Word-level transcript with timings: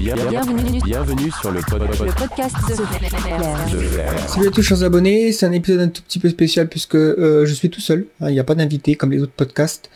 Bienvenue, 0.00 0.80
bienvenue 0.82 1.30
sur 1.30 1.50
le, 1.52 1.60
pod- 1.60 1.86
pod- 1.86 2.06
le 2.06 2.12
podcast 2.12 2.56
de 2.68 2.74
Flair. 2.74 3.68
de 3.70 3.76
Flair. 3.78 4.28
Salut 4.30 4.48
à 4.48 4.50
tous 4.50 4.62
chers 4.62 4.82
abonnés, 4.82 5.30
c'est 5.32 5.44
un 5.44 5.52
épisode 5.52 5.80
un 5.80 5.88
tout 5.88 6.00
petit 6.02 6.18
peu 6.18 6.30
spécial 6.30 6.68
puisque 6.68 6.94
euh, 6.94 7.44
je 7.44 7.52
suis 7.52 7.68
tout 7.68 7.82
seul, 7.82 8.06
hein, 8.22 8.30
il 8.30 8.32
n'y 8.32 8.40
a 8.40 8.44
pas 8.44 8.54
d'invité 8.54 8.94
comme 8.94 9.12
les 9.12 9.20
autres 9.20 9.34
podcasts. 9.36 9.90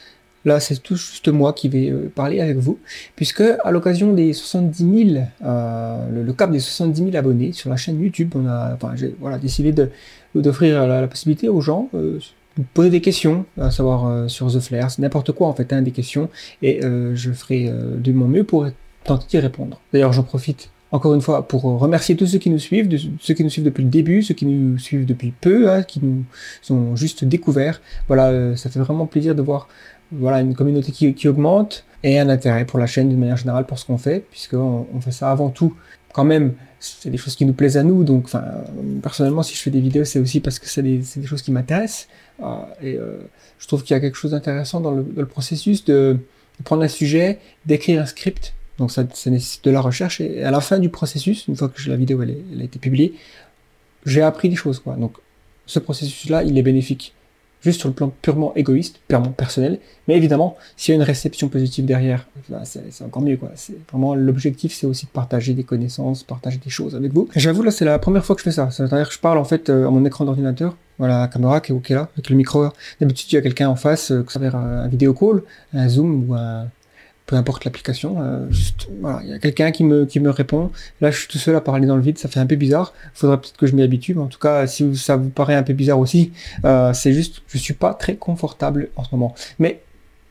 Là, 0.44 0.60
c'est 0.60 0.76
tout 0.82 0.96
juste 0.96 1.28
moi 1.28 1.54
qui 1.54 1.70
vais 1.70 1.88
euh, 1.90 2.12
parler 2.14 2.40
avec 2.42 2.58
vous, 2.58 2.78
puisque 3.16 3.40
à 3.40 3.70
l'occasion 3.70 4.12
des 4.12 4.34
70 4.34 5.08
000, 5.14 5.24
euh, 5.42 6.10
le, 6.12 6.22
le 6.22 6.32
cap 6.34 6.50
des 6.50 6.60
70 6.60 7.04
000 7.12 7.16
abonnés 7.16 7.52
sur 7.52 7.70
la 7.70 7.76
chaîne 7.76 7.98
YouTube, 7.98 8.32
on 8.34 8.46
a 8.46 8.74
enfin, 8.74 8.92
j'ai 8.94 9.14
voilà, 9.18 9.38
décidé 9.38 9.72
d'offrir 10.34 10.86
la, 10.86 11.00
la 11.00 11.08
possibilité 11.08 11.48
aux 11.48 11.62
gens 11.62 11.88
euh, 11.94 12.18
de 12.58 12.64
poser 12.74 12.90
des 12.90 13.00
questions, 13.00 13.46
à 13.58 13.70
savoir 13.70 14.06
euh, 14.06 14.28
sur 14.28 14.52
The 14.52 14.60
Flair, 14.60 14.90
c'est 14.90 15.00
n'importe 15.00 15.32
quoi 15.32 15.48
en 15.48 15.54
fait, 15.54 15.72
hein, 15.72 15.80
des 15.80 15.92
questions, 15.92 16.28
et 16.60 16.84
euh, 16.84 17.16
je 17.16 17.32
ferai 17.32 17.68
euh, 17.68 17.96
de 17.96 18.12
mon 18.12 18.28
mieux 18.28 18.44
pour 18.44 18.66
tenter 19.04 19.26
d'y 19.28 19.38
répondre. 19.38 19.80
D'ailleurs, 19.92 20.12
j'en 20.12 20.22
profite 20.22 20.70
encore 20.94 21.14
une 21.14 21.20
fois 21.20 21.48
pour 21.48 21.62
remercier 21.62 22.14
tous 22.14 22.26
ceux 22.26 22.38
qui 22.38 22.50
nous 22.50 22.60
suivent, 22.60 22.88
ceux 23.20 23.34
qui 23.34 23.42
nous 23.42 23.50
suivent 23.50 23.64
depuis 23.64 23.82
le 23.82 23.90
début, 23.90 24.22
ceux 24.22 24.34
qui 24.34 24.46
nous 24.46 24.78
suivent 24.78 25.04
depuis 25.04 25.32
peu, 25.32 25.68
hein, 25.68 25.82
qui 25.82 26.00
nous 26.00 26.24
ont 26.70 26.94
juste 26.94 27.24
découverts. 27.24 27.80
Voilà, 28.06 28.28
euh, 28.28 28.54
ça 28.54 28.70
fait 28.70 28.78
vraiment 28.78 29.06
plaisir 29.06 29.34
de 29.34 29.42
voir 29.42 29.68
voilà, 30.12 30.40
une 30.40 30.54
communauté 30.54 30.92
qui, 30.92 31.28
augmente 31.28 31.84
et 32.04 32.20
un 32.20 32.28
intérêt 32.28 32.64
pour 32.64 32.78
la 32.78 32.86
chaîne 32.86 33.08
d'une 33.08 33.18
manière 33.18 33.36
générale 33.36 33.66
pour 33.66 33.78
ce 33.78 33.86
qu'on 33.86 33.98
fait, 33.98 34.24
puisqu'on 34.30 34.86
on 34.94 35.00
fait 35.00 35.10
ça 35.10 35.32
avant 35.32 35.48
tout. 35.48 35.74
Quand 36.12 36.24
même, 36.24 36.54
c'est 36.78 37.10
des 37.10 37.16
choses 37.16 37.34
qui 37.34 37.44
nous 37.44 37.54
plaisent 37.54 37.76
à 37.76 37.82
nous, 37.82 38.04
donc 38.04 38.26
enfin, 38.26 38.44
personnellement, 39.02 39.42
si 39.42 39.56
je 39.56 39.60
fais 39.60 39.70
des 39.70 39.80
vidéos, 39.80 40.04
c'est 40.04 40.20
aussi 40.20 40.38
parce 40.38 40.60
que 40.60 40.68
c'est 40.68 40.82
des, 40.82 41.02
choses 41.24 41.42
qui 41.42 41.50
m'intéressent. 41.50 42.08
Euh, 42.40 42.44
et 42.80 42.94
euh, 42.94 43.16
je 43.58 43.66
trouve 43.66 43.82
qu'il 43.82 43.94
y 43.94 43.96
a 43.96 44.00
quelque 44.00 44.16
chose 44.16 44.30
d'intéressant 44.30 44.80
dans 44.80 44.92
le, 44.92 45.26
processus 45.26 45.84
de 45.84 46.18
prendre 46.62 46.84
un 46.84 46.88
sujet, 46.88 47.40
d'écrire 47.66 48.00
un 48.00 48.06
script, 48.06 48.54
donc 48.78 48.90
ça, 48.90 49.04
nécessite 49.26 49.64
de 49.64 49.70
la 49.70 49.80
recherche. 49.80 50.20
Et 50.20 50.42
à 50.42 50.50
la 50.50 50.60
fin 50.60 50.78
du 50.78 50.88
processus, 50.88 51.46
une 51.48 51.56
fois 51.56 51.68
que 51.68 51.88
la 51.88 51.96
vidéo 51.96 52.20
a 52.20 52.62
été 52.62 52.78
publiée, 52.78 53.14
j'ai 54.04 54.22
appris 54.22 54.48
des 54.48 54.56
choses. 54.56 54.80
Quoi. 54.80 54.94
Donc 54.96 55.14
ce 55.66 55.78
processus-là, 55.78 56.42
il 56.42 56.58
est 56.58 56.62
bénéfique 56.62 57.14
juste 57.62 57.80
sur 57.80 57.88
le 57.88 57.94
plan 57.94 58.12
purement 58.20 58.54
égoïste, 58.56 59.00
purement 59.08 59.30
personnel. 59.30 59.78
Mais 60.06 60.16
évidemment, 60.16 60.56
s'il 60.76 60.92
y 60.92 60.94
a 60.94 60.96
une 60.96 61.06
réception 61.06 61.48
positive 61.48 61.86
derrière, 61.86 62.26
c'est 62.64 63.04
encore 63.04 63.22
mieux. 63.22 63.38
Quoi. 63.38 63.52
Vraiment 63.90 64.14
l'objectif, 64.14 64.74
c'est 64.74 64.86
aussi 64.86 65.06
de 65.06 65.10
partager 65.10 65.54
des 65.54 65.64
connaissances, 65.64 66.24
partager 66.24 66.58
des 66.58 66.68
choses 66.68 66.94
avec 66.94 67.12
vous. 67.14 67.28
J'avoue, 67.34 67.62
là, 67.62 67.70
c'est 67.70 67.86
la 67.86 67.98
première 67.98 68.24
fois 68.24 68.36
que 68.36 68.40
je 68.40 68.44
fais 68.44 68.52
ça. 68.52 68.70
C'est-à-dire 68.70 69.08
que 69.08 69.14
je 69.14 69.18
parle 69.18 69.38
en 69.38 69.44
fait 69.44 69.70
euh, 69.70 69.86
à 69.86 69.90
mon 69.90 70.04
écran 70.04 70.26
d'ordinateur. 70.26 70.76
Voilà, 70.98 71.20
la 71.20 71.28
caméra 71.28 71.60
qui 71.60 71.72
est 71.72 71.74
ok 71.74 71.88
là, 71.88 72.10
avec 72.12 72.28
le 72.28 72.36
micro. 72.36 72.68
D'habitude, 73.00 73.32
il 73.32 73.34
y 73.34 73.38
a 73.38 73.42
quelqu'un 73.42 73.68
en 73.68 73.76
face, 73.76 74.08
que 74.08 74.30
ça 74.30 74.38
va 74.38 74.56
un 74.58 74.88
vidéo 74.88 75.14
call, 75.14 75.42
un 75.72 75.88
Zoom 75.88 76.28
ou 76.28 76.34
un, 76.34 76.68
l'application, 77.64 78.16
euh, 78.20 78.46
il 79.22 79.28
y 79.28 79.32
a 79.32 79.38
quelqu'un 79.38 79.70
qui 79.70 79.84
me, 79.84 80.04
qui 80.06 80.20
me 80.20 80.30
répond. 80.30 80.70
Là, 81.00 81.10
je 81.10 81.18
suis 81.18 81.28
tout 81.28 81.38
seul 81.38 81.56
à 81.56 81.60
parler 81.60 81.86
dans 81.86 81.96
le 81.96 82.02
vide, 82.02 82.18
ça 82.18 82.28
fait 82.28 82.40
un 82.40 82.46
peu 82.46 82.56
bizarre. 82.56 82.92
Faudrait 83.14 83.38
peut-être 83.38 83.56
que 83.56 83.66
je 83.66 83.74
m'y 83.74 83.82
habitue, 83.82 84.14
mais 84.14 84.22
en 84.22 84.26
tout 84.26 84.38
cas, 84.38 84.66
si 84.66 84.96
ça 84.96 85.16
vous 85.16 85.30
paraît 85.30 85.54
un 85.54 85.62
peu 85.62 85.72
bizarre 85.72 85.98
aussi, 85.98 86.32
euh, 86.64 86.92
c'est 86.92 87.12
juste, 87.12 87.42
je 87.48 87.58
suis 87.58 87.74
pas 87.74 87.94
très 87.94 88.16
confortable 88.16 88.88
en 88.96 89.04
ce 89.04 89.08
moment. 89.12 89.34
Mais 89.58 89.80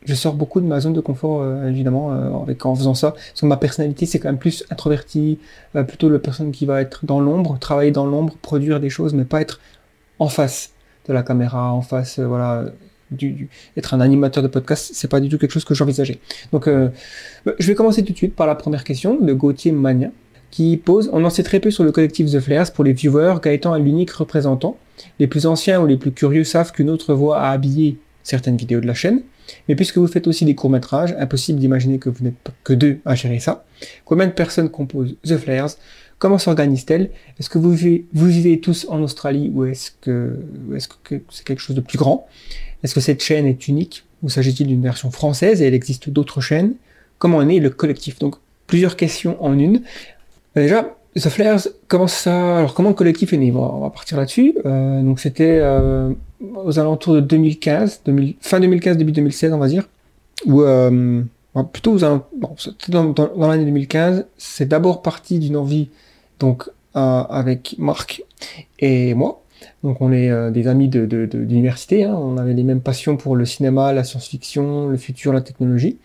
je 0.06 0.16
sors 0.16 0.34
beaucoup 0.34 0.60
de 0.60 0.66
ma 0.66 0.80
zone 0.80 0.94
de 0.94 1.00
confort, 1.00 1.42
euh, 1.42 1.70
évidemment, 1.70 2.12
avec, 2.44 2.66
en 2.66 2.76
faisant 2.76 2.96
ça. 2.96 3.12
Parce 3.12 3.44
ma 3.44 3.58
personnalité, 3.58 4.06
c'est 4.06 4.20
quand 4.20 4.30
même 4.30 4.38
plus 4.38 4.66
introverti, 4.70 5.40
plutôt 5.88 6.10
la 6.10 6.20
personne 6.20 6.52
qui 6.52 6.66
va 6.66 6.82
être 6.82 7.06
dans 7.06 7.20
l'ombre, 7.20 7.58
travailler 7.60 7.92
dans 7.92 8.06
l'ombre, 8.06 8.36
produire 8.42 8.80
des 8.80 8.90
choses, 8.90 9.14
mais 9.14 9.26
pas 9.26 9.42
être 9.42 9.60
en 10.20 10.28
face 10.28 10.72
de 11.08 11.14
la 11.14 11.24
caméra, 11.24 11.74
en 11.74 11.82
face, 11.82 12.20
voilà, 12.20 12.66
être 13.78 13.94
un 13.94 14.02
animateur 14.02 14.44
de 14.44 14.48
podcast, 14.48 14.92
c'est 14.94 15.10
pas 15.10 15.20
du 15.20 15.30
tout 15.30 15.38
quelque 15.38 15.52
chose 15.52 15.66
que 15.66 15.74
j'envisageais. 15.74 16.20
Donc, 16.52 16.68
euh, 16.68 16.90
je 17.60 17.68
vais 17.68 17.76
commencer 17.76 18.04
tout 18.04 18.14
de 18.14 18.18
suite 18.18 18.36
par 18.36 18.48
la 18.48 18.56
première 18.56 18.84
question 18.84 19.20
de 19.20 19.34
Gauthier 19.34 19.72
Mania, 19.72 20.12
qui 20.52 20.78
pose 20.78 21.10
On 21.14 21.24
en 21.26 21.30
sait 21.30 21.44
très 21.44 21.60
peu 21.60 21.72
sur 21.72 21.84
le 21.84 21.92
collectif 21.92 22.30
The 22.32 22.40
Flares 22.40 22.72
pour 22.74 22.84
les 22.84 22.94
viewers, 22.94 23.36
Gaëtan 23.44 23.76
est 23.76 23.80
l'unique 23.80 24.12
représentant. 24.12 24.78
Les 25.20 25.28
plus 25.28 25.46
anciens 25.46 25.82
ou 25.82 25.88
les 25.88 25.98
plus 25.98 26.12
curieux 26.12 26.44
savent 26.44 26.72
qu'une 26.72 26.90
autre 26.90 27.14
voix 27.14 27.40
a 27.40 27.52
habillé 27.52 27.98
certaines 28.24 28.58
vidéos 28.58 28.80
de 28.80 28.88
la 28.88 28.94
chaîne. 28.94 29.22
Mais 29.68 29.76
puisque 29.76 29.98
vous 29.98 30.08
faites 30.08 30.28
aussi 30.28 30.46
des 30.46 30.56
courts-métrages, 30.56 31.16
impossible 31.18 31.60
d'imaginer 31.60 32.00
que 32.00 32.10
vous 32.10 32.24
n'êtes 32.24 32.36
que 32.64 32.74
deux 32.74 33.00
à 33.06 33.16
gérer 33.16 33.40
ça. 33.40 33.66
Combien 34.06 34.28
de 34.28 34.32
personnes 34.32 34.70
composent 34.70 35.16
The 35.26 35.38
Flares? 35.38 35.72
Comment 36.20 36.38
s'organise-t-elle? 36.38 37.10
Est-ce 37.40 37.50
que 37.50 37.58
vous 37.58 37.72
vivez, 37.72 38.06
vous 38.14 38.28
vivez 38.28 38.60
tous 38.60 38.86
en 38.90 39.02
Australie 39.02 39.52
ou 39.54 39.66
est-ce 39.66 39.92
que 40.00 40.40
c'est 41.30 41.44
quelque 41.44 41.60
chose 41.60 41.76
de 41.76 41.82
plus 41.82 41.98
grand? 41.98 42.28
Est-ce 42.84 42.94
que 42.94 43.02
cette 43.02 43.24
chaîne 43.24 43.46
est 43.46 43.68
unique 43.68 44.04
ou 44.22 44.30
s'agit-il 44.30 44.68
d'une 44.68 44.82
version 44.82 45.12
française 45.12 45.62
et 45.62 45.68
il 45.68 45.74
existe 45.74 46.10
d'autres 46.10 46.42
chaînes? 46.42 46.74
Comment 47.18 47.42
est 47.42 47.46
né 47.46 47.60
le 47.60 47.70
collectif? 47.70 48.20
Donc 48.20 48.36
plusieurs 48.68 48.96
questions 48.96 49.42
en 49.44 49.58
une. 49.58 49.82
Déjà, 50.56 50.96
The 51.16 51.30
Flares, 51.30 51.68
comment 51.88 52.08
ça 52.08 52.58
Alors 52.58 52.74
comment 52.74 52.90
le 52.90 52.96
collectif 52.96 53.34
est 53.34 53.38
né? 53.38 53.52
Bon, 53.52 53.64
On 53.66 53.82
va 53.82 53.90
partir 53.90 54.18
là-dessus. 54.18 54.56
Euh, 54.66 55.02
donc 55.02 55.20
c'était 55.20 55.60
euh, 55.62 56.12
aux 56.56 56.80
alentours 56.80 57.16
de 57.16 57.20
2015, 57.22 58.02
2000 58.06 58.36
fin 58.42 58.60
2015, 58.60 58.98
début 58.98 59.12
2016, 59.12 59.54
on 59.54 59.60
va 59.60 59.68
dire. 59.68 59.88
Ou 60.46 60.64
euh, 60.64 61.22
bon, 61.54 61.64
plutôt 61.66 61.94
aux 61.94 62.00
dans 62.00 63.48
l'année 63.48 63.66
2015. 63.66 64.26
C'est 64.38 64.68
d'abord 64.68 65.02
parti 65.02 65.40
d'une 65.40 65.56
envie, 65.56 65.90
donc 66.40 66.70
euh, 66.96 67.00
avec 67.00 67.76
Marc 67.78 68.24
et 68.80 69.14
moi. 69.14 69.43
Donc 69.84 70.00
on 70.02 70.12
est 70.12 70.30
euh, 70.30 70.50
des 70.52 70.68
amis 70.68 70.88
de, 70.88 71.06
de, 71.06 71.26
de- 71.26 71.44
d'université. 71.44 72.06
Hein. 72.06 72.16
On 72.16 72.38
avait 72.38 72.54
les 72.54 72.64
mêmes 72.64 72.82
passions 72.82 73.18
pour 73.18 73.36
le 73.36 73.46
cinéma, 73.46 73.92
la 73.94 74.04
science-fiction, 74.04 74.88
le 74.88 74.98
futur, 74.98 75.34
la 75.34 75.42
technologie. 75.42 75.98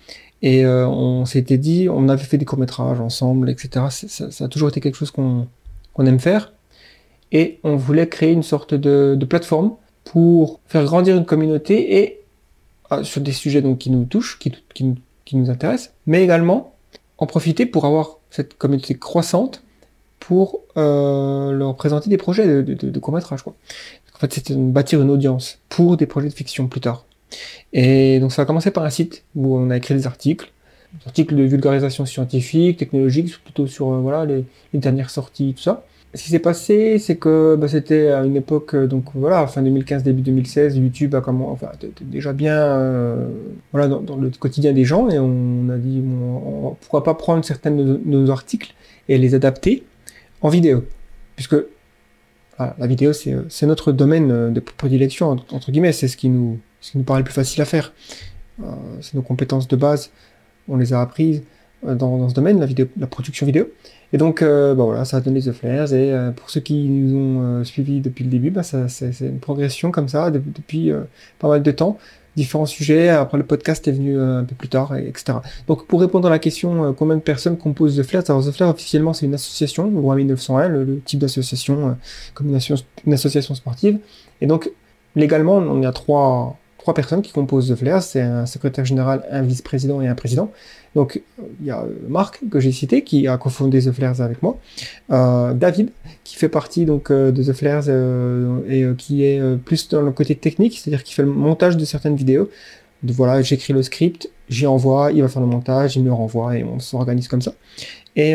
Et 0.42 0.64
euh, 0.64 0.86
on 0.88 1.24
s'était 1.24 1.58
dit, 1.58 1.88
on 1.90 2.08
avait 2.08 2.22
fait 2.22 2.38
des 2.38 2.44
courts-métrages 2.44 3.00
ensemble, 3.00 3.50
etc. 3.50 3.86
Ça, 3.90 4.44
a 4.44 4.48
toujours 4.48 4.68
été 4.68 4.80
quelque 4.80 4.96
chose 4.96 5.10
qu'on 5.10 5.46
qu'on 5.94 6.06
aime 6.06 6.20
faire. 6.20 6.52
Et 7.32 7.58
on 7.64 7.76
voulait 7.76 8.08
créer 8.08 8.32
une 8.32 8.42
sorte 8.44 8.72
de, 8.74 9.16
de 9.18 9.26
plateforme 9.26 9.72
pour 10.04 10.60
faire 10.66 10.84
grandir 10.84 11.16
une 11.16 11.26
communauté 11.26 11.98
et 11.98 12.20
euh, 12.92 13.02
sur 13.04 13.20
des 13.20 13.32
sujets 13.32 13.62
donc, 13.62 13.78
qui 13.78 13.90
nous 13.90 14.04
touchent, 14.04 14.38
qui 14.38 14.56
nous 15.34 15.50
intéressent, 15.50 15.92
mais 16.06 16.22
également 16.24 16.72
en 17.18 17.26
profiter 17.26 17.66
pour 17.66 17.84
avoir 17.84 18.18
cette 18.30 18.56
communauté 18.56 18.94
croissante 18.94 19.62
pour 20.20 20.60
euh, 20.76 21.52
leur 21.52 21.74
présenter 21.76 22.10
des 22.10 22.16
projets 22.16 22.46
de, 22.46 22.62
de, 22.62 22.90
de, 22.90 22.98
court-métrage. 22.98 23.42
quoi. 23.42 23.54
En 24.14 24.18
fait, 24.18 24.32
c'était 24.32 24.54
bâtir 24.54 25.00
une 25.00 25.10
audience 25.10 25.58
pour 25.68 25.96
des 25.96 26.06
projets 26.06 26.28
de 26.28 26.34
fiction 26.34 26.66
plus 26.68 26.80
tard. 26.80 27.04
Et 27.72 28.18
donc 28.20 28.32
ça 28.32 28.42
a 28.42 28.44
commencé 28.46 28.70
par 28.70 28.84
un 28.84 28.90
site 28.90 29.24
où 29.36 29.56
on 29.56 29.70
a 29.70 29.76
écrit 29.76 29.94
des 29.94 30.06
articles, 30.06 30.50
des 30.94 31.06
articles 31.06 31.36
de 31.36 31.42
vulgarisation 31.42 32.06
scientifique, 32.06 32.78
technologique, 32.78 33.32
plutôt 33.44 33.66
sur 33.66 33.92
euh, 33.92 33.98
voilà 33.98 34.24
les, 34.24 34.44
les 34.72 34.80
dernières 34.80 35.10
sorties, 35.10 35.54
tout 35.56 35.62
ça. 35.62 35.84
Ce 36.14 36.22
qui 36.24 36.30
s'est 36.30 36.38
passé, 36.38 36.98
c'est 36.98 37.16
que 37.16 37.54
bah, 37.60 37.68
c'était 37.68 38.08
à 38.08 38.24
une 38.24 38.34
époque, 38.36 38.74
euh, 38.74 38.86
donc 38.86 39.04
voilà, 39.14 39.46
fin 39.46 39.60
2015, 39.60 40.02
début 40.02 40.22
2016, 40.22 40.78
YouTube 40.78 41.14
a 41.14 41.20
comment, 41.20 41.50
enfin, 41.50 41.68
était 41.82 42.02
déjà 42.02 42.32
bien, 42.32 42.56
euh, 42.56 43.28
voilà, 43.72 43.88
dans, 43.88 44.00
dans 44.00 44.16
le 44.16 44.30
quotidien 44.30 44.72
des 44.72 44.84
gens, 44.86 45.10
et 45.10 45.18
on 45.18 45.68
a 45.68 45.76
dit, 45.76 46.00
bon, 46.00 46.70
on- 46.70 46.74
pourquoi 46.80 47.04
pas 47.04 47.12
prendre 47.12 47.44
certains 47.44 47.70
de 47.72 48.00
nos 48.06 48.30
articles 48.30 48.72
et 49.10 49.18
les 49.18 49.34
adapter 49.34 49.82
en 50.40 50.48
vidéo, 50.48 50.84
puisque 51.36 51.56
la 52.58 52.86
vidéo 52.86 53.12
c'est 53.12 53.32
euh, 53.32 53.66
notre 53.66 53.92
domaine 53.92 54.30
euh, 54.30 54.50
de 54.50 54.60
prédilection 54.60 55.30
entre 55.30 55.70
guillemets, 55.70 55.92
c'est 55.92 56.08
ce 56.08 56.16
qui 56.16 56.28
nous 56.28 56.58
ce 56.80 56.92
qui 56.92 56.98
nous 56.98 57.04
paraît 57.04 57.20
le 57.20 57.24
plus 57.24 57.34
facile 57.34 57.62
à 57.62 57.64
faire. 57.64 57.92
Euh, 58.62 58.66
c'est 59.00 59.14
nos 59.14 59.22
compétences 59.22 59.68
de 59.68 59.76
base, 59.76 60.10
on 60.68 60.76
les 60.76 60.92
a 60.92 61.00
apprises 61.00 61.42
dans, 61.84 62.28
ce 62.28 62.34
domaine, 62.34 62.58
la 62.58 62.66
vidéo, 62.66 62.86
la 62.98 63.06
production 63.06 63.46
vidéo. 63.46 63.68
Et 64.12 64.18
donc, 64.18 64.42
bah 64.42 64.74
voilà, 64.74 65.04
ça 65.04 65.18
a 65.18 65.20
donné 65.20 65.40
The 65.40 65.52
Flares. 65.52 65.92
Et 65.92 66.12
pour 66.34 66.50
ceux 66.50 66.60
qui 66.60 66.88
nous 66.88 67.16
ont 67.16 67.62
suivis 67.62 68.00
depuis 68.00 68.24
le 68.24 68.30
début, 68.30 68.50
bah, 68.50 68.64
c'est, 68.64 69.12
une 69.20 69.38
progression 69.38 69.92
comme 69.92 70.08
ça 70.08 70.32
de- 70.32 70.42
depuis 70.44 70.90
pas 71.38 71.46
mal 71.48 71.62
de 71.62 71.70
temps. 71.70 71.98
Différents 72.38 72.66
sujets. 72.66 73.08
Après, 73.08 73.36
le 73.36 73.42
podcast 73.42 73.88
est 73.88 73.90
venu 73.92 74.16
euh, 74.16 74.38
un 74.38 74.44
peu 74.44 74.54
plus 74.54 74.68
tard, 74.68 74.94
et, 74.96 75.08
etc. 75.08 75.38
Donc, 75.66 75.88
pour 75.88 76.00
répondre 76.00 76.28
à 76.28 76.30
la 76.30 76.38
question, 76.38 76.84
euh, 76.84 76.92
combien 76.92 77.16
de 77.16 77.20
personnes 77.20 77.58
composent 77.58 77.96
The 77.96 78.04
Flares 78.04 78.22
Alors, 78.28 78.46
The 78.46 78.52
Flares, 78.52 78.70
officiellement, 78.70 79.12
c'est 79.12 79.26
une 79.26 79.34
association, 79.34 79.90
loi 79.90 80.14
1901, 80.14 80.68
le, 80.68 81.00
type 81.04 81.18
d'association, 81.18 81.88
euh, 81.88 81.92
comme 82.34 82.48
une, 82.50 82.54
asso- 82.54 82.84
une 83.04 83.12
association 83.12 83.56
sportive. 83.56 83.98
Et 84.40 84.46
donc, 84.46 84.70
légalement, 85.16 85.56
on 85.56 85.82
a 85.82 85.90
trois, 85.90 86.56
trois 86.78 86.94
personnes 86.94 87.22
qui 87.22 87.32
composent 87.32 87.70
The 87.70 87.74
Flares. 87.74 88.04
C'est 88.04 88.22
un 88.22 88.46
secrétaire 88.46 88.84
général, 88.84 89.24
un 89.32 89.42
vice-président 89.42 90.00
et 90.00 90.06
un 90.06 90.14
président. 90.14 90.52
Donc, 90.98 91.22
il 91.60 91.66
y 91.66 91.70
a 91.70 91.84
Marc, 92.08 92.40
que 92.50 92.58
j'ai 92.58 92.72
cité, 92.72 93.04
qui 93.04 93.28
a 93.28 93.38
cofondé 93.38 93.80
The 93.80 93.92
Flares 93.92 94.20
avec 94.20 94.42
moi. 94.42 94.58
Euh, 95.12 95.54
David, 95.54 95.90
qui 96.24 96.34
fait 96.34 96.48
partie 96.48 96.86
donc 96.86 97.12
euh, 97.12 97.30
de 97.30 97.40
The 97.40 97.52
Flares 97.52 97.84
euh, 97.86 98.58
et 98.68 98.96
qui 98.96 99.22
est 99.22 99.40
plus 99.58 99.88
dans 99.90 100.02
le 100.02 100.10
côté 100.10 100.34
technique, 100.34 100.76
c'est-à-dire 100.76 101.04
qui 101.04 101.14
fait 101.14 101.22
le 101.22 101.30
montage 101.30 101.76
de 101.76 101.84
certaines 101.84 102.16
vidéos. 102.16 102.50
Voilà, 103.04 103.42
j'écris 103.42 103.72
le 103.72 103.84
script, 103.84 104.28
j'y 104.48 104.66
envoie, 104.66 105.12
il 105.12 105.22
va 105.22 105.28
faire 105.28 105.40
le 105.40 105.46
montage, 105.46 105.94
il 105.94 106.02
me 106.02 106.08
le 106.08 106.14
renvoie 106.14 106.56
et 106.56 106.64
on 106.64 106.80
s'organise 106.80 107.28
comme 107.28 107.42
ça. 107.42 107.54
Et, 108.16 108.34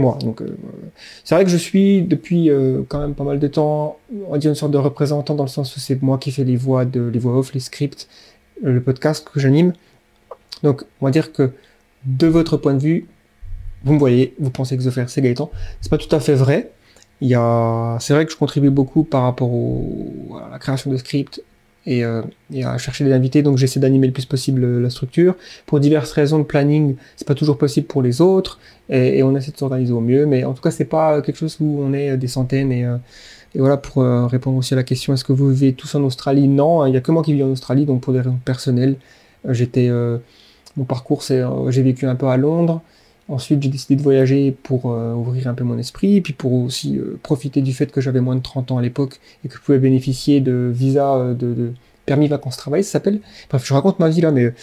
moi, 0.00 0.18
donc 0.20 0.42
c'est 1.22 1.36
vrai 1.36 1.44
que 1.44 1.50
je 1.50 1.56
suis 1.56 2.02
depuis 2.02 2.50
quand 2.88 2.98
même 2.98 3.14
pas 3.14 3.22
mal 3.22 3.38
de 3.38 3.46
temps, 3.46 3.98
on 4.28 4.36
dire 4.36 4.50
une 4.50 4.56
sorte 4.56 4.72
de 4.72 4.78
représentant 4.78 5.36
dans 5.36 5.44
le 5.44 5.48
sens 5.48 5.76
où 5.76 5.78
c'est 5.78 6.02
moi 6.02 6.18
qui 6.18 6.32
fais 6.32 6.42
les 6.42 6.56
voix 6.56 6.84
de 6.84 7.02
les 7.02 7.20
voix 7.20 7.38
off, 7.38 7.54
les 7.54 7.60
scripts, 7.60 8.08
le 8.60 8.80
podcast 8.80 9.28
que 9.32 9.38
j'anime. 9.38 9.74
Donc 10.64 10.82
on 11.00 11.06
va 11.06 11.12
dire 11.12 11.32
que 11.32 11.52
de 12.08 12.26
votre 12.26 12.56
point 12.56 12.74
de 12.74 12.80
vue, 12.80 13.06
vous 13.84 13.92
me 13.92 13.98
voyez, 13.98 14.34
vous 14.40 14.50
pensez 14.50 14.76
que 14.76 14.82
The 14.82 14.90
Flair 14.90 15.08
c'est 15.08 15.22
Gaëtan. 15.22 15.50
C'est 15.80 15.90
pas 15.90 15.98
tout 15.98 16.14
à 16.14 16.20
fait 16.20 16.34
vrai. 16.34 16.70
Il 17.20 17.28
y 17.28 17.34
a, 17.34 17.96
c'est 18.00 18.14
vrai 18.14 18.26
que 18.26 18.32
je 18.32 18.36
contribue 18.36 18.70
beaucoup 18.70 19.04
par 19.04 19.22
rapport 19.22 19.50
à 20.44 20.50
la 20.50 20.58
création 20.58 20.90
de 20.90 20.96
scripts 20.96 21.42
et, 21.86 22.04
euh, 22.04 22.22
et 22.52 22.64
à 22.64 22.76
chercher 22.78 23.04
des 23.04 23.12
invités, 23.12 23.42
donc 23.42 23.56
j'essaie 23.56 23.80
d'animer 23.80 24.06
le 24.06 24.12
plus 24.12 24.26
possible 24.26 24.62
euh, 24.62 24.80
la 24.80 24.90
structure. 24.90 25.34
Pour 25.66 25.80
diverses 25.80 26.12
raisons 26.12 26.38
de 26.38 26.44
planning, 26.44 26.96
c'est 27.16 27.26
pas 27.26 27.34
toujours 27.34 27.56
possible 27.56 27.86
pour 27.86 28.02
les 28.02 28.20
autres, 28.20 28.60
et, 28.88 29.22
on 29.22 29.34
essaie 29.36 29.52
de 29.52 29.56
s'organiser 29.56 29.92
au 29.92 30.00
mieux, 30.00 30.26
mais 30.26 30.44
en 30.44 30.52
tout 30.52 30.62
cas 30.62 30.70
c'est 30.70 30.84
pas 30.84 31.22
quelque 31.22 31.36
chose 31.36 31.56
où 31.60 31.80
on 31.80 31.92
est 31.92 32.16
des 32.16 32.28
centaines 32.28 32.72
et, 32.72 32.84
euh, 32.84 32.98
voilà 33.54 33.76
pour 33.76 34.02
euh, 34.02 34.26
répondre 34.26 34.58
aussi 34.58 34.74
à 34.74 34.76
la 34.76 34.82
question 34.82 35.14
est-ce 35.14 35.24
que 35.24 35.32
vous 35.32 35.50
vivez 35.50 35.72
tous 35.72 35.94
en 35.94 36.02
Australie? 36.04 36.48
Non, 36.48 36.82
hein, 36.82 36.88
il 36.88 36.94
y 36.94 36.96
a 36.96 37.00
que 37.00 37.12
moi 37.12 37.22
qui 37.22 37.32
vis 37.32 37.42
en 37.42 37.50
Australie, 37.50 37.86
donc 37.86 38.02
pour 38.02 38.12
des 38.12 38.20
raisons 38.20 38.38
personnelles, 38.44 38.96
euh, 39.46 39.54
j'étais 39.54 39.88
euh, 39.88 40.18
mon 40.78 40.84
parcours 40.84 41.22
c'est 41.22 41.40
euh, 41.40 41.70
j'ai 41.70 41.82
vécu 41.82 42.06
un 42.06 42.14
peu 42.16 42.28
à 42.28 42.36
Londres. 42.38 42.82
Ensuite, 43.30 43.62
j'ai 43.62 43.68
décidé 43.68 43.96
de 43.96 44.02
voyager 44.02 44.52
pour 44.62 44.90
euh, 44.90 45.12
ouvrir 45.12 45.48
un 45.48 45.54
peu 45.54 45.62
mon 45.64 45.78
esprit, 45.78 46.22
puis 46.22 46.32
pour 46.32 46.54
aussi 46.54 46.98
euh, 46.98 47.18
profiter 47.22 47.60
du 47.60 47.74
fait 47.74 47.92
que 47.92 48.00
j'avais 48.00 48.22
moins 48.22 48.36
de 48.36 48.42
30 48.42 48.70
ans 48.72 48.78
à 48.78 48.82
l'époque 48.82 49.20
et 49.44 49.48
que 49.48 49.54
je 49.56 49.60
pouvais 49.60 49.78
bénéficier 49.78 50.40
de 50.40 50.70
visa 50.74 51.34
de, 51.34 51.52
de 51.52 51.72
permis 52.06 52.28
vacances-travail, 52.28 52.82
ça 52.84 52.92
s'appelle. 52.92 53.20
Bref, 53.50 53.66
je 53.66 53.74
raconte 53.74 53.98
ma 53.98 54.08
vie 54.08 54.22
là, 54.22 54.30
mais 54.30 54.54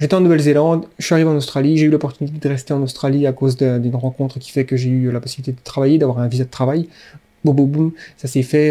j'étais 0.00 0.14
en 0.14 0.20
Nouvelle-Zélande, 0.20 0.86
je 0.98 1.04
suis 1.06 1.14
arrivé 1.14 1.28
en 1.28 1.36
Australie, 1.36 1.76
j'ai 1.76 1.86
eu 1.86 1.90
l'opportunité 1.90 2.38
de 2.38 2.48
rester 2.48 2.72
en 2.74 2.82
Australie 2.82 3.26
à 3.26 3.32
cause 3.32 3.56
d'un- 3.56 3.78
d'une 3.80 3.96
rencontre 3.96 4.38
qui 4.38 4.52
fait 4.52 4.64
que 4.64 4.76
j'ai 4.76 4.90
eu 4.90 5.10
la 5.10 5.20
possibilité 5.20 5.52
de 5.52 5.64
travailler, 5.64 5.98
d'avoir 5.98 6.18
un 6.20 6.28
visa 6.28 6.44
de 6.44 6.50
travail. 6.50 6.88
Boum, 7.44 7.56
boum, 7.56 7.70
boum, 7.70 7.92
ça 8.16 8.28
s'est 8.28 8.42
fait 8.42 8.68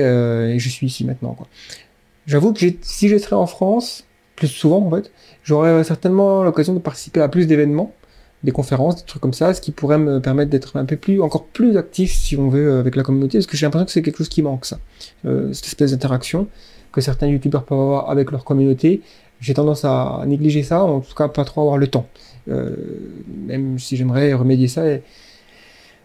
et 0.54 0.60
je 0.60 0.70
suis 0.70 0.88
ici 0.88 1.06
maintenant. 1.06 1.38
J'avoue 2.28 2.54
que 2.54 2.66
si 2.82 3.08
je 3.10 3.18
serais 3.18 3.36
en 3.36 3.48
France, 3.48 4.05
plus 4.36 4.48
souvent 4.48 4.86
en 4.86 4.92
fait, 4.92 5.12
j'aurais 5.44 5.84
certainement 5.84 6.44
l'occasion 6.44 6.74
de 6.74 6.80
participer 6.80 7.22
à 7.22 7.30
plus 7.30 7.48
d'événements 7.48 7.94
des 8.44 8.52
conférences, 8.52 8.98
des 8.98 9.04
trucs 9.04 9.22
comme 9.22 9.34
ça, 9.34 9.54
ce 9.54 9.60
qui 9.60 9.72
pourrait 9.72 9.98
me 9.98 10.22
permettre 10.22 10.52
d'être 10.52 10.78
un 10.78 10.86
peu 10.86 10.98
plus, 10.98 11.20
encore 11.20 11.46
plus 11.46 11.78
actif, 11.78 12.14
si 12.14 12.38
on 12.38 12.48
veut, 12.48 12.74
euh, 12.74 12.80
avec 12.80 12.96
la 12.96 13.02
communauté, 13.02 13.40
parce 13.40 13.48
que 13.48 13.58
j'ai 13.58 13.66
l'impression 13.66 13.86
que 13.86 13.92
c'est 13.92 14.04
quelque 14.04 14.18
chose 14.18 14.30
qui 14.30 14.44
manque, 14.44 14.66
ça. 14.66 14.78
Euh, 15.26 15.52
cette 15.52 15.66
espèce 15.66 15.92
d'interaction 15.92 16.48
que 16.92 17.02
certains 17.02 17.28
youtubeurs 17.28 17.64
peuvent 17.66 17.80
avoir 17.80 18.10
avec 18.10 18.32
leur 18.32 18.46
communauté. 18.46 19.02
J'ai 19.42 19.54
tendance 19.54 19.84
à 19.84 20.24
négliger 20.28 20.64
ça, 20.64 20.84
en 20.84 21.02
tout 21.02 21.16
cas 21.16 21.28
pas 21.28 21.44
trop 21.44 21.62
avoir 21.62 21.78
le 21.78 21.88
temps. 21.88 22.08
Euh, 22.48 22.76
même 23.48 23.80
si 23.80 23.98
j'aimerais 23.98 24.34
remédier 24.34 24.68
ça. 24.68 24.88
Et... 24.88 25.02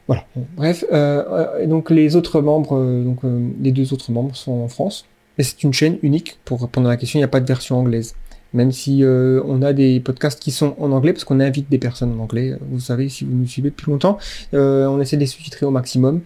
Voilà. 0.07 0.25
Bref, 0.57 0.85
euh, 0.93 1.61
et 1.61 1.67
donc 1.69 1.91
les 1.91 2.17
autres 2.17 2.41
membres, 2.41 2.77
euh, 2.77 3.05
donc 3.05 3.25
euh, 3.25 3.49
les 3.61 3.71
deux 3.71 3.93
autres 3.93 4.11
membres 4.11 4.35
sont 4.35 4.53
en 4.53 4.69
France. 4.69 5.07
Et 5.41 5.43
c'est 5.43 5.63
une 5.63 5.73
chaîne 5.73 5.97
unique. 6.03 6.39
Pour 6.45 6.61
répondre 6.61 6.87
à 6.89 6.91
la 6.91 6.97
question, 6.99 7.19
il 7.19 7.23
n'y 7.23 7.25
a 7.25 7.29
pas 7.29 7.41
de 7.41 7.47
version 7.47 7.79
anglaise 7.79 8.15
même 8.53 8.73
si 8.73 9.05
euh, 9.05 9.41
on 9.45 9.63
a 9.63 9.73
des 9.73 10.01
podcasts 10.01 10.41
qui 10.41 10.51
sont 10.51 10.75
en 10.79 10.91
anglais, 10.93 11.13
parce 11.13 11.25
qu'on 11.25 11.41
invite 11.41 11.71
des 11.71 11.79
personnes 11.79 12.19
en 12.19 12.23
anglais, 12.23 12.57
vous 12.61 12.81
savez, 12.81 13.09
si 13.09 13.25
vous 13.25 13.33
nous 13.33 13.47
suivez 13.47 13.71
depuis 13.71 13.91
longtemps, 13.91 14.19
euh, 14.55 14.87
on 14.87 15.01
essaie 15.01 15.17
de 15.17 15.21
les 15.21 15.27
sous-titrer 15.27 15.67
au 15.67 15.71
maximum, 15.71 16.23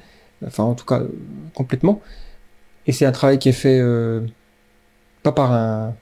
enfin 0.47 0.65
en 0.65 0.75
tout 0.75 0.87
cas 0.87 1.01
euh, 1.01 1.09
complètement, 1.55 2.01
et 2.87 2.93
c'est 2.93 3.05
un 3.05 3.13
travail 3.13 3.39
qui 3.39 3.51
est 3.51 3.53
fait 3.53 3.79
euh, 3.79 4.21
pas 5.23 5.33
par 5.33 5.53
un, 5.53 5.95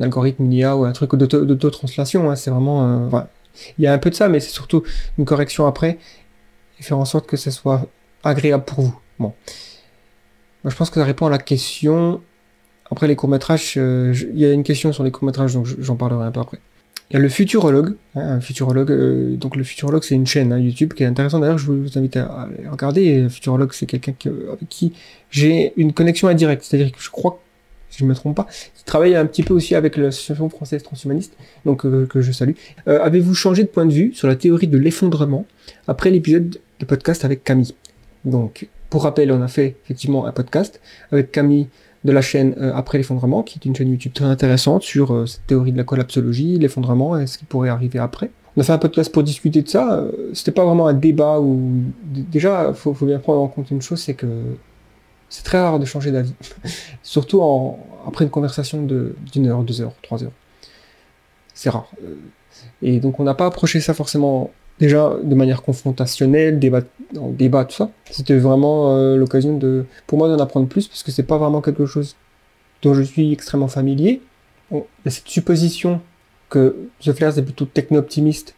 algorithme, 0.00 0.50
IA 0.50 0.76
ou 0.76 0.84
un 0.84 0.92
truc 0.92 1.14
d'auto- 1.14 1.44
d'auto-translation, 1.44 2.30
hein, 2.30 2.36
c'est 2.36 2.50
vraiment... 2.50 3.10
euh, 3.14 3.20
il 3.78 3.84
y 3.84 3.86
a 3.86 3.92
un 3.92 3.98
peu 3.98 4.10
de 4.10 4.14
ça, 4.14 4.28
mais 4.28 4.40
c'est 4.40 4.52
surtout 4.52 4.82
une 5.18 5.24
correction 5.24 5.66
après, 5.66 5.98
et 6.78 6.82
faire 6.82 6.98
en 6.98 7.06
sorte 7.06 7.26
que 7.26 7.36
ça 7.36 7.50
soit 7.50 7.86
agréable 8.22 8.64
pour 8.64 8.80
vous. 8.80 8.98
Bon. 9.18 9.32
Je 10.66 10.74
pense 10.76 10.90
que 10.90 10.96
ça 11.00 11.04
répond 11.04 11.26
à 11.26 11.30
la 11.30 11.38
question 11.38 12.20
après 12.90 13.08
les 13.08 13.16
courts-métrages, 13.16 13.74
euh, 13.78 14.14
il 14.32 14.38
y 14.38 14.44
a 14.44 14.52
une 14.52 14.62
question 14.62 14.92
sur 14.92 15.02
les 15.02 15.10
courts-métrages, 15.10 15.54
donc 15.54 15.66
je- 15.66 15.76
j'en 15.80 15.96
parlerai 15.96 16.24
un 16.26 16.30
peu 16.30 16.40
après. 16.40 16.58
Il 17.10 17.14
y 17.14 17.16
a 17.16 17.20
le 17.20 17.28
Futurologue. 17.28 17.94
hein, 18.16 18.34
un 18.36 18.40
Futurologue, 18.40 18.90
euh, 18.90 19.36
donc 19.36 19.56
le 19.56 19.64
Futurologue, 19.64 20.02
c'est 20.04 20.14
une 20.16 20.26
chaîne 20.26 20.52
hein, 20.52 20.58
YouTube 20.58 20.92
qui 20.92 21.02
est 21.02 21.06
intéressante. 21.06 21.40
D'ailleurs, 21.42 21.58
je 21.58 21.70
vous 21.70 21.98
invite 21.98 22.16
à, 22.16 22.24
à 22.66 22.70
regarder. 22.70 23.22
Le 23.22 23.28
Futurologue, 23.28 23.72
c'est 23.72 23.86
quelqu'un 23.86 24.12
que- 24.18 24.48
avec 24.52 24.68
qui 24.68 24.92
j'ai 25.30 25.72
une 25.76 25.92
connexion 25.92 26.28
indirecte. 26.28 26.64
C'est-à-dire 26.64 26.90
que 26.92 27.00
je 27.00 27.10
crois, 27.10 27.40
si 27.90 27.98
je 28.00 28.04
ne 28.04 28.08
me 28.08 28.14
trompe 28.14 28.36
pas, 28.36 28.46
qui 28.74 28.84
travaille 28.84 29.14
un 29.16 29.26
petit 29.26 29.42
peu 29.44 29.54
aussi 29.54 29.74
avec 29.76 29.96
l'Association 29.96 30.48
française 30.48 30.82
transhumaniste, 30.82 31.36
donc 31.64 31.86
euh, 31.86 32.06
que 32.06 32.20
je 32.22 32.32
salue. 32.32 32.54
Avez-vous 32.86 33.34
changé 33.34 33.62
de 33.62 33.68
point 33.68 33.86
de 33.86 33.92
vue 33.92 34.12
sur 34.14 34.26
la 34.28 34.34
théorie 34.36 34.66
de 34.68 34.78
l'effondrement 34.78 35.44
après 35.86 36.10
l'épisode 36.10 36.58
de 36.80 36.84
podcast 36.84 37.24
avec 37.24 37.42
Camille? 37.44 37.74
Donc, 38.24 38.68
pour 38.90 39.02
rappel, 39.02 39.30
on 39.32 39.42
a 39.42 39.48
fait 39.48 39.76
effectivement 39.84 40.26
un 40.26 40.32
podcast 40.32 40.80
avec 41.12 41.32
Camille 41.32 41.68
de 42.04 42.12
la 42.12 42.20
chaîne 42.22 42.54
euh, 42.60 42.72
Après 42.74 42.98
l'effondrement, 42.98 43.42
qui 43.42 43.58
est 43.58 43.64
une 43.66 43.74
chaîne 43.74 43.90
YouTube 43.90 44.12
très 44.12 44.26
intéressante 44.26 44.82
sur 44.82 45.12
euh, 45.12 45.26
cette 45.26 45.46
théorie 45.46 45.72
de 45.72 45.76
la 45.76 45.84
collapsologie, 45.84 46.58
l'effondrement 46.58 47.18
et 47.18 47.26
ce 47.26 47.36
qui 47.38 47.44
pourrait 47.44 47.68
arriver 47.68 47.98
après. 47.98 48.30
On 48.56 48.60
a 48.60 48.64
fait 48.64 48.72
un 48.72 48.78
podcast 48.78 49.12
pour 49.12 49.22
discuter 49.22 49.62
de 49.62 49.68
ça. 49.68 49.94
euh, 49.98 50.30
C'était 50.32 50.52
pas 50.52 50.64
vraiment 50.64 50.86
un 50.86 50.94
débat 50.94 51.40
où 51.40 51.82
déjà 52.04 52.72
faut, 52.74 52.94
faut 52.94 53.06
bien 53.06 53.18
prendre 53.18 53.40
en 53.42 53.48
compte 53.48 53.70
une 53.70 53.82
chose, 53.82 54.00
c'est 54.00 54.14
que 54.14 54.26
c'est 55.28 55.42
très 55.42 55.58
rare 55.60 55.78
de 55.80 55.84
changer 55.84 56.12
d'avis, 56.12 56.34
surtout 57.02 57.42
après 58.06 58.24
une 58.24 58.30
conversation 58.30 58.82
de 58.84 59.16
d'une 59.32 59.48
heure, 59.48 59.62
deux 59.64 59.80
heures, 59.80 59.94
trois 60.02 60.22
heures. 60.22 60.32
C'est 61.54 61.70
rare. 61.70 61.90
Euh, 62.04 62.14
Et 62.82 63.00
donc 63.00 63.18
on 63.20 63.24
n'a 63.24 63.34
pas 63.34 63.46
approché 63.46 63.80
ça 63.80 63.94
forcément 63.94 64.50
déjà 64.78 65.14
de 65.22 65.34
manière 65.34 65.62
confrontationnelle, 65.62 66.58
débat, 66.58 66.82
en 67.18 67.30
débat, 67.30 67.64
tout 67.64 67.76
ça. 67.76 67.90
C'était 68.10 68.36
vraiment 68.36 68.96
euh, 68.96 69.16
l'occasion 69.16 69.56
de, 69.56 69.84
pour 70.06 70.18
moi, 70.18 70.28
d'en 70.28 70.42
apprendre 70.42 70.68
plus, 70.68 70.86
parce 70.88 71.02
que 71.02 71.10
c'est 71.10 71.22
pas 71.22 71.38
vraiment 71.38 71.60
quelque 71.60 71.86
chose 71.86 72.16
dont 72.82 72.94
je 72.94 73.02
suis 73.02 73.32
extrêmement 73.32 73.68
familier. 73.68 74.20
Bon, 74.70 74.84
cette 75.06 75.28
supposition 75.28 76.00
que 76.50 76.76
The 77.00 77.12
Flares 77.12 77.38
est 77.38 77.42
plutôt 77.42 77.64
techno-optimiste 77.64 78.54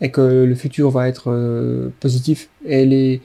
et 0.00 0.10
que 0.10 0.20
le 0.44 0.54
futur 0.54 0.90
va 0.90 1.08
être 1.08 1.30
euh, 1.30 1.88
positif. 2.00 2.48
Et 2.66 3.20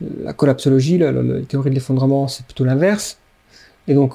la 0.00 0.32
collapsologie, 0.32 0.98
la, 0.98 1.12
la- 1.12 1.22
la 1.22 1.40
théorie 1.42 1.70
de 1.70 1.74
l'effondrement, 1.74 2.26
c'est 2.28 2.44
plutôt 2.44 2.64
l'inverse. 2.64 3.18
Et 3.86 3.94
donc, 3.94 4.14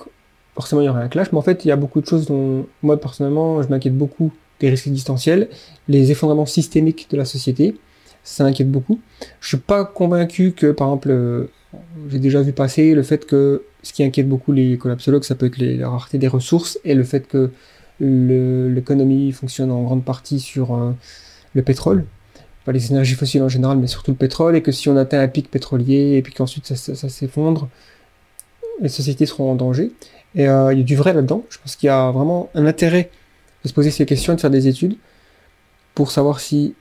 forcément, 0.56 0.82
il 0.82 0.86
y 0.86 0.90
aurait 0.90 1.04
un 1.04 1.08
clash. 1.08 1.32
Mais 1.32 1.38
en 1.38 1.42
fait, 1.44 1.64
il 1.64 1.68
y 1.68 1.72
a 1.72 1.76
beaucoup 1.76 2.02
de 2.02 2.06
choses 2.08 2.26
dont, 2.26 2.66
moi, 2.82 3.00
personnellement, 3.00 3.62
je 3.62 3.70
m'inquiète 3.70 3.96
beaucoup 3.96 4.32
des 4.60 4.70
risques 4.70 4.88
existentiels, 4.88 5.50
les 5.88 6.12
effondrements 6.12 6.46
systémiques 6.46 7.08
de 7.10 7.18
la 7.18 7.26
société. 7.26 7.76
Ça 8.24 8.44
m'inquiète 8.44 8.70
beaucoup. 8.70 9.00
Je 9.40 9.48
suis 9.50 9.58
pas 9.58 9.86
convaincu 9.86 10.52
que, 10.52 10.72
par 10.72 10.88
exemple, 10.88 11.10
euh, 11.12 11.50
j'ai 12.10 12.20
déjà 12.20 12.42
vu 12.42 12.52
passer 12.52 12.94
le 12.94 13.04
fait 13.04 13.26
que 13.26 13.64
ce 13.84 13.94
qui 13.94 14.04
inquiète 14.04 14.28
beaucoup 14.28 14.52
les 14.52 14.78
collapsologues, 14.78 15.24
ça 15.24 15.36
peut 15.36 15.46
être 15.46 15.58
la 15.58 15.90
rareté 15.90 16.18
des 16.18 16.28
ressources 16.28 16.80
et 16.84 16.94
le 16.94 17.04
fait 17.04 17.28
que 17.28 17.52
l'économie 18.00 19.32
fonctionne 19.32 19.72
en 19.72 19.82
grande 19.84 20.04
partie 20.04 20.40
sur 20.40 20.76
euh, 20.76 20.92
le 21.54 21.62
pétrole, 21.62 22.06
pas 22.66 22.72
les 22.72 22.92
énergies 22.92 23.16
fossiles 23.16 23.42
en 23.44 23.50
général, 23.50 23.78
mais 23.78 23.88
surtout 23.88 24.12
le 24.12 24.18
pétrole, 24.18 24.56
et 24.56 24.62
que 24.62 24.72
si 24.72 24.90
on 24.90 24.98
atteint 24.98 25.22
un 25.22 25.28
pic 25.28 25.50
pétrolier 25.50 26.18
et 26.18 26.22
puis 26.22 26.34
qu'ensuite 26.34 26.66
ça 26.76 27.10
s'effondre, 27.10 27.70
les 28.82 28.90
sociétés 28.90 29.26
seront 29.26 29.52
en 29.52 29.56
danger. 29.56 29.92
Et 30.36 30.48
euh, 30.48 30.74
il 30.74 30.80
y 30.80 30.82
a 30.82 30.86
du 30.86 30.96
vrai 30.96 31.14
là-dedans. 31.14 31.44
Je 31.50 31.58
pense 31.58 31.76
qu'il 31.76 31.88
y 31.88 31.90
a 31.90 32.12
vraiment 32.12 32.50
un 32.54 32.66
intérêt 32.66 33.10
de 33.64 33.70
se 33.70 33.74
poser 33.74 33.92
ces 33.92 34.06
questions 34.06 34.34
et 34.34 34.36
de 34.36 34.42
faire 34.42 34.50
des 34.50 34.68
études 34.68 34.98
pour 35.96 36.12
savoir 36.12 36.40
si 36.40 36.76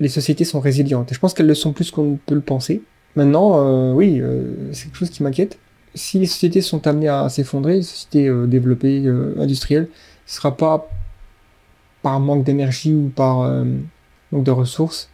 les 0.00 0.08
sociétés 0.08 0.44
sont 0.44 0.60
résilientes. 0.60 1.12
Et 1.12 1.14
je 1.14 1.20
pense 1.20 1.34
qu'elles 1.34 1.46
le 1.46 1.54
sont 1.54 1.72
plus 1.72 1.90
qu'on 1.90 2.12
ne 2.12 2.16
peut 2.16 2.34
le 2.34 2.40
penser. 2.40 2.82
Maintenant, 3.14 3.58
euh, 3.58 3.92
oui, 3.92 4.20
euh, 4.20 4.72
c'est 4.72 4.84
quelque 4.84 4.96
chose 4.96 5.10
qui 5.10 5.22
m'inquiète. 5.22 5.58
Si 5.94 6.18
les 6.18 6.26
sociétés 6.26 6.62
sont 6.62 6.86
amenées 6.86 7.08
à 7.08 7.28
s'effondrer, 7.28 7.74
les 7.76 7.82
sociétés 7.82 8.26
euh, 8.26 8.46
développées, 8.46 9.06
industrielles, 9.38 9.88
ce 10.26 10.36
sera 10.36 10.56
pas 10.56 10.88
par 12.02 12.18
manque 12.20 12.44
d'énergie 12.44 12.94
ou 12.94 13.12
par 13.14 13.48
manque 14.32 14.44
de 14.44 14.50
ressources. 14.50 15.08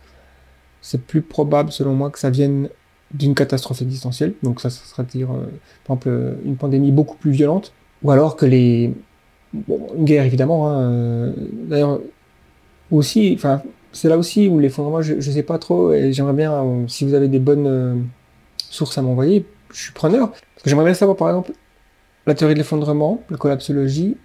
C'est 0.80 1.02
plus 1.02 1.22
probable, 1.22 1.72
selon 1.72 1.94
moi, 1.94 2.10
que 2.10 2.18
ça 2.18 2.30
vienne 2.30 2.68
d'une 3.12 3.34
catastrophe 3.34 3.82
existentielle. 3.82 4.34
Donc 4.42 4.60
ça, 4.60 4.70
ça 4.70 4.84
sera 4.84 5.02
dire, 5.02 5.28
par 5.84 5.96
exemple, 5.96 6.36
une 6.44 6.56
pandémie 6.56 6.92
beaucoup 6.92 7.16
plus 7.16 7.32
violente. 7.32 7.72
Ou 8.02 8.10
alors 8.10 8.36
que 8.36 8.46
les... 8.46 8.94
Bon, 9.52 9.88
une 9.96 10.04
guerre, 10.04 10.24
évidemment. 10.24 10.68
hein, 10.68 10.80
euh, 10.82 11.32
D'ailleurs, 11.68 12.00
aussi, 12.90 13.32
enfin, 13.36 13.62
c'est 13.92 14.08
là 14.08 14.18
aussi 14.18 14.48
où 14.48 14.58
l'effondrement, 14.58 15.02
je, 15.02 15.20
je 15.20 15.30
sais 15.30 15.42
pas 15.42 15.58
trop, 15.58 15.92
et 15.92 16.12
j'aimerais 16.12 16.34
bien, 16.34 16.52
euh, 16.52 16.88
si 16.88 17.04
vous 17.04 17.14
avez 17.14 17.28
des 17.28 17.38
bonnes 17.38 17.66
euh, 17.66 17.94
sources 18.70 18.98
à 18.98 19.02
m'envoyer, 19.02 19.46
je 19.72 19.82
suis 19.84 19.92
preneur. 19.92 20.32
J'aimerais 20.66 20.86
bien 20.86 20.94
savoir, 20.94 21.16
par 21.16 21.28
exemple, 21.28 21.52
la 22.26 22.34
théorie 22.34 22.54
de 22.54 22.58
l'effondrement, 22.58 23.22
la 23.30 23.36
collapsologie, 23.38 24.16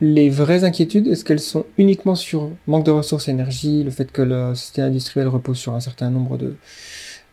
les 0.00 0.30
vraies 0.30 0.64
inquiétudes, 0.64 1.08
est-ce 1.08 1.24
qu'elles 1.24 1.40
sont 1.40 1.66
uniquement 1.76 2.14
sur 2.14 2.50
manque 2.66 2.86
de 2.86 2.90
ressources 2.90 3.28
énergie, 3.28 3.84
le 3.84 3.90
fait 3.90 4.10
que 4.10 4.22
la 4.22 4.54
société 4.54 4.82
industrielle 4.82 5.28
repose 5.28 5.58
sur 5.58 5.74
un 5.74 5.80
certain 5.80 6.08
nombre 6.10 6.38
de, 6.38 6.56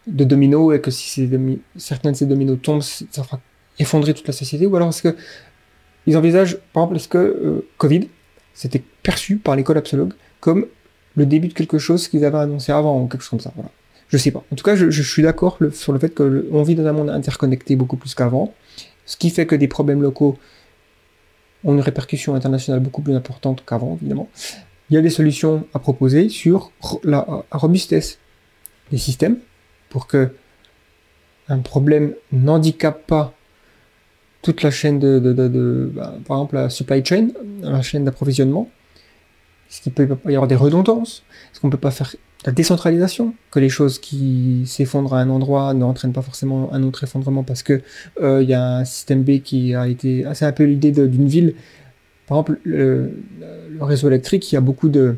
de 0.07 0.23
dominos, 0.25 0.75
et 0.75 0.81
que 0.81 0.91
si 0.91 1.29
certains 1.77 2.11
de 2.11 2.17
ces 2.17 2.25
dominos 2.25 2.59
tombent, 2.61 2.81
ça 2.81 3.23
fera 3.23 3.39
effondrer 3.79 4.13
toute 4.13 4.27
la 4.27 4.33
société, 4.33 4.65
ou 4.65 4.75
alors 4.75 4.89
est-ce 4.89 5.03
que 5.03 5.15
ils 6.07 6.17
envisagent, 6.17 6.57
par 6.73 6.83
exemple, 6.83 6.95
est-ce 6.95 7.07
que 7.07 7.17
euh, 7.17 7.67
Covid, 7.77 8.09
c'était 8.53 8.81
perçu 9.03 9.37
par 9.37 9.55
les 9.55 9.63
collapsologues 9.63 10.13
comme 10.39 10.65
le 11.15 11.25
début 11.25 11.49
de 11.49 11.53
quelque 11.53 11.77
chose 11.77 12.07
qu'ils 12.07 12.25
avaient 12.25 12.37
annoncé 12.37 12.71
avant, 12.71 13.01
ou 13.01 13.07
quelque 13.07 13.21
chose 13.21 13.29
comme 13.29 13.39
ça, 13.39 13.51
voilà. 13.55 13.69
Je 14.09 14.17
sais 14.17 14.31
pas. 14.31 14.43
En 14.51 14.55
tout 14.55 14.63
cas, 14.63 14.75
je, 14.75 15.01
suis 15.01 15.21
d'accord 15.21 15.59
sur 15.73 15.91
le 15.91 15.99
fait 15.99 16.15
qu'on 16.15 16.63
vit 16.63 16.75
dans 16.75 16.85
un 16.85 16.93
monde 16.93 17.09
interconnecté 17.09 17.75
beaucoup 17.75 17.97
plus 17.97 18.15
qu'avant, 18.15 18.53
ce 19.05 19.17
qui 19.17 19.29
fait 19.31 19.45
que 19.45 19.55
des 19.55 19.67
problèmes 19.67 20.01
locaux 20.01 20.37
ont 21.65 21.73
une 21.73 21.81
répercussion 21.81 22.33
internationale 22.33 22.79
beaucoup 22.79 23.01
plus 23.01 23.15
importante 23.15 23.63
qu'avant, 23.67 23.97
évidemment. 23.99 24.29
il 24.89 24.93
y 24.93 24.97
a 24.97 25.01
des 25.01 25.09
solutions 25.09 25.67
à 25.73 25.79
proposer 25.79 26.29
sur 26.29 26.71
la 27.03 27.43
robustesse 27.51 28.19
des 28.91 28.97
systèmes 28.97 29.39
pour 29.89 30.07
que 30.07 30.31
un 31.49 31.59
problème 31.59 32.13
n'handicape 32.31 33.05
pas 33.07 33.33
toute 34.41 34.63
la 34.63 34.71
chaîne 34.71 34.99
de, 34.99 35.91
bah, 35.93 36.15
par 36.25 36.37
exemple 36.37 36.55
la 36.55 36.69
supply 36.69 37.03
chain, 37.03 37.29
la 37.61 37.81
chaîne 37.81 38.05
d'approvisionnement. 38.05 38.69
Est-ce 39.69 39.81
qu'il 39.81 39.91
peut 39.91 40.07
y 40.25 40.35
avoir 40.35 40.47
des 40.47 40.55
redondances 40.55 41.23
Est-ce 41.51 41.59
qu'on 41.59 41.69
peut 41.69 41.77
pas 41.77 41.91
faire 41.91 42.15
la 42.45 42.53
décentralisation? 42.53 43.33
Que 43.51 43.59
les 43.59 43.69
choses 43.69 43.99
qui 43.99 44.63
s'effondrent 44.65 45.13
à 45.13 45.19
un 45.19 45.29
endroit 45.29 45.73
n'entraînent 45.73 46.13
pas 46.13 46.21
forcément 46.21 46.71
un 46.73 46.83
autre 46.83 47.03
effondrement 47.03 47.43
parce 47.43 47.63
que 47.63 47.81
euh, 48.21 48.41
il 48.41 48.49
y 48.49 48.53
a 48.53 48.77
un 48.77 48.85
système 48.85 49.23
B 49.23 49.39
qui 49.41 49.75
a 49.75 49.87
été 49.87 50.23
assez 50.25 50.45
un 50.45 50.53
peu 50.53 50.63
l'idée 50.63 50.91
d'une 50.91 51.27
ville. 51.27 51.55
Par 52.27 52.37
exemple, 52.37 52.59
le, 52.63 53.13
réseau 53.81 54.07
électrique, 54.07 54.51
il 54.51 54.55
y 54.55 54.57
a 54.57 54.61
beaucoup 54.61 54.89
de, 54.89 55.17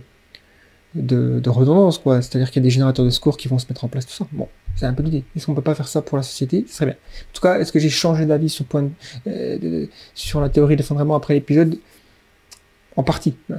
de, 0.95 1.39
de 1.39 1.49
redondance, 1.49 1.97
quoi. 1.97 2.21
C'est-à-dire 2.21 2.49
qu'il 2.51 2.61
y 2.61 2.63
a 2.63 2.67
des 2.67 2.71
générateurs 2.71 3.05
de 3.05 3.09
secours 3.09 3.38
qui 3.38 3.47
vont 3.47 3.59
se 3.59 3.67
mettre 3.69 3.85
en 3.85 3.88
place, 3.88 4.05
tout 4.05 4.13
ça. 4.13 4.27
Bon, 4.31 4.47
c'est 4.75 4.85
un 4.85 4.93
peu 4.93 5.03
l'idée. 5.03 5.23
Est-ce 5.35 5.45
qu'on 5.45 5.55
peut 5.55 5.61
pas 5.61 5.75
faire 5.75 5.88
ça 5.88 6.01
pour 6.01 6.17
la 6.17 6.23
société? 6.23 6.65
Ce 6.67 6.75
serait 6.75 6.85
bien. 6.88 6.95
En 6.95 7.33
tout 7.33 7.41
cas, 7.41 7.59
est-ce 7.59 7.71
que 7.71 7.79
j'ai 7.79 7.89
changé 7.89 8.25
d'avis 8.25 8.49
sur, 8.49 8.65
point 8.65 8.89
euh, 9.27 9.85
sur 10.13 10.39
la 10.41 10.49
théorie 10.49 10.75
d'effondrement 10.75 11.15
après 11.15 11.33
l'épisode? 11.33 11.77
En 12.95 13.03
partie. 13.03 13.35
Euh, 13.51 13.55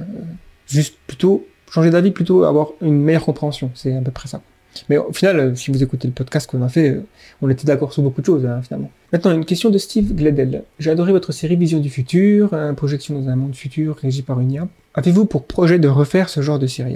juste 0.67 0.95
plutôt, 1.07 1.45
changer 1.69 1.89
d'avis, 1.89 2.11
plutôt 2.11 2.43
avoir 2.43 2.69
une 2.81 3.01
meilleure 3.01 3.25
compréhension. 3.25 3.71
C'est 3.75 3.95
à 3.95 4.01
peu 4.01 4.11
près 4.11 4.27
ça. 4.27 4.41
Mais 4.89 4.97
au 4.97 5.11
final, 5.11 5.39
euh, 5.39 5.55
si 5.55 5.69
vous 5.69 5.83
écoutez 5.83 6.07
le 6.07 6.13
podcast 6.13 6.49
qu'on 6.49 6.61
a 6.63 6.69
fait, 6.69 6.99
on 7.41 7.49
était 7.49 7.65
d'accord 7.65 7.93
sur 7.93 8.01
beaucoup 8.03 8.21
de 8.21 8.25
choses, 8.25 8.45
hein, 8.45 8.61
finalement. 8.61 8.89
Maintenant, 9.11 9.31
une 9.31 9.45
question 9.45 9.69
de 9.69 9.77
Steve 9.77 10.15
Gledel. 10.15 10.63
J'ai 10.79 10.89
adoré 10.91 11.11
votre 11.11 11.31
série 11.31 11.55
Vision 11.55 11.79
du 11.79 11.89
futur, 11.89 12.55
projection 12.77 13.19
dans 13.19 13.29
un 13.29 13.35
monde 13.35 13.55
futur 13.55 13.97
régi 13.97 14.21
par 14.21 14.39
une 14.39 14.51
IA. 14.51 14.67
Avez-vous 14.93 15.25
pour 15.25 15.45
projet 15.45 15.77
de 15.77 15.87
refaire 15.87 16.29
ce 16.29 16.41
genre 16.41 16.59
de 16.59 16.67
série? 16.67 16.95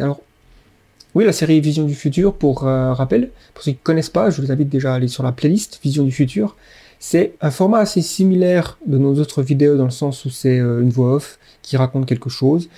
Oui, 1.15 1.24
la 1.24 1.31
série 1.31 1.62
Vision 1.62 1.86
du 1.86 1.95
futur, 1.95 2.34
pour 2.34 2.67
euh, 2.67 2.93
rappel, 2.93 3.31
pour 3.53 3.63
ceux 3.63 3.72
qui 3.72 3.77
ne 3.77 3.84
connaissent 3.84 4.10
pas, 4.10 4.29
je 4.29 4.41
vous 4.41 4.51
invite 4.51 4.67
déjà 4.67 4.91
à 4.91 4.95
aller 4.98 5.07
sur 5.07 5.24
la 5.24 5.31
playlist 5.31 5.79
Vision 5.81 6.03
du 6.03 6.12
futur. 6.12 6.57
C'est 7.00 7.36
un 7.39 7.51
format 7.51 7.79
assez 7.79 8.01
similaire 8.01 8.77
de 8.86 8.98
nos 8.98 9.17
autres 9.19 9.41
vidéos 9.41 9.77
dans 9.77 9.86
le 9.86 9.91
sens 9.91 10.25
où 10.25 10.29
c'est 10.29 10.60
euh, 10.60 10.81
une 10.81 10.89
voix 10.89 11.15
off 11.15 11.39
qui 11.62 11.77
raconte 11.77 12.05
quelque 12.05 12.29
chose, 12.29 12.69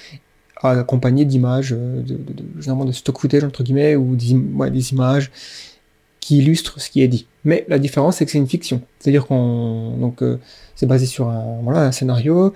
accompagné 0.61 1.25
d'images, 1.25 1.73
euh, 1.75 2.01
de, 2.01 2.13
de, 2.13 2.43
généralement 2.59 2.85
de 2.85 2.91
stock 2.91 3.19
footage 3.19 3.43
entre 3.43 3.63
guillemets, 3.63 3.95
ou 3.95 4.15
des, 4.15 4.91
images 4.91 5.31
qui 6.19 6.37
illustrent 6.37 6.79
ce 6.79 6.91
qui 6.91 7.01
est 7.01 7.07
dit. 7.07 7.25
Mais 7.43 7.65
la 7.67 7.79
différence, 7.79 8.17
c'est 8.17 8.25
que 8.25 8.31
c'est 8.31 8.37
une 8.37 8.47
fiction. 8.47 8.83
C'est-à-dire 8.99 9.25
qu'on 9.25 9.97
donc 9.97 10.21
c'est 10.75 10.85
basé 10.85 11.05
sur 11.07 11.29
un, 11.29 11.91
scénario, 11.91 12.53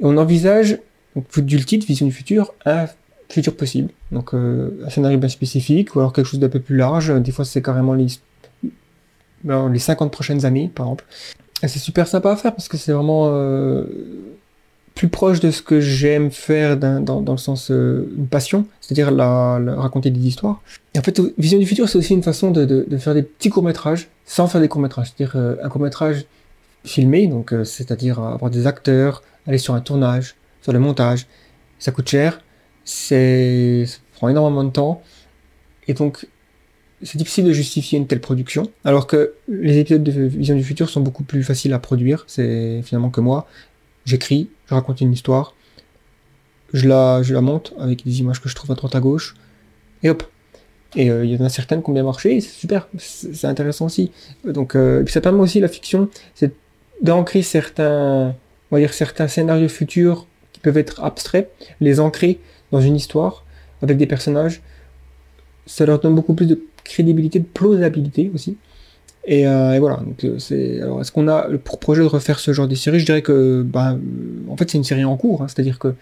on 0.00 0.16
envisage, 0.16 0.78
donc, 1.14 1.38
du 1.40 1.56
le 1.56 1.64
titre, 1.64 1.86
Vision 1.86 2.06
du 2.06 2.12
futur, 2.12 2.54
un 2.64 2.86
futur 3.28 3.56
possible. 3.56 3.90
Donc 4.12 4.34
euh, 4.34 4.70
un 4.86 4.90
scénario 4.90 5.18
bien 5.18 5.28
spécifique, 5.28 5.94
ou 5.94 6.00
alors 6.00 6.12
quelque 6.12 6.26
chose 6.26 6.40
d'un 6.40 6.48
peu 6.48 6.60
plus 6.60 6.76
large. 6.76 7.12
Des 7.20 7.32
fois, 7.32 7.44
c'est 7.44 7.62
carrément 7.62 7.94
les, 7.94 8.06
ben, 9.44 9.70
les 9.70 9.78
50 9.78 10.10
prochaines 10.10 10.44
années, 10.44 10.70
par 10.74 10.86
exemple. 10.86 11.04
Et 11.62 11.68
c'est 11.68 11.78
super 11.78 12.06
sympa 12.06 12.32
à 12.32 12.36
faire 12.36 12.54
parce 12.54 12.68
que 12.68 12.76
c'est 12.76 12.92
vraiment 12.92 13.30
euh, 13.32 13.84
plus 14.98 15.08
proche 15.08 15.38
de 15.38 15.52
ce 15.52 15.62
que 15.62 15.80
j'aime 15.80 16.32
faire 16.32 16.76
dans, 16.76 17.20
dans, 17.20 17.32
le 17.32 17.38
sens 17.38 17.70
euh, 17.70 18.12
une 18.16 18.26
passion, 18.26 18.66
c'est-à-dire 18.80 19.12
la, 19.12 19.60
la, 19.64 19.76
raconter 19.76 20.10
des 20.10 20.26
histoires. 20.26 20.60
Et 20.92 20.98
en 20.98 21.02
fait, 21.02 21.20
Vision 21.38 21.60
du 21.60 21.66
futur, 21.66 21.88
c'est 21.88 21.98
aussi 21.98 22.14
une 22.14 22.24
façon 22.24 22.50
de, 22.50 22.64
de, 22.64 22.84
de 22.88 22.98
faire 22.98 23.14
des 23.14 23.22
petits 23.22 23.48
courts-métrages 23.48 24.08
sans 24.24 24.48
faire 24.48 24.60
des 24.60 24.66
courts-métrages. 24.66 25.12
C'est-à-dire 25.14 25.36
euh, 25.36 25.54
un 25.62 25.68
court-métrage 25.68 26.24
filmé, 26.84 27.28
donc 27.28 27.52
euh, 27.52 27.62
c'est-à-dire 27.62 28.18
avoir 28.18 28.50
des 28.50 28.66
acteurs, 28.66 29.22
aller 29.46 29.58
sur 29.58 29.74
un 29.74 29.80
tournage, 29.80 30.34
sur 30.62 30.72
le 30.72 30.80
montage. 30.80 31.26
Ça 31.78 31.92
coûte 31.92 32.08
cher, 32.08 32.40
c'est, 32.88 33.84
ça 33.86 33.98
prend 34.14 34.30
énormément 34.30 34.64
de 34.64 34.70
temps. 34.70 35.02
Et 35.88 35.94
donc, 35.94 36.26
c'est 37.02 37.18
difficile 37.18 37.44
de 37.44 37.52
justifier 37.52 37.98
une 37.98 38.06
telle 38.06 38.20
production. 38.20 38.70
Alors 38.82 39.06
que 39.06 39.34
les 39.46 39.76
épisodes 39.78 40.02
de 40.02 40.10
Vision 40.10 40.56
du 40.56 40.64
futur 40.64 40.88
sont 40.88 41.02
beaucoup 41.02 41.22
plus 41.22 41.44
faciles 41.44 41.74
à 41.74 41.78
produire. 41.78 42.24
C'est 42.26 42.80
finalement 42.82 43.10
que 43.10 43.20
moi. 43.20 43.46
J'écris, 44.06 44.48
je 44.66 44.74
raconte 44.74 45.02
une 45.02 45.12
histoire, 45.12 45.54
je 46.72 46.88
la, 46.88 47.22
je 47.22 47.34
la 47.34 47.42
monte 47.42 47.74
avec 47.78 48.06
des 48.06 48.20
images 48.20 48.40
que 48.40 48.48
je 48.48 48.54
trouve 48.54 48.70
à 48.70 48.74
droite 48.74 48.94
à 48.94 49.00
gauche, 49.00 49.34
et 50.02 50.08
hop. 50.08 50.22
Et 50.96 51.10
euh, 51.10 51.26
il 51.26 51.32
y 51.32 51.36
en 51.36 51.44
a 51.44 51.50
certaines 51.50 51.82
qui 51.82 51.90
ont 51.90 51.92
bien 51.92 52.04
marché, 52.04 52.36
et 52.36 52.40
c'est 52.40 52.58
super, 52.58 52.88
c'est 52.96 53.44
intéressant 53.44 53.84
aussi. 53.84 54.12
Donc, 54.46 54.74
euh, 54.74 55.02
puis 55.02 55.12
ça 55.12 55.20
permet 55.20 55.40
aussi 55.40 55.60
la 55.60 55.68
fiction, 55.68 56.08
c'est 56.34 56.54
d'ancrer 57.02 57.42
certains, 57.42 58.34
on 58.70 58.76
va 58.76 58.80
dire 58.80 58.94
certains 58.94 59.28
scénarios 59.28 59.68
futurs 59.68 60.26
qui 60.54 60.60
peuvent 60.60 60.78
être 60.78 61.04
abstraits, 61.04 61.50
les 61.80 62.00
ancrer 62.00 62.40
dans 62.72 62.80
une 62.80 62.96
histoire 62.96 63.44
avec 63.82 63.96
des 63.96 64.06
personnages. 64.06 64.62
Ça 65.66 65.86
leur 65.86 66.00
donne 66.00 66.14
beaucoup 66.14 66.34
plus 66.34 66.46
de 66.46 66.60
crédibilité, 66.84 67.38
de 67.38 67.44
plausibilité 67.44 68.30
aussi. 68.34 68.56
Et, 69.24 69.46
euh, 69.46 69.76
voilà. 69.78 70.00
C'est. 70.38 70.80
Alors, 70.80 71.00
est-ce 71.00 71.12
qu'on 71.12 71.28
a 71.28 71.48
pour 71.58 71.78
projet 71.78 72.02
de 72.02 72.06
refaire 72.06 72.38
ce 72.38 72.52
genre 72.52 72.66
de 72.66 72.74
série 72.74 72.98
Je 72.98 73.04
dirais 73.04 73.22
que, 73.22 73.62
bah, 73.62 73.96
en 74.48 74.56
fait, 74.56 74.70
c'est 74.70 74.78
une 74.78 74.84
série 74.84 75.04
en 75.04 75.16
cours. 75.16 75.42
Hein, 75.42 75.48
C'est-à-dire 75.48 75.78
que, 75.78 75.94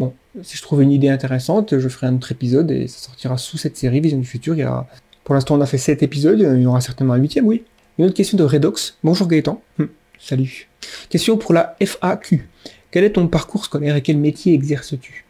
bon, 0.00 0.12
si 0.42 0.56
je 0.56 0.62
trouve 0.62 0.82
une 0.82 0.90
idée 0.90 1.08
intéressante, 1.08 1.78
je 1.78 1.88
ferai 1.88 2.08
un 2.08 2.16
autre 2.16 2.32
épisode 2.32 2.70
et 2.72 2.88
ça 2.88 2.98
sortira 2.98 3.38
sous 3.38 3.58
cette 3.58 3.76
série 3.76 4.00
Vision 4.00 4.18
du 4.18 4.26
futur. 4.26 4.56
Pour 5.22 5.34
l'instant, 5.34 5.56
on 5.56 5.60
a 5.60 5.66
fait 5.66 5.78
7 5.78 6.02
épisodes. 6.02 6.40
Il 6.40 6.62
y 6.62 6.66
aura 6.66 6.80
certainement 6.80 7.14
un 7.14 7.18
huitième, 7.18 7.46
oui. 7.46 7.62
Une 7.98 8.06
autre 8.06 8.14
question 8.14 8.36
de 8.36 8.42
Redox. 8.42 8.98
Bonjour 9.04 9.28
Gaëtan. 9.28 9.62
Hum, 9.78 9.88
salut. 10.18 10.68
Question 11.08 11.36
pour 11.36 11.54
la 11.54 11.76
FAQ. 11.78 12.48
Quel 12.90 13.04
est 13.04 13.10
ton 13.10 13.28
parcours 13.28 13.64
scolaire 13.64 13.94
et 13.94 14.02
quel 14.02 14.18
métier 14.18 14.52
exerces-tu? 14.52 15.23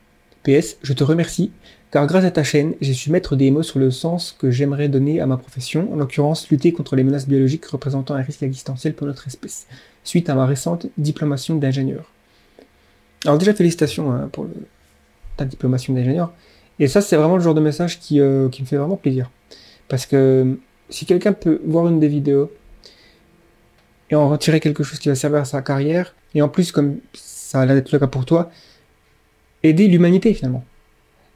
PS, 0.44 0.76
je 0.82 0.92
te 0.92 1.02
remercie 1.02 1.50
car 1.94 2.08
grâce 2.08 2.24
à 2.24 2.32
ta 2.32 2.42
chaîne, 2.42 2.74
j'ai 2.80 2.92
su 2.92 3.12
mettre 3.12 3.36
des 3.36 3.52
mots 3.52 3.62
sur 3.62 3.78
le 3.78 3.92
sens 3.92 4.34
que 4.36 4.50
j'aimerais 4.50 4.88
donner 4.88 5.20
à 5.20 5.26
ma 5.26 5.36
profession, 5.36 5.92
en 5.92 5.96
l'occurrence 5.96 6.50
lutter 6.50 6.72
contre 6.72 6.96
les 6.96 7.04
menaces 7.04 7.28
biologiques 7.28 7.64
représentant 7.66 8.14
un 8.14 8.20
risque 8.20 8.42
existentiel 8.42 8.94
pour 8.94 9.06
notre 9.06 9.28
espèce, 9.28 9.68
suite 10.02 10.28
à 10.28 10.34
ma 10.34 10.44
récente 10.44 10.88
diplomation 10.98 11.54
d'ingénieur. 11.54 12.10
Alors 13.24 13.38
déjà 13.38 13.54
félicitations 13.54 14.10
hein, 14.10 14.28
pour 14.32 14.48
ta 15.36 15.44
diplomation 15.44 15.94
d'ingénieur, 15.94 16.32
et 16.80 16.88
ça 16.88 17.00
c'est 17.00 17.14
vraiment 17.14 17.36
le 17.36 17.44
genre 17.44 17.54
de 17.54 17.60
message 17.60 18.00
qui, 18.00 18.18
euh, 18.18 18.48
qui 18.48 18.62
me 18.62 18.66
fait 18.66 18.76
vraiment 18.76 18.96
plaisir, 18.96 19.30
parce 19.86 20.04
que 20.04 20.58
si 20.90 21.06
quelqu'un 21.06 21.32
peut 21.32 21.60
voir 21.64 21.86
une 21.86 22.00
des 22.00 22.08
vidéos 22.08 22.50
et 24.10 24.16
en 24.16 24.28
retirer 24.28 24.58
quelque 24.58 24.82
chose 24.82 24.98
qui 24.98 25.10
va 25.10 25.14
servir 25.14 25.38
à 25.38 25.44
sa 25.44 25.62
carrière, 25.62 26.16
et 26.34 26.42
en 26.42 26.48
plus 26.48 26.72
comme 26.72 26.96
ça 27.12 27.60
a 27.60 27.66
l'air 27.66 27.76
d'être 27.76 27.92
le 27.92 28.00
cas 28.00 28.08
pour 28.08 28.26
toi, 28.26 28.50
aider 29.64 29.88
l'humanité 29.88 30.32
finalement 30.34 30.64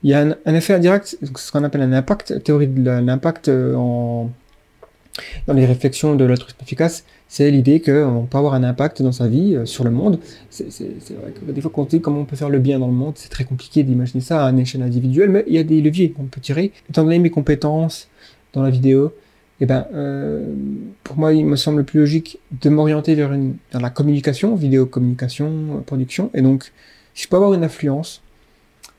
il 0.02 0.10
y 0.10 0.14
a 0.14 0.36
un, 0.44 0.54
effet 0.54 0.74
indirect, 0.74 1.18
ce 1.36 1.50
qu'on 1.52 1.64
appelle 1.64 1.80
un 1.80 1.92
impact, 1.92 2.42
théorie 2.44 2.68
de 2.68 2.88
l'impact 2.88 3.48
euh, 3.48 3.72
dans 5.46 5.54
les 5.54 5.66
réflexions 5.66 6.14
de 6.14 6.24
l'altruisme 6.24 6.58
efficace, 6.62 7.04
c'est 7.26 7.50
l'idée 7.50 7.80
qu'on 7.80 8.26
peut 8.30 8.38
avoir 8.38 8.54
un 8.54 8.62
impact 8.62 9.02
dans 9.02 9.10
sa 9.12 9.26
vie, 9.26 9.56
euh, 9.56 9.66
sur 9.66 9.82
le 9.82 9.90
monde. 9.90 10.20
C'est 10.50 10.64
vrai 10.66 11.32
que 11.32 11.50
des 11.50 11.60
fois, 11.60 11.70
quand 11.74 11.82
on 11.82 11.86
dit 11.86 12.00
comment 12.00 12.20
on 12.20 12.24
peut 12.24 12.36
faire 12.36 12.48
le 12.48 12.60
bien 12.60 12.78
dans 12.78 12.86
le 12.86 12.92
monde, 12.92 13.14
c'est 13.16 13.28
très 13.28 13.44
compliqué 13.44 13.82
d'imaginer 13.82 14.22
ça 14.22 14.46
à 14.46 14.50
une 14.50 14.60
échelle 14.60 14.82
individuelle, 14.82 15.30
mais 15.30 15.44
il 15.48 15.54
y 15.54 15.58
a 15.58 15.64
des 15.64 15.80
leviers 15.80 16.10
qu'on 16.10 16.24
peut 16.24 16.40
tirer. 16.40 16.72
Étant 16.88 17.02
donné 17.02 17.18
mes 17.18 17.30
compétences 17.30 18.08
dans 18.52 18.62
la 18.62 18.70
vidéo, 18.70 19.12
eh 19.60 19.66
ben, 19.66 19.86
euh, 19.92 20.46
pour 21.02 21.16
moi, 21.16 21.34
il 21.34 21.44
me 21.44 21.56
semble 21.56 21.82
plus 21.82 21.98
logique 21.98 22.38
de 22.62 22.70
m'orienter 22.70 23.16
vers 23.16 23.32
la 23.72 23.90
communication, 23.90 24.54
vidéo 24.54 24.86
communication, 24.86 25.82
production, 25.84 26.30
et 26.34 26.42
donc, 26.42 26.70
je 27.18 27.26
peux 27.26 27.36
avoir 27.36 27.52
une 27.52 27.64
influence 27.64 28.22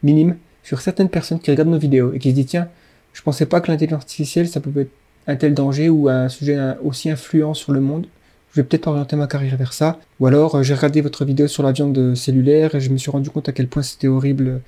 minime, 0.03 0.37
sur 0.61 0.81
certaines 0.81 1.09
personnes 1.09 1.39
qui 1.39 1.49
regardent 1.49 1.69
nos 1.69 1.79
vidéos 1.79 2.11
et 2.13 2.19
qui 2.19 2.29
se 2.31 2.35
disent 2.35 2.47
tiens, 2.47 2.67
je 3.13 3.21
pensais 3.21 3.45
pas 3.45 3.61
que 3.61 3.71
l'intelligence 3.71 4.03
artificielle 4.03 4.47
ça 4.47 4.59
pouvait 4.59 4.83
être 4.83 4.91
un 5.25 5.35
tel 5.35 5.53
danger 5.53 5.89
ou 5.89 6.09
un 6.09 6.27
sujet 6.27 6.57
aussi 6.83 7.09
influent 7.09 7.53
sur 7.53 7.71
le 7.71 7.79
monde. 7.79 8.07
Je 8.51 8.61
vais 8.61 8.67
peut-être 8.67 8.87
orienter 8.87 9.15
ma 9.15 9.27
carrière 9.27 9.55
vers 9.57 9.73
ça. 9.73 9.99
Ou 10.19 10.27
alors 10.27 10.55
euh, 10.55 10.63
j'ai 10.63 10.73
regardé 10.73 11.01
votre 11.01 11.23
vidéo 11.23 11.47
sur 11.47 11.63
la 11.63 11.71
viande 11.71 12.15
cellulaire 12.15 12.75
et 12.75 12.81
je 12.81 12.89
me 12.89 12.97
suis 12.97 13.11
rendu 13.11 13.29
compte 13.29 13.47
à 13.47 13.51
quel 13.53 13.67
point 13.67 13.83
c'était 13.83 14.07
horrible 14.07 14.61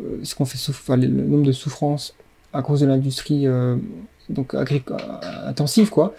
euh, 0.00 0.20
ce 0.22 0.34
qu'on 0.34 0.46
fait 0.46 0.96
le 0.96 1.08
nombre 1.08 1.44
de 1.44 1.52
souffrances 1.52 2.14
à 2.52 2.62
cause 2.62 2.80
de 2.80 2.86
l'industrie 2.86 3.46
euh, 3.46 3.76
donc 4.30 4.54
intensive 4.54 5.90
quoi. 5.90 6.14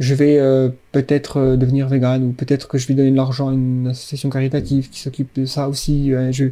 Je 0.00 0.14
vais 0.14 0.38
euh, 0.38 0.70
peut-être 0.92 1.56
devenir 1.56 1.86
vegan 1.88 2.24
ou 2.24 2.32
peut-être 2.32 2.66
que 2.66 2.78
je 2.78 2.88
vais 2.88 2.94
donner 2.94 3.12
de 3.12 3.16
l'argent 3.16 3.50
à 3.50 3.52
une 3.52 3.88
association 3.88 4.30
caritative 4.30 4.90
qui 4.90 4.98
s'occupe 4.98 5.28
de 5.36 5.46
ça 5.46 5.68
aussi. 5.68 6.12
je 6.32 6.46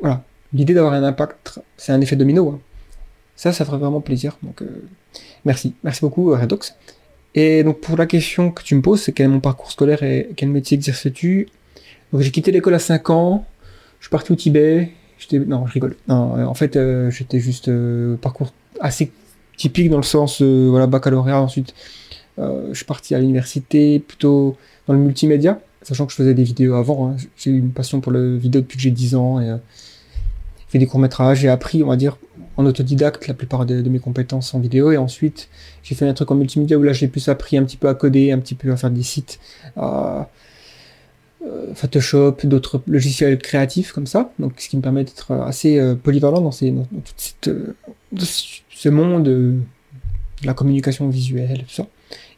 voilà, 0.00 0.24
l'idée 0.52 0.74
d'avoir 0.74 0.92
un 0.92 1.04
impact, 1.04 1.60
c'est 1.76 1.92
un 1.92 2.00
effet 2.00 2.16
domino. 2.16 2.50
Hein. 2.50 2.60
Ça, 3.36 3.52
ça 3.52 3.64
ferait 3.64 3.78
vraiment 3.78 4.00
plaisir. 4.00 4.36
Donc, 4.42 4.62
euh, 4.62 4.66
merci. 5.44 5.74
Merci 5.84 6.00
beaucoup, 6.00 6.32
euh, 6.32 6.36
Redox. 6.36 6.74
Et 7.34 7.64
donc, 7.64 7.80
pour 7.80 7.96
la 7.96 8.06
question 8.06 8.50
que 8.50 8.62
tu 8.62 8.74
me 8.74 8.82
poses, 8.82 9.02
c'est 9.02 9.12
quel 9.12 9.26
est 9.26 9.28
mon 9.28 9.40
parcours 9.40 9.70
scolaire 9.70 10.02
et 10.02 10.28
quel 10.36 10.50
métier 10.50 10.76
exerces-tu? 10.76 11.48
Donc, 12.12 12.20
j'ai 12.20 12.30
quitté 12.30 12.52
l'école 12.52 12.74
à 12.74 12.78
5 12.78 13.10
ans. 13.10 13.46
Je 14.00 14.06
suis 14.06 14.10
parti 14.10 14.32
au 14.32 14.34
Tibet. 14.34 14.90
J'étais, 15.18 15.38
non, 15.38 15.66
je 15.66 15.72
rigole. 15.72 15.96
Non, 16.08 16.36
euh, 16.36 16.44
en 16.44 16.54
fait, 16.54 16.76
euh, 16.76 17.10
j'étais 17.10 17.38
juste 17.38 17.68
euh, 17.68 18.16
parcours 18.16 18.52
assez 18.80 19.12
typique 19.56 19.88
dans 19.88 19.98
le 19.98 20.02
sens, 20.02 20.42
voilà, 20.42 20.86
baccalauréat. 20.86 21.40
Ensuite, 21.40 21.74
je 22.38 22.74
suis 22.74 22.84
parti 22.84 23.14
à 23.14 23.18
l'université, 23.18 23.98
plutôt 23.98 24.56
dans 24.86 24.94
le 24.94 25.00
multimédia, 25.00 25.60
sachant 25.82 26.06
que 26.06 26.12
je 26.12 26.16
faisais 26.16 26.34
des 26.34 26.44
vidéos 26.44 26.74
avant. 26.74 27.08
Hein. 27.08 27.16
J'ai 27.36 27.50
eu 27.50 27.58
une 27.58 27.72
passion 27.72 28.00
pour 28.00 28.12
le 28.12 28.36
vidéo 28.36 28.60
depuis 28.60 28.76
que 28.76 28.82
j'ai 28.82 28.90
10 28.90 29.14
ans. 29.14 29.40
Et, 29.40 29.54
fait 30.72 30.78
des 30.78 30.86
courts-métrages, 30.86 31.40
j'ai 31.40 31.50
appris, 31.50 31.82
on 31.82 31.88
va 31.88 31.96
dire, 31.96 32.16
en 32.56 32.64
autodidacte 32.64 33.28
la 33.28 33.34
plupart 33.34 33.66
de, 33.66 33.82
mes 33.88 33.98
compétences 33.98 34.54
en 34.54 34.58
vidéo 34.58 34.90
et 34.90 34.96
ensuite 34.96 35.48
j'ai 35.82 35.94
fait 35.94 36.08
un 36.08 36.14
truc 36.14 36.30
en 36.30 36.34
multimédia 36.34 36.78
où 36.78 36.82
là 36.82 36.92
j'ai 36.92 37.08
plus 37.08 37.28
appris 37.28 37.58
un 37.58 37.64
petit 37.64 37.76
peu 37.76 37.88
à 37.88 37.94
coder, 37.94 38.32
un 38.32 38.38
petit 38.38 38.54
peu 38.54 38.72
à 38.72 38.76
faire 38.76 38.90
des 38.90 39.02
sites, 39.02 39.38
à 39.76 40.30
euh, 41.44 41.74
Photoshop, 41.74 42.36
d'autres 42.44 42.82
logiciels 42.86 43.38
créatifs 43.38 43.92
comme 43.92 44.06
ça, 44.06 44.32
donc 44.38 44.54
ce 44.58 44.68
qui 44.68 44.76
me 44.76 44.82
permet 44.82 45.04
d'être 45.04 45.32
assez 45.32 45.78
euh, 45.78 45.94
polyvalent 45.94 46.40
dans, 46.40 46.52
cette, 46.52 47.48
euh, 47.48 47.74
ce 48.18 48.88
monde 48.88 49.28
euh, 49.28 49.58
de 50.40 50.46
la 50.46 50.54
communication 50.54 51.08
visuelle, 51.08 51.64
tout 51.66 51.74
ça. 51.74 51.86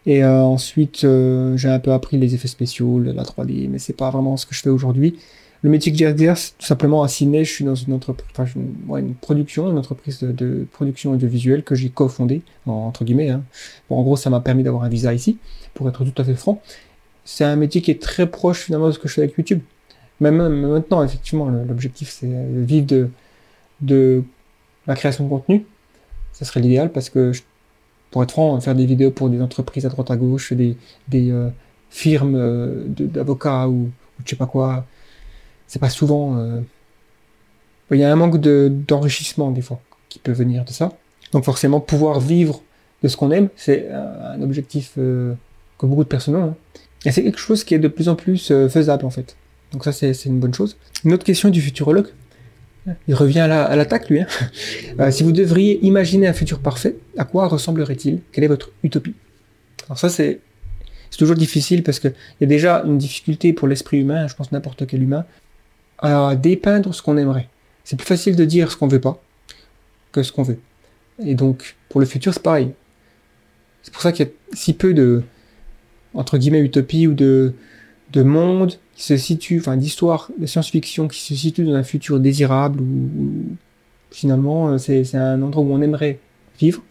Et 0.06 0.22
euh, 0.22 0.42
ensuite, 0.42 1.04
euh, 1.04 1.56
j'ai 1.56 1.68
un 1.68 1.78
peu 1.78 1.92
appris 1.92 2.18
les 2.18 2.34
effets 2.34 2.48
spéciaux, 2.48 2.98
la 3.00 3.22
3D, 3.24 3.68
mais 3.70 3.78
c'est 3.78 3.94
pas 3.96 4.10
vraiment 4.10 4.36
ce 4.36 4.44
que 4.46 4.54
je 4.54 4.60
fais 4.60 4.68
aujourd'hui. 4.70 5.18
Le 5.62 5.70
métier 5.70 5.90
que 5.90 5.96
j'exerce, 5.96 6.54
tout 6.58 6.66
simplement 6.66 7.02
à 7.02 7.08
Sydney, 7.08 7.42
je 7.44 7.50
suis 7.50 7.64
dans 7.64 7.74
une 7.74 7.94
entreprise, 7.94 8.26
enfin, 8.36 8.44
ouais, 8.86 9.00
une 9.00 9.14
production, 9.14 9.70
une 9.70 9.78
entreprise 9.78 10.18
de, 10.20 10.30
de 10.30 10.66
production 10.72 11.12
audiovisuelle 11.12 11.62
que 11.64 11.74
j'ai 11.74 11.88
cofondée, 11.88 12.42
en- 12.66 12.72
entre 12.72 13.02
guillemets. 13.04 13.30
Hein. 13.30 13.44
Bon, 13.88 13.96
en 13.96 14.02
gros, 14.02 14.16
ça 14.16 14.28
m'a 14.28 14.40
permis 14.40 14.62
d'avoir 14.62 14.82
un 14.84 14.90
visa 14.90 15.14
ici, 15.14 15.38
pour 15.72 15.88
être 15.88 16.04
tout 16.04 16.20
à 16.20 16.24
fait 16.24 16.34
franc. 16.34 16.60
C'est 17.24 17.44
un 17.44 17.56
métier 17.56 17.80
qui 17.80 17.90
est 17.90 18.02
très 18.02 18.26
proche 18.30 18.58
finalement 18.64 18.88
de 18.88 18.92
ce 18.92 18.98
que 18.98 19.08
je 19.08 19.14
fais 19.14 19.22
avec 19.22 19.34
YouTube. 19.38 19.60
Même, 20.20 20.36
même 20.36 20.66
maintenant, 20.70 21.02
effectivement, 21.02 21.46
l'objectif 21.48 22.10
c'est 22.10 22.28
vivre 22.28 22.86
de, 22.86 23.08
de 23.80 24.22
la 24.86 24.94
création 24.94 25.24
de 25.24 25.30
contenu. 25.30 25.64
Ça 26.32 26.44
serait 26.44 26.60
l'idéal 26.60 26.92
parce 26.92 27.08
que, 27.08 27.32
je- 27.32 27.40
pour 28.14 28.22
être 28.22 28.30
franc, 28.30 28.60
faire 28.60 28.76
des 28.76 28.86
vidéos 28.86 29.10
pour 29.10 29.28
des 29.28 29.42
entreprises 29.42 29.84
à 29.86 29.88
droite 29.88 30.08
à 30.08 30.14
gauche, 30.16 30.52
des, 30.52 30.76
euh, 31.12 31.48
firmes 31.90 32.36
euh, 32.36 32.84
d'avocats 32.86 33.66
ou, 33.68 33.72
ou 33.72 33.90
je 34.24 34.30
sais 34.30 34.36
pas 34.36 34.46
quoi, 34.46 34.86
c'est 35.66 35.80
pas 35.80 35.88
souvent. 35.88 36.36
euh, 36.38 36.60
Il 37.90 37.98
y 37.98 38.04
a 38.04 38.12
un 38.12 38.14
manque 38.14 38.40
de- 38.40 38.70
d'enrichissement 38.86 39.50
des 39.50 39.62
fois 39.62 39.80
qui 40.08 40.20
peut 40.20 40.30
venir 40.30 40.64
de 40.64 40.70
ça. 40.70 40.92
Donc 41.32 41.42
forcément, 41.44 41.80
pouvoir 41.80 42.20
vivre 42.20 42.62
de 43.02 43.08
ce 43.08 43.16
qu'on 43.16 43.32
aime, 43.32 43.48
c'est 43.56 43.90
un, 43.90 44.40
objectif 44.42 44.92
que 44.94 45.34
beaucoup 45.82 46.04
de 46.04 46.08
personnes 46.08 46.36
ont. 46.36 46.44
hein. 46.50 46.54
Et 47.06 47.10
c'est 47.10 47.24
quelque 47.24 47.40
chose 47.40 47.64
qui 47.64 47.74
est 47.74 47.80
de 47.80 47.88
plus 47.88 48.08
en 48.08 48.14
plus 48.14 48.52
faisable 48.68 49.04
en 49.06 49.10
fait. 49.10 49.34
Donc 49.72 49.82
ça, 49.82 49.90
c'est 49.90 50.12
une 50.26 50.38
bonne 50.38 50.54
chose. 50.54 50.76
Une 51.04 51.12
autre 51.14 51.24
question 51.24 51.48
du 51.50 51.60
futurologue. 51.60 52.10
Il 53.08 53.14
revient 53.14 53.40
à 53.40 53.46
la- 53.48 53.64
à 53.64 53.76
l'attaque, 53.76 54.08
lui. 54.10 54.20
hein. 54.20 54.26
Euh, 55.00 55.10
si 55.10 55.22
vous 55.24 55.32
devriez 55.32 55.84
imaginer 55.84 56.26
un 56.28 56.32
futur 56.32 56.60
parfait, 56.60 56.96
à 57.18 57.24
quoi 57.24 57.48
ressemblerait-il? 57.48 58.20
Quelle 58.30 58.44
est 58.44 58.48
votre 58.48 58.70
utopie? 58.84 59.14
Alors 59.86 59.98
ça, 59.98 60.08
c'est 60.08 60.40
c'est 61.10 61.18
toujours 61.18 61.36
difficile 61.36 61.82
parce 61.82 61.98
que 62.00 62.08
il 62.08 62.42
y 62.42 62.44
a 62.44 62.46
déjà 62.46 62.82
une 62.84 62.98
difficulté 62.98 63.52
pour 63.52 63.66
l'esprit 63.68 64.00
humain, 64.00 64.26
je 64.28 64.34
pense 64.34 64.50
n'importe 64.52 64.86
quel 64.86 65.02
humain, 65.02 65.24
à 65.98 66.34
dépeindre 66.36 66.94
ce 66.94 67.02
qu'on 67.02 67.16
aimerait. 67.16 67.48
C'est 67.84 67.96
plus 67.96 68.06
facile 68.06 68.34
de 68.36 68.44
dire 68.44 68.70
ce 68.70 68.76
qu'on 68.76 68.88
veut 68.88 69.00
pas 69.00 69.20
que 70.12 70.22
ce 70.22 70.30
qu'on 70.32 70.42
veut. 70.42 70.58
Et 71.24 71.34
donc, 71.34 71.76
pour 71.88 72.00
le 72.00 72.06
futur, 72.06 72.32
c'est 72.34 72.42
pareil. 72.42 72.72
C'est 73.82 73.92
pour 73.92 74.02
ça 74.02 74.12
qu'il 74.12 74.26
y 74.26 74.28
a 74.28 74.32
si 74.54 74.72
peu 74.74 74.94
de, 74.94 75.22
entre 76.14 76.38
guillemets, 76.38 76.60
utopie 76.60 77.06
ou 77.06 77.14
de, 77.14 77.52
de 78.12 78.22
monde 78.22 78.78
qui 78.94 79.02
se 79.02 79.16
situe, 79.16 79.58
enfin, 79.58 79.76
d'histoire 79.76 80.30
de 80.38 80.46
science-fiction 80.46 81.08
qui 81.08 81.20
se 81.20 81.34
situe 81.34 81.64
dans 81.64 81.74
un 81.74 81.82
futur 81.82 82.20
désirable 82.20 82.80
ou, 82.80 83.56
finalement, 84.10 84.68
euh, 84.68 84.78
c'est 84.78 85.16
un 85.16 85.42
endroit 85.42 85.64
où 85.64 85.72
on 85.72 85.82
aimerait 85.82 86.18
vivre. 86.58 86.82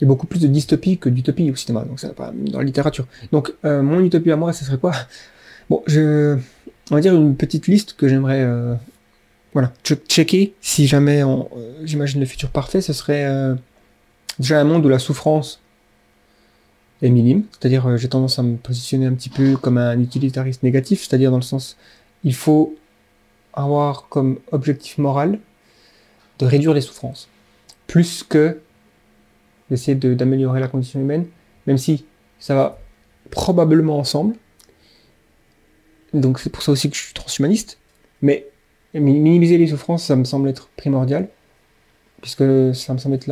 Il 0.00 0.04
y 0.04 0.04
a 0.04 0.08
beaucoup 0.08 0.26
plus 0.26 0.40
de 0.40 0.48
dystopie 0.48 0.98
que 0.98 1.08
d'utopie 1.08 1.48
au 1.50 1.54
cinéma, 1.54 1.84
donc 1.84 2.00
ça 2.00 2.08
va 2.08 2.14
pas 2.14 2.32
dans 2.34 2.58
la 2.58 2.64
littérature. 2.64 3.06
Donc, 3.30 3.54
euh, 3.64 3.82
mon 3.82 4.00
utopie 4.00 4.32
à 4.32 4.36
moi, 4.36 4.52
ce 4.52 4.64
serait 4.64 4.78
quoi? 4.78 4.92
Bon, 5.70 5.82
je, 5.86 6.36
on 6.90 6.94
va 6.96 7.00
dire 7.00 7.14
une 7.14 7.36
petite 7.36 7.68
liste 7.68 7.94
que 7.94 8.08
j'aimerais, 8.08 8.42
euh, 8.42 8.74
voilà, 9.52 9.72
che- 9.84 10.04
checker 10.08 10.54
si 10.60 10.88
jamais 10.88 11.22
j'imagine 11.84 12.18
le 12.18 12.26
futur 12.26 12.50
parfait, 12.50 12.80
ce 12.80 12.92
serait 12.92 13.54
déjà 14.40 14.60
un 14.60 14.64
monde 14.64 14.84
où 14.84 14.88
la 14.88 14.98
souffrance 14.98 15.60
minime, 17.10 17.44
c'est-à-dire 17.50 17.86
euh, 17.86 17.96
j'ai 17.96 18.08
tendance 18.08 18.38
à 18.38 18.42
me 18.42 18.56
positionner 18.56 19.06
un 19.06 19.14
petit 19.14 19.28
peu 19.28 19.56
comme 19.56 19.78
un 19.78 19.98
utilitariste 20.00 20.62
négatif, 20.62 21.00
c'est-à-dire 21.00 21.30
dans 21.30 21.36
le 21.38 21.42
sens, 21.42 21.76
il 22.24 22.34
faut 22.34 22.76
avoir 23.52 24.08
comme 24.08 24.38
objectif 24.52 24.98
moral 24.98 25.38
de 26.38 26.46
réduire 26.46 26.74
les 26.74 26.80
souffrances, 26.80 27.28
plus 27.86 28.22
que 28.22 28.60
d'essayer 29.70 29.94
de- 29.96 30.14
d'améliorer 30.14 30.60
la 30.60 30.68
condition 30.68 31.00
humaine, 31.00 31.26
même 31.66 31.78
si 31.78 32.04
ça 32.38 32.54
va 32.54 32.78
probablement 33.30 33.98
ensemble. 33.98 34.34
Donc 36.14 36.38
c'est 36.38 36.50
pour 36.50 36.62
ça 36.62 36.72
aussi 36.72 36.90
que 36.90 36.96
je 36.96 37.02
suis 37.02 37.14
transhumaniste. 37.14 37.78
Mais 38.20 38.46
mi- 38.94 39.18
minimiser 39.18 39.58
les 39.58 39.68
souffrances, 39.68 40.04
ça 40.04 40.16
me 40.16 40.24
semble 40.24 40.48
être 40.48 40.68
primordial, 40.76 41.28
puisque 42.20 42.44
ça 42.74 42.92
me 42.92 42.98
semble 42.98 43.14
être 43.16 43.30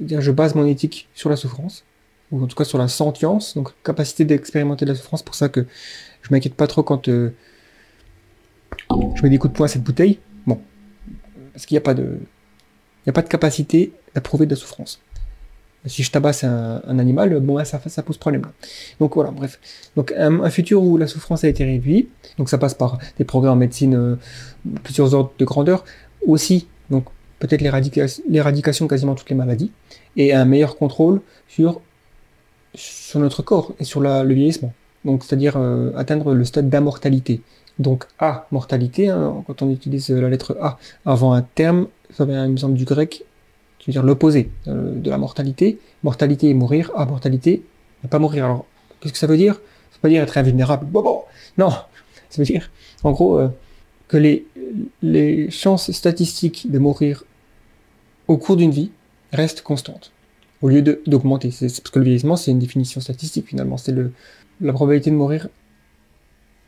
dire, 0.00 0.20
je 0.20 0.30
base 0.30 0.54
mon 0.54 0.66
éthique 0.66 1.08
sur 1.14 1.30
la 1.30 1.36
souffrance, 1.36 1.84
ou 2.30 2.42
en 2.42 2.46
tout 2.46 2.56
cas 2.56 2.64
sur 2.64 2.78
la 2.78 2.88
sentience, 2.88 3.54
donc 3.54 3.70
capacité 3.82 4.24
d'expérimenter 4.24 4.84
de 4.84 4.90
la 4.90 4.96
souffrance. 4.96 5.22
Pour 5.22 5.34
ça 5.34 5.48
que 5.48 5.66
je 6.22 6.28
m'inquiète 6.30 6.54
pas 6.54 6.66
trop 6.66 6.82
quand 6.82 7.08
euh, 7.08 7.34
je 9.14 9.22
mets 9.22 9.30
des 9.30 9.38
coups 9.38 9.52
de 9.52 9.56
poing 9.56 9.66
à 9.66 9.68
cette 9.68 9.82
bouteille. 9.82 10.18
Bon, 10.46 10.60
parce 11.52 11.66
qu'il 11.66 11.74
n'y 11.74 11.78
a 11.78 11.82
pas 11.82 11.94
de, 11.94 12.02
il 12.02 13.06
n'y 13.06 13.10
a 13.10 13.12
pas 13.12 13.22
de 13.22 13.28
capacité 13.28 13.92
d'approuver 14.14 14.46
de 14.46 14.50
la 14.50 14.56
souffrance. 14.56 15.00
Si 15.86 16.02
je 16.02 16.10
tabasse 16.10 16.44
un, 16.44 16.98
animal, 16.98 17.38
bon, 17.40 17.64
ça, 17.64 17.80
ça 17.86 18.02
pose 18.02 18.18
problème. 18.18 18.42
Donc 19.00 19.14
voilà, 19.14 19.30
bref. 19.30 19.60
Donc 19.96 20.12
un, 20.16 20.50
futur 20.50 20.82
où 20.82 20.98
la 20.98 21.06
souffrance 21.06 21.44
a 21.44 21.48
été 21.48 21.64
réduite, 21.64 22.10
donc 22.36 22.50
ça 22.50 22.58
passe 22.58 22.74
par 22.74 22.98
des 23.16 23.24
progrès 23.24 23.48
en 23.48 23.56
médecine, 23.56 23.94
euh, 23.94 24.16
plusieurs 24.82 25.14
ordres 25.14 25.32
de 25.38 25.44
grandeur, 25.44 25.84
aussi, 26.26 26.66
donc 26.90 27.06
peut-être 27.38 27.62
l'éradication 27.62 28.88
quasiment 28.88 29.14
toutes 29.14 29.30
les 29.30 29.36
maladies, 29.36 29.70
et 30.16 30.34
un 30.34 30.44
meilleur 30.44 30.76
contrôle 30.76 31.20
sur, 31.46 31.80
sur 32.78 33.20
notre 33.20 33.42
corps 33.42 33.72
et 33.78 33.84
sur 33.84 34.00
la, 34.00 34.24
le 34.24 34.34
vieillissement. 34.34 34.72
Donc 35.04 35.24
c'est-à-dire 35.24 35.54
euh, 35.56 35.90
atteindre 35.96 36.34
le 36.34 36.44
stade 36.44 36.70
d'immortalité. 36.70 37.40
Donc 37.78 38.06
A, 38.18 38.46
mortalité, 38.50 39.08
hein, 39.08 39.44
quand 39.46 39.62
on 39.62 39.70
utilise 39.70 40.10
la 40.10 40.28
lettre 40.28 40.56
A 40.60 40.78
avant 41.04 41.32
un 41.32 41.42
terme, 41.42 41.88
ça 42.10 42.24
vient, 42.24 42.44
il 42.46 42.52
me 42.52 42.56
semble, 42.56 42.74
du 42.74 42.84
grec, 42.84 43.24
qui 43.78 43.86
veut 43.86 43.92
dire 43.92 44.02
l'opposé 44.02 44.50
euh, 44.66 44.94
de 44.94 45.10
la 45.10 45.18
mortalité. 45.18 45.78
Mortalité 46.02 46.48
et 46.48 46.54
mourir, 46.54 46.90
A, 46.96 47.06
mortalité, 47.06 47.62
ne 48.02 48.08
pas 48.08 48.18
mourir. 48.18 48.44
Alors, 48.44 48.64
qu'est-ce 49.00 49.12
que 49.12 49.18
ça 49.18 49.26
veut 49.26 49.36
dire? 49.36 49.54
Ça 49.54 49.96
veut 49.96 50.02
pas 50.02 50.08
dire 50.08 50.22
être 50.22 50.36
invulnérable. 50.36 50.86
Bon, 50.86 51.02
bon, 51.02 51.22
non, 51.56 51.70
ça 51.70 52.38
veut 52.38 52.44
dire, 52.44 52.70
en 53.04 53.12
gros, 53.12 53.38
euh, 53.38 53.48
que 54.08 54.16
les 55.02 55.50
chances 55.50 55.90
statistiques 55.92 56.70
de 56.70 56.78
mourir 56.78 57.24
au 58.26 58.36
cours 58.36 58.56
d'une 58.56 58.70
vie 58.70 58.90
restent 59.32 59.62
constantes, 59.62 60.12
au 60.62 60.68
lieu 60.68 60.82
d'augmenter. 60.82 61.48
Parce 61.60 61.80
que 61.80 61.98
le 61.98 62.04
vieillissement, 62.04 62.36
c'est 62.36 62.50
une 62.50 62.58
définition 62.58 63.00
statistique 63.00 63.46
finalement. 63.48 63.76
C'est 63.76 63.94
la 64.60 64.72
probabilité 64.72 65.10
de 65.10 65.16
mourir 65.16 65.48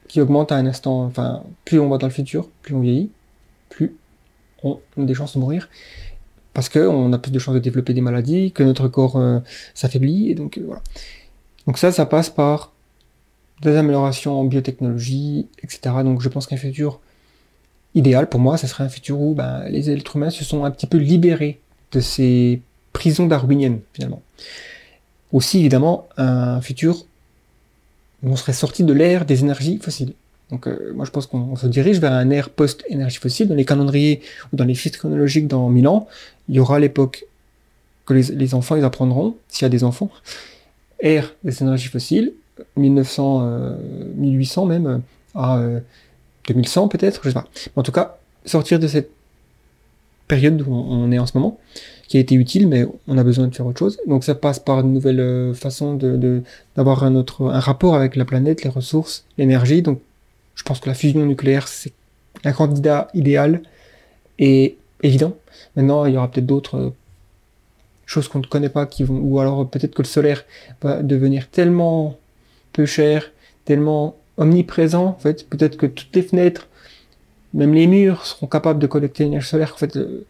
qui 0.09 0.21
augmente 0.21 0.53
à 0.53 0.57
un 0.57 0.67
instant. 0.67 1.05
Enfin, 1.05 1.45
plus 1.65 1.79
on 1.79 1.89
va 1.89 1.99
dans 1.99 2.07
le 2.07 2.13
futur, 2.13 2.49
plus 2.63 2.75
on 2.75 2.81
vieillit, 2.81 3.11
plus 3.69 3.95
on 4.63 4.81
a 4.99 5.03
des 5.03 5.15
chances 5.15 5.35
de 5.35 5.41
mourir. 5.41 5.69
Parce 6.53 6.69
qu'on 6.69 7.13
a 7.13 7.19
plus 7.19 7.31
de 7.31 7.39
chances 7.39 7.55
de 7.55 7.61
développer 7.61 7.95
des 7.95 8.01
maladies, 8.01 8.51
que 8.51 8.65
notre 8.65 8.89
corps 8.89 9.17
euh, 9.17 9.39
s'affaiblit, 9.73 10.31
et 10.31 10.35
donc 10.35 10.59
euh, 10.59 10.63
voilà. 10.67 10.83
Donc 11.67 11.79
ça, 11.79 11.93
ça 11.93 12.07
passe 12.07 12.29
par 12.29 12.73
des 13.63 13.77
améliorations 13.77 14.41
en 14.41 14.45
biotechnologie, 14.45 15.47
etc. 15.63 15.81
Donc 16.03 16.23
je 16.23 16.29
pense 16.29 16.47
qu'un 16.47 16.57
futur 16.57 17.01
idéal 17.95 18.29
pour 18.29 18.41
moi, 18.41 18.57
ça 18.57 18.67
serait 18.67 18.85
un 18.85 18.89
futur 18.89 19.21
où 19.21 19.35
ben, 19.35 19.65
les 19.69 19.91
êtres 19.91 20.17
humains 20.17 20.31
se 20.31 20.45
sont 20.45 20.65
un 20.65 20.71
petit 20.71 20.87
peu 20.87 20.99
libérés 20.99 21.61
de 21.93 22.01
ces 22.01 22.63
prisons 22.93 23.27
darwiniennes, 23.27 23.81
finalement. 23.93 24.23
Aussi, 25.33 25.61
évidemment, 25.61 26.09
un 26.17 26.61
futur 26.61 27.07
où 28.23 28.31
on 28.31 28.37
serait 28.37 28.53
sorti 28.53 28.85
de 28.85 28.93
l'ère 28.93 29.25
des 29.25 29.41
énergies 29.41 29.79
fossiles. 29.79 30.15
Donc 30.51 30.67
euh, 30.67 30.93
moi 30.95 31.05
je 31.05 31.13
pense 31.13 31.27
qu'on 31.27 31.55
se 31.55 31.69
dirige 31.69 32.01
vers 32.01 32.13
un 32.13 32.29
ère 32.31 32.51
post-énergie 32.51 33.19
fossile. 33.19 33.49
Dans 33.49 33.55
les 33.55 33.65
calendriers 33.65 34.21
ou 34.53 34.57
dans 34.57 34.65
les 34.65 34.75
fiches 34.75 34.99
chronologiques 34.99 35.47
dans 35.47 35.69
1000 35.69 35.87
ans, 35.87 36.09
il 36.49 36.57
y 36.57 36.61
aura 36.61 36.81
l'époque 36.81 37.25
que 38.05 38.15
les, 38.15 38.55
enfants 38.55 38.75
ils 38.75 38.85
apprendront, 38.85 39.37
s'il 39.49 39.65
y 39.65 39.67
a 39.67 39.69
des 39.69 39.85
enfants, 39.85 40.11
ère 40.99 41.33
des 41.45 41.63
énergies 41.63 41.89
fossiles, 41.89 42.33
1900, 42.77 43.41
euh, 43.43 43.77
1800 44.17 44.67
même, 44.67 44.87
euh, 44.87 44.99
à 45.35 45.59
euh, 45.59 45.81
2100 46.49 46.89
peut-être, 46.89 47.21
je 47.23 47.29
sais 47.29 47.35
pas. 47.35 47.47
Mais 47.55 47.81
en 47.81 47.83
tout 47.83 47.93
cas, 47.93 48.19
sortir 48.45 48.79
de 48.81 48.89
cette 48.89 49.11
période 50.31 50.63
où 50.63 50.73
on 50.73 51.11
est 51.11 51.19
en 51.19 51.27
ce 51.27 51.37
moment, 51.37 51.59
qui 52.07 52.17
a 52.17 52.21
été 52.21 52.35
utile, 52.35 52.69
mais 52.69 52.87
on 53.09 53.19
a 53.19 53.25
besoin 53.25 53.49
de 53.49 53.55
faire 53.55 53.67
autre 53.67 53.79
chose. 53.79 53.99
Donc 54.07 54.25
ça 54.25 54.35
passe 54.35 54.59
par 54.59 54.81
une 54.81 54.93
nouvelle 54.93 55.21
euh, 55.21 55.55
façon 55.55 55.95
de, 55.95 56.43
d'avoir 56.77 57.05
un 57.05 57.15
autre, 57.17 57.51
un 57.51 57.61
rapport 57.61 57.95
avec 57.95 58.17
la 58.17 58.25
planète, 58.25 58.65
les 58.65 58.71
ressources, 58.71 59.25
l'énergie. 59.39 59.83
Donc 59.83 60.01
je 60.55 60.63
pense 60.63 60.81
que 60.81 60.89
la 60.89 60.95
fusion 60.95 61.27
nucléaire, 61.27 61.69
c'est 61.69 61.93
un 62.45 62.53
candidat 62.53 63.09
idéal 63.13 63.63
et 64.39 64.77
évident. 65.03 65.37
Maintenant, 65.77 66.05
il 66.05 66.15
y 66.15 66.17
aura 66.17 66.31
peut-être 66.31 66.47
d'autres 66.47 66.79
euh, 66.79 66.91
choses 68.07 68.29
qu'on 68.29 68.41
ne 68.41 68.47
connaît 68.47 68.69
pas 68.69 68.87
qui 68.87 69.05
vont, 69.05 69.19
ou 69.19 69.41
alors 69.41 69.69
peut-être 69.69 69.95
que 69.95 70.03
le 70.03 70.09
solaire 70.09 70.45
va 70.83 71.03
devenir 71.03 71.49
tellement 71.49 72.19
peu 72.73 72.87
cher, 72.87 73.31
tellement 73.65 74.17
omniprésent, 74.37 75.07
en 75.07 75.19
fait, 75.19 75.49
peut-être 75.49 75.77
que 75.77 75.87
toutes 75.87 76.15
les 76.15 76.23
fenêtres 76.23 76.69
même 77.55 77.75
les 77.75 77.87
murs 77.87 78.27
seront 78.27 78.47
capables 78.47 78.79
de 78.79 78.87
collecter 78.87 79.25
l'énergie 79.25 79.49
solaire. 79.49 79.73
En 79.75 79.79
fait, 79.79 79.97
euh, 79.97 80.27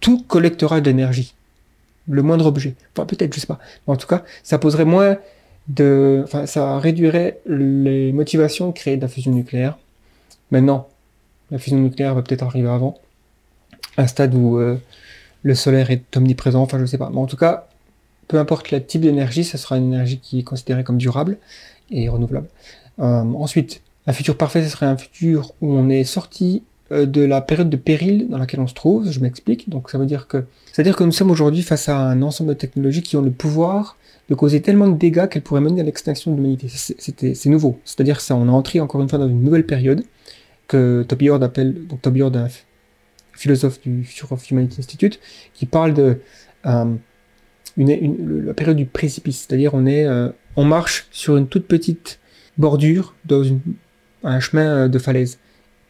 tout 0.00 0.22
collectera 0.22 0.80
de 0.80 0.86
l'énergie. 0.86 1.34
Le 2.08 2.22
moindre 2.22 2.46
objet. 2.46 2.74
Enfin, 2.92 3.06
peut-être, 3.06 3.34
je 3.34 3.40
sais 3.40 3.46
pas. 3.46 3.58
Mais 3.86 3.94
en 3.94 3.96
tout 3.96 4.06
cas, 4.06 4.24
ça 4.42 4.58
poserait 4.58 4.84
moins 4.84 5.16
de, 5.68 6.22
enfin, 6.24 6.46
ça 6.46 6.78
réduirait 6.78 7.40
les 7.46 8.12
motivations 8.12 8.72
créer 8.72 8.96
de 8.96 9.02
la 9.02 9.08
fusion 9.08 9.32
nucléaire. 9.32 9.78
Maintenant, 10.50 10.88
la 11.50 11.58
fusion 11.58 11.78
nucléaire 11.78 12.14
va 12.14 12.22
peut-être 12.22 12.42
arriver 12.42 12.68
avant. 12.68 12.98
Un 13.96 14.06
stade 14.06 14.34
où 14.34 14.58
euh, 14.58 14.76
le 15.42 15.54
solaire 15.54 15.90
est 15.90 16.16
omniprésent, 16.16 16.60
enfin, 16.60 16.78
je 16.78 16.84
sais 16.84 16.98
pas. 16.98 17.10
Mais 17.10 17.18
en 17.18 17.26
tout 17.26 17.36
cas, 17.36 17.68
peu 18.28 18.38
importe 18.38 18.70
le 18.70 18.84
type 18.84 19.02
d'énergie, 19.02 19.44
ça 19.44 19.56
sera 19.56 19.76
une 19.78 19.92
énergie 19.92 20.18
qui 20.18 20.40
est 20.40 20.42
considérée 20.42 20.84
comme 20.84 20.98
durable 20.98 21.38
et 21.90 22.08
renouvelable. 22.08 22.48
Euh, 22.98 23.22
ensuite, 23.34 23.82
un 24.06 24.12
futur 24.12 24.36
parfait, 24.36 24.62
ce 24.62 24.68
serait 24.68 24.86
un 24.86 24.96
futur 24.96 25.52
où 25.60 25.72
on 25.72 25.88
est 25.88 26.04
sorti 26.04 26.62
euh, 26.92 27.06
de 27.06 27.22
la 27.22 27.40
période 27.40 27.70
de 27.70 27.76
péril 27.76 28.28
dans 28.28 28.38
laquelle 28.38 28.60
on 28.60 28.66
se 28.66 28.74
trouve. 28.74 29.10
Je 29.10 29.20
m'explique. 29.20 29.70
Donc, 29.70 29.90
ça 29.90 29.98
veut 29.98 30.06
dire 30.06 30.26
que, 30.26 30.44
c'est-à-dire 30.72 30.96
que 30.96 31.04
nous 31.04 31.12
sommes 31.12 31.30
aujourd'hui 31.30 31.62
face 31.62 31.88
à 31.88 31.98
un 31.98 32.20
ensemble 32.22 32.50
de 32.50 32.54
technologies 32.54 33.02
qui 33.02 33.16
ont 33.16 33.22
le 33.22 33.30
pouvoir 33.30 33.96
de 34.28 34.34
causer 34.34 34.62
tellement 34.62 34.88
de 34.88 34.96
dégâts 34.96 35.28
qu'elles 35.28 35.42
pourraient 35.42 35.60
mener 35.60 35.80
à 35.80 35.84
l'extinction 35.84 36.30
de 36.30 36.36
l'humanité. 36.36 36.68
C'était, 36.68 37.34
c'est 37.34 37.48
nouveau. 37.48 37.78
C'est-à-dire 37.84 38.20
ça, 38.20 38.36
on 38.36 38.46
est 38.46 38.50
entré 38.50 38.80
encore 38.80 39.00
une 39.02 39.08
fois 39.08 39.18
dans 39.18 39.28
une 39.28 39.42
nouvelle 39.42 39.66
période 39.66 40.02
que 40.68 41.04
Toby 41.06 41.30
Ord 41.30 41.42
appelle, 41.42 41.86
donc 41.86 42.00
Toby 42.00 42.22
Ord, 42.22 42.36
un 42.36 42.48
philosophe 43.32 43.80
du 43.82 44.04
Future 44.04 44.32
of 44.32 44.50
Humanity 44.50 44.80
Institute, 44.80 45.20
qui 45.52 45.66
parle 45.66 45.92
de 45.92 46.20
euh, 46.66 46.94
la 47.76 48.54
période 48.54 48.76
du 48.76 48.86
précipice. 48.86 49.46
C'est-à-dire 49.46 49.74
on 49.74 49.84
est, 49.84 50.06
euh, 50.06 50.30
on 50.56 50.64
marche 50.64 51.06
sur 51.10 51.36
une 51.36 51.46
toute 51.46 51.66
petite 51.66 52.18
bordure 52.56 53.14
dans 53.26 53.42
une, 53.42 53.60
un 54.24 54.40
chemin 54.40 54.66
euh, 54.66 54.88
de 54.88 54.98
falaise. 54.98 55.38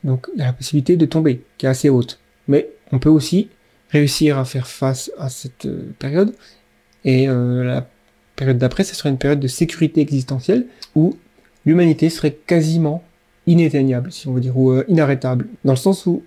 Donc 0.02 0.28
il 0.34 0.40
y 0.40 0.42
a 0.42 0.46
la 0.46 0.52
possibilité 0.52 0.96
de 0.96 1.06
tomber, 1.06 1.42
qui 1.58 1.66
est 1.66 1.68
assez 1.68 1.88
haute. 1.88 2.18
Mais 2.48 2.68
on 2.92 2.98
peut 2.98 3.08
aussi 3.08 3.48
réussir 3.90 4.38
à 4.38 4.44
faire 4.44 4.66
face 4.66 5.10
à 5.18 5.28
cette 5.28 5.66
euh, 5.66 5.92
période. 5.98 6.34
Et 7.06 7.26
la 7.26 7.86
période 8.34 8.56
d'après, 8.56 8.82
ce 8.82 8.94
serait 8.94 9.10
une 9.10 9.18
période 9.18 9.38
de 9.38 9.46
sécurité 9.46 10.00
existentielle 10.00 10.64
où 10.94 11.18
l'humanité 11.66 12.08
serait 12.08 12.32
quasiment 12.32 13.04
inéteignable, 13.46 14.10
si 14.10 14.26
on 14.26 14.32
veut 14.32 14.40
dire, 14.40 14.56
ou 14.56 14.80
inarrêtable. 14.88 15.46
Dans 15.66 15.74
le 15.74 15.78
sens 15.78 16.06
où 16.06 16.22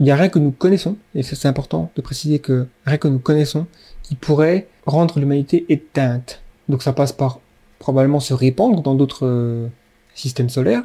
il 0.00 0.04
n'y 0.04 0.10
a 0.10 0.16
rien 0.16 0.28
que 0.30 0.38
nous 0.38 0.52
connaissons, 0.52 0.96
et 1.14 1.22
c'est 1.22 1.46
important 1.46 1.92
de 1.94 2.02
préciser 2.02 2.38
que 2.38 2.66
rien 2.86 2.96
que 2.96 3.08
nous 3.08 3.18
connaissons, 3.18 3.66
qui 4.02 4.14
pourrait 4.14 4.66
rendre 4.86 5.18
l'humanité 5.20 5.64
éteinte. 5.68 6.40
Donc 6.68 6.82
ça 6.82 6.92
passe 6.92 7.12
par 7.12 7.40
probablement 7.78 8.20
se 8.20 8.34
répandre 8.34 8.82
dans 8.82 8.94
d'autres 8.94 9.26
euh, 9.26 9.68
systèmes 10.14 10.48
solaires, 10.48 10.84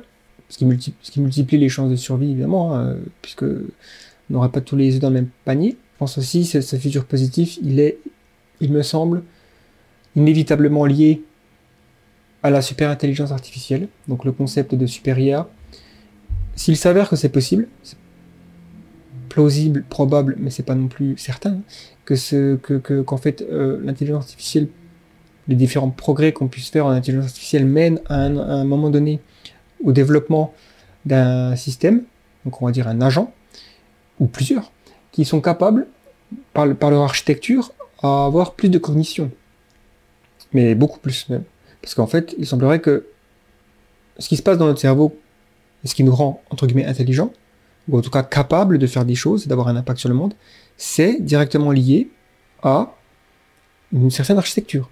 ce 0.49 0.57
qui, 0.57 0.65
multiplie, 1.19 1.57
les 1.57 1.69
chances 1.69 1.89
de 1.89 1.95
survie 1.95 2.31
évidemment, 2.31 2.75
hein, 2.75 2.95
puisque 3.21 3.43
on 3.43 3.65
n'aura 4.29 4.51
pas 4.51 4.61
tous 4.61 4.75
les 4.75 4.95
œufs 4.95 5.01
dans 5.01 5.09
le 5.09 5.15
même 5.15 5.29
panier. 5.45 5.71
Je 5.71 5.99
pense 5.99 6.17
aussi 6.17 6.49
que 6.49 6.61
ce 6.61 6.75
futur 6.75 7.05
positif, 7.05 7.57
il 7.61 7.79
est, 7.79 7.97
il 8.61 8.71
me 8.71 8.81
semble, 8.81 9.23
inévitablement 10.15 10.85
lié 10.85 11.21
à 12.43 12.49
la 12.49 12.61
super 12.61 12.89
intelligence 12.89 13.31
artificielle, 13.31 13.87
donc 14.07 14.25
le 14.25 14.31
concept 14.31 14.75
de 14.75 14.85
super 14.85 15.19
IA. 15.19 15.49
S'il 16.55 16.77
s'avère 16.77 17.09
que 17.09 17.15
c'est 17.15 17.29
possible, 17.29 17.67
c'est 17.83 17.97
plausible, 19.29 19.83
probable, 19.89 20.35
mais 20.39 20.49
c'est 20.49 20.63
pas 20.63 20.75
non 20.75 20.87
plus 20.87 21.17
certain, 21.17 21.59
que 22.05 22.15
ce 22.15 22.55
que 22.55 23.01
qu'en 23.01 23.17
fait 23.17 23.41
euh, 23.41 23.79
l'intelligence 23.83 24.23
artificielle, 24.23 24.67
les 25.47 25.55
différents 25.55 25.89
progrès 25.89 26.31
qu'on 26.31 26.47
puisse 26.47 26.69
faire 26.69 26.85
en 26.85 26.89
intelligence 26.89 27.27
artificielle 27.27 27.65
mènent 27.65 28.01
à 28.07 28.21
un, 28.21 28.63
moment 28.63 28.89
donné 28.89 29.19
au 29.83 29.91
développement 29.91 30.53
d'un 31.05 31.55
système, 31.55 32.03
donc 32.45 32.61
on 32.61 32.65
va 32.65 32.71
dire 32.71 32.87
un 32.87 33.01
agent 33.01 33.33
ou 34.19 34.27
plusieurs, 34.27 34.71
qui 35.11 35.25
sont 35.25 35.41
capables 35.41 35.87
par, 36.53 36.65
leur 36.65 37.01
architecture 37.01 37.71
à 38.01 38.25
avoir 38.25 38.53
plus 38.53 38.69
de 38.69 38.77
cognition, 38.77 39.31
mais 40.53 40.75
beaucoup 40.75 40.99
plus 40.99 41.29
même, 41.29 41.43
parce 41.81 41.95
qu'en 41.95 42.07
fait 42.07 42.35
il 42.37 42.45
semblerait 42.45 42.81
que 42.81 43.07
ce 44.19 44.27
qui 44.27 44.37
se 44.37 44.41
passe 44.41 44.57
dans 44.57 44.65
notre 44.65 44.81
cerveau, 44.81 45.17
et 45.83 45.87
ce 45.87 45.95
qui 45.95 46.03
nous 46.03 46.15
rend 46.15 46.41
entre 46.49 46.65
guillemets 46.65 46.85
intelligents, 46.85 47.31
ou 47.87 47.97
en 47.97 48.01
tout 48.01 48.09
cas 48.09 48.23
capable 48.23 48.77
de 48.79 48.87
faire 48.87 49.05
des 49.05 49.15
choses, 49.15 49.47
d'avoir 49.47 49.67
un 49.67 49.75
impact 49.75 49.99
sur 49.99 50.09
le 50.09 50.15
monde, 50.15 50.33
c'est 50.75 51.21
directement 51.21 51.71
lié 51.71 52.09
à 52.63 52.93
une 53.93 54.11
certaine 54.11 54.37
architecture. 54.37 54.89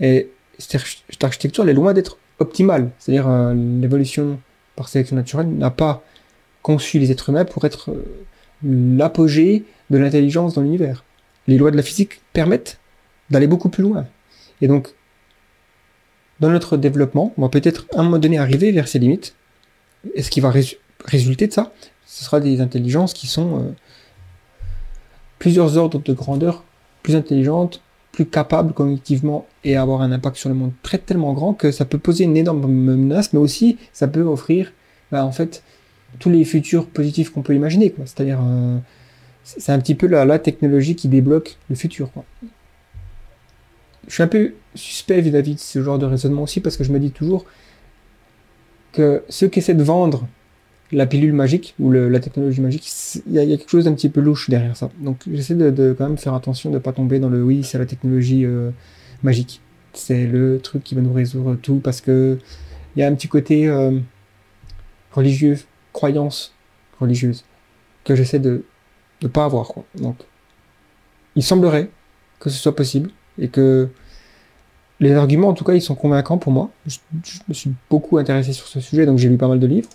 Et 0.00 0.30
cette 0.58 1.24
architecture, 1.24 1.64
elle 1.64 1.70
est 1.70 1.74
loin 1.74 1.94
d'être 1.94 2.18
optimale. 2.38 2.90
C'est-à-dire, 2.98 3.28
euh, 3.28 3.54
l'évolution 3.54 4.38
par 4.76 4.88
sélection 4.88 5.16
naturelle 5.16 5.48
n'a 5.48 5.70
pas 5.70 6.02
conçu 6.62 6.98
les 6.98 7.10
êtres 7.10 7.30
humains 7.30 7.44
pour 7.44 7.64
être 7.64 7.90
euh, 7.90 8.04
l'apogée 8.62 9.64
de 9.90 9.98
l'intelligence 9.98 10.54
dans 10.54 10.62
l'univers. 10.62 11.04
Les 11.46 11.58
lois 11.58 11.70
de 11.70 11.76
la 11.76 11.82
physique 11.82 12.20
permettent 12.32 12.78
d'aller 13.30 13.46
beaucoup 13.46 13.68
plus 13.68 13.82
loin. 13.82 14.06
Et 14.60 14.68
donc, 14.68 14.94
dans 16.40 16.50
notre 16.50 16.76
développement, 16.76 17.32
on 17.36 17.42
va 17.42 17.48
peut-être 17.48 17.86
à 17.94 18.00
un 18.00 18.04
moment 18.04 18.18
donné 18.18 18.38
arriver 18.38 18.72
vers 18.72 18.88
ces 18.88 18.98
limites. 18.98 19.34
Et 20.14 20.22
ce 20.22 20.30
qui 20.30 20.40
va 20.40 20.52
résulter 21.04 21.46
de 21.46 21.52
ça, 21.52 21.72
ce 22.06 22.24
sera 22.24 22.40
des 22.40 22.60
intelligences 22.60 23.14
qui 23.14 23.26
sont 23.26 23.60
euh, 23.60 23.72
plusieurs 25.38 25.76
ordres 25.76 26.00
de 26.00 26.12
grandeur 26.12 26.64
plus 27.02 27.16
intelligentes, 27.16 27.82
plus 28.14 28.26
capables 28.26 28.72
cognitivement 28.72 29.46
et 29.64 29.76
avoir 29.76 30.00
un 30.00 30.12
impact 30.12 30.36
sur 30.36 30.48
le 30.48 30.54
monde 30.54 30.72
très 30.82 30.98
tellement 30.98 31.32
grand 31.32 31.52
que 31.52 31.70
ça 31.70 31.84
peut 31.84 31.98
poser 31.98 32.24
une 32.24 32.36
énorme 32.36 32.66
menace, 32.66 33.32
mais 33.32 33.38
aussi 33.38 33.76
ça 33.92 34.08
peut 34.08 34.22
offrir 34.22 34.72
bah, 35.10 35.24
en 35.24 35.32
fait 35.32 35.62
tous 36.18 36.30
les 36.30 36.44
futurs 36.44 36.86
positifs 36.86 37.30
qu'on 37.30 37.42
peut 37.42 37.54
imaginer. 37.54 37.92
C'est-à-dire, 38.04 38.38
euh, 38.42 38.78
c'est 39.42 39.72
un 39.72 39.78
petit 39.78 39.94
peu 39.94 40.06
la, 40.06 40.24
la, 40.24 40.38
technologie 40.38 40.94
qui 40.94 41.08
débloque 41.08 41.56
le 41.68 41.76
futur. 41.76 42.12
Quoi. 42.12 42.24
Je 44.06 44.14
suis 44.14 44.22
un 44.22 44.28
peu 44.28 44.54
suspect 44.74 45.20
vis-à-vis 45.20 45.54
de 45.54 45.60
ce 45.60 45.82
genre 45.82 45.98
de 45.98 46.06
raisonnement 46.06 46.42
aussi 46.42 46.60
parce 46.60 46.76
que 46.76 46.84
je 46.84 46.92
me 46.92 46.98
dis 46.98 47.10
toujours 47.10 47.44
que 48.92 49.24
ceux 49.28 49.48
qui 49.48 49.58
essaient 49.58 49.74
de 49.74 49.82
vendre 49.82 50.26
la 50.92 51.06
pilule 51.06 51.32
magique 51.32 51.74
ou 51.78 51.90
la 51.90 52.20
technologie 52.20 52.60
magique, 52.60 52.90
il 53.26 53.32
y, 53.32 53.38
a 53.38 53.46
quelque 53.46 53.70
chose 53.70 53.84
d'un 53.84 53.94
petit 53.94 54.08
peu 54.08 54.20
louche 54.20 54.50
derrière 54.50 54.76
ça. 54.76 54.90
Donc 55.00 55.18
j'essaie 55.30 55.54
de, 55.54 55.94
quand 55.96 56.08
même 56.08 56.18
faire 56.18 56.34
attention 56.34 56.70
de 56.70 56.74
ne 56.74 56.80
pas 56.80 56.92
tomber 56.92 57.18
dans 57.18 57.28
le 57.28 57.42
oui, 57.42 57.64
c'est 57.64 57.78
la 57.78 57.86
technologie 57.86 58.44
euh, 58.44 58.70
magique. 59.22 59.60
C'est 59.92 60.26
le 60.26 60.60
truc 60.60 60.84
qui 60.84 60.94
va 60.94 61.00
nous 61.00 61.12
résoudre 61.12 61.56
tout 61.56 61.80
parce 61.82 62.00
que 62.00 62.38
il 62.94 63.00
y 63.00 63.02
a 63.02 63.08
un 63.08 63.14
petit 63.14 63.28
côté 63.28 63.66
euh, 63.66 63.98
religieux, 65.12 65.58
croyance 65.92 66.54
religieuse 67.00 67.44
que 68.04 68.14
j'essaie 68.14 68.38
de 68.38 68.64
ne 69.22 69.28
pas 69.28 69.44
avoir. 69.44 69.72
Donc 69.96 70.16
il 71.34 71.42
semblerait 71.42 71.90
que 72.38 72.50
ce 72.50 72.58
soit 72.58 72.76
possible 72.76 73.10
et 73.38 73.48
que 73.48 73.88
les 75.00 75.12
arguments, 75.12 75.48
en 75.48 75.54
tout 75.54 75.64
cas, 75.64 75.74
ils 75.74 75.82
sont 75.82 75.96
convaincants 75.96 76.38
pour 76.38 76.52
moi. 76.52 76.70
je 76.86 76.98
me 77.48 77.54
suis 77.54 77.72
beaucoup 77.90 78.18
intéressé 78.18 78.52
sur 78.52 78.68
ce 78.68 78.80
sujet, 78.80 79.06
donc 79.06 79.18
j'ai 79.18 79.28
lu 79.28 79.36
pas 79.36 79.48
mal 79.48 79.58
de 79.58 79.66
livres 79.66 79.88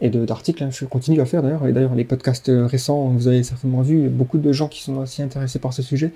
et 0.00 0.10
d'articles. 0.10 0.62
Hein, 0.62 0.70
je 0.70 0.84
continue 0.84 1.20
à 1.20 1.24
faire 1.24 1.42
d'ailleurs. 1.42 1.66
Et 1.66 1.72
d'ailleurs, 1.72 1.94
les 1.94 2.04
podcasts 2.04 2.50
récents, 2.54 3.08
vous 3.08 3.28
avez 3.28 3.42
certainement 3.42 3.82
vu 3.82 4.08
beaucoup 4.08 4.38
de 4.38 4.52
gens 4.52 4.68
qui 4.68 4.82
sont 4.82 4.96
aussi 4.96 5.22
intéressés 5.22 5.58
par 5.58 5.72
ce 5.72 5.82
sujet. 5.82 6.12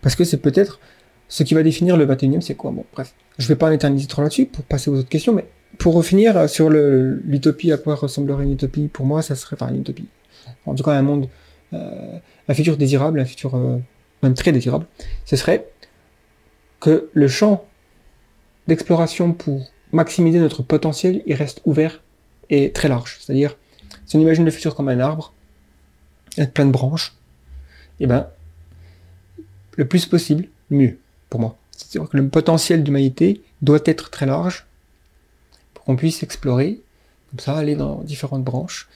Parce 0.00 0.16
que 0.16 0.24
c'est 0.24 0.38
peut-être 0.38 0.80
ce 1.28 1.42
qui 1.42 1.54
va 1.54 1.62
définir 1.62 1.96
le 1.96 2.06
21e, 2.06 2.40
c'est 2.40 2.54
quoi? 2.54 2.70
Bon, 2.70 2.84
bref. 2.92 3.14
Je 3.38 3.48
vais 3.48 3.56
pas 3.56 3.70
m'éterniser 3.70 4.06
trop 4.06 4.22
là-dessus 4.22 4.46
pour 4.46 4.64
passer 4.64 4.90
aux 4.90 4.98
autres 4.98 5.08
questions, 5.08 5.32
mais 5.32 5.46
pour 5.78 5.94
revenir 5.94 6.48
sur 6.48 6.70
l'utopie, 6.70 7.72
à 7.72 7.76
quoi 7.76 7.94
ressemblerait 7.94 8.44
une 8.44 8.52
utopie, 8.52 8.88
pour 8.88 9.06
moi, 9.06 9.22
ça 9.22 9.34
serait, 9.34 9.56
enfin, 9.58 9.72
une 9.72 9.80
utopie. 9.80 10.06
En 10.66 10.74
tout 10.74 10.84
cas, 10.84 10.92
un 10.92 11.02
monde, 11.02 11.28
euh, 11.72 12.18
un 12.48 12.54
futur 12.54 12.76
désirable, 12.76 13.18
un 13.18 13.24
futur 13.24 13.56
euh, 13.56 13.78
même 14.22 14.34
très 14.34 14.52
désirable, 14.52 14.86
ce 15.24 15.36
serait 15.36 15.66
que 16.80 17.08
le 17.12 17.28
champ 17.28 17.64
d'exploration 18.68 19.32
pour 19.32 19.66
maximiser 19.92 20.38
notre 20.38 20.62
potentiel, 20.62 21.22
il 21.26 21.34
reste 21.34 21.60
ouvert 21.64 22.02
est 22.50 22.74
très 22.74 22.88
large. 22.88 23.18
C'est-à-dire, 23.20 23.56
si 24.06 24.16
on 24.16 24.20
imagine 24.20 24.44
le 24.44 24.50
futur 24.50 24.74
comme 24.74 24.88
un 24.88 25.00
arbre, 25.00 25.32
avec 26.36 26.52
plein 26.52 26.66
de 26.66 26.70
branches, 26.70 27.14
et 28.00 28.04
eh 28.04 28.06
ben, 28.06 28.26
le 29.76 29.86
plus 29.86 30.06
possible, 30.06 30.46
mieux, 30.70 30.98
pour 31.30 31.40
moi. 31.40 31.56
C'est-à-dire 31.76 32.10
que 32.10 32.16
le 32.16 32.28
potentiel 32.28 32.82
d'humanité 32.82 33.42
doit 33.62 33.80
être 33.84 34.10
très 34.10 34.26
large 34.26 34.66
pour 35.72 35.84
qu'on 35.84 35.96
puisse 35.96 36.22
explorer, 36.22 36.80
comme 37.30 37.40
ça, 37.40 37.56
aller 37.56 37.76
dans 37.76 38.02
différentes 38.02 38.44
branches. 38.44 38.88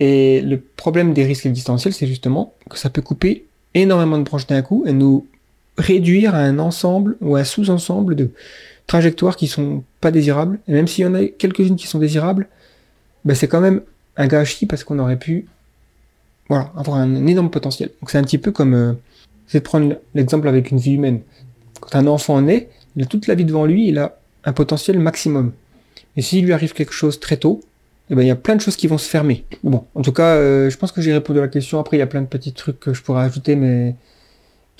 Et 0.00 0.40
le 0.40 0.60
problème 0.60 1.12
des 1.12 1.24
risques 1.24 1.46
existentiels, 1.46 1.94
c'est 1.94 2.06
justement 2.06 2.54
que 2.68 2.78
ça 2.78 2.90
peut 2.90 3.02
couper 3.02 3.46
énormément 3.74 4.18
de 4.18 4.24
branches 4.24 4.46
d'un 4.46 4.62
coup 4.62 4.84
et 4.86 4.92
nous 4.92 5.26
réduire 5.76 6.34
à 6.34 6.38
un 6.38 6.58
ensemble 6.58 7.16
ou 7.20 7.36
un 7.36 7.44
sous-ensemble 7.44 8.16
de 8.16 8.30
trajectoires 8.86 9.36
qui 9.36 9.46
sont 9.46 9.84
pas 10.00 10.10
désirables. 10.10 10.58
Et 10.68 10.72
même 10.72 10.88
s'il 10.88 11.04
y 11.04 11.06
en 11.06 11.14
a 11.14 11.24
quelques-unes 11.26 11.76
qui 11.76 11.86
sont 11.86 11.98
désirables, 11.98 12.48
ben 13.24 13.34
c'est 13.34 13.48
quand 13.48 13.60
même 13.60 13.82
un 14.16 14.26
gâchis 14.26 14.66
parce 14.66 14.84
qu'on 14.84 14.98
aurait 14.98 15.18
pu 15.18 15.46
voilà, 16.48 16.72
avoir 16.76 16.98
un, 16.98 17.26
énorme 17.26 17.50
potentiel. 17.50 17.90
Donc 18.00 18.10
c'est 18.10 18.18
un 18.18 18.24
petit 18.24 18.38
peu 18.38 18.50
comme, 18.50 18.74
euh, 18.74 18.92
c'est 19.46 19.60
de 19.60 19.64
prendre 19.64 19.96
l'exemple 20.14 20.48
avec 20.48 20.70
une 20.70 20.78
vie 20.78 20.94
humaine. 20.94 21.20
Quand 21.80 21.96
un 21.96 22.06
enfant 22.06 22.40
naît, 22.40 22.68
il 22.96 23.02
a 23.02 23.06
toute 23.06 23.26
la 23.26 23.34
vie 23.34 23.44
devant 23.44 23.64
lui, 23.64 23.88
il 23.88 23.98
a 23.98 24.18
un 24.44 24.52
potentiel 24.52 24.98
maximum. 24.98 25.52
Et 26.16 26.22
s'il 26.22 26.44
lui 26.44 26.52
arrive 26.52 26.72
quelque 26.72 26.92
chose 26.92 27.20
très 27.20 27.36
tôt, 27.36 27.60
eh 28.10 28.14
ben, 28.16 28.22
il 28.22 28.28
y 28.28 28.32
a 28.32 28.36
plein 28.36 28.56
de 28.56 28.60
choses 28.60 28.76
qui 28.76 28.88
vont 28.88 28.98
se 28.98 29.08
fermer. 29.08 29.44
Bon, 29.62 29.84
en 29.94 30.02
tout 30.02 30.12
cas, 30.12 30.34
euh, 30.34 30.68
je 30.68 30.76
pense 30.76 30.90
que 30.90 31.00
j'ai 31.00 31.12
répondu 31.12 31.38
à 31.38 31.42
la 31.42 31.48
question. 31.48 31.78
Après, 31.78 31.96
il 31.96 32.00
y 32.00 32.02
a 32.02 32.08
plein 32.08 32.22
de 32.22 32.26
petits 32.26 32.52
trucs 32.52 32.80
que 32.80 32.92
je 32.92 33.02
pourrais 33.02 33.22
ajouter, 33.22 33.54
mais 33.54 33.94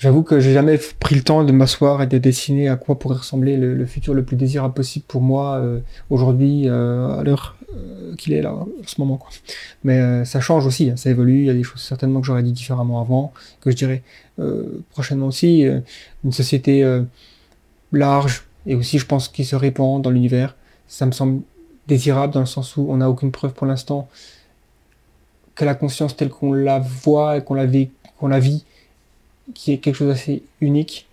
j'avoue 0.01 0.23
que 0.23 0.39
j'ai 0.39 0.51
jamais 0.51 0.79
pris 0.99 1.13
le 1.13 1.21
temps 1.21 1.43
de 1.43 1.51
m'asseoir 1.51 2.01
et 2.01 2.07
de 2.07 2.17
dessiner 2.17 2.67
à 2.69 2.75
quoi 2.75 2.97
pourrait 2.97 3.17
ressembler 3.17 3.55
le, 3.55 3.85
futur 3.85 4.15
le 4.15 4.23
plus 4.23 4.35
désirable 4.35 4.73
possible 4.73 5.05
pour 5.07 5.21
moi 5.21 5.57
euh, 5.57 5.79
aujourd'hui, 6.09 6.63
euh, 6.65 7.19
à 7.19 7.23
l'heure 7.23 7.55
euh, 7.75 8.15
qu'il 8.15 8.33
est 8.33 8.41
là, 8.41 8.51
en 8.51 8.67
ce 8.83 8.99
moment. 8.99 9.19
Mais 9.83 10.25
ça 10.25 10.41
change 10.41 10.65
aussi, 10.65 10.89
hein, 10.89 10.97
ça 10.97 11.11
évolue. 11.11 11.41
Il 11.41 11.45
y 11.45 11.49
a 11.51 11.53
des 11.53 11.61
choses 11.61 11.81
certainement 11.81 12.19
que 12.19 12.25
j'aurais 12.25 12.41
dit 12.41 12.51
différemment 12.51 12.99
avant, 12.99 13.31
que 13.61 13.69
je 13.69 13.75
dirais 13.75 14.01
prochainement 14.89 15.27
aussi. 15.27 15.67
une 16.23 16.31
société 16.31 16.83
large 17.91 18.47
et 18.65 18.73
aussi, 18.73 18.97
je 18.97 19.05
pense, 19.05 19.29
qui 19.29 19.45
se 19.45 19.55
répand 19.55 20.01
dans 20.01 20.09
l'univers. 20.09 20.55
Ça 20.87 21.05
me 21.05 21.11
semble 21.11 21.43
désirable 21.87 22.33
dans 22.33 22.39
le 22.39 22.47
sens 22.47 22.75
où 22.75 22.87
on 22.89 22.97
n'a 22.97 23.09
aucune 23.09 23.31
preuve 23.31 23.53
pour 23.53 23.67
l'instant 23.67 24.09
que 25.53 25.63
la 25.63 25.75
conscience 25.75 26.15
telle 26.15 26.29
qu'on 26.29 26.53
la 26.53 26.79
voit 26.79 27.37
et 27.37 27.43
qu'on 27.43 27.53
la 27.53 27.67
vit, 27.67 27.91
qui 29.53 29.73
est 29.73 29.77
quelque 29.77 29.95
chose 29.95 30.09
d'assez 30.09 30.43
unique, 30.59 31.07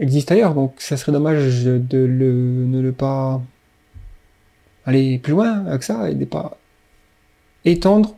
existe 0.00 0.30
ailleurs. 0.32 0.54
Donc, 0.54 0.74
ça 0.78 0.96
serait 0.96 1.12
dommage 1.12 1.64
de 1.64 2.06
ne 2.06 2.80
le 2.80 2.92
pas 2.92 3.40
aller 4.84 5.18
plus 5.18 5.32
loin 5.32 5.64
avec 5.66 5.82
ça 5.82 6.10
et 6.10 6.14
de 6.14 6.24
pas 6.24 6.58
étendre 7.64 8.16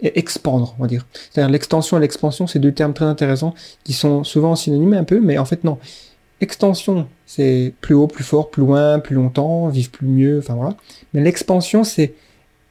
et 0.00 0.18
expandre, 0.18 0.74
on 0.78 0.82
va 0.82 0.88
dire. 0.88 1.06
C'est-à-dire 1.12 1.50
l'extension 1.50 1.96
et 1.98 2.00
l'expansion, 2.00 2.46
c'est 2.46 2.58
deux 2.58 2.72
termes 2.72 2.94
très 2.94 3.04
intéressants 3.04 3.54
qui 3.84 3.92
sont 3.92 4.24
souvent 4.24 4.56
synonymes 4.56 4.94
un 4.94 5.04
peu, 5.04 5.20
mais 5.20 5.38
en 5.38 5.44
fait 5.44 5.64
non. 5.64 5.78
Extension, 6.40 7.08
c'est 7.24 7.72
plus 7.80 7.94
haut, 7.94 8.06
plus 8.06 8.24
fort, 8.24 8.50
plus 8.50 8.60
loin, 8.60 8.98
plus 8.98 9.14
longtemps, 9.14 9.68
vivre 9.68 9.90
plus 9.90 10.06
mieux, 10.06 10.38
enfin 10.38 10.54
voilà. 10.54 10.76
Mais 11.14 11.22
l'expansion, 11.22 11.82
c'est 11.82 12.14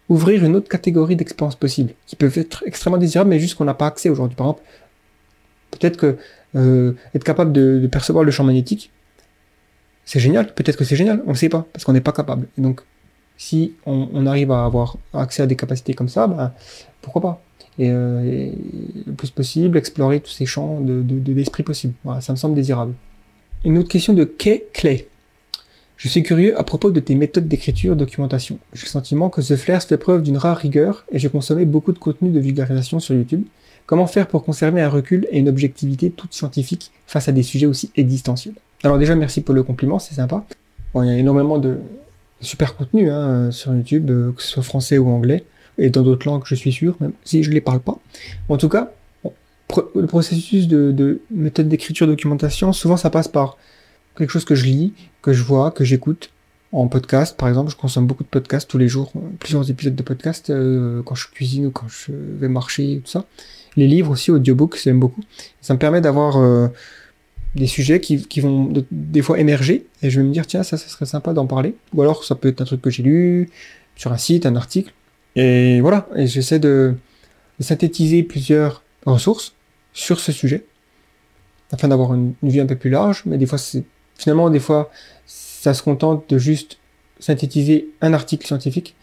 ouvrir 0.08 0.46
une 0.46 0.56
autre 0.56 0.70
catégorie 0.70 1.16
d'expériences 1.16 1.56
possibles, 1.56 1.94
qui 2.06 2.16
peuvent 2.16 2.38
être 2.38 2.64
extrêmement 2.68 3.00
désirables, 3.00 3.32
mais 3.32 3.40
juste 3.40 3.56
qu'on 3.56 3.66
n'a 3.66 3.74
pas 3.74 3.88
accès 3.88 4.10
aujourd'hui. 4.10 4.36
Par 4.36 4.48
exemple, 4.48 4.62
peut-être 5.78 5.98
que 5.98 6.18
euh, 6.56 6.94
être 7.14 7.24
capable 7.24 7.52
de, 7.52 7.88
percevoir 7.92 8.24
le 8.24 8.32
champ 8.32 8.44
magnétique, 8.44 8.92
c'est 10.06 10.20
génial, 10.20 10.54
peut-être 10.54 10.78
que 10.78 10.84
c'est 10.84 10.96
génial, 10.96 11.22
on 11.26 11.32
ne 11.32 11.36
sait 11.36 11.50
pas, 11.50 11.68
parce 11.74 11.84
qu'on 11.84 11.94
n'est 11.94 12.02
pas 12.02 12.12
capable. 12.12 12.48
Et 12.58 12.62
donc, 12.62 12.82
si 13.38 13.74
on, 13.86 14.26
arrive 14.26 14.52
à 14.52 14.64
avoir 14.64 14.98
accès 15.14 15.44
à 15.44 15.48
des 15.48 15.56
capacités 15.56 15.94
comme 15.94 16.10
ça, 16.10 16.28
ben, 16.28 16.54
pourquoi 17.02 17.22
pas 17.22 17.42
et, 17.78 17.90
euh, 17.90 18.24
et 18.24 18.54
le 19.06 19.14
plus 19.14 19.32
possible, 19.32 19.78
explorer 19.78 20.22
tous 20.22 20.32
ces 20.32 20.46
champs 20.46 20.80
de, 20.80 21.02
de, 21.02 21.64
possible. 21.64 21.94
Ça 22.22 22.32
me 22.32 22.38
semble 22.38 22.56
désirable. 22.56 22.94
Une 23.66 23.78
autre 23.78 23.90
question 23.90 24.14
de 24.14 24.24
Kay 24.24 24.64
Clay. 24.74 25.08
Je 25.98 26.08
suis 26.08 26.24
curieux 26.24 26.58
à 26.60 26.64
propos 26.64 26.92
de 26.92 27.00
tes 27.00 27.16
méthodes 27.16 27.48
d'écriture, 27.48 27.96
documentation. 27.96 28.60
J'ai 28.74 28.84
le 28.84 28.90
sentiment 28.90 29.30
que 29.30 29.42
The 29.42 29.56
Flares 29.56 29.84
fait 29.84 29.98
preuve 29.98 30.24
d'une 30.24 30.38
rare 30.38 30.58
rigueur 30.58 31.06
et 31.12 31.20
j'ai 31.20 31.30
consommé 31.30 31.66
beaucoup 31.66 31.94
de 31.94 32.00
contenu 32.00 32.30
de 32.30 32.40
vulgarisation 32.40 33.00
sur 33.00 33.16
YouTube. 33.16 33.44
Comment 33.86 34.08
faire 34.08 34.28
pour 34.28 34.44
conserver 34.44 34.82
un 34.82 34.90
recul 34.90 35.28
et 35.32 35.40
une 35.40 35.50
objectivité 35.50 36.10
toute 36.10 36.34
scientifique 36.34 36.92
face 37.06 37.28
à 37.28 37.32
des 37.32 37.44
sujets 37.44 37.68
aussi 37.68 37.92
existentiels? 37.96 38.56
Alors 38.84 38.98
déjà, 38.98 39.16
merci 39.16 39.42
pour 39.42 39.54
le 39.54 39.64
compliment, 39.64 40.00
c'est 40.00 40.16
sympa. 40.16 40.46
Bon, 40.94 41.04
il 41.04 41.08
y 41.08 41.12
a 41.12 41.18
énormément 41.18 41.58
de 41.58 41.78
super 42.42 42.76
contenu 42.76 43.10
hein, 43.10 43.52
sur 43.52 43.74
YouTube, 43.74 44.10
euh, 44.10 44.32
que 44.32 44.42
ce 44.42 44.50
soit 44.50 44.64
français 44.64 44.98
ou 44.98 45.10
anglais, 45.10 45.44
et 45.78 45.90
dans 45.90 46.02
d'autres 46.02 46.28
langues, 46.28 46.44
je 46.46 46.56
suis 46.56 46.72
sûr, 46.72 46.96
même 47.00 47.14
si 47.24 47.44
je 47.44 47.52
les 47.52 47.62
parle 47.62 47.80
pas. 47.80 47.98
En 48.50 48.58
tout 48.58 48.70
cas, 48.70 48.92
le 49.96 50.06
processus 50.08 50.68
de, 50.68 50.92
de 50.92 51.22
méthode 51.32 51.68
d'écriture, 51.68 52.08
documentation, 52.08 52.74
souvent 52.74 52.98
ça 52.98 53.10
passe 53.10 53.28
par 53.28 53.58
quelque 54.18 54.30
chose 54.30 54.46
que 54.46 54.56
je 54.56 54.66
lis, 54.66 54.94
que 55.22 55.34
je 55.34 55.44
vois, 55.44 55.72
que 55.72 55.84
j'écoute 55.84 56.30
en 56.72 56.88
podcast. 56.88 57.38
Par 57.38 57.50
exemple, 57.50 57.72
je 57.72 57.76
consomme 57.76 58.08
beaucoup 58.08 58.24
de 58.24 58.30
podcasts 58.30 58.70
tous 58.70 58.78
les 58.78 58.88
jours, 58.88 59.12
euh, 59.16 59.20
plusieurs 59.40 59.70
épisodes 59.70 59.96
de 59.96 60.04
podcasts 60.04 60.50
euh, 60.50 61.02
quand 61.04 61.16
je 61.16 61.28
cuisine 61.28 61.68
ou 61.68 61.72
quand 61.72 61.88
je 61.88 62.12
vais 62.12 62.48
marcher, 62.48 63.02
tout 63.04 63.12
ça. 63.12 63.26
Les 63.78 63.88
livres 63.88 64.12
aussi, 64.12 64.32
audiobooks, 64.32 64.80
j'aime 64.82 65.00
beaucoup. 65.00 65.22
Ça 65.62 65.74
me 65.74 65.80
permet 65.80 66.02
d'avoir 66.02 66.38
euh, 66.38 66.68
des 67.56 67.68
sujets 67.68 68.00
qui, 68.00 68.40
vont 68.40 68.66
de- 68.66 68.86
des 68.92 69.22
fois 69.22 69.40
émerger 69.40 69.86
et 70.02 70.10
je 70.10 70.20
vais 70.20 70.26
me 70.26 70.32
dire 70.32 70.46
tiens 70.46 70.64
ça, 70.64 70.78
ça 70.78 70.88
serait 70.88 71.06
sympa 71.06 71.34
d'en 71.34 71.48
parler. 71.48 71.76
Ou 71.94 72.02
alors 72.02 72.24
ça 72.24 72.36
peut 72.36 72.50
être 72.50 72.62
un 72.62 72.66
truc 72.66 72.82
que 72.82 72.90
j'ai 72.90 73.04
lu 73.04 73.50
sur 73.96 74.12
un 74.12 74.18
site, 74.18 74.46
un 74.46 74.56
article. 74.56 74.94
Et 75.36 75.82
voilà, 75.82 76.08
et 76.16 76.28
j'essaie 76.28 76.60
de, 76.60 76.96
synthétiser 77.60 78.24
plusieurs 78.24 78.84
ressources 79.06 79.56
sur 79.94 80.20
ce 80.20 80.34
sujet 80.34 80.66
afin 81.72 81.88
d'avoir 81.88 82.14
une, 82.14 82.34
vue 82.44 82.60
un 82.60 82.66
peu 82.66 82.76
plus 82.76 82.90
large. 82.90 83.24
Mais 83.26 83.38
des 83.38 83.46
fois, 83.46 83.58
finalement 84.18 84.50
des 84.50 84.60
fois 84.60 84.92
ça 85.26 85.74
se 85.74 85.82
contente 85.82 86.30
de 86.30 86.38
juste 86.38 86.78
synthétiser 87.20 87.90
un 88.02 88.14
article 88.14 88.46
scientifique. 88.46 88.96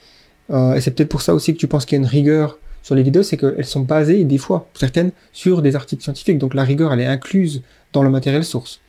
Euh, 0.51 0.75
et 0.75 0.81
c'est 0.81 0.91
peut-être 0.91 1.09
pour 1.09 1.23
ça 1.23 1.35
aussi 1.35 1.55
que 1.55 1.59
tu 1.59 1.67
penses 1.67 1.87
qu'il 1.87 1.97
y 1.97 2.01
a 2.01 2.03
une 2.03 2.09
rigueur 2.09 2.59
sur 2.83 2.95
les 2.95 3.03
vidéos, 3.03 3.23
c'est 3.23 3.37
qu'elles 3.37 3.65
sont 3.65 3.81
basées, 3.81 4.25
des 4.25 4.39
fois, 4.39 4.69
certaines, 4.75 5.13
sur 5.33 5.63
des 5.63 5.77
articles 5.77 6.03
scientifiques. 6.03 6.39
Donc 6.39 6.55
la 6.55 6.65
rigueur, 6.65 6.93
elle 6.93 7.01
est 7.01 7.07
incluse 7.07 7.63
dans 7.93 8.03
le 8.03 8.11
matériel 8.11 8.45
source. 8.45 8.81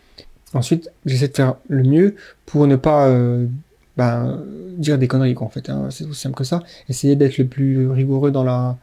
Ensuite, 0.53 0.89
j'essaie 1.06 1.27
de 1.27 1.36
faire 1.36 1.56
le 1.67 1.84
mieux 1.84 2.15
pour 2.45 2.67
ne 2.67 2.75
pas 2.75 3.08
euh, 3.08 3.47
ben, 3.97 4.43
dire 4.77 4.97
des 4.97 5.08
conneries, 5.08 5.34
quoi, 5.34 5.47
en 5.47 5.49
fait. 5.49 5.69
hein. 5.69 5.88
C'est 5.89 6.06
aussi 6.06 6.21
simple 6.21 6.36
que 6.36 6.43
ça. 6.43 6.62
Essayer 6.89 7.15
d'être 7.15 7.38
le 7.38 7.45
plus 7.45 7.89
rigoureux 7.89 8.32
dans 8.32 8.43
la 8.43 8.77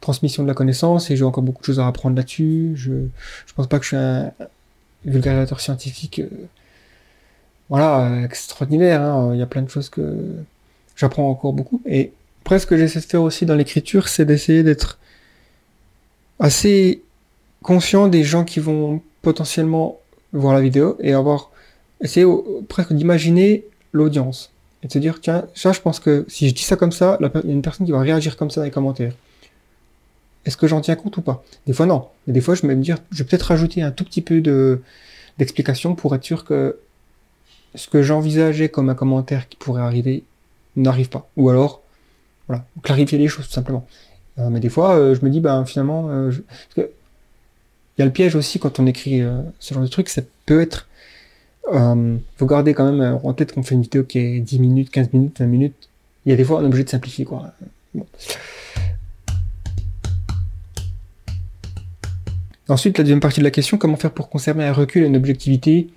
transmission 0.00 0.42
de 0.42 0.48
la 0.48 0.54
connaissance, 0.54 1.10
et 1.10 1.16
j'ai 1.16 1.24
encore 1.24 1.42
beaucoup 1.42 1.60
de 1.60 1.66
choses 1.66 1.80
à 1.80 1.86
apprendre 1.86 2.16
là-dessus. 2.16 2.72
Je, 2.74 2.92
je 3.46 3.52
pense 3.54 3.66
pas 3.66 3.78
que 3.78 3.84
je 3.84 3.88
suis 3.88 3.96
un 3.96 4.32
vulgarisateur 5.04 5.60
scientifique, 5.60 6.20
euh, 6.20 6.28
voilà, 7.68 8.22
extraordinaire. 8.24 9.02
hein. 9.02 9.30
Il 9.34 9.38
y 9.38 9.42
a 9.42 9.46
plein 9.46 9.62
de 9.62 9.68
choses 9.68 9.88
que 9.88 10.02
j'apprends 10.96 11.28
encore 11.28 11.52
beaucoup. 11.52 11.80
Et 11.86 12.12
après, 12.50 12.58
ce 12.58 12.66
que 12.66 12.76
j'essaie 12.76 12.98
de 12.98 13.04
faire 13.04 13.22
aussi 13.22 13.46
dans 13.46 13.54
l'écriture, 13.54 14.08
c'est 14.08 14.24
d'essayer 14.24 14.64
d'être 14.64 14.98
assez 16.40 17.00
conscient 17.62 18.08
des 18.08 18.24
gens 18.24 18.42
qui 18.42 18.58
vont 18.58 19.02
potentiellement 19.22 20.00
voir 20.32 20.54
la 20.54 20.60
vidéo 20.60 20.96
et 20.98 21.12
avoir 21.12 21.52
essayer 22.00 22.26
presque 22.68 22.92
d'imaginer 22.92 23.66
l'audience 23.92 24.50
et 24.82 24.88
de 24.88 24.92
se 24.92 24.98
dire 24.98 25.20
tiens 25.20 25.46
ça 25.54 25.70
je 25.70 25.80
pense 25.80 26.00
que 26.00 26.24
si 26.26 26.48
je 26.48 26.54
dis 26.54 26.62
ça 26.62 26.74
comme 26.74 26.90
ça 26.90 27.18
il 27.20 27.26
y 27.26 27.50
a 27.50 27.52
une 27.52 27.62
personne 27.62 27.86
qui 27.86 27.92
va 27.92 28.00
réagir 28.00 28.36
comme 28.36 28.50
ça 28.50 28.62
dans 28.62 28.64
les 28.64 28.72
commentaires. 28.72 29.12
Est-ce 30.44 30.56
que 30.56 30.66
j'en 30.66 30.80
tiens 30.80 30.96
compte 30.96 31.18
ou 31.18 31.22
pas? 31.22 31.44
Des 31.68 31.72
fois 31.72 31.86
non. 31.86 32.08
Mais 32.26 32.32
des 32.32 32.40
fois 32.40 32.56
je 32.56 32.66
vais 32.66 32.74
me 32.74 32.82
dire 32.82 32.98
je 33.12 33.22
vais 33.22 33.28
peut-être 33.28 33.44
rajouter 33.44 33.82
un 33.82 33.92
tout 33.92 34.02
petit 34.02 34.22
peu 34.22 34.40
de 34.40 34.82
d'explication 35.38 35.94
pour 35.94 36.16
être 36.16 36.24
sûr 36.24 36.44
que 36.44 36.80
ce 37.76 37.86
que 37.86 38.02
j'envisageais 38.02 38.70
comme 38.70 38.88
un 38.88 38.96
commentaire 38.96 39.48
qui 39.48 39.56
pourrait 39.56 39.82
arriver 39.82 40.24
n'arrive 40.74 41.10
pas. 41.10 41.30
Ou 41.36 41.48
alors 41.48 41.82
voilà 42.50 42.64
clarifier 42.82 43.18
les 43.18 43.28
choses 43.28 43.46
tout 43.46 43.52
simplement 43.52 43.86
Euh, 44.38 44.48
mais 44.48 44.60
des 44.60 44.68
fois 44.68 44.96
euh, 44.96 45.14
je 45.14 45.24
me 45.24 45.30
dis 45.30 45.40
ben 45.40 45.64
finalement 45.64 46.08
euh, 46.10 46.32
il 46.76 46.84
y 47.98 48.02
a 48.02 48.04
le 48.04 48.12
piège 48.12 48.34
aussi 48.34 48.58
quand 48.58 48.80
on 48.80 48.86
écrit 48.86 49.22
ce 49.58 49.74
genre 49.74 49.82
de 49.82 49.88
truc, 49.88 50.08
ça 50.08 50.22
peut 50.46 50.62
être. 50.62 50.88
Faut 52.36 52.46
garder 52.46 52.72
quand 52.72 52.90
même 52.90 53.20
en 53.22 53.34
tête 53.34 53.52
qu'on 53.52 53.62
fait 53.62 53.74
une 53.74 53.82
vidéo 53.82 54.04
qui 54.04 54.18
est 54.18 54.40
10 54.40 54.58
minutes, 54.58 54.90
15 54.90 55.12
minutes, 55.12 55.38
20 55.38 55.46
minutes. 55.46 55.88
Il 56.24 56.30
y 56.30 56.32
a 56.32 56.36
des 56.36 56.44
fois 56.44 56.60
on 56.60 56.62
est 56.62 56.66
obligé 56.66 56.84
de 56.84 56.88
simplifier 56.88 57.26
quoi. 57.26 57.52
Ensuite, 62.70 62.96
la 62.96 63.04
deuxième 63.04 63.20
partie 63.20 63.40
de 63.40 63.44
la 63.44 63.50
question, 63.50 63.76
comment 63.76 63.96
faire 63.96 64.12
pour 64.12 64.30
conserver 64.30 64.64
un 64.64 64.72
recul 64.72 65.02
et 65.02 65.06
une 65.06 65.16
objectivité? 65.16 65.88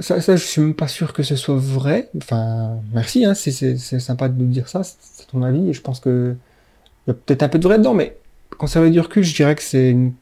Ça, 0.00 0.20
ça, 0.20 0.36
je 0.36 0.44
suis 0.44 0.60
même 0.60 0.74
pas 0.74 0.88
sûr 0.88 1.12
que 1.12 1.22
ce 1.22 1.36
soit 1.36 1.56
vrai. 1.56 2.08
Enfin, 2.16 2.78
merci, 2.94 3.24
hein, 3.24 3.34
c'est, 3.34 3.76
sympa 3.76 4.28
de 4.28 4.40
nous 4.40 4.48
dire 4.48 4.68
ça, 4.68 4.82
ton 5.30 5.42
avis, 5.42 5.70
et 5.70 5.72
je 5.72 5.80
pense 5.80 6.00
que 6.00 6.34
il 7.06 7.10
y 7.10 7.12
a 7.12 7.14
peut-être 7.14 7.42
un 7.42 7.48
peu 7.48 7.58
de 7.58 7.64
vrai 7.64 7.78
dedans, 7.78 7.94
mais 7.94 8.16
conserver 8.58 8.90
du 8.90 9.00
recul, 9.00 9.22
je 9.22 9.34
dirais 9.34 9.54
que 9.54 9.62
c'est 9.62 9.90
une 9.90 10.12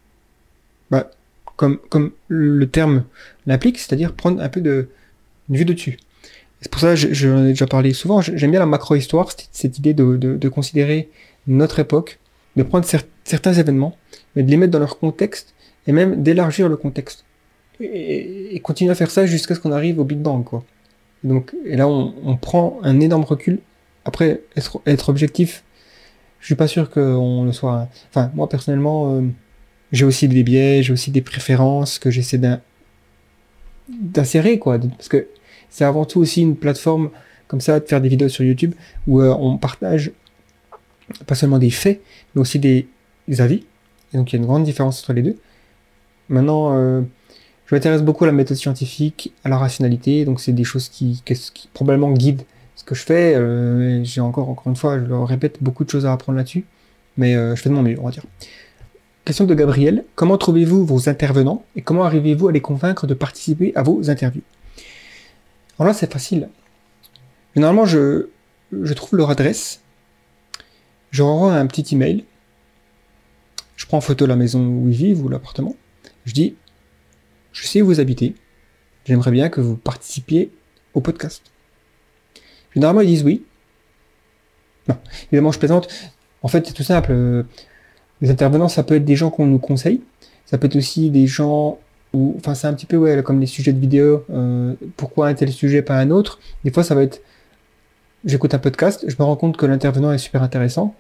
bah, 0.91 1.11
comme, 1.57 1.79
comme 1.89 2.13
le 2.29 2.67
terme 2.69 3.05
l'implique, 3.47 3.79
c'est-à-dire 3.79 4.13
prendre 4.15 4.41
un 4.43 4.49
peu 4.49 4.61
de 4.61 4.89
une 5.49 5.57
vue 5.57 5.65
de 5.65 5.73
dessus. 5.73 5.99
C'est 6.61 6.71
pour 6.71 6.81
ça 6.81 6.91
que 6.91 6.97
je- 6.97 7.13
j'en 7.13 7.45
ai 7.45 7.49
déjà 7.49 7.67
parlé 7.67 7.93
souvent, 7.93 8.21
j'aime 8.21 8.51
bien 8.51 8.61
la 8.61 8.67
macro-histoire, 8.67 9.31
cette, 9.53 9.79
idée 9.79 9.95
de, 9.95 10.17
de, 10.17 10.37
de 10.37 10.49
considérer 10.49 11.09
notre 11.47 11.79
époque, 11.79 12.19
de 12.57 12.63
prendre 12.63 12.85
cer- 12.87 13.05
certains 13.25 13.53
événements, 13.53 13.97
mais 14.35 14.43
de 14.43 14.51
les 14.51 14.57
mettre 14.57 14.73
dans 14.73 14.79
leur 14.79 14.99
contexte, 14.99 15.55
et 15.87 15.93
même 15.93 16.23
d'élargir 16.23 16.69
le 16.69 16.77
contexte. 16.77 17.25
Et, 17.81 18.57
et 18.57 18.61
continuer 18.61 18.91
à 18.91 18.95
faire 18.95 19.11
ça 19.11 19.27
jusqu'à 19.27 19.55
ce 19.55 19.61
qu'on 19.61 19.73
arrive 19.73 19.99
au 20.01 20.05
Big 20.05 20.19
Bang, 20.19 20.45
quoi. 20.45 20.65
Et 21.25 21.29
donc, 21.29 21.55
et 21.65 21.77
là, 21.77 21.87
on, 21.89 22.15
on 22.25 22.37
prend 22.37 22.79
un 22.83 23.01
énorme 23.01 23.25
recul. 23.25 23.59
Après, 24.07 24.41
être, 24.87 25.09
objectif, 25.09 25.65
je 26.39 26.47
suis 26.47 26.55
pas 26.55 26.69
sûr 26.69 26.91
qu'on 26.91 27.45
le 27.45 27.53
soit. 27.53 27.89
Enfin, 28.09 28.31
moi, 28.35 28.49
personnellement, 28.49 29.17
euh, 29.17 29.23
j'ai 29.91 30.05
aussi 30.05 30.29
des 30.29 30.45
biais, 30.45 30.83
j'ai 30.85 30.93
aussi 30.93 31.11
des 31.11 31.23
préférences 31.23 31.99
que 31.99 32.09
j'essaie 32.09 32.39
d'in- 32.39 32.61
d'insérer, 33.89 34.61
quoi. 34.61 34.79
Parce 34.79 35.09
que 35.09 35.27
c'est 35.71 35.85
avant 35.85 36.05
tout 36.05 36.21
aussi 36.21 36.41
une 36.43 36.57
plateforme 36.57 37.11
comme 37.49 37.61
ça, 37.61 37.81
de 37.81 37.85
faire 37.85 38.01
des 38.01 38.09
vidéos 38.09 38.29
sur 38.29 38.45
YouTube 38.45 38.75
où 39.07 39.21
euh, 39.21 39.35
on 39.39 39.59
partage 39.59 40.13
pas 41.27 41.35
seulement 41.35 41.59
des 41.59 41.71
faits, 41.71 42.01
mais 42.35 42.41
aussi 42.41 42.59
des, 42.59 42.89
avis. 43.39 43.65
Et 44.13 44.17
donc 44.17 44.33
il 44.33 44.37
y 44.37 44.39
a 44.39 44.41
une 44.41 44.47
grande 44.47 44.65
différence 44.65 45.01
entre 45.03 45.13
les 45.13 45.23
deux. 45.23 45.37
Maintenant, 46.29 46.77
euh, 46.77 47.03
je 47.67 47.75
m'intéresse 47.75 48.03
beaucoup 48.03 48.25
à 48.25 48.29
la 48.29 48.33
méthode 48.33 48.57
scientifique, 48.57 49.33
à 49.45 49.49
la 49.49 49.59
rationalité, 49.59 50.25
donc 50.25 50.41
c'est 50.41 50.53
des 50.53 50.65
choses 50.65 50.89
qui, 50.89 51.23
qui, 51.25 51.69
probablement 51.73 52.13
guident 52.13 52.43
que 52.87 52.95
je 52.95 53.03
fais. 53.03 53.35
euh, 53.35 54.03
j'ai 54.05 54.23
encore, 54.23 54.49
encore 54.49 54.69
une 54.69 54.77
fois, 54.77 54.99
je 54.99 55.05
le 55.05 55.19
répète, 55.19 55.63
beaucoup 55.63 55.85
de 55.85 55.91
choses 55.91 56.07
à 56.07 56.13
apprendre 56.13 56.39
là-dessus. 56.39 56.65
Mais 57.19 57.35
euh, 57.35 57.55
je 57.55 57.63
fais 57.63 57.69
de 57.69 57.75
mon 57.75 57.83
mieux, 57.83 57.99
on 58.01 58.05
va 58.05 58.11
dire. 58.11 58.25
Question 59.25 59.45
de 59.45 59.55
Gabriel. 59.55 60.05
Comment 60.15 60.39
trouvez-vous 60.39 60.87
vos 60.87 61.09
intervenants 61.09 61.65
et 61.75 61.83
comment 61.83 62.05
arrivez-vous 62.05 62.49
à 62.49 62.53
les 62.53 62.61
convaincre 62.61 63.07
de 63.07 63.15
participer 63.15 63.73
à 63.75 63.83
vos 63.83 64.09
interviews? 64.09 64.43
Alors 65.79 65.89
là, 65.89 65.95
c'est 65.95 66.11
facile. 66.11 66.49
Généralement, 67.55 67.85
je, 67.85 68.29
je 68.73 68.95
trouve 68.95 69.19
leur 69.19 69.31
adresse. 69.31 69.81
Je 71.11 71.23
leur 71.23 71.29
envoie 71.33 71.55
un 71.55 71.67
petit 71.67 71.95
email. 71.95 72.25
Je 73.77 73.87
prends 73.87 73.99
en 73.99 74.03
photo 74.03 74.27
la 74.27 74.37
maison 74.37 74.65
où 74.65 74.89
ils 74.89 74.95
vivent 74.95 75.25
ou 75.25 75.29
l'appartement. 75.29 75.75
Je 76.25 76.33
dis, 76.33 76.55
je 77.53 77.67
sais 77.67 77.83
où 77.83 77.87
vous 77.87 78.01
habitez. 78.01 78.35
J'aimerais 79.07 79.31
bien 79.31 79.49
que 79.49 79.61
vous 79.61 79.77
participiez 79.77 80.51
au 80.95 81.01
podcast. 81.01 81.43
Généralement, 82.77 83.01
ils 83.01 83.09
disent 83.09 83.25
oui. 83.25 83.43
Non, 84.89 84.97
évidemment, 85.33 85.51
je 85.51 85.59
plaisante. 85.59 85.89
En 86.43 86.49
fait, 86.49 86.65
c'est 86.67 86.73
tout 86.75 86.85
simple. 86.85 87.11
Euh, 87.11 87.43
Les 88.21 88.31
intervenants, 88.31 88.69
ça 88.69 88.83
peut 88.85 88.95
être 88.95 89.05
des 89.05 89.17
gens 89.17 89.31
qu'on 89.31 89.47
nous 89.47 89.59
conseille. 89.59 90.03
Ça 90.45 90.59
peut 90.59 90.67
être 90.69 90.77
aussi 90.77 91.11
des 91.11 91.27
gens 91.27 91.79
où, 92.13 92.35
enfin, 92.39 92.55
c'est 92.55 92.67
un 92.69 92.75
petit 92.75 92.87
peu 92.87 92.97
ouais, 92.97 93.21
comme 93.25 93.41
les 93.41 93.47
sujets 93.47 93.73
de 93.73 93.81
vidéo. 93.81 94.25
euh, 94.31 94.75
pourquoi 94.97 95.27
un 95.29 95.35
tel 95.35 95.51
sujet, 95.51 95.83
pas 95.83 95.97
un 95.97 96.11
autre 96.11 96.39
Des 96.65 96.71
fois, 96.71 96.85
ça 96.85 96.95
va 96.95 97.03
être, 97.03 97.21
j'écoute 98.25 98.55
un 98.55 98.59
podcast, 98.59 99.05
je 99.09 99.17
me 99.19 99.25
rends 99.25 99.37
compte 99.37 99.57
que 99.57 99.67
l'intervenant 99.67 100.13
est 100.13 100.19
super 100.19 100.43
intéressant. 100.43 100.95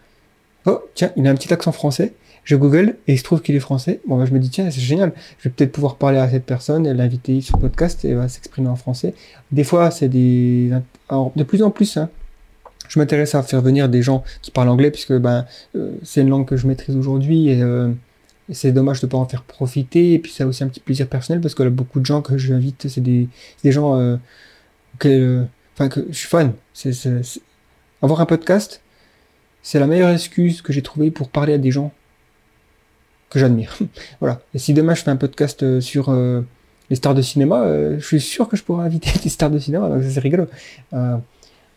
Oh, 0.66 0.80
tiens, 0.94 1.12
il 1.16 1.26
a 1.26 1.30
un 1.30 1.34
petit 1.34 1.52
accent 1.52 1.72
français. 1.72 2.12
Je 2.44 2.54
google 2.54 2.96
et 3.08 3.14
il 3.14 3.18
se 3.18 3.24
trouve 3.24 3.42
qu'il 3.42 3.56
est 3.56 3.60
français. 3.60 4.00
Bon, 4.06 4.18
bah, 4.18 4.24
je 4.24 4.32
me 4.32 4.38
dis, 4.38 4.50
tiens, 4.50 4.70
c'est 4.70 4.80
génial. 4.80 5.12
Je 5.38 5.48
vais 5.48 5.54
peut-être 5.54 5.72
pouvoir 5.72 5.96
parler 5.96 6.18
à 6.18 6.28
cette 6.30 6.44
personne, 6.44 6.88
l'inviter 6.88 7.40
sur 7.40 7.56
le 7.56 7.62
podcast 7.62 8.04
et 8.04 8.10
elle 8.10 8.16
va 8.18 8.28
s'exprimer 8.28 8.68
en 8.68 8.76
français. 8.76 9.14
Des 9.50 9.64
fois, 9.64 9.90
c'est 9.90 10.08
des, 10.08 10.70
alors, 11.08 11.32
de 11.34 11.42
plus 11.42 11.62
en 11.62 11.70
plus, 11.70 11.96
hein, 11.96 12.08
je 12.88 12.98
m'intéresse 13.00 13.34
à 13.34 13.42
faire 13.42 13.62
venir 13.62 13.88
des 13.88 14.02
gens 14.02 14.22
qui 14.42 14.52
parlent 14.52 14.68
anglais 14.68 14.92
puisque 14.92 15.12
ben 15.14 15.44
euh, 15.74 15.92
c'est 16.04 16.20
une 16.20 16.28
langue 16.28 16.46
que 16.46 16.56
je 16.56 16.68
maîtrise 16.68 16.96
aujourd'hui 16.96 17.48
et, 17.48 17.60
euh, 17.60 17.90
c'est 18.52 18.70
dommage 18.70 19.00
de 19.00 19.06
pas 19.08 19.16
en 19.18 19.26
faire 19.26 19.42
profiter 19.42 20.12
et 20.12 20.20
puis 20.20 20.30
ça 20.30 20.44
a 20.44 20.46
aussi 20.46 20.62
un 20.62 20.68
petit 20.68 20.78
plaisir 20.78 21.08
personnel 21.08 21.40
parce 21.40 21.54
que 21.56 21.64
là, 21.64 21.70
beaucoup 21.70 21.98
de 21.98 22.06
gens 22.06 22.22
que 22.22 22.38
j'invite 22.38 22.86
c'est 22.88 23.00
des, 23.00 23.28
des 23.64 23.72
gens 23.72 23.98
euh, 23.98 24.16
auxquels, 24.94 25.20
euh, 25.80 25.88
que 25.88 26.06
je 26.10 26.16
suis 26.16 26.28
fan 26.28 26.52
c'est- 26.72 27.40
avoir 28.02 28.20
un 28.20 28.26
podcast 28.26 28.80
c'est 29.66 29.80
la 29.80 29.88
meilleure 29.88 30.10
excuse 30.10 30.62
que 30.62 30.72
j'ai 30.72 30.80
trouvée 30.80 31.10
pour 31.10 31.28
parler 31.28 31.52
à 31.52 31.58
des 31.58 31.72
gens 31.72 31.92
que 33.30 33.40
j'admire 33.40 33.76
voilà 34.20 34.40
et 34.54 34.60
si 34.60 34.72
demain 34.74 34.94
je 34.94 35.02
fais 35.02 35.10
un 35.10 35.16
podcast 35.16 35.64
euh, 35.64 35.80
sur 35.80 36.08
euh, 36.08 36.42
les 36.88 36.94
stars 36.94 37.16
de 37.16 37.22
cinéma 37.22 37.62
euh, 37.64 37.98
je 37.98 38.06
suis 38.06 38.20
sûr 38.20 38.48
que 38.48 38.56
je 38.56 38.62
pourrais 38.62 38.84
inviter 38.84 39.10
des 39.24 39.28
stars 39.28 39.50
de 39.50 39.58
cinéma 39.58 39.88
donc 39.88 40.04
c'est 40.08 40.20
rigolo 40.20 40.46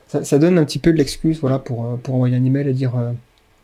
ça, 0.07 0.37
donne 0.37 0.59
un 0.59 0.65
petit 0.65 0.77
peu 0.77 0.91
de 0.91 0.97
l'excuse 0.97 1.39
voilà, 1.39 1.57
pour, 1.57 1.97
pour 1.99 2.13
envoyer 2.13 2.35
un 2.35 2.45
email 2.45 2.67
et 2.67 2.73
dire 2.73 2.93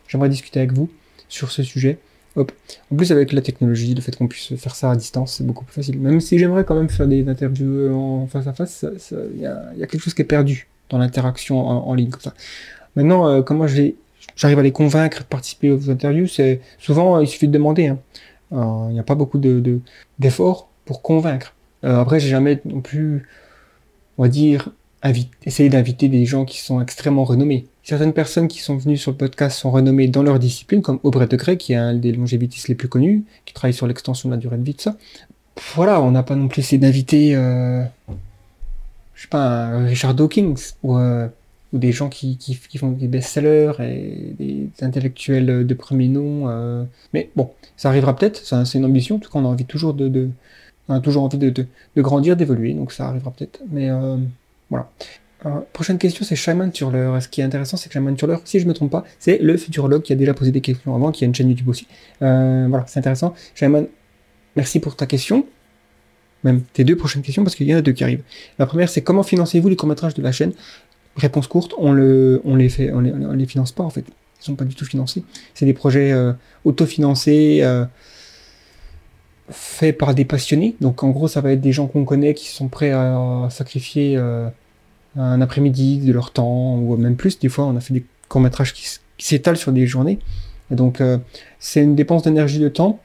j'aimerais 0.07 0.29
discuter 0.29 0.59
avec 0.59 0.73
vous 0.73 0.91
sur 1.27 1.49
ce 1.49 1.63
sujet. 1.63 1.97
Hop. 2.35 2.51
En 2.91 2.95
plus, 2.95 3.11
avec 3.11 3.33
la 3.33 3.41
technologie, 3.41 3.95
le 3.95 4.01
fait 4.01 4.15
qu'on 4.15 4.27
puisse 4.27 4.53
faire 4.55 4.75
ça 4.75 4.91
à 4.91 4.95
distance, 4.95 5.37
c'est 5.37 5.43
beaucoup 5.43 5.65
plus 5.65 5.73
facile. 5.73 5.99
Même 5.99 6.21
si 6.21 6.37
j'aimerais 6.37 6.63
quand 6.63 6.75
même 6.75 6.87
faire 6.89 7.07
des 7.07 7.27
interviews 7.27 7.91
en 7.95 8.27
face 8.27 8.45
à 8.45 8.53
face, 8.53 8.85
il 9.33 9.41
y, 9.41 9.47
a, 9.47 9.87
quelque 9.87 9.97
chose 9.97 10.13
qui 10.13 10.21
est 10.21 10.25
perdu 10.25 10.67
dans 10.91 10.99
l'interaction 10.99 11.57
en, 11.57 11.93
ligne 11.95 12.11
comme 12.11 12.21
ça. 12.21 12.35
Maintenant, 12.95 13.41
comment 13.41 13.65
je 13.65 13.77
les- 13.77 13.95
j'arrive 14.35 14.59
à 14.59 14.63
les 14.63 14.71
convaincre 14.71 15.19
de 15.19 15.23
participer 15.25 15.71
aux 15.71 15.89
interviews 15.89 16.27
souvent, 16.79 17.17
euh, 17.17 17.23
il 17.23 17.27
suffit 17.27 17.47
de 17.47 17.53
demander. 17.53 17.87
hein. 17.87 17.99
Euh, 18.53 18.85
Il 18.89 18.93
n'y 18.93 18.99
a 18.99 19.03
pas 19.03 19.15
beaucoup 19.15 19.37
de, 19.39 19.59
de- 19.59 19.79
d'efforts 20.19 20.69
pour 20.85 21.01
convaincre. 21.01 21.53
Euh, 21.83 21.99
après, 21.99 22.19
j'ai 22.19 22.29
jamais 22.29 22.61
non 22.65 22.81
plus, 22.81 23.27
on 24.17 24.23
va 24.23 24.29
dire, 24.29 24.69
invi- 25.03 25.29
essayer 25.45 25.69
d'inviter 25.69 26.07
des 26.09 26.25
gens 26.25 26.45
qui 26.45 26.59
sont 26.59 26.81
extrêmement 26.81 27.23
renommés. 27.23 27.65
Certaines 27.83 28.13
personnes 28.13 28.47
qui 28.47 28.59
sont 28.59 28.77
venues 28.77 28.97
sur 28.97 29.11
le 29.11 29.17
podcast 29.17 29.59
sont 29.59 29.69
renommées 29.71 30.07
dans 30.07 30.23
leur 30.23 30.39
discipline, 30.39 30.81
comme 30.81 30.99
Aubrey 31.03 31.27
de 31.27 31.35
Grey, 31.37 31.57
qui 31.57 31.73
est 31.73 31.75
un 31.75 31.93
des 31.95 32.11
longévitistes 32.11 32.67
les 32.67 32.75
plus 32.75 32.87
connus, 32.87 33.23
qui 33.45 33.53
travaille 33.53 33.73
sur 33.73 33.85
l'extension 33.87 34.29
de 34.29 34.33
la 34.35 34.39
durée 34.39 34.57
de 34.57 34.63
vie, 34.63 34.73
tout 34.73 34.83
ça. 34.83 34.95
Voilà, 35.75 36.01
on 36.01 36.11
n'a 36.11 36.23
pas 36.23 36.35
non 36.35 36.47
plus 36.47 36.59
essayé 36.61 36.79
d'inviter, 36.79 37.35
euh, 37.35 37.83
je 39.15 39.21
sais 39.23 39.27
pas, 39.27 39.77
Richard 39.79 40.13
Dawkins, 40.15 40.55
ou, 40.83 40.97
ou 41.75 41.77
des 41.77 41.91
gens 41.91 42.07
qui, 42.07 42.37
font 42.79 42.91
des 42.91 43.09
best-sellers, 43.09 43.73
et 43.81 44.33
des 44.39 44.69
intellectuels 44.81 45.67
de 45.67 45.73
premier 45.73 46.07
nom. 46.07 46.49
euh. 46.49 46.85
Mais 47.13 47.29
bon, 47.35 47.51
ça 47.75 47.89
arrivera 47.89 48.15
peut-être, 48.15 48.41
c'est 48.65 48.77
une 48.77 48.85
ambition, 48.85 49.17
en 49.17 49.19
tout 49.19 49.29
cas 49.29 49.39
on 49.39 49.45
a 49.45 49.49
envie 49.49 49.65
toujours 49.65 49.93
de... 49.93 50.29
on 50.87 50.93
a 50.93 51.01
toujours 51.01 51.23
envie 51.23 51.37
de, 51.37 51.67
grandir, 51.97 52.37
d'évoluer, 52.37 52.73
donc 52.73 52.93
ça 52.93 53.09
arrivera 53.09 53.31
peut-être. 53.31 53.59
Mais 53.69 53.89
euh, 53.89 54.15
voilà. 54.69 54.89
Prochaine 55.73 55.99
question, 55.99 56.25
c'est 56.25 56.35
Shaiman 56.35 56.71
Turler. 56.71 57.19
Ce 57.21 57.27
qui 57.27 57.41
est 57.41 57.43
intéressant, 57.43 57.77
c'est 57.77 57.89
que 57.89 57.93
Shaiman 57.93 58.15
Turler, 58.15 58.37
si 58.45 58.59
je 58.59 58.65
me 58.65 58.73
trompe 58.73 58.89
pas, 58.89 59.03
c'est 59.19 59.37
le 59.37 59.57
futurologue 59.57 60.01
qui 60.01 60.11
a 60.11 60.15
déjà 60.15 60.33
posé 60.33 60.51
des 60.51 60.61
questions 60.61 60.95
avant, 60.95 61.11
qui 61.11 61.23
a 61.23 61.27
une 61.27 61.35
chaîne 61.35 61.49
YouTube 61.49 61.67
aussi. 61.67 61.87
Euh, 62.23 62.65
voilà, 62.67 62.85
c'est 62.87 62.97
intéressant. 62.97 63.35
Shaiman, 63.53 63.85
merci 64.55 64.79
pour 64.79 64.95
ta 64.95 65.05
question. 65.05 65.45
Même 66.43 66.61
tes 66.61 66.83
deux 66.83 66.95
prochaines 66.95 67.21
questions, 67.21 67.43
parce 67.43 67.55
qu'il 67.55 67.67
y 67.67 67.75
en 67.75 67.77
a 67.77 67.81
deux 67.81 67.91
qui 67.91 68.03
arrivent. 68.03 68.23
La 68.57 68.65
première, 68.65 68.89
c'est 68.89 69.01
comment 69.01 69.21
financez-vous 69.23 69.67
les 69.67 69.75
courts-métrages 69.75 70.15
de 70.15 70.23
la 70.23 70.31
chaîne? 70.31 70.53
Réponse 71.15 71.47
courte, 71.47 71.73
on, 71.77 71.91
le, 71.93 72.41
les 72.45 72.69
fait, 72.69 72.91
on, 72.91 72.99
les, 72.99 73.11
on 73.13 73.31
les 73.31 73.45
finance 73.45 73.71
pas 73.71 73.83
en 73.83 73.89
fait. 73.89 74.03
Ils 74.41 74.45
sont 74.45 74.55
pas 74.55 74.65
du 74.65 74.75
tout 74.75 74.85
financés. 74.85 75.23
C'est 75.53 75.65
des 75.65 75.73
projets 75.73 76.11
euh, 76.11 76.33
autofinancés, 76.65 77.59
euh, 77.63 77.85
faits 79.49 79.97
par 79.97 80.13
des 80.13 80.25
passionnés. 80.25 80.75
Donc 80.81 81.03
en 81.03 81.09
gros, 81.09 81.27
ça 81.27 81.39
va 81.41 81.51
être 81.53 81.61
des 81.61 81.71
gens 81.71 81.87
qu'on 81.87 82.03
connaît 82.03 82.33
qui 82.33 82.49
sont 82.49 82.67
prêts 82.67 82.91
à 82.91 83.47
sacrifier 83.49 84.17
euh, 84.17 84.49
un 85.15 85.39
après-midi 85.39 85.99
de 85.99 86.11
leur 86.11 86.31
temps, 86.31 86.75
ou 86.77 86.97
même 86.97 87.15
plus. 87.15 87.39
Des 87.39 87.49
fois, 87.49 87.65
on 87.65 87.75
a 87.77 87.79
fait 87.79 87.93
des 87.93 88.03
courts-métrages 88.27 88.73
qui, 88.73 88.83
s- 88.83 89.01
qui 89.17 89.25
s'étalent 89.27 89.57
sur 89.57 89.71
des 89.71 89.87
journées. 89.87 90.19
Et 90.71 90.75
donc, 90.75 90.99
euh, 90.99 91.17
c'est 91.59 91.81
une 91.81 91.95
dépense 91.95 92.23
d'énergie, 92.23 92.59
de 92.59 92.67
temps, 92.69 92.99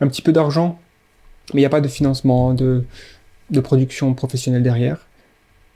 un 0.00 0.06
petit 0.06 0.22
peu 0.22 0.32
d'argent, 0.32 0.78
mais 1.52 1.60
il 1.60 1.62
n'y 1.62 1.66
a 1.66 1.70
pas 1.70 1.80
de 1.80 1.88
financement, 1.88 2.54
de 2.54 2.84
production 3.60 4.14
professionnelle 4.14 4.62
derrière. 4.62 5.06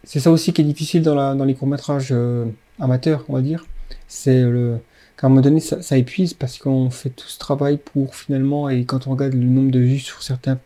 C'est 0.05 0.21
ça 0.21 0.31
aussi 0.31 0.53
qui 0.53 0.63
est 0.63 0.65
difficile 0.65 1.03
dans, 1.03 1.15
la, 1.15 1.35
dans 1.35 1.45
les 1.45 1.55
courts-métrages 1.55 2.09
euh, 2.11 2.47
amateurs, 2.79 3.25
on 3.29 3.35
va 3.35 3.43
dire. 3.43 3.67
C'est 4.09 4.43
le 4.43 4.79
qu'à 5.17 5.27
un 5.27 5.31
moment 5.31 5.43
donné, 5.43 5.61
ça, 5.61 5.83
ça 5.83 5.99
épuise 5.99 6.33
parce 6.33 6.59
qu'on 6.59 6.89
fait 6.89 7.11
tout 7.11 7.29
ce 7.29 7.39
travail 7.39 7.77
pour 7.77 8.15
finalement, 8.15 8.71
et 8.71 8.85
quand 8.85 9.07
on 9.07 9.11
regarde 9.11 9.35
le 9.35 9.45
nombre 9.45 9.71
de 9.71 9.79
vues 9.79 9.99
sur 9.99 10.23
certains 10.23 10.59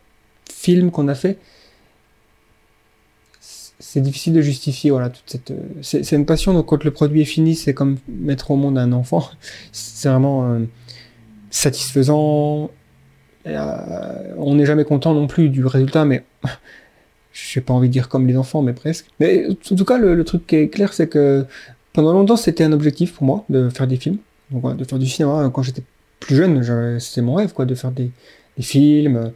films 0.49 0.91
qu'on 0.91 1.09
a 1.09 1.15
fait, 1.15 1.37
c'est 3.79 4.01
difficile 4.01 4.33
de 4.33 4.41
justifier 4.41 4.91
voilà 4.91 5.09
toute 5.09 5.23
cette 5.25 5.51
euh, 5.51 5.61
c'est 5.81 6.11
une 6.13 6.25
passion. 6.25 6.53
Donc 6.53 6.67
quand 6.67 6.83
le 6.83 6.91
produit 6.91 7.21
est 7.21 7.25
fini 7.25 7.55
c'est 7.55 7.73
comme 7.73 7.97
mettre 8.07 8.51
au 8.51 8.55
monde 8.55 8.77
un 8.77 8.91
enfant. 8.91 9.29
C'est 9.71 10.09
vraiment 10.09 10.45
euh, 10.45 10.59
satisfaisant. 11.49 12.71
Euh, 13.47 14.33
on 14.37 14.55
n'est 14.55 14.65
jamais 14.65 14.85
content 14.85 15.13
non 15.13 15.27
plus 15.27 15.49
du 15.49 15.65
résultat 15.65 16.03
mais 16.05 16.23
j'ai 17.35 17.61
pas 17.61 17.73
envie 17.73 17.87
de 17.89 17.93
dire 17.93 18.07
comme 18.09 18.27
les 18.27 18.37
enfants 18.37 18.61
mais 18.61 18.73
presque 18.73 19.05
mais 19.19 19.45
en 19.47 19.75
tout 19.75 19.85
cas 19.85 19.97
le, 19.97 20.15
le 20.15 20.23
truc 20.23 20.47
qui 20.47 20.55
est 20.55 20.69
clair 20.69 20.93
c'est 20.93 21.07
que 21.07 21.45
pendant 21.93 22.13
longtemps 22.13 22.37
c'était 22.37 22.63
un 22.63 22.71
objectif 22.71 23.13
pour 23.13 23.25
moi 23.25 23.45
de 23.49 23.69
faire 23.69 23.87
des 23.87 23.97
films 23.97 24.17
donc 24.51 24.77
de 24.77 24.83
faire 24.85 24.99
du 24.99 25.07
cinéma 25.07 25.49
quand 25.53 25.61
j'étais 25.63 25.83
plus 26.19 26.35
jeune 26.35 26.99
c'était 26.99 27.21
mon 27.21 27.33
rêve 27.35 27.51
quoi 27.53 27.65
de 27.65 27.75
faire 27.75 27.91
des, 27.91 28.09
des 28.57 28.63
films 28.63 29.31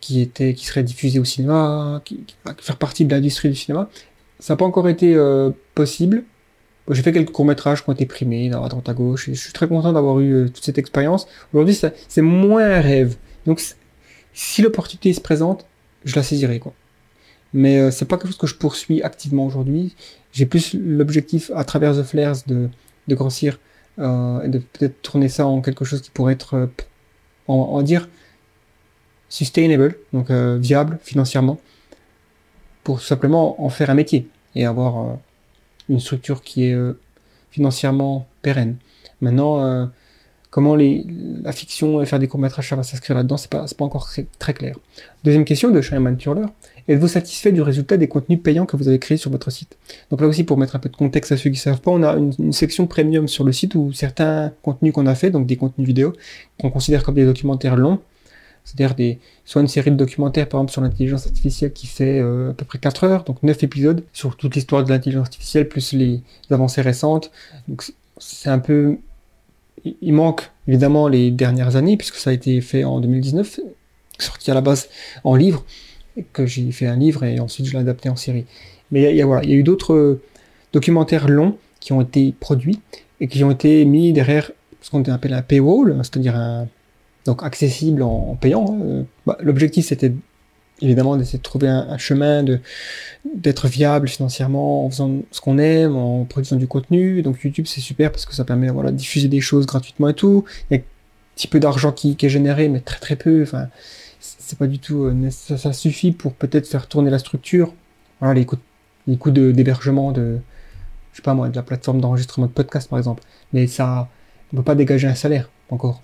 qui 0.00 0.20
étaient 0.22 0.54
qui 0.54 0.64
seraient 0.66 0.82
diffusés 0.82 1.18
au 1.18 1.24
cinéma, 1.24 2.00
qui, 2.04 2.24
qui- 2.26 2.34
faire 2.58 2.76
partie 2.78 3.04
de 3.04 3.14
l'industrie 3.14 3.50
du 3.50 3.54
cinéma. 3.54 3.90
Ça 4.38 4.54
n'a 4.54 4.56
pas 4.56 4.64
encore 4.64 4.88
été 4.88 5.14
euh, 5.14 5.50
possible. 5.74 6.24
J'ai 6.88 7.02
fait 7.02 7.12
quelques 7.12 7.32
courts-métrages 7.32 7.84
qui 7.84 7.90
ont 7.90 7.92
été 7.92 8.06
primés 8.06 8.48
à 8.50 8.66
droite 8.68 8.88
à 8.88 8.94
gauche 8.94 9.28
et 9.28 9.34
je 9.34 9.40
suis 9.40 9.52
très 9.52 9.68
content 9.68 9.92
d'avoir 9.92 10.18
eu 10.20 10.32
euh, 10.32 10.48
toute 10.48 10.64
cette 10.64 10.78
expérience. 10.78 11.28
Aujourd'hui, 11.52 11.78
c'est 12.08 12.22
moins 12.22 12.64
un 12.64 12.80
rêve. 12.80 13.16
Donc, 13.46 13.60
si 14.32 14.62
l'opportunité 14.62 15.12
se 15.12 15.20
présente, 15.20 15.66
je 16.06 16.16
la 16.16 16.22
saisirai, 16.22 16.60
quoi. 16.60 16.72
Mais 17.52 17.78
euh, 17.78 17.90
c'est 17.90 18.04
pas 18.04 18.16
quelque 18.16 18.28
chose 18.28 18.38
que 18.38 18.46
je 18.46 18.54
poursuis 18.54 19.02
activement 19.02 19.46
aujourd'hui. 19.46 19.96
J'ai 20.32 20.46
plus 20.46 20.74
l'objectif, 20.74 21.50
à 21.54 21.64
travers 21.64 21.96
The 21.96 22.02
Flares, 22.04 22.36
de, 22.46 22.68
de 23.08 23.14
grossir 23.14 23.58
euh, 23.98 24.42
et 24.42 24.48
de 24.48 24.58
peut-être 24.58 25.02
tourner 25.02 25.28
ça 25.28 25.46
en 25.46 25.60
quelque 25.60 25.84
chose 25.84 26.00
qui 26.00 26.10
pourrait 26.10 26.34
être, 26.34 26.54
euh, 26.54 26.66
on, 27.48 27.76
va 27.76 27.82
dire, 27.82 28.08
sustainable, 29.28 29.96
donc 30.12 30.30
euh, 30.30 30.58
viable 30.60 30.98
financièrement, 31.02 31.58
pour 32.84 33.00
simplement 33.00 33.62
en 33.64 33.68
faire 33.68 33.90
un 33.90 33.94
métier 33.94 34.28
et 34.54 34.66
avoir 34.66 34.98
euh, 34.98 35.14
une 35.88 36.00
structure 36.00 36.42
qui 36.42 36.66
est 36.66 36.74
euh, 36.74 36.98
financièrement 37.50 38.26
pérenne. 38.42 38.76
Maintenant, 39.20 39.90
comment 40.48 40.74
les, 40.74 41.04
la 41.42 41.52
fiction 41.52 42.00
et 42.00 42.06
faire 42.06 42.18
des 42.18 42.26
courts-métrages, 42.26 42.70
ça 42.70 42.76
va 42.76 42.82
s'inscrire 42.82 43.16
là-dedans, 43.16 43.36
c'est 43.36 43.50
pas, 43.50 43.66
pas 43.76 43.84
encore 43.84 44.08
très, 44.38 44.54
clair. 44.54 44.76
Deuxième 45.24 45.44
question 45.44 45.70
de 45.70 45.80
Shyamalan 45.82 46.16
Turler. 46.16 46.46
Êtes-vous 46.90 47.06
satisfait 47.06 47.52
du 47.52 47.62
résultat 47.62 47.96
des 47.96 48.08
contenus 48.08 48.40
payants 48.42 48.66
que 48.66 48.76
vous 48.76 48.88
avez 48.88 48.98
créés 48.98 49.16
sur 49.16 49.30
votre 49.30 49.50
site? 49.50 49.78
Donc 50.10 50.20
là 50.20 50.26
aussi, 50.26 50.42
pour 50.42 50.58
mettre 50.58 50.74
un 50.74 50.80
peu 50.80 50.88
de 50.88 50.96
contexte 50.96 51.30
à 51.30 51.36
ceux 51.36 51.48
qui 51.50 51.56
ne 51.56 51.60
savent 51.60 51.80
pas, 51.80 51.92
on 51.92 52.02
a 52.02 52.16
une, 52.16 52.52
section 52.52 52.88
premium 52.88 53.28
sur 53.28 53.44
le 53.44 53.52
site 53.52 53.76
où 53.76 53.92
certains 53.92 54.52
contenus 54.62 54.92
qu'on 54.92 55.06
a 55.06 55.14
fait, 55.14 55.30
donc 55.30 55.46
des 55.46 55.56
contenus 55.56 55.86
vidéo, 55.86 56.12
qu'on 56.60 56.68
considère 56.70 57.04
comme 57.04 57.14
des 57.14 57.24
documentaires 57.24 57.76
longs, 57.76 58.00
C'est-à-dire 58.64 58.96
des, 58.96 59.20
soit 59.44 59.62
une 59.62 59.68
série 59.68 59.92
de 59.92 59.96
documentaires, 59.96 60.48
par 60.48 60.58
exemple, 60.58 60.72
sur 60.72 60.80
l'intelligence 60.82 61.26
artificielle 61.28 61.72
qui 61.72 61.86
fait 61.86 62.18
euh, 62.18 62.50
à 62.50 62.54
peu 62.54 62.64
près 62.64 62.80
4 62.80 63.04
heures, 63.04 63.22
donc 63.22 63.40
9 63.44 63.62
épisodes, 63.62 64.02
sur 64.12 64.36
toute 64.36 64.56
l'histoire 64.56 64.82
de 64.82 64.90
l'intelligence 64.90 65.22
artificielle, 65.26 65.68
plus 65.68 65.92
les 65.92 66.22
avancées 66.50 66.80
récentes. 66.82 67.30
Donc 67.68 67.84
c'est- 68.18 68.50
un 68.50 68.58
peu... 68.58 68.98
il- 69.84 70.12
manque 70.12 70.50
évidemment 70.66 71.06
les 71.06 71.30
dernières 71.30 71.76
années, 71.76 71.96
puisque 71.96 72.16
ça 72.16 72.30
a 72.30 72.32
été 72.32 72.60
fait 72.60 72.82
en 72.82 73.00
2019, 73.00 73.60
sorti 74.18 74.50
à 74.50 74.54
la 74.54 74.60
base 74.60 74.88
en 75.22 75.36
livre, 75.36 75.64
que 76.32 76.46
j'ai 76.46 76.70
fait 76.72 76.86
un 76.86 76.96
livre 76.96 77.24
et 77.24 77.40
ensuite 77.40 77.66
je 77.66 77.72
l'ai 77.72 77.78
adapté 77.78 78.08
en 78.08 78.16
série. 78.16 78.46
Mais 78.90 79.10
il 79.12 79.16
y 79.16 79.22
a- 79.22 79.44
eu 79.44 79.62
d'autres 79.62 79.94
euh, 79.94 80.22
documentaires 80.72 81.28
longs 81.28 81.56
qui 81.80 81.92
ont 81.92 82.00
été 82.00 82.34
produits 82.38 82.80
et 83.20 83.28
qui 83.28 83.42
ont 83.44 83.50
été 83.50 83.84
mis 83.84 84.12
derrière 84.12 84.50
ce 84.80 84.90
qu'on 84.90 85.02
appelle 85.04 85.34
un 85.34 85.42
paywall, 85.42 85.96
c'est-à-dire 86.02 86.36
un 86.36 86.66
donc 87.26 87.42
accessible 87.42 88.02
en, 88.02 88.36
payant. 88.40 88.78
Euh, 88.82 89.02
bah, 89.26 89.36
L'objectif 89.40 89.86
c'était 89.86 90.12
évidemment 90.82 91.16
d'essayer 91.16 91.38
de 91.38 91.42
trouver 91.42 91.68
un, 91.68 91.98
chemin 91.98 92.42
de 92.42 92.60
d'être 93.34 93.68
viable 93.68 94.08
financièrement 94.08 94.86
en 94.86 94.90
faisant 94.90 95.18
ce 95.30 95.40
qu'on 95.40 95.58
aime, 95.58 95.96
en 95.96 96.24
produisant 96.24 96.56
du 96.56 96.66
contenu. 96.66 97.22
Donc 97.22 97.42
YouTube 97.42 97.66
c'est 97.68 97.80
super 97.80 98.10
parce 98.10 98.24
que 98.24 98.34
ça 98.34 98.44
permet 98.44 98.70
voilà 98.70 98.90
de 98.90 98.96
diffuser 98.96 99.28
des 99.28 99.40
choses 99.40 99.66
gratuitement 99.66 100.08
et 100.08 100.14
tout. 100.14 100.44
Il 100.70 100.74
y 100.74 100.78
a 100.78 100.80
un 100.80 100.84
petit 101.36 101.48
peu 101.48 101.60
d'argent 101.60 101.92
qui, 101.92 102.16
est 102.20 102.28
généré, 102.28 102.68
mais 102.68 102.80
très 102.80 102.98
très 102.98 103.16
peu. 103.16 103.44
C'est 104.50 104.58
pas 104.58 104.66
du 104.66 104.78
tout. 104.78 105.04
euh, 105.04 105.30
ça, 105.30 105.56
ça 105.56 105.72
suffit 105.72 106.12
pour 106.12 106.32
peut-être 106.34 106.66
faire 106.66 106.86
tourner 106.88 107.10
la 107.10 107.18
structure. 107.18 107.72
Voilà 108.20 108.34
les 108.34 108.44
coûts, 108.44 108.56
les 109.06 109.16
coûts 109.16 109.30
de- 109.30 109.52
d'hébergement 109.52 110.12
de, 110.12 110.38
je 111.12 111.16
sais 111.16 111.22
pas 111.22 111.34
moi, 111.34 111.48
de 111.48 111.56
la 111.56 111.62
plateforme 111.62 112.00
d'enregistrement 112.00 112.46
de 112.46 112.52
podcast 112.52 112.88
par 112.90 112.98
exemple. 112.98 113.22
Mais 113.52 113.66
ça, 113.66 114.08
on 114.52 114.56
peut 114.56 114.62
pas 114.62 114.74
dégager 114.74 115.06
un 115.08 115.14
salaire 115.14 115.48
encore. 115.70 116.02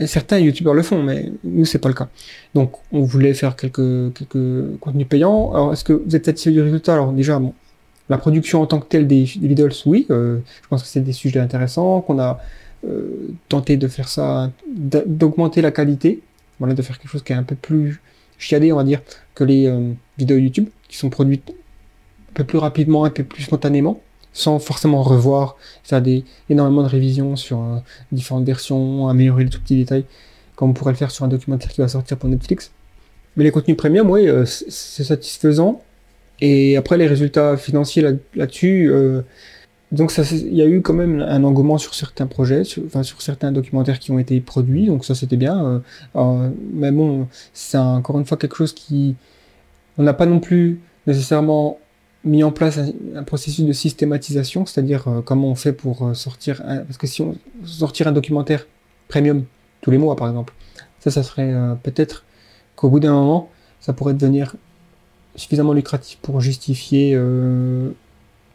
Et 0.00 0.06
certains 0.06 0.38
youtubeurs 0.38 0.74
le 0.74 0.82
font, 0.82 1.02
mais 1.02 1.30
nous 1.44 1.64
c'est 1.64 1.78
pas 1.78 1.88
le 1.88 1.94
cas. 1.94 2.08
Donc 2.54 2.72
on 2.92 3.02
voulait 3.02 3.34
faire 3.34 3.54
quelques 3.56 4.14
quelques 4.14 4.78
contenus 4.80 5.06
payants. 5.08 5.52
Alors 5.54 5.72
est-ce 5.72 5.84
que 5.84 5.92
vous 5.92 6.16
êtes 6.16 6.24
satisfait 6.26 6.52
du 6.52 6.62
résultat? 6.62 6.94
Alors 6.94 7.12
déjà 7.12 7.38
bon, 7.38 7.52
la 8.08 8.18
production 8.18 8.62
en 8.62 8.66
tant 8.66 8.80
que 8.80 8.86
telle 8.86 9.06
des, 9.06 9.24
des 9.36 9.48
vidéos, 9.48 9.68
oui, 9.86 10.06
euh, 10.10 10.38
je 10.62 10.68
pense 10.68 10.82
que 10.82 10.88
c'est 10.88 11.00
des 11.10 11.12
sujets 11.12 11.38
intéressants, 11.40 12.00
qu'on 12.00 12.18
a 12.18 12.40
euh, 12.88 13.28
tenté 13.48 13.76
de 13.76 13.86
faire 13.88 14.08
ça, 14.08 14.50
d'a- 14.92 15.04
d'augmenter 15.06 15.60
la 15.62 15.70
qualité, 15.70 16.20
voilà, 16.60 16.74
de 16.74 16.82
faire 16.82 16.98
quelque 16.98 17.10
chose 17.10 17.24
qui 17.24 17.32
est 17.32 17.36
un 17.36 17.42
peu 17.42 17.56
plus 17.56 18.00
chiadé, 18.38 18.72
on 18.72 18.76
va 18.76 18.84
dire, 18.84 19.02
que 19.34 19.42
les 19.42 19.66
euh, 19.66 19.92
vidéos 20.18 20.38
YouTube, 20.38 20.68
qui 20.88 20.96
sont 20.96 21.10
produites 21.10 21.50
un 21.50 22.32
peu 22.34 22.44
plus 22.44 22.58
rapidement, 22.58 23.04
un 23.04 23.10
peu 23.10 23.24
plus 23.24 23.42
spontanément, 23.42 24.00
sans 24.32 24.60
forcément 24.60 25.02
revoir, 25.02 25.56
faire 25.82 26.00
des, 26.00 26.24
énormément 26.48 26.82
de 26.82 26.88
révisions 26.88 27.34
sur 27.34 27.58
euh, 27.60 27.78
différentes 28.12 28.44
versions, 28.44 29.08
améliorer 29.08 29.44
les 29.44 29.50
tout 29.50 29.60
petits 29.60 29.76
détails, 29.76 30.04
comme 30.54 30.70
on 30.70 30.72
pourrait 30.72 30.92
le 30.92 30.98
faire 30.98 31.10
sur 31.10 31.24
un 31.24 31.28
documentaire 31.28 31.70
qui 31.70 31.80
va 31.80 31.88
sortir 31.88 32.16
pour 32.16 32.28
Netflix. 32.28 32.70
Mais 33.36 33.44
les 33.44 33.50
contenus 33.50 33.76
premium, 33.76 34.08
oui, 34.10 34.28
euh, 34.28 34.44
c'est 34.46 35.04
satisfaisant. 35.04 35.82
Et 36.40 36.76
après, 36.76 36.96
les 36.96 37.06
résultats 37.06 37.56
financiers 37.56 38.02
là- 38.02 38.12
là-dessus, 38.34 38.90
donc 39.92 40.12
il 40.16 40.54
y 40.54 40.62
a 40.62 40.66
eu 40.66 40.82
quand 40.82 40.92
même 40.92 41.20
un 41.20 41.42
engouement 41.42 41.76
sur 41.76 41.94
certains 41.94 42.26
projets, 42.26 42.62
sur, 42.62 42.84
enfin 42.86 43.02
sur 43.02 43.20
certains 43.22 43.50
documentaires 43.50 43.98
qui 43.98 44.12
ont 44.12 44.20
été 44.20 44.40
produits, 44.40 44.86
donc 44.86 45.04
ça 45.04 45.16
c'était 45.16 45.36
bien. 45.36 45.82
euh, 46.14 46.50
mais 46.72 46.92
bon, 46.92 47.26
c'est 47.52 47.78
encore 47.78 48.18
une 48.18 48.24
fois 48.24 48.36
quelque 48.36 48.56
chose 48.56 48.72
qui, 48.72 49.16
on 49.98 50.04
n'a 50.04 50.12
pas 50.14 50.26
non 50.26 50.38
plus 50.38 50.80
nécessairement 51.08 51.78
mis 52.24 52.44
en 52.44 52.52
place 52.52 52.78
un, 53.16 53.22
processus 53.24 53.64
de 53.64 53.72
systématisation, 53.72 54.64
c'est-à-dire 54.64 55.08
euh, 55.08 55.22
comment 55.22 55.48
on 55.48 55.54
fait 55.56 55.72
pour 55.72 56.06
euh, 56.06 56.14
sortir, 56.14 56.62
un, 56.64 56.78
parce 56.78 56.98
que 56.98 57.08
si 57.08 57.22
on 57.22 57.36
sortir 57.64 58.06
un 58.06 58.12
documentaire 58.12 58.66
premium 59.08 59.44
tous 59.80 59.90
les 59.90 59.98
mois 59.98 60.14
par 60.14 60.28
exemple, 60.28 60.54
ça, 61.00 61.10
ça 61.10 61.22
serait 61.24 61.52
peut-être 61.82 62.24
qu'au 62.76 62.90
bout 62.90 63.00
d'un 63.00 63.12
moment, 63.12 63.48
ça 63.80 63.94
pourrait 63.94 64.12
devenir 64.14 64.54
suffisamment 65.34 65.72
lucratif 65.72 66.18
pour 66.20 66.40
justifier 66.42 67.18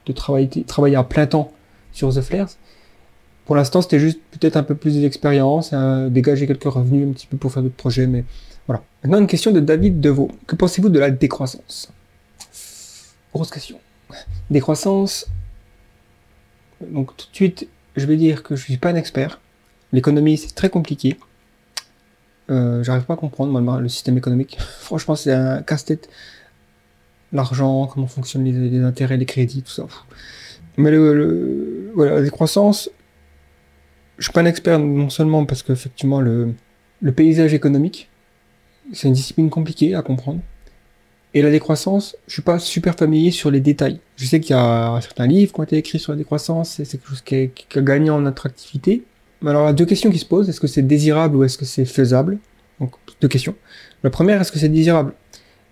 de 0.05 0.13
travailler, 0.13 0.63
travailler 0.63 0.95
à 0.95 1.03
plein 1.03 1.27
temps 1.27 1.51
sur 1.91 2.13
The 2.13 2.21
Flares. 2.21 2.49
Pour 3.45 3.55
l'instant, 3.55 3.81
c'était 3.81 3.99
juste 3.99 4.19
peut-être 4.31 4.57
un 4.57 4.63
peu 4.63 4.75
plus 4.75 4.99
d'expérience, 4.99 5.71
euh, 5.73 6.09
dégager 6.09 6.47
quelques 6.47 6.63
revenus 6.63 7.07
un 7.07 7.11
petit 7.11 7.27
peu 7.27 7.37
pour 7.37 7.51
faire 7.51 7.61
d'autres 7.61 7.75
projets, 7.75 8.07
mais 8.07 8.25
voilà. 8.67 8.83
Maintenant, 9.03 9.19
une 9.19 9.27
question 9.27 9.51
de 9.51 9.59
David 9.59 10.01
Deveau. 10.01 10.31
Que 10.47 10.55
pensez-vous 10.55 10.89
de 10.89 10.99
la 10.99 11.11
décroissance? 11.11 11.91
Grosse 13.33 13.51
question. 13.51 13.79
Décroissance. 14.49 15.27
Donc, 16.81 17.15
tout 17.15 17.27
de 17.29 17.35
suite, 17.35 17.67
je 17.95 18.05
vais 18.07 18.17
dire 18.17 18.41
que 18.41 18.55
je 18.55 18.63
suis 18.63 18.77
pas 18.77 18.89
un 18.89 18.95
expert. 18.95 19.39
L'économie, 19.91 20.37
c'est 20.37 20.55
très 20.55 20.69
compliqué. 20.69 21.17
Euh, 22.49 22.83
J'arrive 22.83 23.03
pas 23.03 23.13
à 23.13 23.17
comprendre 23.17 23.59
moi, 23.59 23.79
le 23.79 23.89
système 23.89 24.17
économique. 24.17 24.57
Franchement, 24.79 25.15
c'est 25.15 25.31
un 25.31 25.61
casse-tête. 25.61 26.09
L'argent, 27.33 27.87
comment 27.87 28.07
fonctionnent 28.07 28.45
les, 28.45 28.83
intérêts, 28.83 29.17
les 29.17 29.25
crédits, 29.25 29.61
tout 29.61 29.71
ça. 29.71 29.87
Mais 30.77 30.91
le, 30.91 31.91
voilà, 31.95 32.15
la 32.15 32.21
décroissance, 32.21 32.89
je 34.17 34.23
suis 34.23 34.33
pas 34.33 34.41
un 34.41 34.45
expert 34.45 34.79
non 34.79 35.09
seulement 35.09 35.45
parce 35.45 35.63
qu'effectivement 35.63 36.21
le, 36.21 36.53
le 37.01 37.11
paysage 37.11 37.53
économique, 37.53 38.09
c'est 38.93 39.07
une 39.07 39.13
discipline 39.13 39.49
compliquée 39.49 39.95
à 39.95 40.01
comprendre. 40.01 40.39
Et 41.33 41.41
la 41.41 41.51
décroissance, 41.51 42.15
je 42.27 42.33
suis 42.33 42.41
pas 42.41 42.59
super 42.59 42.95
familier 42.95 43.31
sur 43.31 43.51
les 43.51 43.59
détails. 43.59 43.99
Je 44.15 44.25
sais 44.25 44.39
qu'il 44.39 44.55
y 44.55 44.59
a 44.59 44.97
certains 45.01 45.27
livres 45.27 45.51
qui 45.51 45.59
ont 45.59 45.63
été 45.63 45.75
écrits 45.75 45.99
sur 45.99 46.13
la 46.13 46.17
décroissance, 46.17 46.69
c'est 46.69 46.85
quelque 46.89 47.09
chose 47.09 47.21
qui 47.21 47.51
a 47.75 47.81
gagné 47.81 48.09
en 48.09 48.25
attractivité. 48.25 49.03
Mais 49.41 49.49
alors, 49.49 49.63
il 49.63 49.67
y 49.67 49.69
a 49.69 49.73
deux 49.73 49.85
questions 49.85 50.09
qui 50.09 50.17
se 50.17 50.25
posent. 50.25 50.47
Est-ce 50.47 50.61
que 50.61 50.67
c'est 50.67 50.81
désirable 50.81 51.35
ou 51.35 51.43
est-ce 51.43 51.57
que 51.57 51.65
c'est 51.65 51.83
faisable? 51.83 52.37
Donc, 52.79 52.93
deux 53.19 53.27
questions. 53.27 53.55
La 54.03 54.09
première, 54.09 54.39
est-ce 54.39 54.51
que 54.51 54.59
c'est 54.59 54.69
désirable? 54.69 55.13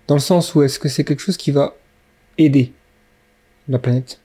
Dans 0.08 0.16
le 0.16 0.22
sens 0.22 0.54
où 0.56 0.62
est-ce 0.64 0.80
que 0.80 0.89
c'est 0.89 1.04
quelque 1.04 1.22
chose 1.22 1.38
qui 1.38 1.51
va 1.51 1.76
aider 2.38 2.74
la 3.70 3.80
planète 3.80 4.20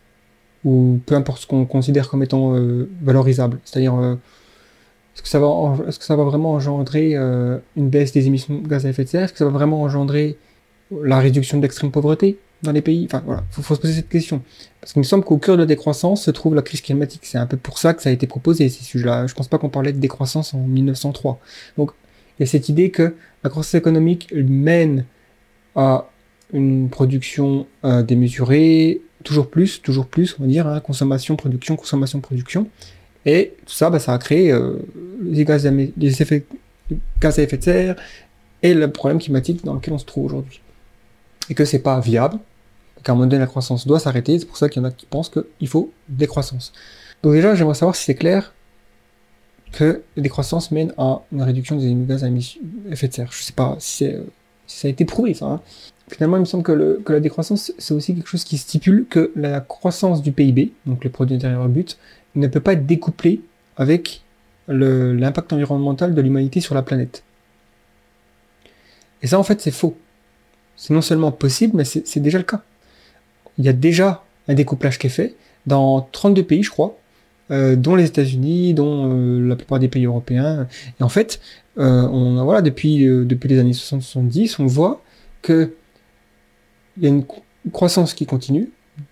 Ou 0.64 1.00
peu 1.06 1.14
importe 1.14 1.42
ce 1.42 1.46
qu'on 1.46 1.64
considère 1.66 2.08
comme 2.08 2.22
étant 2.22 2.54
euh, 2.54 2.88
valorisable. 3.02 3.58
C'est-à-dire, 3.64 3.94
euh, 3.94 4.14
est-ce 5.14 5.22
que, 5.22 5.28
ça 5.28 5.38
va 5.38 5.46
est-ce 5.86 5.98
que 5.98 6.04
ça 6.04 6.16
va 6.16 6.24
vraiment 6.24 6.52
engendrer 6.52 7.12
euh, 7.14 7.58
une 7.76 7.90
baisse 7.90 8.12
des 8.12 8.26
émissions 8.26 8.58
de 8.58 8.66
gaz 8.66 8.86
à 8.86 8.90
effet 8.90 9.04
de 9.04 9.08
serre? 9.08 9.24
Est-ce 9.24 9.32
que 9.32 9.38
ça 9.38 9.44
va 9.44 9.50
vraiment 9.50 9.82
engendrer 9.82 10.36
la 11.02 11.18
réduction 11.20 11.58
de 11.58 11.62
l'extrême 11.62 11.92
pauvreté 11.92 12.38
dans 12.62 12.72
les 12.72 12.82
pays? 12.82 13.04
Enfin, 13.04 13.22
voilà, 13.24 13.44
faut, 13.50 13.62
faut 13.62 13.76
se 13.76 13.80
poser 13.80 13.94
cette 13.94 14.08
question. 14.08 14.42
Parce 14.80 14.92
qu'il 14.92 15.00
me 15.00 15.04
semble 15.04 15.24
qu'au 15.24 15.38
cœur 15.38 15.56
de 15.56 15.62
la 15.62 15.66
décroissance 15.66 16.24
se 16.24 16.30
trouve 16.32 16.56
la 16.56 16.62
crise 16.62 16.80
climatique. 16.80 17.22
C'est 17.24 17.38
un 17.38 17.46
peu 17.46 17.56
pour 17.56 17.78
ça 17.78 17.94
que 17.94 18.02
ça 18.02 18.10
a 18.10 18.12
été 18.12 18.26
proposé, 18.26 18.68
ces 18.68 18.82
sujets-là. 18.82 19.28
Je 19.28 19.34
pense 19.34 19.48
pas 19.48 19.58
qu'on 19.58 19.68
parlait 19.68 19.92
de 19.92 20.00
décroissance 20.00 20.54
en 20.54 20.58
1903. 20.58 21.38
Donc, 21.76 21.92
il 22.38 22.42
y 22.42 22.44
a 22.44 22.46
cette 22.46 22.68
idée 22.68 22.90
que 22.90 23.14
la 23.44 23.50
croissance 23.50 23.74
économique 23.74 24.32
mène 24.34 25.04
à 25.74 26.08
une 26.52 26.88
production 26.88 27.66
euh, 27.84 28.02
démesurée, 28.02 29.00
toujours 29.24 29.48
plus, 29.50 29.82
toujours 29.82 30.06
plus, 30.06 30.36
on 30.38 30.42
va 30.42 30.48
dire, 30.48 30.66
hein, 30.66 30.80
consommation, 30.80 31.36
production, 31.36 31.76
consommation, 31.76 32.20
production. 32.20 32.68
Et 33.26 33.54
tout 33.66 33.74
ça, 33.74 33.90
bah, 33.90 33.98
ça 33.98 34.14
a 34.14 34.18
créé 34.18 34.50
euh, 34.52 34.76
les, 35.22 35.44
gaz 35.44 35.66
à, 35.66 35.70
effets 35.70 36.44
gaz 37.20 37.38
à 37.38 37.42
effet 37.42 37.58
de 37.58 37.62
serre 37.62 37.96
et 38.62 38.74
le 38.74 38.90
problème 38.90 39.18
climatique 39.18 39.64
dans 39.64 39.74
lequel 39.74 39.94
on 39.94 39.98
se 39.98 40.06
trouve 40.06 40.24
aujourd'hui. 40.24 40.60
Et 41.50 41.54
que 41.54 41.64
c'est 41.64 41.80
pas 41.80 42.00
viable, 42.00 42.38
qu'à 43.02 43.12
un 43.12 43.14
moment 43.14 43.26
donné 43.26 43.40
la 43.40 43.46
croissance 43.46 43.86
doit 43.86 44.00
s'arrêter, 44.00 44.38
c'est 44.38 44.46
pour 44.46 44.56
ça 44.56 44.68
qu'il 44.68 44.82
y 44.82 44.84
en 44.84 44.88
a 44.88 44.90
qui 44.90 45.06
pensent 45.06 45.30
qu'il 45.30 45.68
faut 45.68 45.92
décroissance. 46.08 46.72
Donc 47.22 47.34
déjà, 47.34 47.54
j'aimerais 47.54 47.74
savoir 47.74 47.96
si 47.96 48.04
c'est 48.04 48.14
clair 48.14 48.54
que 49.72 50.02
la 50.16 50.22
décroissance 50.22 50.70
mène 50.70 50.94
à 50.96 51.20
une 51.32 51.42
réduction 51.42 51.76
des 51.76 51.94
gaz 52.06 52.24
à 52.24 52.28
effet 52.90 53.08
de 53.08 53.12
serre. 53.12 53.30
Je 53.32 53.42
sais 53.42 53.52
pas 53.52 53.76
si, 53.78 54.06
si 54.06 54.14
ça 54.68 54.86
a 54.86 54.90
été 54.90 55.04
prouvé, 55.04 55.34
ça. 55.34 55.46
Hein. 55.46 55.60
Finalement, 56.08 56.36
il 56.36 56.40
me 56.40 56.44
semble 56.44 56.62
que, 56.62 57.02
la 57.08 57.20
décroissance, 57.20 57.72
c'est 57.76 57.94
aussi 57.94 58.14
quelque 58.14 58.28
chose 58.28 58.44
qui 58.44 58.56
stipule 58.56 59.06
que 59.10 59.32
la 59.34 59.60
croissance 59.60 60.22
du 60.22 60.32
PIB, 60.32 60.72
donc 60.86 61.04
le 61.04 61.10
produit 61.10 61.36
intérieur 61.36 61.68
brut, 61.68 61.98
ne 62.34 62.46
peut 62.46 62.60
pas 62.60 62.74
être 62.74 62.86
découplée 62.86 63.40
avec 63.76 64.22
l'impact 64.68 65.52
environnemental 65.52 66.14
de 66.14 66.20
l'humanité 66.20 66.60
sur 66.60 66.74
la 66.74 66.82
planète. 66.82 67.24
Et 69.22 69.26
ça, 69.26 69.38
en 69.38 69.42
fait, 69.42 69.60
c'est 69.60 69.70
faux. 69.70 69.96
C'est 70.76 70.94
non 70.94 71.02
seulement 71.02 71.32
possible, 71.32 71.76
mais 71.76 71.84
c'est 71.84 72.20
déjà 72.20 72.38
le 72.38 72.44
cas. 72.44 72.62
Il 73.58 73.64
y 73.64 73.68
a 73.68 73.72
déjà 73.72 74.24
un 74.46 74.54
découplage 74.54 74.98
qui 74.98 75.08
est 75.08 75.10
fait 75.10 75.34
dans 75.66 76.08
32 76.12 76.44
pays, 76.44 76.62
je 76.62 76.70
crois, 76.70 76.96
euh, 77.50 77.76
dont 77.76 77.96
les 77.96 78.04
États-Unis, 78.04 78.74
dont 78.74 79.10
euh, 79.10 79.48
la 79.48 79.56
plupart 79.56 79.78
des 79.78 79.88
pays 79.88 80.04
européens. 80.06 80.68
Et 81.00 81.02
en 81.02 81.08
fait, 81.08 81.40
on, 81.78 82.42
voilà, 82.44 82.62
depuis, 82.62 83.04
depuis 83.04 83.48
les 83.48 83.58
années 83.58 83.72
60-70, 83.72 84.56
on 84.58 84.66
voit 84.66 85.02
que 85.42 85.74
il 86.96 87.04
y 87.04 87.06
a 87.06 87.10
une 87.10 87.24
croissance 87.72 88.12
qui 88.12 88.26
continue, 88.26 88.70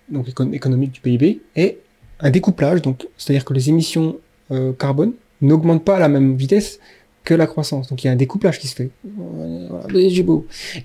donc 0.08 0.28
économique 0.52 0.92
du 0.92 1.00
PIB, 1.00 1.40
et 1.54 1.78
un 2.18 2.30
découplage, 2.30 2.82
donc 2.82 3.06
c'est-à-dire 3.16 3.44
que 3.44 3.54
les 3.54 3.68
émissions 3.68 4.18
carbone 4.78 5.12
n'augmentent 5.40 5.84
pas 5.84 5.96
à 5.96 6.00
la 6.00 6.08
même 6.08 6.34
vitesse 6.36 6.80
que 7.26 7.34
la 7.34 7.46
croissance. 7.46 7.88
Donc 7.88 8.02
il 8.02 8.06
y 8.06 8.10
a 8.10 8.12
un 8.12 8.16
découplage 8.16 8.58
qui 8.58 8.68
se 8.68 8.74
fait. 8.74 8.90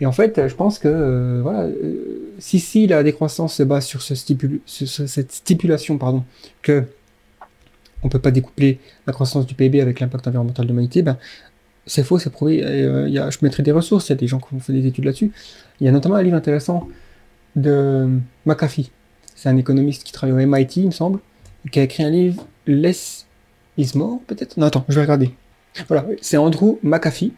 Et 0.01 0.05
en 0.05 0.11
fait, 0.11 0.47
je 0.47 0.55
pense 0.55 0.79
que 0.79 0.87
euh, 0.89 1.39
voilà, 1.41 1.63
euh, 1.63 2.33
si 2.39 2.59
si 2.59 2.87
la 2.87 3.03
décroissance 3.03 3.55
se 3.55 3.63
base 3.63 3.85
sur 3.85 4.01
cette 4.01 5.31
stipulation, 5.31 5.97
pardon, 5.97 6.23
que 6.61 6.83
on 8.03 8.09
peut 8.09 8.19
pas 8.19 8.31
découpler 8.31 8.79
la 9.05 9.13
croissance 9.13 9.45
du 9.45 9.53
PIB 9.53 9.79
avec 9.79 9.99
l'impact 9.99 10.27
environnemental 10.27 10.65
de 10.65 10.71
l'humanité, 10.71 11.03
ben 11.03 11.17
c'est 11.91 12.03
faux, 12.03 12.19
c'est 12.19 12.29
prouvé. 12.29 12.59
Et, 12.59 12.63
euh, 12.63 13.09
y 13.09 13.19
a, 13.19 13.29
je 13.29 13.39
mettrai 13.41 13.63
des 13.63 13.73
ressources, 13.73 14.07
il 14.07 14.11
y 14.11 14.13
a 14.13 14.15
des 14.15 14.27
gens 14.27 14.39
qui 14.39 14.53
ont 14.53 14.59
fait 14.59 14.71
des 14.71 14.87
études 14.87 15.03
là-dessus. 15.03 15.31
Il 15.79 15.85
y 15.85 15.89
a 15.89 15.91
notamment 15.91 16.15
un 16.15 16.23
livre 16.23 16.37
intéressant 16.37 16.87
de 17.57 18.07
McAfee. 18.45 18.91
C'est 19.35 19.49
un 19.49 19.57
économiste 19.57 20.03
qui 20.05 20.13
travaille 20.13 20.45
au 20.45 20.47
MIT, 20.47 20.77
il 20.77 20.85
me 20.85 20.91
semble, 20.91 21.19
qui 21.69 21.79
a 21.79 21.83
écrit 21.83 22.03
un 22.03 22.09
livre, 22.09 22.47
Less 22.65 23.25
is 23.77 23.91
More, 23.95 24.19
peut-être? 24.25 24.55
Non, 24.55 24.67
attends, 24.67 24.85
je 24.87 24.95
vais 24.95 25.01
regarder. 25.01 25.31
Voilà, 25.87 26.05
c'est 26.21 26.37
Andrew 26.37 26.77
McAfee. 26.81 27.33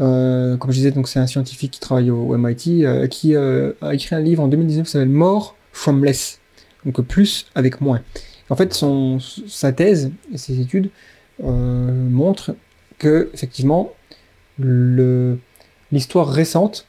Euh, 0.00 0.56
comme 0.56 0.72
je 0.72 0.76
disais, 0.76 0.90
donc 0.90 1.06
c'est 1.06 1.20
un 1.20 1.28
scientifique 1.28 1.70
qui 1.70 1.80
travaille 1.80 2.10
au 2.10 2.36
MIT, 2.36 2.84
euh, 2.84 3.06
qui 3.06 3.36
a 3.36 3.94
écrit 3.94 4.16
un 4.16 4.20
livre 4.20 4.42
en 4.42 4.48
2019 4.48 4.86
qui 4.86 4.90
s'appelle 4.90 5.08
More 5.08 5.54
from 5.72 6.04
Less. 6.04 6.40
Donc 6.84 7.00
plus 7.02 7.46
avec 7.54 7.80
moins. 7.80 8.02
En 8.50 8.56
fait, 8.56 8.74
son, 8.74 9.20
sa 9.20 9.70
thèse 9.72 10.10
et 10.32 10.38
ses 10.38 10.60
études 10.60 10.90
montrent 11.38 12.54
que, 13.02 13.30
effectivement, 13.34 13.92
l'histoire 15.90 16.28
récente 16.28 16.86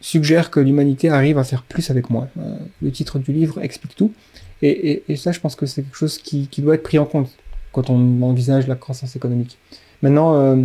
suggère 0.00 0.50
que 0.50 0.58
l'humanité 0.58 1.08
arrive 1.08 1.38
à 1.38 1.44
faire 1.44 1.62
plus 1.62 1.88
avec 1.88 2.10
moins. 2.10 2.28
Euh, 2.36 2.56
le 2.82 2.90
titre 2.90 3.20
du 3.20 3.32
livre 3.32 3.62
explique 3.62 3.94
tout. 3.94 4.12
Et, 4.60 5.02
ça, 5.16 5.30
je 5.32 5.40
pense 5.40 5.54
que 5.56 5.66
c'est 5.66 5.82
quelque 5.82 5.96
chose 5.96 6.18
qui, 6.18 6.48
doit 6.58 6.74
être 6.74 6.82
pris 6.82 6.98
en 6.98 7.04
compte 7.04 7.30
quand 7.72 7.90
on 7.90 8.22
envisage 8.22 8.66
la 8.66 8.74
croissance 8.74 9.14
économique. 9.16 9.56
Maintenant, 10.02 10.34
euh, 10.34 10.56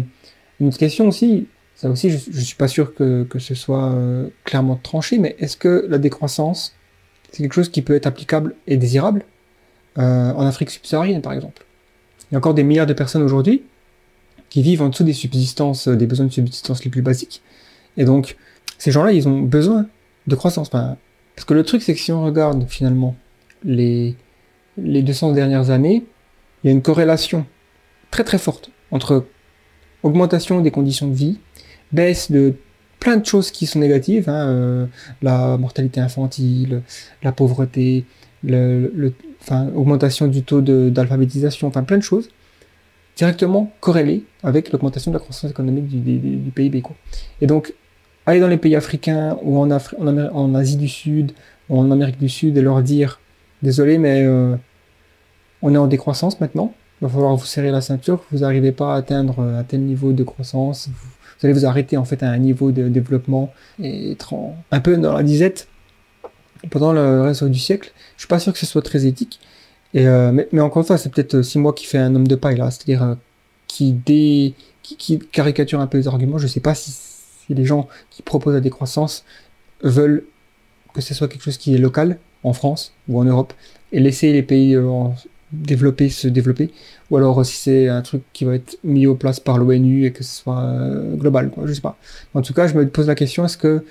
une 0.59 0.67
autre 0.67 0.77
question 0.77 1.07
aussi, 1.07 1.47
ça 1.75 1.89
aussi, 1.89 2.09
je, 2.09 2.17
je 2.31 2.39
suis 2.41 2.55
pas 2.55 2.67
sûr 2.67 2.95
que, 2.95 3.27
ce 3.37 3.53
soit 3.53 3.91
euh, 3.91 4.29
clairement 4.45 4.79
tranché, 4.81 5.19
mais 5.19 5.35
est-ce 5.39 5.57
que 5.57 5.85
la 5.89 5.99
décroissance, 5.99 6.73
c'est 7.31 7.43
quelque 7.43 7.53
chose 7.53 7.69
qui 7.69 7.83
peut 7.83 7.95
être 7.95 8.07
applicable 8.07 8.55
et 8.65 8.77
désirable 8.77 9.23
en 9.95 10.45
Afrique 10.45 10.69
subsaharienne, 10.69 11.23
par 11.23 11.33
exemple? 11.33 11.65
Il 12.29 12.33
y 12.33 12.35
a 12.35 12.37
encore 12.37 12.53
des 12.53 12.63
milliards 12.63 12.85
de 12.85 12.93
personnes 12.93 13.23
aujourd'hui 13.23 13.63
qui 14.49 14.61
vivent 14.61 14.81
en 14.81 14.89
dessous 14.89 15.03
des 15.03 15.13
subsistances, 15.13 15.87
euh, 15.87 15.95
des 15.95 16.05
besoins 16.07 16.25
de 16.27 16.31
subsistance 16.31 16.83
les 16.83 16.89
plus 16.91 17.01
basiques. 17.01 17.41
Et 17.97 18.05
donc, 18.05 18.37
ces 18.77 18.91
gens-là, 18.91 19.11
ils 19.11 19.27
ont 19.27 19.39
besoin 19.41 19.87
de 20.27 20.35
croissance. 20.35 20.69
Parce 20.69 21.45
que 21.45 21.53
le 21.53 21.63
truc, 21.63 21.81
c'est 21.81 21.93
que 21.93 21.99
si 21.99 22.11
on 22.11 22.23
regarde 22.23 22.65
finalement 22.67 23.15
les, 23.63 24.15
les 24.77 25.01
200 25.03 25.31
dernières 25.33 25.69
années, 25.69 26.05
il 26.63 26.67
y 26.67 26.69
a 26.69 26.73
une 26.73 26.81
corrélation 26.81 27.45
très 28.11 28.23
très 28.23 28.37
forte 28.37 28.71
entre 28.91 29.25
augmentation 30.03 30.61
des 30.61 30.71
conditions 30.71 31.07
de 31.07 31.13
vie, 31.13 31.39
baisse 31.91 32.31
de 32.31 32.55
plein 32.99 33.17
de 33.17 33.25
choses 33.25 33.51
qui 33.51 33.65
sont 33.65 33.79
négatives, 33.79 34.29
hein, 34.29 34.47
euh, 34.49 34.85
la 35.21 35.57
mortalité 35.57 35.99
infantile, 35.99 36.81
la 37.23 37.31
pauvreté, 37.31 38.05
le, 38.43 38.91
le- 38.95 39.13
enfin, 39.41 39.67
augmentation 39.75 40.27
du 40.27 40.43
taux 40.43 40.61
d'alphabétisation, 40.61 41.67
enfin 41.67 41.83
plein 41.83 41.97
de 41.97 42.03
choses, 42.03 42.29
directement 43.17 43.71
corrélées 43.81 44.23
avec 44.43 44.71
l'augmentation 44.71 45.11
de 45.11 45.15
la 45.17 45.19
croissance 45.19 45.49
économique 45.51 45.87
du, 45.87 45.97
du- 45.99 46.19
du- 46.37 46.51
PIB. 46.51 46.83
Et 47.41 47.47
donc, 47.47 47.73
aller 48.25 48.39
dans 48.39 48.47
les 48.47 48.57
pays 48.57 48.75
africains 48.75 49.37
ou 49.41 49.57
en, 49.59 49.69
Asie 50.55 50.77
du 50.77 50.87
Sud 50.87 51.31
ou 51.69 51.79
en 51.79 51.91
Amérique 51.91 52.19
du 52.19 52.29
Sud 52.29 52.55
et 52.57 52.61
leur 52.61 52.81
dire 52.83 53.19
désolé, 53.63 53.97
mais 53.97 54.23
euh, 54.23 54.55
on 55.61 55.73
est 55.73 55.77
en 55.77 55.87
décroissance 55.87 56.39
maintenant. 56.39 56.73
Il 57.01 57.05
va 57.05 57.09
falloir 57.13 57.35
vous 57.35 57.45
serrer 57.45 57.71
la 57.71 57.81
ceinture. 57.81 58.23
Vous 58.31 58.39
n'arrivez 58.39 58.71
pas 58.71 58.93
à 58.93 58.97
atteindre 58.97 59.39
euh, 59.39 59.59
un 59.59 59.63
tel 59.63 59.81
niveau 59.81 60.13
de 60.13 60.23
croissance. 60.23 60.87
Vous, 60.87 60.93
vous 61.39 61.45
allez 61.45 61.53
vous 61.53 61.65
arrêter 61.65 61.97
en 61.97 62.05
fait 62.05 62.21
à 62.23 62.29
un 62.29 62.37
niveau 62.37 62.71
de 62.71 62.87
développement 62.87 63.51
et 63.81 64.11
être 64.11 64.33
un 64.71 64.79
peu 64.79 64.95
dans 64.97 65.13
la 65.13 65.23
disette 65.23 65.67
pendant 66.69 66.93
le 66.93 67.21
reste 67.21 67.43
du 67.43 67.59
siècle. 67.59 67.91
Je 68.15 68.21
suis 68.21 68.27
pas 68.27 68.39
sûr 68.39 68.53
que 68.53 68.59
ce 68.59 68.65
soit 68.65 68.81
très 68.81 69.05
éthique. 69.05 69.39
Et 69.93 70.07
euh, 70.07 70.31
mais, 70.31 70.47
mais 70.51 70.61
encore 70.61 70.81
une 70.81 70.87
fois, 70.87 70.97
c'est 70.97 71.09
peut-être 71.11 71.35
aussi 71.35 71.59
moi 71.59 71.73
qui 71.73 71.85
fais 71.85 71.97
un 71.97 72.13
homme 72.15 72.27
de 72.27 72.35
paille 72.35 72.57
là, 72.57 72.71
c'est-à-dire 72.71 73.03
euh, 73.03 73.15
qui, 73.67 73.93
dé, 73.93 74.53
qui, 74.83 74.97
qui 74.97 75.19
caricature 75.19 75.79
un 75.79 75.87
peu 75.87 75.97
les 75.97 76.07
arguments. 76.07 76.37
Je 76.37 76.47
sais 76.47 76.59
pas 76.59 76.75
si, 76.75 76.91
si 76.91 77.53
les 77.53 77.65
gens 77.65 77.87
qui 78.09 78.21
proposent 78.21 78.53
la 78.55 78.61
décroissance 78.61 79.23
veulent 79.81 80.23
que 80.93 81.01
ce 81.01 81.13
soit 81.13 81.27
quelque 81.27 81.43
chose 81.43 81.57
qui 81.57 81.73
est 81.75 81.77
local 81.77 82.17
en 82.43 82.53
France 82.53 82.93
ou 83.07 83.19
en 83.19 83.23
Europe 83.23 83.53
et 83.91 83.99
laisser 83.99 84.33
les 84.33 84.43
pays 84.43 84.75
euh, 84.75 84.87
en- 84.87 85.15
développés 85.53 86.09
se 86.09 86.27
développer 86.27 86.71
ou 87.09 87.15
alors 87.17 87.39
euh, 87.39 87.43
si 87.45 87.55
c'est 87.55 87.87
un 87.87 88.01
truc 88.01 88.21
qui 88.33 88.43
va 88.43 88.55
être 88.55 88.77
mis 88.83 89.07
au 89.07 89.15
place 89.15 89.39
par 89.39 89.57
l'ONU 89.57 90.05
et 90.05 90.11
que 90.11 90.23
ce 90.23 90.41
soit 90.41 90.59
euh, 90.59 91.15
global 91.15 91.49
quoi, 91.51 91.65
je 91.67 91.73
sais 91.73 91.81
pas. 91.81 91.97
En 92.33 92.41
tout 92.41 92.53
cas, 92.53 92.67
je 92.67 92.73
me 92.73 92.87
pose 92.89 93.07
la 93.07 93.15
question 93.15 93.45
est-ce 93.45 93.57
que 93.57 93.85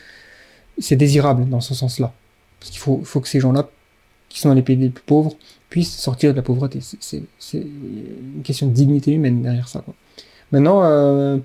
c'est 0.79 0.97
désirable 0.97 1.49
dans 1.49 1.61
ce 1.61 1.75
sens-là? 1.75 2.13
Parce 2.61 2.71
qu'il 2.71 2.81
faut, 2.81 3.01
faut 3.05 3.21
que 3.21 3.29
ces 3.29 3.41
gens-là 3.41 3.69
qui 4.37 4.43
sont 4.43 4.51
dans 4.51 4.55
les 4.55 4.61
pays 4.61 4.77
les 4.77 4.91
plus 4.91 5.03
pauvres 5.03 5.35
puissent 5.71 5.97
sortir 5.97 6.33
de 6.33 6.37
la 6.37 6.43
pauvreté. 6.43 6.81
C'est- 7.01 7.23
une 7.55 8.43
question 8.45 8.67
de 8.67 8.73
dignité 8.75 9.11
humaine 9.13 9.41
derrière 9.41 9.67
ça. 9.67 9.83
Maintenant, 10.53 10.83
euh, 10.85 11.39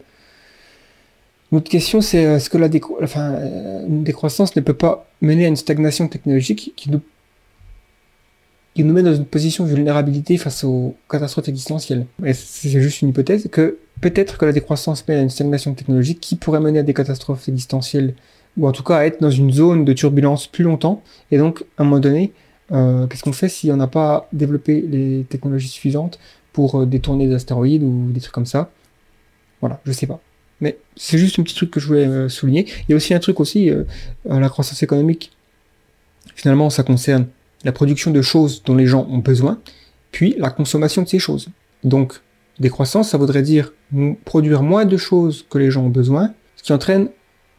une 1.51 1.57
autre 1.57 1.71
question, 1.71 2.01
c'est 2.01 2.21
est-ce 2.21 2.49
que 2.49 2.57
la 2.57 2.67
euh, 2.67 3.85
décroissance 3.87 4.53
ne 4.57 4.61
peut 4.61 4.73
pas 4.73 5.07
mener 5.21 5.45
à 5.45 5.47
une 5.47 5.55
stagnation 5.55 6.09
technologique 6.09 6.73
qui 6.75 6.91
nous, 6.91 6.99
qui 8.75 8.83
nous 8.83 8.93
met 8.93 9.03
dans 9.03 9.15
une 9.15 9.25
position 9.25 9.63
de 9.63 9.69
vulnérabilité 9.69 10.37
face 10.37 10.65
aux 10.65 10.93
catastrophes 11.09 11.47
existentielles? 11.47 12.07
C'est 12.33 12.69
juste 12.69 13.01
une 13.01 13.07
hypothèse 13.09 13.47
que 13.49 13.77
peut-être 14.01 14.37
que 14.37 14.43
la 14.43 14.51
décroissance 14.51 15.07
mène 15.07 15.19
à 15.19 15.21
une 15.21 15.29
stagnation 15.29 15.73
technologique 15.73 16.19
qui 16.19 16.35
pourrait 16.35 16.59
mener 16.59 16.79
à 16.79 16.83
des 16.83 16.93
catastrophes 16.93 17.47
existentielles 17.47 18.15
ou 18.57 18.67
en 18.67 18.73
tout 18.73 18.83
cas 18.83 18.97
à 18.97 19.05
être 19.05 19.21
dans 19.21 19.31
une 19.31 19.53
zone 19.53 19.85
de 19.85 19.93
turbulence 19.93 20.45
plus 20.45 20.65
longtemps. 20.65 21.01
Et 21.31 21.37
donc, 21.37 21.63
à 21.77 21.83
un 21.83 21.85
moment 21.85 22.01
donné, 22.01 22.33
euh, 22.71 23.07
qu'est-ce 23.07 23.23
qu'on 23.23 23.33
fait 23.33 23.49
si 23.49 23.71
on 23.71 23.77
n'a 23.77 23.87
pas 23.87 24.27
développé 24.31 24.81
les 24.81 25.25
technologies 25.29 25.67
suffisantes 25.67 26.19
pour 26.53 26.81
euh, 26.81 26.85
détourner 26.85 27.27
des 27.27 27.35
astéroïdes 27.35 27.83
ou 27.83 28.11
des 28.11 28.21
trucs 28.21 28.33
comme 28.33 28.45
ça? 28.45 28.71
Voilà, 29.59 29.79
je 29.85 29.91
sais 29.91 30.07
pas. 30.07 30.19
Mais 30.59 30.77
c'est 30.95 31.17
juste 31.17 31.39
un 31.39 31.43
petit 31.43 31.55
truc 31.55 31.71
que 31.71 31.79
je 31.79 31.87
voulais 31.87 32.07
euh, 32.07 32.29
souligner. 32.29 32.65
Il 32.87 32.91
y 32.91 32.93
a 32.93 32.95
aussi 32.95 33.13
un 33.13 33.19
truc 33.19 33.39
aussi, 33.39 33.71
la 34.25 34.49
croissance 34.49 34.81
économique. 34.83 35.31
Finalement, 36.35 36.69
ça 36.69 36.83
concerne 36.83 37.27
la 37.63 37.71
production 37.71 38.11
de 38.11 38.21
choses 38.21 38.63
dont 38.63 38.75
les 38.75 38.87
gens 38.87 39.07
ont 39.09 39.19
besoin, 39.19 39.59
puis 40.11 40.35
la 40.37 40.49
consommation 40.49 41.01
de 41.01 41.07
ces 41.07 41.19
choses. 41.19 41.49
Donc, 41.83 42.21
décroissance, 42.59 43.09
ça 43.09 43.17
voudrait 43.17 43.41
dire 43.41 43.73
produire 44.23 44.63
moins 44.63 44.85
de 44.85 44.97
choses 44.97 45.45
que 45.49 45.57
les 45.57 45.71
gens 45.71 45.83
ont 45.83 45.89
besoin, 45.89 46.33
ce 46.55 46.63
qui 46.63 46.73
entraîne 46.73 47.09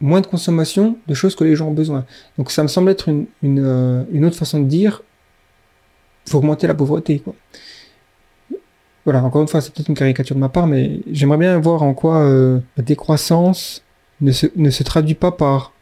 moins 0.03 0.21
de 0.21 0.27
consommation 0.27 0.99
de 1.07 1.15
choses 1.15 1.35
que 1.35 1.45
les 1.45 1.57
gens 1.57 1.69
ont 1.69 1.73
besoin. 1.73 2.05
Donc 2.37 2.51
ça 2.51 2.63
me 2.63 2.69
semble 2.69 2.91
être 2.91 3.09
une, 3.09 3.25
une, 3.43 3.61
euh, 3.65 4.03
une 4.13 4.25
autre 4.27 4.37
façon 4.37 4.61
de 4.61 4.67
dire, 4.67 5.03
faut 6.29 6.39
augmenter 6.39 6.67
la 6.67 6.75
pauvreté. 6.75 7.21
Quoi. 7.21 7.35
Voilà, 9.05 9.25
encore 9.25 9.43
une 9.43 9.49
fois, 9.49 9.61
c'est 9.61 9.73
peut-être 9.73 9.89
une 9.89 9.95
caricature 9.97 10.37
de 10.37 10.41
ma 10.41 10.49
part, 10.49 10.67
mais 10.67 11.01
j'aimerais 11.11 11.39
bien 11.39 11.59
voir 11.59 11.83
en 11.83 11.95
quoi 11.95 12.19
euh, 12.23 12.61
la 12.77 12.83
décroissance 12.85 13.83
ne 14.21 14.31
se, 14.33 14.47
ne 14.55 14.71
se 14.71 14.83
traduit 14.83 15.15
pas 15.15 15.33
par 15.33 15.73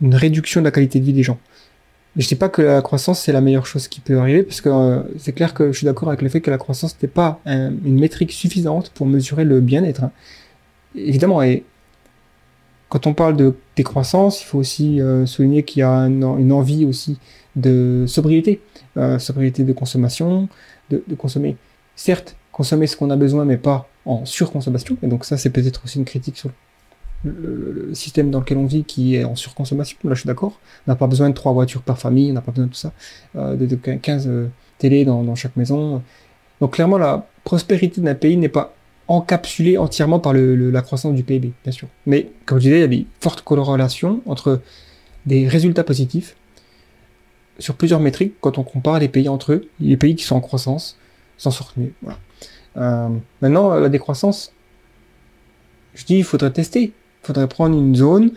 une 0.00 0.14
réduction 0.14 0.60
de 0.60 0.64
la 0.66 0.70
qualité 0.70 1.00
de 1.00 1.04
vie 1.04 1.12
des 1.12 1.22
gens. 1.22 1.38
Je 2.16 2.28
dis 2.28 2.36
pas 2.36 2.48
que 2.48 2.62
la 2.62 2.80
croissance 2.82 3.20
c'est 3.20 3.32
la 3.32 3.40
meilleure 3.40 3.66
chose 3.66 3.88
qui 3.88 4.00
peut 4.00 4.18
arriver, 4.18 4.44
parce 4.44 4.60
que 4.60 4.68
euh, 4.68 5.02
c'est 5.18 5.32
clair 5.32 5.52
que 5.54 5.72
je 5.72 5.78
suis 5.78 5.84
d'accord 5.84 6.08
avec 6.08 6.22
le 6.22 6.28
fait 6.28 6.40
que 6.40 6.50
la 6.50 6.58
croissance 6.58 6.96
n'est 7.02 7.08
pas 7.08 7.40
un- 7.46 7.70
une 7.84 7.98
métrique 7.98 8.30
suffisante 8.30 8.90
pour 8.90 9.06
mesurer 9.06 9.44
le 9.44 9.60
bien-être. 9.60 10.04
hein. 10.04 10.12
Évidemment, 10.94 11.42
et 11.42 11.64
quand 12.94 13.08
on 13.08 13.12
parle 13.12 13.36
de 13.36 13.56
décroissance, 13.74 14.40
il 14.40 14.44
faut 14.44 14.58
aussi 14.58 15.00
euh, 15.00 15.26
souligner 15.26 15.64
qu'il 15.64 15.80
y 15.80 15.82
a 15.82 15.90
une 15.90 16.52
envie 16.52 16.84
aussi 16.84 17.18
de 17.56 18.04
sobriété, 18.06 18.60
euh, 18.96 19.18
sobriété 19.18 19.64
de 19.64 19.72
consommation, 19.72 20.48
de, 20.90 21.02
consommer, 21.18 21.56
certes, 21.96 22.36
consommer 22.52 22.86
ce 22.86 22.96
qu'on 22.96 23.10
a 23.10 23.16
besoin, 23.16 23.44
mais 23.44 23.56
pas 23.56 23.88
en 24.06 24.24
surconsommation. 24.24 24.96
Et 25.02 25.08
donc 25.08 25.24
ça, 25.24 25.36
c'est 25.36 25.50
peut-être 25.50 25.82
aussi 25.82 25.98
une 25.98 26.04
critique 26.04 26.36
sur 26.36 26.50
le, 27.24 27.92
système 27.94 28.30
dans 28.30 28.38
lequel 28.38 28.58
on 28.58 28.66
vit 28.66 28.84
qui 28.84 29.16
est 29.16 29.24
en 29.24 29.34
surconsommation. 29.34 29.96
Là, 30.04 30.14
je 30.14 30.20
suis 30.20 30.28
d'accord. 30.28 30.60
On 30.86 30.92
n'a 30.92 30.96
pas 30.96 31.08
besoin 31.08 31.28
de 31.30 31.34
trois 31.34 31.52
voitures 31.52 31.82
par 31.82 31.98
famille, 31.98 32.30
on 32.30 32.34
n'a 32.34 32.42
pas 32.42 32.52
besoin 32.52 32.66
de 32.66 32.70
tout 32.70 32.78
ça, 32.78 32.92
euh, 33.34 33.56
de, 33.56 33.66
de 33.66 33.74
15 33.74 34.28
euh, 34.28 34.46
télés 34.78 35.04
dans, 35.04 35.24
dans 35.24 35.34
chaque 35.34 35.56
maison. 35.56 36.00
Donc 36.60 36.74
clairement, 36.74 36.98
la 36.98 37.26
prospérité 37.42 38.00
d'un 38.00 38.14
pays 38.14 38.36
n'est 38.36 38.48
pas 38.48 38.72
encapsulée 39.08 39.76
entièrement 39.78 40.18
par 40.18 40.32
le, 40.32 40.70
la 40.70 40.82
croissance 40.82 41.14
du 41.14 41.22
PIB, 41.22 41.52
bien 41.62 41.72
sûr. 41.72 41.88
Mais 42.06 42.30
comme 42.46 42.58
je 42.58 42.64
disais, 42.64 42.76
il 42.78 42.80
y 42.80 42.84
a 42.84 42.88
des 42.88 43.06
fortes 43.20 43.42
corrélations 43.42 44.22
entre 44.26 44.60
des 45.26 45.46
résultats 45.48 45.84
positifs 45.84 46.36
sur 47.58 47.74
plusieurs 47.76 48.00
métriques 48.00 48.34
quand 48.40 48.58
on 48.58 48.62
compare 48.62 48.98
les 48.98 49.08
pays 49.08 49.28
entre 49.28 49.52
eux. 49.52 49.68
Les 49.80 49.96
pays 49.96 50.14
qui 50.14 50.24
sont 50.24 50.36
en 50.36 50.40
croissance 50.40 50.96
s'en 51.36 51.50
sortent 51.50 51.76
mieux. 51.76 51.92
Voilà. 52.02 52.18
Euh, 52.76 53.08
maintenant, 53.40 53.74
la 53.74 53.88
décroissance, 53.88 54.52
je 55.94 56.04
dis, 56.04 56.16
il 56.16 56.24
faudrait 56.24 56.50
tester. 56.50 56.82
Il 56.82 57.26
faudrait 57.26 57.46
prendre 57.48 57.76
une 57.78 57.94
zone, 57.94 58.32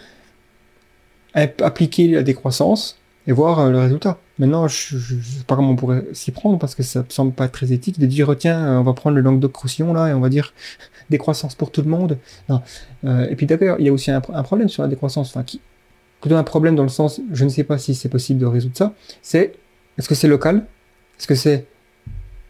app- 1.34 1.62
appliquer 1.62 2.08
la 2.10 2.24
décroissance 2.24 2.97
et 3.28 3.34
voir 3.34 3.60
euh, 3.60 3.70
le 3.70 3.80
résultat. 3.80 4.18
Maintenant, 4.40 4.68
je, 4.68 4.98
je 4.98 5.16
sais 5.16 5.44
pas 5.46 5.56
comment 5.56 5.72
on 5.72 5.76
pourrait 5.76 6.06
s'y 6.14 6.32
prendre 6.32 6.58
parce 6.58 6.76
que 6.76 6.84
ça 6.84 7.00
me 7.00 7.10
semble 7.10 7.34
pas 7.34 7.50
très 7.50 7.74
éthique 7.74 8.00
de 8.00 8.06
dire 8.06 8.34
tiens, 8.38 8.66
euh, 8.66 8.80
on 8.80 8.84
va 8.84 8.94
prendre 8.94 9.16
le 9.16 9.22
Languedoc-Roussillon 9.22 9.94
là 9.94 10.08
et 10.08 10.14
on 10.14 10.22
va 10.22 10.30
dire 10.30 10.54
décroissance 11.10 11.54
pour 11.54 11.72
tout 11.72 11.82
le 11.82 11.90
monde. 11.90 12.18
Non. 12.50 12.62
Euh, 13.06 13.28
et 13.30 13.36
puis 13.36 13.46
d'ailleurs, 13.46 13.76
il 13.80 13.86
y 13.86 13.90
a 13.90 13.94
aussi 13.94 14.10
un, 14.10 14.22
problème 14.22 14.70
sur 14.70 14.82
la 14.82 14.90
décroissance, 14.90 15.30
enfin 15.30 15.44
qui 15.44 15.62
plutôt 16.22 16.36
un 16.36 16.44
problème 16.44 16.76
dans 16.76 16.84
le 16.84 16.90
sens, 16.90 17.22
je 17.32 17.44
ne 17.44 17.50
sais 17.50 17.64
pas 17.64 17.78
si 17.78 17.94
c'est 17.94 18.10
possible 18.10 18.40
de 18.40 18.48
résoudre 18.48 18.76
ça. 18.76 18.94
C'est 19.22 19.54
est-ce 20.00 20.10
que 20.10 20.16
c'est 20.16 20.28
local, 20.28 20.66
est-ce 21.20 21.28
que 21.28 21.36
c'est 21.36 21.66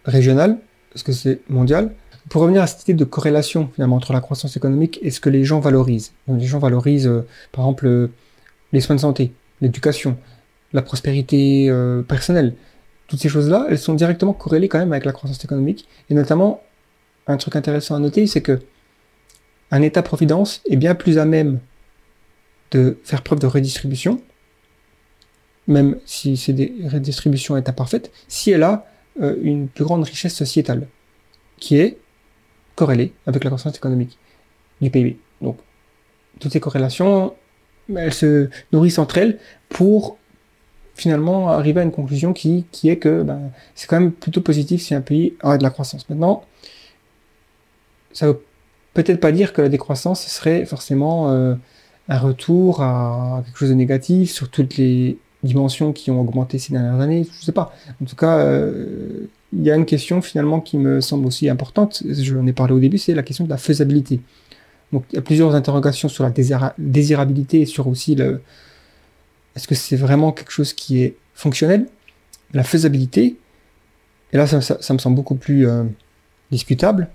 régional, 0.05 0.57
est-ce 0.95 1.03
que 1.03 1.11
c'est 1.11 1.41
mondial? 1.49 1.91
pour 2.29 2.41
revenir 2.41 2.61
à 2.61 2.67
cette 2.67 2.83
idée 2.83 2.93
de 2.93 3.05
corrélation 3.05 3.69
finalement 3.73 3.95
entre 3.95 4.11
la 4.11 4.19
croissance 4.19 4.57
économique 4.57 4.99
et 5.01 5.11
ce 5.11 5.21
que 5.21 5.29
les 5.29 5.45
gens 5.45 5.61
valorisent. 5.61 6.11
Les 6.27 6.45
gens 6.45 6.59
valorisent, 6.59 7.09
par 7.53 7.63
exemple, 7.63 8.09
les 8.73 8.81
soins 8.81 8.97
de 8.97 8.99
santé, 8.99 9.31
l'éducation, 9.61 10.17
la 10.73 10.81
prospérité 10.81 11.69
euh, 11.69 12.01
personnelle. 12.01 12.55
Toutes 13.07 13.19
ces 13.19 13.29
choses-là, 13.29 13.67
elles 13.69 13.79
sont 13.79 13.93
directement 13.93 14.33
corrélées 14.33 14.67
quand 14.67 14.79
même 14.79 14.91
avec 14.91 15.05
la 15.05 15.13
croissance 15.13 15.43
économique. 15.43 15.87
Et 16.09 16.13
notamment, 16.13 16.61
un 17.27 17.37
truc 17.37 17.55
intéressant 17.55 17.95
à 17.95 17.99
noter, 17.99 18.27
c'est 18.27 18.41
que 18.41 18.59
un 19.71 19.81
État-providence 19.81 20.61
est 20.69 20.77
bien 20.77 20.95
plus 20.95 21.17
à 21.17 21.25
même 21.25 21.59
de 22.71 22.97
faire 23.03 23.21
preuve 23.21 23.39
de 23.39 23.47
redistribution, 23.47 24.21
même 25.67 25.97
si 26.05 26.37
c'est 26.37 26.53
des 26.53 26.73
redistributions 26.89 27.57
état 27.57 27.73
parfaites, 27.73 28.11
si 28.27 28.51
elle 28.51 28.63
a 28.63 28.85
une 29.19 29.67
plus 29.67 29.83
grande 29.83 30.03
richesse 30.03 30.35
sociétale, 30.35 30.87
qui 31.57 31.77
est 31.77 31.97
corrélée 32.75 33.13
avec 33.25 33.43
la 33.43 33.49
croissance 33.49 33.75
économique 33.75 34.17
du 34.81 34.89
PIB. 34.89 35.17
Donc, 35.41 35.57
toutes 36.39 36.51
ces 36.53 36.59
corrélations, 36.59 37.33
elles 37.93 38.13
se 38.13 38.49
nourrissent 38.71 38.99
entre 38.99 39.17
elles 39.17 39.39
pour 39.69 40.17
finalement 40.97 41.49
arriver 41.49 41.79
à 41.79 41.83
une 41.83 41.91
conclusion 41.91 42.33
qui, 42.33 42.65
qui 42.71 42.89
est 42.89 42.97
que 42.97 43.21
ben, 43.23 43.51
c'est 43.75 43.87
quand 43.87 43.99
même 43.99 44.11
plutôt 44.11 44.41
positif 44.41 44.81
si 44.81 44.95
un 44.95 45.01
pays 45.01 45.35
a 45.41 45.57
de 45.57 45.63
la 45.63 45.69
croissance. 45.69 46.09
Maintenant, 46.09 46.43
ça 48.11 48.27
veut 48.27 48.41
peut-être 48.93 49.19
pas 49.19 49.31
dire 49.31 49.53
que 49.53 49.61
la 49.61 49.69
décroissance 49.69 50.25
serait 50.25 50.65
forcément 50.65 51.29
euh, 51.29 51.53
un 52.09 52.17
retour 52.17 52.81
à 52.81 53.43
quelque 53.45 53.57
chose 53.57 53.69
de 53.69 53.75
négatif 53.75 54.31
sur 54.31 54.49
toutes 54.49 54.77
les 54.77 55.19
dimensions 55.43 55.93
qui 55.93 56.09
ont 56.09 56.19
augmenté 56.19 56.57
ces 56.57 56.73
dernières 56.73 56.99
années. 56.99 57.27
Je 57.39 57.45
sais 57.45 57.51
pas. 57.51 57.73
En 58.01 58.05
tout 58.05 58.15
cas, 58.15 58.39
euh, 58.39 59.27
il 59.53 59.63
y 59.63 59.69
a 59.69 59.75
une 59.75 59.85
question 59.85 60.21
finalement 60.21 60.59
qui 60.59 60.77
me 60.77 60.99
semble 60.99 61.27
aussi 61.27 61.47
importante, 61.47 62.03
je 62.09 62.35
en 62.35 62.47
ai 62.47 62.53
parlé 62.53 62.73
au 62.73 62.79
début, 62.79 62.97
c'est 62.97 63.13
la 63.13 63.23
question 63.23 63.45
de 63.45 63.49
la 63.49 63.57
faisabilité. 63.57 64.19
Donc 64.91 65.03
il 65.11 65.15
y 65.15 65.19
a 65.19 65.21
plusieurs 65.21 65.53
interrogations 65.53 66.09
sur 66.09 66.23
la 66.23 66.33
désirabilité 66.77 67.61
et 67.61 67.65
sur 67.65 67.87
aussi 67.87 68.15
le 68.15 68.41
est-ce 69.57 69.67
que 69.67 69.73
c'est 69.73 69.95
vraiment 69.95 70.31
quelque 70.31 70.51
chose 70.51 70.71
qui 70.71 71.01
est 71.01 71.15
fonctionnel? 71.33 71.87
La 72.53 72.63
faisabilité, 72.63 73.37
et 74.31 74.37
là 74.37 74.45
ça, 74.45 74.93
me 74.93 74.99
semble 74.99 75.15
beaucoup 75.15 75.33
plus 75.33 75.67
euh, 75.67 75.83
discutable, 76.51 77.09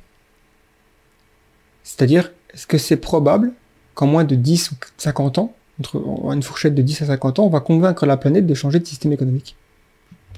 c'est-à-dire 1.85 2.33
est-ce 2.53 2.67
que 2.67 2.79
c'est 2.79 2.97
probable 2.97 3.53
qu'en 3.95 4.09
moins 4.09 4.25
de 4.25 4.35
10 4.35 4.73
ou 4.73 4.75
50 4.99 5.39
ans, 5.39 5.55
entre 5.79 6.03
une 6.33 6.43
fourchette 6.43 6.75
de 6.75 6.83
10 6.83 7.03
à 7.03 7.07
50 7.07 7.39
ans, 7.39 7.47
on 7.47 7.49
va 7.49 7.61
convaincre 7.61 8.07
la 8.07 8.17
planète 8.17 8.45
de 8.45 8.55
changer 8.55 8.81
de 8.81 8.87
système 8.87 9.13
économique? 9.13 9.55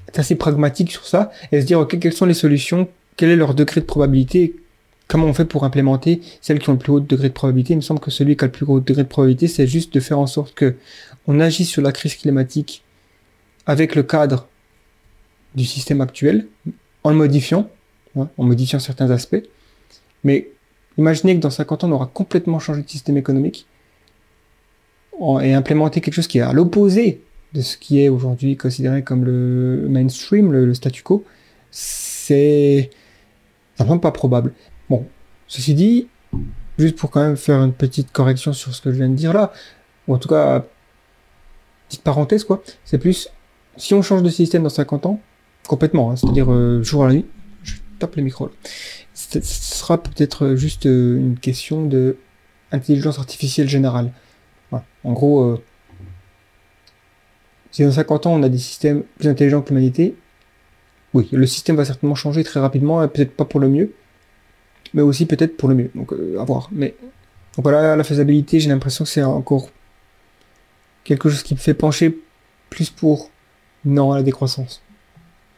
Être 0.09 0.19
assez 0.19 0.35
pragmatique 0.35 0.93
sur 0.93 1.07
ça 1.07 1.33
et 1.53 1.63
se 1.63 1.67
dire, 1.67 1.81
ok, 1.81 1.99
quelles 1.99 2.13
sont 2.13 2.27
les 2.27 2.35
solutions, 2.35 2.87
quel 3.17 3.31
est 3.31 3.37
leur 3.37 3.55
degré 3.55 3.81
de 3.81 3.87
probabilité, 3.87 4.57
comment 5.09 5.27
on 5.27 5.33
fait 5.33 5.47
pour 5.47 5.65
implémenter 5.65 6.21
celles 6.43 6.59
qui 6.59 6.69
ont 6.69 6.75
le 6.75 6.79
plus 6.79 6.93
haut 6.93 7.01
degré 7.01 7.29
de 7.29 7.35
probabilité? 7.35 7.73
Il 7.73 7.77
me 7.77 7.83
semble 7.83 8.01
que 8.01 8.11
celui 8.11 8.37
qui 8.37 8.45
a 8.45 8.49
le 8.49 8.53
plus 8.53 8.67
haut 8.67 8.81
degré 8.81 9.05
de 9.05 9.09
probabilité, 9.09 9.49
c'est 9.49 9.67
juste 9.67 9.95
de 9.95 10.01
faire 10.01 10.19
en 10.19 10.27
sorte 10.27 10.53
que 10.53 10.77
on 11.27 11.41
agisse 11.41 11.69
sur 11.69 11.83
la 11.83 11.93
crise 11.93 12.15
climatique 12.17 12.85
avec 13.67 13.95
le 13.95 14.03
cadre 14.03 14.49
du 15.55 15.65
système 15.65 16.01
actuel, 16.01 16.47
en 17.03 17.11
le 17.11 17.17
modifiant, 17.17 17.71
hein, 18.19 18.29
en 18.37 18.45
modifiant 18.45 18.79
certains 18.79 19.11
aspects. 19.11 19.43
Mais 20.25 20.49
imaginez 20.99 21.37
que 21.37 21.41
dans 21.41 21.51
50 21.51 21.85
ans, 21.85 21.89
on 21.89 21.93
aura 21.93 22.07
complètement 22.07 22.59
changé 22.59 22.83
de 22.83 22.89
système 22.89 23.17
économique 23.17 23.67
et 25.43 25.55
implémenté 25.55 26.01
quelque 26.01 26.15
chose 26.15 26.27
qui 26.27 26.39
est 26.39 26.43
à 26.43 26.53
l'opposé 26.53 27.23
de 27.53 27.61
ce 27.61 27.77
qui 27.77 28.01
est 28.01 28.09
aujourd'hui 28.09 28.57
considéré 28.57 29.05
comme 29.05 29.25
le 29.25 29.87
mainstream, 29.89 30.53
le, 30.53 30.75
statu 30.75 31.05
quo, 31.05 31.25
c'est 31.71 32.91
vraiment 33.79 33.99
pas 33.99 34.11
probable. 34.11 34.53
Bon, 34.91 35.07
ceci 35.47 35.75
dit, 35.75 36.09
juste 36.79 36.97
pour 36.97 37.11
quand 37.11 37.23
même 37.23 37.37
faire 37.37 37.63
une 37.63 37.73
petite 37.73 38.11
correction 38.11 38.53
sur 38.53 38.75
ce 38.75 38.83
que 38.83 38.91
je 38.91 38.97
viens 38.97 39.09
de 39.09 39.15
dire 39.15 39.33
là, 39.33 39.53
ou 40.09 40.15
en 40.15 40.19
tout 40.19 40.29
cas, 40.29 40.67
petite 41.89 42.03
parenthèse 42.03 42.45
quoi, 42.45 42.63
c'est 42.85 42.99
plus, 42.99 43.29
si 43.77 43.95
on 43.95 44.03
change 44.03 44.23
de 44.23 44.31
système 44.31 44.63
dans 44.63 44.69
50 44.69 45.07
ans, 45.07 45.21
complètement, 45.67 46.11
hein, 46.11 46.17
c'est-à-dire 46.17 46.53
euh, 46.53 46.83
jour 46.83 47.05
à 47.05 47.09
la 47.09 47.15
nuit, 47.15 47.27
je 47.63 47.75
tape 47.99 48.17
le 48.17 48.23
micro 48.23 48.47
là, 48.47 48.53
ce 49.15 49.41
sera 49.41 50.03
peut-être 50.03 50.55
juste 50.55 50.87
euh, 50.87 51.17
une 51.17 51.39
question 51.39 51.87
de 51.87 52.17
intelligence 52.73 53.19
artificielle 53.19 53.69
générale. 53.69 54.13
En 55.05 55.13
gros, 55.13 55.43
euh, 55.43 55.63
si 57.71 57.85
dans 57.85 57.93
50 57.93 58.27
ans 58.27 58.35
on 58.35 58.43
a 58.43 58.49
des 58.49 58.59
systèmes 58.59 59.05
plus 59.19 59.29
intelligents 59.29 59.63
que 59.63 59.69
l'humanité, 59.69 60.17
oui, 61.13 61.29
le 61.31 61.47
système 61.47 61.77
va 61.77 61.85
certainement 61.85 62.17
changer 62.17 62.43
très 62.43 62.59
rapidement, 62.59 63.07
peut-être 63.07 63.37
pas 63.37 63.45
pour 63.45 63.61
le 63.61 63.69
mieux, 63.69 63.93
mais 64.95 65.03
aussi 65.03 65.27
peut-être 65.27 65.57
pour 65.57 65.69
le 65.69 65.77
mieux. 65.77 65.91
Donc 65.95 66.13
euh, 66.13 66.41
à 66.41 66.45
voir. 66.45 66.69
Mais 66.73 66.97
voilà, 67.57 67.95
la 67.95 68.05
faisabilité, 68.05 68.59
j'ai 68.59 68.69
l'impression 68.69 69.05
que 69.05 69.11
c'est 69.11 69.23
encore 69.23 69.69
quelque 71.05 71.29
chose 71.29 71.43
qui 71.43 71.55
me 71.55 71.59
fait 71.59 71.75
pencher 71.75 72.19
plus 72.71 72.91
pour 72.91 73.31
non 73.85 74.13
à 74.13 74.17
la 74.17 74.23
décroissance. 74.23 74.83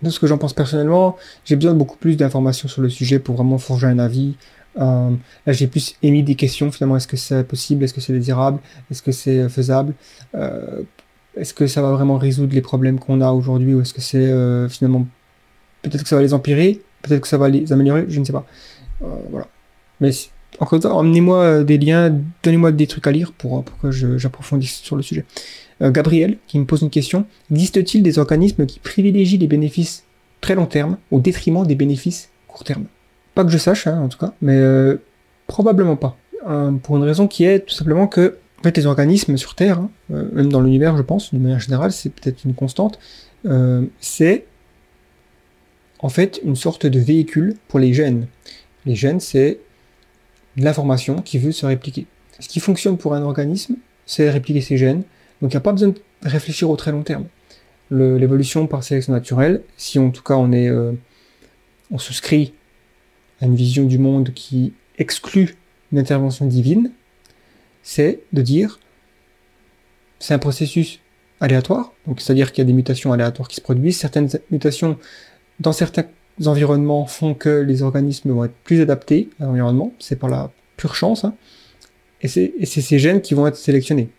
De 0.02 0.10
ce 0.10 0.20
que 0.20 0.26
j'en 0.26 0.38
pense 0.38 0.52
personnellement, 0.52 1.16
j'ai 1.44 1.56
besoin 1.56 1.72
de 1.72 1.78
beaucoup 1.78 1.96
plus 1.96 2.16
d'informations 2.16 2.68
sur 2.68 2.82
le 2.82 2.90
sujet 2.90 3.18
pour 3.18 3.36
vraiment 3.36 3.58
forger 3.58 3.86
un 3.86 3.98
avis. 3.98 4.36
Euh, 4.78 5.10
là, 5.46 5.52
j'ai 5.52 5.68
plus 5.68 5.96
émis 6.02 6.22
des 6.22 6.34
questions 6.34 6.70
finalement. 6.70 6.96
Est-ce 6.96 7.08
que 7.08 7.16
c'est 7.16 7.44
possible 7.44 7.84
Est-ce 7.84 7.94
que 7.94 8.02
c'est 8.02 8.12
désirable 8.12 8.58
Est-ce 8.90 9.02
que 9.02 9.12
c'est 9.12 9.48
faisable 9.48 9.94
euh, 10.34 10.82
est-ce 11.36 11.52
que 11.52 11.66
ça 11.66 11.82
va 11.82 11.92
vraiment 11.92 12.16
résoudre 12.16 12.54
les 12.54 12.62
problèmes 12.62 12.98
qu'on 12.98 13.20
a 13.20 13.30
aujourd'hui 13.30 13.74
ou 13.74 13.82
est-ce 13.82 13.92
que 13.92 14.00
c'est 14.00 14.16
euh, 14.16 14.68
finalement 14.68 15.06
peut-être 15.82 16.02
que 16.02 16.08
ça 16.08 16.16
va 16.16 16.22
les 16.22 16.34
empirer, 16.34 16.80
peut-être 17.02 17.20
que 17.20 17.28
ça 17.28 17.38
va 17.38 17.48
les 17.48 17.72
améliorer, 17.72 18.06
je 18.08 18.18
ne 18.18 18.24
sais 18.24 18.32
pas. 18.32 18.46
Euh, 19.02 19.06
voilà. 19.30 19.46
Mais 20.00 20.10
encore 20.60 20.76
une 20.76 20.82
fois, 20.82 20.94
emmenez-moi 20.94 21.38
euh, 21.38 21.64
des 21.64 21.78
liens, 21.78 22.18
donnez-moi 22.42 22.72
des 22.72 22.86
trucs 22.86 23.06
à 23.06 23.12
lire 23.12 23.32
pour, 23.32 23.62
pour 23.64 23.78
que 23.78 23.90
j'approfondisse 23.90 24.76
sur 24.76 24.96
le 24.96 25.02
sujet. 25.02 25.24
Gabriel 25.78 26.38
qui 26.46 26.58
me 26.58 26.64
pose 26.64 26.80
une 26.80 26.88
question 26.88 27.26
existe-t-il 27.50 28.02
des 28.02 28.18
organismes 28.18 28.64
qui 28.64 28.78
privilégient 28.78 29.36
les 29.36 29.46
bénéfices 29.46 30.04
très 30.40 30.54
long 30.54 30.64
terme 30.64 30.96
au 31.10 31.20
détriment 31.20 31.66
des 31.66 31.74
bénéfices 31.74 32.30
court 32.48 32.64
terme? 32.64 32.84
Pas 33.34 33.44
que 33.44 33.50
je 33.50 33.58
sache, 33.58 33.86
hein, 33.86 34.00
en 34.00 34.08
tout 34.08 34.16
cas, 34.16 34.32
mais 34.40 34.58
probablement 35.46 35.96
pas. 35.96 36.16
pour 36.82 36.96
une 36.96 37.02
raison 37.02 37.28
qui 37.28 37.44
est 37.44 37.60
tout 37.60 37.74
simplement 37.74 38.06
que 38.06 38.38
en 38.58 38.62
fait, 38.62 38.76
les 38.76 38.86
organismes 38.86 39.36
sur 39.36 39.54
Terre, 39.54 39.78
hein, 39.78 39.90
euh, 40.12 40.28
même 40.32 40.50
dans 40.50 40.60
l'univers, 40.60 40.96
je 40.96 41.02
pense, 41.02 41.30
d'une 41.30 41.42
manière 41.42 41.60
générale, 41.60 41.92
c'est 41.92 42.10
peut-être 42.10 42.44
une 42.44 42.54
constante, 42.54 42.98
euh, 43.44 43.84
c'est 44.00 44.46
en 46.00 46.08
fait 46.08 46.40
une 46.44 46.56
sorte 46.56 46.86
de 46.86 46.98
véhicule 46.98 47.54
pour 47.68 47.78
les 47.78 47.92
gènes. 47.92 48.26
Les 48.86 48.94
gènes, 48.94 49.20
c'est 49.20 49.60
l'information 50.56 51.22
qui 51.22 51.38
veut 51.38 51.52
se 51.52 51.66
répliquer. 51.66 52.06
Ce 52.40 52.48
qui 52.48 52.60
fonctionne 52.60 52.98
pour 52.98 53.14
un 53.14 53.22
organisme, 53.22 53.76
c'est 54.04 54.30
répliquer 54.30 54.60
ses 54.60 54.76
gènes. 54.76 55.02
Donc 55.42 55.52
il 55.52 55.56
n'y 55.56 55.58
a 55.58 55.60
pas 55.60 55.72
besoin 55.72 55.90
de 55.90 56.00
réfléchir 56.22 56.70
au 56.70 56.76
très 56.76 56.92
long 56.92 57.02
terme. 57.02 57.26
L'évolution 57.90 58.66
par 58.66 58.82
sélection 58.82 59.12
naturelle, 59.12 59.62
si 59.76 59.98
en 59.98 60.10
tout 60.10 60.22
cas 60.22 60.34
on 60.34 60.52
est, 60.52 60.68
euh, 60.68 60.92
on 61.90 61.98
souscrit 61.98 62.52
à 63.40 63.46
une 63.46 63.54
vision 63.54 63.84
du 63.84 63.98
monde 63.98 64.32
qui 64.34 64.72
exclut 64.98 65.56
une 65.92 65.98
intervention 65.98 66.46
divine, 66.46 66.90
c'est 67.82 68.20
de 68.32 68.42
dire 68.42 68.80
c'est 70.18 70.34
un 70.34 70.38
processus 70.38 71.00
aléatoire, 71.40 71.92
donc 72.06 72.20
c'est-à-dire 72.20 72.50
qu'il 72.50 72.62
y 72.62 72.66
a 72.66 72.66
des 72.66 72.72
mutations 72.72 73.12
aléatoires 73.12 73.48
qui 73.48 73.56
se 73.56 73.60
produisent. 73.60 73.98
Certaines 73.98 74.28
mutations 74.50 74.98
dans 75.60 75.72
certains 75.72 76.06
environnements 76.44 77.06
font 77.06 77.34
que 77.34 77.48
les 77.48 77.82
organismes 77.82 78.30
vont 78.30 78.44
être 78.44 78.54
plus 78.64 78.80
adaptés 78.80 79.30
à 79.40 79.44
l'environnement, 79.44 79.92
c'est 79.98 80.16
par 80.16 80.28
la 80.28 80.50
pure 80.76 80.94
chance, 80.94 81.24
hein. 81.24 81.34
et 82.22 82.28
c'est 82.28 82.52
ces 82.64 82.98
gènes 82.98 83.20
qui 83.20 83.34
vont 83.34 83.46
être 83.46 83.56
sélectionnés 83.56 84.10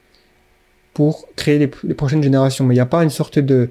pour 0.97 1.27
créer 1.35 1.59
les, 1.59 1.93
prochaines 1.93 2.23
générations. 2.23 2.65
Mais 2.65 2.73
il 2.73 2.77
n'y 2.77 2.81
a 2.81 2.87
pas 2.87 3.03
une 3.03 3.11
sorte 3.11 3.37
de, 3.37 3.69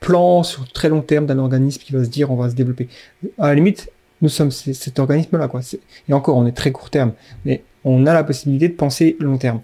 plan 0.00 0.42
sur 0.42 0.66
très 0.72 0.88
long 0.88 1.02
terme 1.02 1.26
d'un 1.26 1.38
organisme 1.38 1.82
qui 1.82 1.92
va 1.92 2.02
se 2.02 2.08
dire 2.08 2.30
on 2.30 2.36
va 2.36 2.48
se 2.48 2.54
développer. 2.54 2.88
À 3.36 3.48
la 3.48 3.56
limite, 3.56 3.90
nous 4.22 4.30
sommes 4.30 4.50
cet 4.50 4.98
organisme-là, 4.98 5.48
quoi. 5.48 5.60
Et 6.08 6.14
encore, 6.14 6.38
on 6.38 6.46
est 6.46 6.52
très 6.52 6.72
court 6.72 6.88
terme. 6.88 7.12
Mais 7.44 7.62
on 7.84 8.06
a 8.06 8.14
la 8.14 8.24
possibilité 8.24 8.68
de 8.68 8.72
penser 8.72 9.18
long 9.20 9.36
terme. 9.36 9.60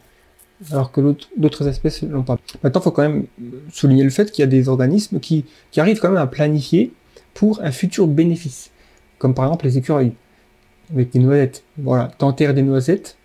Alors 0.70 0.92
que 0.92 1.00
d'autres 1.38 1.66
espèces 1.66 2.02
l'ont 2.02 2.24
pas. 2.24 2.36
Maintenant, 2.62 2.82
il 2.82 2.84
faut 2.84 2.90
quand 2.90 3.08
même 3.08 3.24
souligner 3.72 4.04
le 4.04 4.10
fait 4.10 4.30
qu'il 4.30 4.42
y 4.42 4.44
a 4.44 4.50
des 4.50 4.68
organismes 4.68 5.18
qui 5.18 5.46
arrivent 5.78 6.00
quand 6.00 6.10
même 6.10 6.18
à 6.18 6.26
planifier 6.26 6.92
pour 7.34 7.60
un 7.62 7.70
futur 7.70 8.06
bénéfice. 8.06 8.70
Comme 9.18 9.34
par 9.34 9.46
exemple 9.46 9.66
les 9.66 9.78
écureuils, 9.78 10.12
avec 10.92 11.10
des 11.10 11.18
noisettes. 11.18 11.64
Voilà, 11.76 12.10
t'enterres 12.18 12.54
des 12.54 12.62
noisettes. 12.62 13.16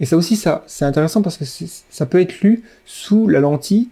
Et 0.00 0.04
ça 0.04 0.16
aussi, 0.16 0.36
ça, 0.36 0.62
c'est 0.66 0.84
intéressant 0.84 1.22
parce 1.22 1.38
que 1.38 1.44
ça 1.44 2.06
peut 2.06 2.20
être 2.20 2.40
lu 2.40 2.62
sous 2.84 3.28
la 3.28 3.40
lentille 3.40 3.88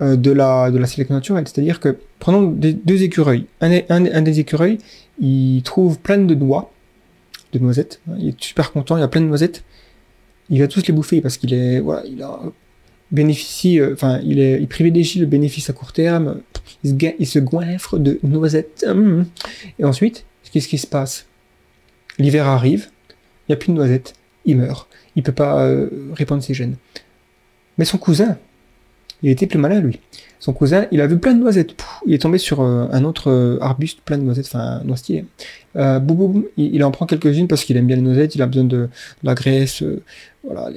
euh, 0.00 0.16
de, 0.16 0.30
la, 0.30 0.70
sélection 0.86 1.14
naturelle. 1.14 1.46
C'est-à-dire 1.46 1.80
que, 1.80 1.98
prenons 2.18 2.44
deux 2.44 3.02
écureuils. 3.02 3.46
Un, 3.60 4.22
des 4.22 4.40
écureuils, 4.40 4.78
il 5.20 5.62
trouve 5.62 5.98
plein 5.98 6.18
de 6.18 6.34
noix 6.34 6.72
de 7.52 7.58
noisettes. 7.58 8.00
Il 8.18 8.28
est 8.28 8.42
super 8.42 8.72
content, 8.72 8.96
il 8.96 9.02
a 9.02 9.08
plein 9.08 9.20
de 9.20 9.26
noisettes. 9.26 9.64
Il 10.48 10.60
va 10.60 10.68
tous 10.68 10.86
les 10.86 10.94
bouffer 10.94 11.20
parce 11.20 11.36
qu'il 11.36 11.52
est, 11.52 11.82
il 12.06 12.26
bénéficie, 13.10 13.78
euh, 13.78 13.92
enfin, 13.92 14.18
il 14.24 14.40
est, 14.40 14.60
il 14.60 14.68
privilégie 14.68 15.18
le 15.18 15.26
bénéfice 15.26 15.68
à 15.68 15.74
court 15.74 15.92
terme. 15.92 16.40
Il 16.84 17.26
se, 17.26 17.38
il 17.38 17.44
goinfre 17.44 17.98
de 17.98 18.18
noisettes. 18.22 18.84
Hum. 18.88 19.26
Et 19.78 19.84
ensuite, 19.84 20.24
qu'est-ce 20.50 20.68
qui 20.68 20.78
se 20.78 20.86
passe? 20.86 21.26
L'hiver 22.18 22.46
arrive, 22.46 22.88
il 23.10 23.52
n'y 23.52 23.54
a 23.54 23.56
plus 23.56 23.72
de 23.72 23.76
noisettes, 23.76 24.14
il 24.44 24.58
meurt. 24.58 24.88
Il 25.16 25.22
peut 25.22 25.32
pas 25.32 25.64
euh, 25.64 25.88
répandre 26.12 26.42
ses 26.42 26.54
gènes. 26.54 26.76
Mais 27.78 27.84
son 27.84 27.98
cousin, 27.98 28.36
il 29.22 29.30
était 29.30 29.46
plus 29.46 29.58
malin 29.58 29.80
lui. 29.80 30.00
Son 30.40 30.52
cousin, 30.52 30.86
il 30.90 31.00
a 31.00 31.06
vu 31.06 31.18
plein 31.18 31.34
de 31.34 31.38
noisettes. 31.38 31.76
Il 32.04 32.14
est 32.14 32.18
tombé 32.18 32.38
sur 32.38 32.60
euh, 32.60 32.88
un 32.90 33.04
autre 33.04 33.30
euh, 33.30 33.58
arbuste 33.60 34.00
plein 34.00 34.18
de 34.18 34.24
noisettes, 34.24 34.46
enfin 34.46 34.80
un 34.80 34.84
noisetier. 34.84 35.24
Euh, 35.76 36.00
boum, 36.00 36.44
il, 36.56 36.82
en 36.82 36.90
prend 36.90 37.06
quelques-unes 37.06 37.48
parce 37.48 37.64
qu'il 37.64 37.76
aime 37.76 37.86
bien 37.86 37.96
les 37.96 38.02
noisettes, 38.02 38.34
il 38.34 38.42
a 38.42 38.46
besoin 38.46 38.64
de, 38.64 38.88
la 39.22 39.34
graisse, 39.34 39.82
euh, 39.82 40.02
voilà, 40.44 40.70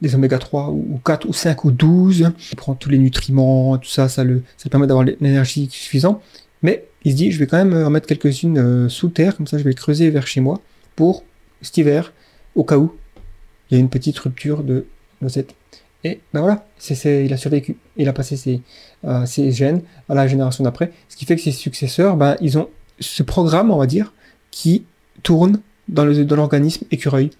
des 0.00 0.14
oméga 0.14 0.38
3 0.38 0.68
ou 0.70 0.86
ou 0.94 0.98
4 0.98 1.26
ou 1.28 1.32
5 1.32 1.64
ou 1.64 1.70
12. 1.70 2.30
Il 2.52 2.56
prend 2.56 2.74
tous 2.74 2.88
les 2.90 2.98
nutriments, 2.98 3.76
tout 3.78 3.88
ça, 3.88 4.08
ça 4.08 4.24
le, 4.24 4.42
ça 4.56 4.64
le 4.66 4.70
permet 4.70 4.86
d'avoir 4.86 5.04
l'énergie 5.04 5.68
suffisante. 5.70 6.20
Mais 6.62 6.84
il 7.04 7.12
se 7.12 7.16
dit, 7.16 7.30
je 7.32 7.38
vais 7.38 7.46
quand 7.46 7.56
même 7.62 7.74
en 7.86 7.90
mettre 7.90 8.06
quelques-unes 8.06 8.58
euh, 8.58 8.88
sous 8.88 9.08
terre, 9.08 9.36
comme 9.36 9.46
ça 9.46 9.58
je 9.58 9.62
vais 9.64 9.74
creuser 9.74 10.10
vers 10.10 10.26
chez 10.26 10.40
moi 10.40 10.60
pour 10.96 11.24
cet 11.62 11.76
hiver, 11.78 12.12
au 12.54 12.64
cas 12.64 12.76
où 12.78 12.92
il 13.70 13.74
y 13.74 13.76
a 13.76 13.80
une 13.80 13.88
petite 13.88 14.18
rupture 14.18 14.62
de 14.64 14.86
noisettes. 15.20 15.54
Et 16.04 16.20
ben 16.32 16.40
voilà, 16.40 16.66
c'est, 16.78 16.94
c'est- 16.94 17.24
il 17.24 17.32
a 17.32 17.36
survécu. 17.36 17.76
Il 17.96 18.08
a 18.08 18.12
passé 18.12 18.36
ses, 18.36 18.62
euh, 19.04 19.26
ses 19.26 19.50
gènes 19.52 19.82
à 20.08 20.14
la 20.14 20.26
génération 20.28 20.62
d'après. 20.64 20.92
Ce 21.08 21.16
qui 21.16 21.24
fait 21.24 21.34
que 21.36 21.42
ses 21.42 21.50
successeurs, 21.52 22.16
ben, 22.16 22.36
ils 22.40 22.56
ont 22.56 22.68
ce 23.00 23.22
programme, 23.24 23.70
on 23.72 23.78
va 23.78 23.86
dire, 23.86 24.12
qui 24.52 24.84
tourne 25.22 25.60
dans, 25.88 26.04
le, 26.04 26.24
dans 26.24 26.36
l'organisme 26.36 26.84
écureuil. 26.92 27.30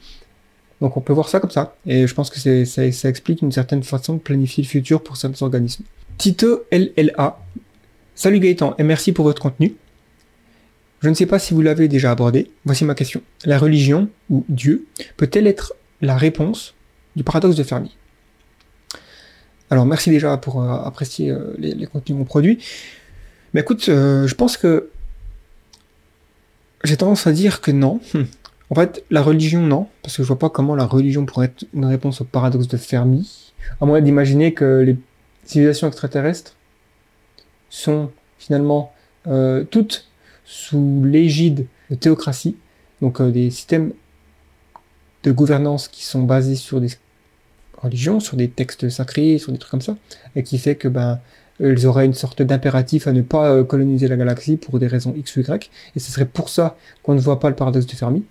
Donc 0.80 0.96
on 0.96 1.00
peut 1.00 1.12
voir 1.12 1.28
ça 1.28 1.40
comme 1.40 1.50
ça. 1.50 1.76
Et 1.86 2.06
je 2.06 2.14
pense 2.14 2.30
que 2.30 2.38
c'est, 2.38 2.64
ça, 2.64 2.90
ça 2.92 3.08
explique 3.08 3.42
une 3.42 3.52
certaine 3.52 3.82
façon 3.82 4.14
de 4.14 4.20
planifier 4.20 4.62
le 4.62 4.68
futur 4.68 5.02
pour 5.02 5.16
certains 5.16 5.44
organismes. 5.44 5.84
Tito 6.18 6.64
LLA. 6.72 7.38
Salut 8.14 8.40
Gaëtan 8.40 8.74
et 8.78 8.82
merci 8.82 9.12
pour 9.12 9.24
votre 9.24 9.40
contenu. 9.40 9.74
Je 11.00 11.08
ne 11.08 11.14
sais 11.14 11.26
pas 11.26 11.38
si 11.38 11.54
vous 11.54 11.62
l'avez 11.62 11.86
déjà 11.86 12.10
abordé. 12.10 12.50
Voici 12.64 12.84
ma 12.84 12.94
question. 12.94 13.22
La 13.44 13.58
religion, 13.58 14.08
ou 14.30 14.44
Dieu, 14.48 14.86
peut-elle 15.16 15.46
être 15.46 15.74
la 16.00 16.16
réponse 16.16 16.74
du 17.14 17.22
paradoxe 17.22 17.54
de 17.54 17.62
Fermi? 17.62 17.96
Alors 19.70 19.86
merci 19.86 20.10
déjà 20.10 20.36
pour 20.36 20.62
euh, 20.62 20.72
apprécier 20.82 21.30
euh, 21.30 21.54
les, 21.58 21.74
les 21.74 21.86
contenus 21.86 22.18
qu'on 22.18 22.24
produit. 22.24 22.58
Mais 23.54 23.60
écoute, 23.60 23.88
euh, 23.88 24.26
je 24.26 24.34
pense 24.34 24.56
que 24.56 24.90
j'ai 26.84 26.96
tendance 26.96 27.26
à 27.26 27.32
dire 27.32 27.60
que 27.60 27.70
non. 27.70 28.00
En 28.70 28.74
fait, 28.74 29.04
la 29.10 29.22
religion, 29.22 29.62
non, 29.62 29.86
parce 30.02 30.16
que 30.16 30.22
je 30.22 30.28
vois 30.28 30.38
pas 30.38 30.50
comment 30.50 30.74
la 30.74 30.84
religion 30.84 31.24
pourrait 31.24 31.46
être 31.46 31.64
une 31.72 31.86
réponse 31.86 32.20
au 32.20 32.24
paradoxe 32.24 32.68
de 32.68 32.76
Fermi, 32.76 33.52
à 33.80 33.86
moins 33.86 34.00
d'imaginer 34.00 34.52
que 34.52 34.82
les 34.82 34.96
civilisations 35.44 35.88
extraterrestres 35.88 36.54
sont 37.70 38.10
finalement 38.38 38.92
euh, 39.26 39.64
toutes 39.64 40.06
sous 40.44 41.02
l'égide 41.04 41.66
de 41.90 41.94
théocratie, 41.94 42.56
donc 43.00 43.20
euh, 43.20 43.30
des 43.30 43.50
systèmes 43.50 43.92
de 45.22 45.32
gouvernance 45.32 45.88
qui 45.88 46.04
sont 46.04 46.22
basés 46.22 46.54
sur 46.54 46.80
des 46.80 46.90
religions, 47.78 48.20
sur 48.20 48.36
des 48.36 48.48
textes 48.48 48.88
sacrés, 48.90 49.38
sur 49.38 49.52
des 49.52 49.58
trucs 49.58 49.70
comme 49.70 49.80
ça, 49.80 49.96
et 50.36 50.42
qui 50.42 50.58
fait 50.58 50.76
que 50.76 50.88
ben 50.88 51.20
ils 51.60 51.86
auraient 51.86 52.06
une 52.06 52.14
sorte 52.14 52.40
d'impératif 52.40 53.08
à 53.08 53.12
ne 53.12 53.20
pas 53.22 53.50
euh, 53.50 53.64
coloniser 53.64 54.06
la 54.06 54.16
galaxie 54.16 54.56
pour 54.56 54.78
des 54.78 54.86
raisons 54.86 55.14
X 55.16 55.36
ou 55.36 55.40
Y, 55.40 55.70
et 55.96 55.98
ce 55.98 56.12
serait 56.12 56.26
pour 56.26 56.50
ça 56.50 56.76
qu'on 57.02 57.14
ne 57.14 57.20
voit 57.20 57.40
pas 57.40 57.48
le 57.48 57.56
paradoxe 57.56 57.86
de 57.86 57.92
Fermi. 57.92 58.24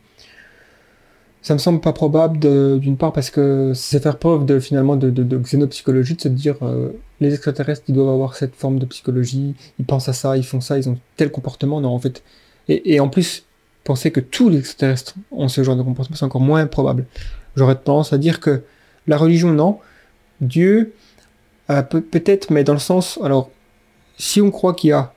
Ça 1.41 1.53
me 1.53 1.59
semble 1.59 1.79
pas 1.79 1.93
probable 1.93 2.39
d'une 2.79 2.97
part 2.97 3.13
parce 3.13 3.29
que 3.29 3.71
c'est 3.73 4.01
faire 4.03 4.17
preuve 4.19 4.45
de 4.45 4.59
finalement 4.59 4.95
de, 4.97 5.09
xénopsychologie, 5.37 6.15
de 6.15 6.21
se 6.21 6.27
dire 6.27 6.55
euh, 6.61 6.89
les 7.21 7.33
extraterrestres 7.33 7.83
ils 7.87 7.95
doivent 7.95 8.09
avoir 8.09 8.35
cette 8.35 8.53
forme 8.55 8.79
de 8.79 8.85
psychologie, 8.85 9.55
ils 9.79 9.85
pensent 9.85 10.09
à 10.09 10.13
ça, 10.13 10.35
ils 10.35 10.43
font 10.43 10.59
ça, 10.59 10.77
ils 10.77 10.89
ont 10.89 10.97
tel 11.15 11.31
comportement, 11.31 11.79
non 11.79 11.89
en 11.89 11.99
fait. 11.99 12.21
Et, 12.67 12.99
en 12.99 13.07
plus, 13.07 13.45
penser 13.85 14.11
que 14.11 14.19
tous 14.19 14.49
les 14.49 14.59
extraterrestres 14.59 15.15
ont 15.31 15.47
ce 15.47 15.63
genre 15.63 15.77
de 15.77 15.83
comportement, 15.83 16.17
c'est 16.17 16.25
encore 16.25 16.41
moins 16.41 16.65
probable. 16.67 17.05
J'aurais 17.55 17.75
tendance 17.75 18.11
à 18.11 18.17
dire 18.17 18.41
que 18.41 18.63
la 19.07 19.15
religion, 19.15 19.53
non. 19.53 19.79
Dieu, 20.41 20.91
peut- 21.67 22.01
peut-être, 22.01 22.51
mais 22.51 22.65
dans 22.65 22.73
le 22.73 22.79
sens, 22.79 23.17
alors, 23.23 23.49
si 24.17 24.41
on 24.41 24.51
croit 24.51 24.73
qu'il 24.73 24.89
y 24.89 24.93
a 24.93 25.13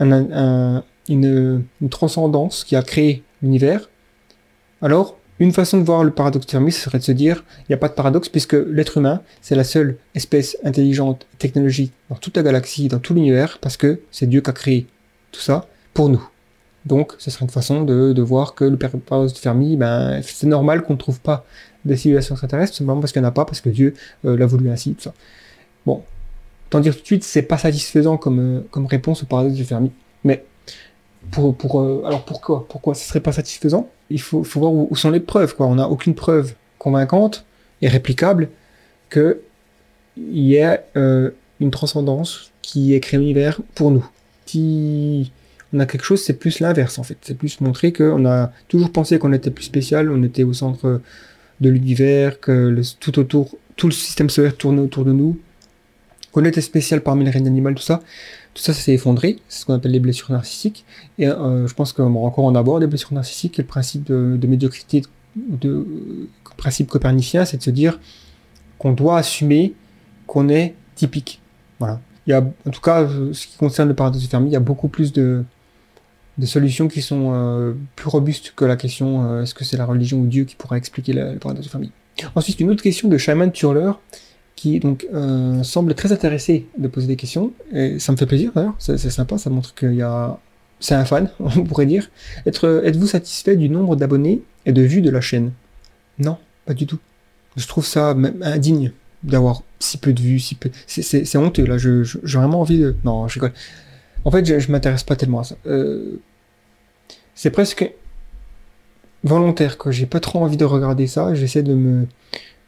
un- 0.00 0.12
un- 0.32 0.84
une, 1.08 1.64
une 1.80 1.88
transcendance 1.88 2.62
qui 2.62 2.76
a 2.76 2.82
créé 2.82 3.22
l'univers, 3.40 3.88
alors, 4.82 5.16
une 5.38 5.52
façon 5.52 5.78
de 5.78 5.84
voir 5.84 6.02
le 6.02 6.10
paradoxe 6.10 6.46
ce 6.48 6.70
serait 6.70 6.98
de 6.98 7.04
se 7.04 7.12
dire, 7.12 7.44
il 7.60 7.64
n'y 7.70 7.74
a 7.74 7.78
pas 7.78 7.88
de 7.88 7.94
paradoxe 7.94 8.28
puisque 8.28 8.54
l'être 8.54 8.98
humain, 8.98 9.20
c'est 9.42 9.54
la 9.54 9.64
seule 9.64 9.96
espèce 10.14 10.56
intelligente, 10.64 11.26
technologique 11.38 11.92
dans 12.08 12.16
toute 12.16 12.36
la 12.36 12.42
galaxie, 12.42 12.88
dans 12.88 12.98
tout 12.98 13.14
l'univers, 13.14 13.58
parce 13.60 13.76
que 13.76 14.00
c'est 14.10 14.26
Dieu 14.26 14.40
qui 14.40 14.50
a 14.50 14.52
créé 14.52 14.86
tout 15.32 15.40
ça 15.40 15.66
pour 15.92 16.08
nous. 16.08 16.26
Donc, 16.86 17.14
ce 17.18 17.30
serait 17.30 17.44
une 17.44 17.50
façon 17.50 17.82
de, 17.82 18.12
de 18.12 18.22
voir 18.22 18.54
que 18.54 18.64
le 18.64 18.76
paradoxe 18.76 19.34
de 19.34 19.38
Fermi, 19.38 19.76
ben, 19.76 20.20
c'est 20.22 20.46
normal 20.46 20.82
qu'on 20.82 20.92
ne 20.92 20.98
trouve 20.98 21.20
pas 21.20 21.44
des 21.84 21.96
civilisations 21.96 22.34
extraterrestres, 22.34 22.76
simplement 22.76 23.00
parce 23.00 23.12
qu'il 23.12 23.20
n'y 23.20 23.26
en 23.26 23.30
a 23.30 23.32
pas, 23.32 23.44
parce 23.44 23.60
que 23.60 23.68
Dieu 23.68 23.94
euh, 24.24 24.36
l'a 24.36 24.46
voulu 24.46 24.70
ainsi, 24.70 24.94
tout 24.94 25.02
ça. 25.02 25.12
Bon, 25.84 26.02
tant 26.70 26.80
dire 26.80 26.94
tout 26.94 27.02
de 27.02 27.06
suite, 27.06 27.24
c'est 27.24 27.42
pas 27.42 27.58
satisfaisant 27.58 28.16
comme, 28.16 28.38
euh, 28.38 28.60
comme 28.70 28.86
réponse 28.86 29.22
au 29.22 29.26
paradoxe 29.26 29.56
de 29.56 29.64
Fermi. 29.64 29.90
Mais 30.24 30.44
pour, 31.30 31.56
pour, 31.56 31.80
euh, 31.80 32.02
alors 32.04 32.24
pourquoi 32.24 32.66
Pourquoi 32.68 32.94
ce 32.94 33.06
serait 33.06 33.20
pas 33.20 33.32
satisfaisant? 33.32 33.88
Il 34.10 34.20
faut, 34.20 34.44
faut 34.44 34.60
voir 34.60 34.72
où, 34.72 34.94
sont 34.96 35.10
les 35.10 35.20
preuves. 35.20 35.54
Quoi. 35.54 35.66
On 35.66 35.76
n'a 35.76 35.88
aucune 35.88 36.14
preuve 36.14 36.54
convaincante 36.78 37.44
et 37.82 37.88
réplicable 37.88 38.48
que 39.08 39.40
il 40.16 40.44
y 40.44 40.60
a 40.60 40.82
euh, 40.96 41.30
une 41.60 41.70
transcendance 41.70 42.50
qui 42.62 42.94
ait 42.94 43.00
créé 43.00 43.20
l'univers 43.20 43.60
pour 43.74 43.90
nous. 43.90 44.06
Si 44.46 45.30
on 45.72 45.80
a 45.80 45.86
quelque 45.86 46.04
chose, 46.04 46.22
c'est 46.22 46.38
plus 46.38 46.60
l'inverse 46.60 46.98
en 46.98 47.02
fait. 47.02 47.18
C'est 47.22 47.36
plus 47.36 47.60
montrer 47.60 47.92
qu'on 47.92 48.24
a 48.24 48.50
toujours 48.68 48.90
pensé 48.90 49.18
qu'on 49.18 49.32
était 49.32 49.50
plus 49.50 49.64
spécial, 49.64 50.10
on 50.10 50.22
était 50.22 50.44
au 50.44 50.52
centre 50.52 51.00
de 51.60 51.68
l'univers, 51.68 52.40
que 52.40 52.80
tout 53.00 53.18
autour, 53.18 53.56
tout 53.76 53.88
le 53.88 53.92
système 53.92 54.30
solaire 54.30 54.56
tournait 54.56 54.80
autour 54.80 55.04
de 55.04 55.12
nous, 55.12 55.38
qu'on 56.32 56.44
était 56.44 56.60
spécial 56.60 57.00
parmi 57.02 57.24
les 57.24 57.30
règnes 57.30 57.46
animales, 57.46 57.74
tout 57.74 57.82
ça. 57.82 58.00
Tout 58.56 58.62
ça, 58.62 58.72
ça 58.72 58.80
s'est 58.80 58.94
effondré. 58.94 59.38
C'est 59.48 59.60
ce 59.60 59.66
qu'on 59.66 59.74
appelle 59.74 59.92
les 59.92 60.00
blessures 60.00 60.32
narcissiques. 60.32 60.86
Et 61.18 61.28
euh, 61.28 61.66
je 61.66 61.74
pense 61.74 61.92
qu'on 61.92 62.14
encore 62.24 62.46
en 62.46 62.54
avoir 62.54 62.80
des 62.80 62.86
blessures 62.86 63.12
narcissiques. 63.12 63.58
Et 63.58 63.62
le 63.62 63.68
principe 63.68 64.04
de, 64.04 64.46
médiocrité, 64.46 65.02
de, 65.36 65.68
de 65.68 65.86
principe 66.56 66.88
copernicien, 66.88 67.44
c'est 67.44 67.58
de 67.58 67.62
se 67.62 67.68
dire 67.68 68.00
qu'on 68.78 68.92
doit 68.92 69.18
assumer 69.18 69.74
qu'on 70.26 70.48
est 70.48 70.74
typique. 70.94 71.42
Voilà. 71.78 72.00
Il 72.26 72.30
y 72.30 72.32
a, 72.32 72.40
en 72.40 72.70
tout 72.70 72.80
cas, 72.80 73.06
ce 73.32 73.46
qui 73.46 73.58
concerne 73.58 73.90
le 73.90 73.94
paradoxe 73.94 74.24
de 74.24 74.30
Fermi, 74.30 74.48
il 74.48 74.54
y 74.54 74.56
a 74.56 74.60
beaucoup 74.60 74.88
plus 74.88 75.12
de, 75.12 75.44
de 76.38 76.46
solutions 76.46 76.88
qui 76.88 77.02
sont 77.02 77.32
euh, 77.34 77.74
plus 77.94 78.08
robustes 78.08 78.54
que 78.56 78.64
la 78.64 78.76
question 78.76 79.30
euh, 79.30 79.42
est-ce 79.42 79.54
que 79.54 79.64
c'est 79.64 79.76
la 79.76 79.84
religion 79.84 80.18
ou 80.18 80.26
Dieu 80.26 80.44
qui 80.44 80.56
pourra 80.56 80.78
expliquer 80.78 81.12
le 81.12 81.36
paradoxe 81.36 81.66
de 81.66 81.70
Fermi. 81.70 81.92
Ensuite, 82.34 82.58
une 82.60 82.70
autre 82.70 82.82
question 82.82 83.08
de 83.08 83.18
Shaman 83.18 83.52
Turler 83.52 83.92
qui 84.56 84.80
donc 84.80 85.06
euh, 85.14 85.62
semble 85.62 85.94
très 85.94 86.12
intéressé 86.12 86.66
de 86.78 86.88
poser 86.88 87.06
des 87.06 87.16
questions 87.16 87.52
et 87.72 87.98
ça 87.98 88.10
me 88.12 88.16
fait 88.16 88.26
plaisir 88.26 88.52
d'ailleurs, 88.54 88.74
c'est 88.78 88.98
sympa, 88.98 89.38
ça 89.38 89.50
montre 89.50 89.74
qu'il 89.74 89.94
y 89.94 90.02
a 90.02 90.38
c'est 90.80 90.94
un 90.94 91.04
fan, 91.06 91.30
on 91.40 91.64
pourrait 91.64 91.86
dire. 91.86 92.10
Être, 92.46 92.82
êtes-vous 92.84 93.06
satisfait 93.06 93.56
du 93.56 93.68
nombre 93.70 93.96
d'abonnés 93.96 94.42
et 94.66 94.72
de 94.72 94.82
vues 94.82 95.00
de 95.02 95.08
la 95.10 95.22
chaîne? 95.22 95.52
Non, 96.18 96.36
pas 96.66 96.74
du 96.74 96.86
tout. 96.86 96.98
Je 97.56 97.66
trouve 97.66 97.86
ça 97.86 98.12
même 98.14 98.42
indigne 98.42 98.92
d'avoir 99.22 99.62
si 99.78 99.96
peu 99.96 100.12
de 100.12 100.20
vues, 100.20 100.38
si 100.38 100.54
peu. 100.54 100.70
C'est, 100.86 101.36
honteux 101.36 101.64
là. 101.64 101.78
Je, 101.78 102.04
je- 102.04 102.18
j'ai 102.24 102.38
vraiment 102.38 102.60
envie 102.60 102.78
de. 102.78 102.94
Non, 103.04 103.26
je 103.28 103.34
rigole. 103.34 103.52
En 104.26 104.30
fait, 104.30 104.44
je, 104.44 104.58
je 104.58 104.70
m'intéresse 104.70 105.02
pas 105.04 105.16
tellement 105.16 105.40
à 105.40 105.44
ça. 105.44 105.56
Euh, 105.66 106.20
c'est 107.34 107.50
presque 107.50 107.90
volontaire 109.24 109.78
que 109.78 109.90
j'ai 109.90 110.06
pas 110.06 110.20
trop 110.20 110.40
envie 110.40 110.56
de 110.56 110.64
regarder 110.64 111.06
ça. 111.06 111.34
J'essaie 111.34 111.62
de 111.62 111.74
me 111.74 112.06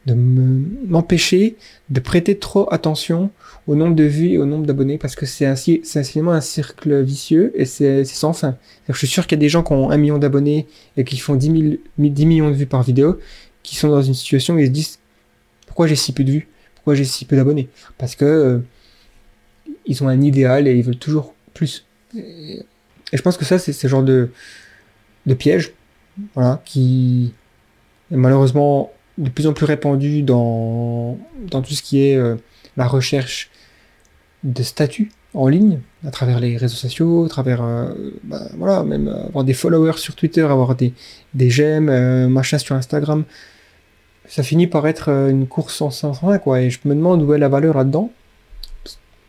de 0.08 0.14
me- 0.14 0.64
m'empêcher 0.88 1.56
de 1.90 2.00
prêter 2.00 2.38
trop 2.38 2.72
attention 2.72 3.30
au 3.66 3.74
nombre 3.76 3.94
de 3.94 4.04
vues 4.04 4.30
et 4.30 4.38
au 4.38 4.46
nombre 4.46 4.66
d'abonnés 4.66 4.98
parce 4.98 5.14
que 5.14 5.26
c'est 5.26 5.46
ainsi 5.46 5.80
c'est 5.84 6.02
finalement 6.04 6.32
un 6.32 6.40
cercle 6.40 7.02
vicieux 7.02 7.52
et 7.54 7.64
c'est 7.66 8.04
sans 8.04 8.32
fin. 8.32 8.56
Je 8.88 8.96
suis 8.96 9.06
sûr 9.06 9.26
qu'il 9.26 9.36
y 9.36 9.40
a 9.40 9.42
des 9.42 9.48
gens 9.50 9.62
qui 9.62 9.72
ont 9.72 9.90
un 9.90 9.98
million 9.98 10.18
d'abonnés 10.18 10.66
et 10.96 11.04
qui 11.04 11.18
font 11.18 11.34
10, 11.36 11.50
000 11.50 11.76
10 11.98 12.26
millions 12.26 12.50
de 12.50 12.54
vues 12.56 12.66
par 12.66 12.82
vidéo 12.82 13.18
qui 13.62 13.76
sont 13.76 13.88
dans 13.88 14.02
une 14.02 14.14
situation 14.14 14.54
où 14.54 14.58
ils 14.58 14.66
se 14.66 14.72
disent 14.72 14.98
pourquoi 15.66 15.86
j'ai 15.86 15.96
si 15.96 16.12
peu 16.12 16.24
de 16.24 16.32
vues? 16.32 16.48
Pourquoi 16.76 16.94
j'ai 16.94 17.04
si 17.04 17.24
peu 17.26 17.36
d'abonnés? 17.36 17.68
Parce 17.98 18.16
que 18.16 18.24
euh, 18.24 18.58
ils 19.86 20.02
ont 20.02 20.08
un 20.08 20.20
idéal 20.20 20.68
et 20.68 20.74
ils 20.74 20.82
veulent 20.82 20.96
toujours 20.98 21.34
plus. 21.54 21.84
Et, 22.16 22.60
et 23.12 23.16
je 23.16 23.22
pense 23.22 23.36
que 23.36 23.44
ça, 23.44 23.58
c'est 23.58 23.72
ce 23.72 23.86
genre 23.88 24.02
de, 24.02 24.30
de 25.26 25.34
piège 25.34 25.72
voilà, 26.34 26.60
qui 26.64 27.32
est 28.12 28.16
malheureusement 28.16 28.92
de 29.18 29.28
plus 29.28 29.46
en 29.46 29.52
plus 29.52 29.66
répandu 29.66 30.22
dans, 30.22 31.18
dans 31.50 31.60
tout 31.60 31.74
ce 31.74 31.82
qui 31.82 32.02
est 32.02 32.16
euh, 32.16 32.36
la 32.76 32.86
recherche 32.86 33.50
de 34.44 34.62
statut 34.62 35.10
en 35.34 35.48
ligne, 35.48 35.80
à 36.06 36.10
travers 36.10 36.40
les 36.40 36.56
réseaux 36.56 36.76
sociaux, 36.76 37.26
à 37.26 37.28
travers, 37.28 37.62
euh, 37.62 37.92
bah, 38.24 38.40
voilà, 38.56 38.82
même 38.84 39.08
avoir 39.08 39.44
des 39.44 39.52
followers 39.52 39.98
sur 39.98 40.14
Twitter, 40.14 40.42
avoir 40.42 40.74
des, 40.74 40.94
des 41.34 41.50
j'aime, 41.50 41.88
euh, 41.88 42.28
machin 42.28 42.58
sur 42.58 42.76
Instagram. 42.76 43.24
Ça 44.26 44.42
finit 44.42 44.66
par 44.66 44.86
être 44.86 45.08
une 45.08 45.46
course 45.46 45.82
sans 45.90 46.12
fin, 46.12 46.38
quoi. 46.38 46.60
Et 46.60 46.70
je 46.70 46.78
me 46.84 46.94
demande 46.94 47.22
où 47.22 47.34
est 47.34 47.38
la 47.38 47.48
valeur 47.48 47.76
là-dedans. 47.76 48.12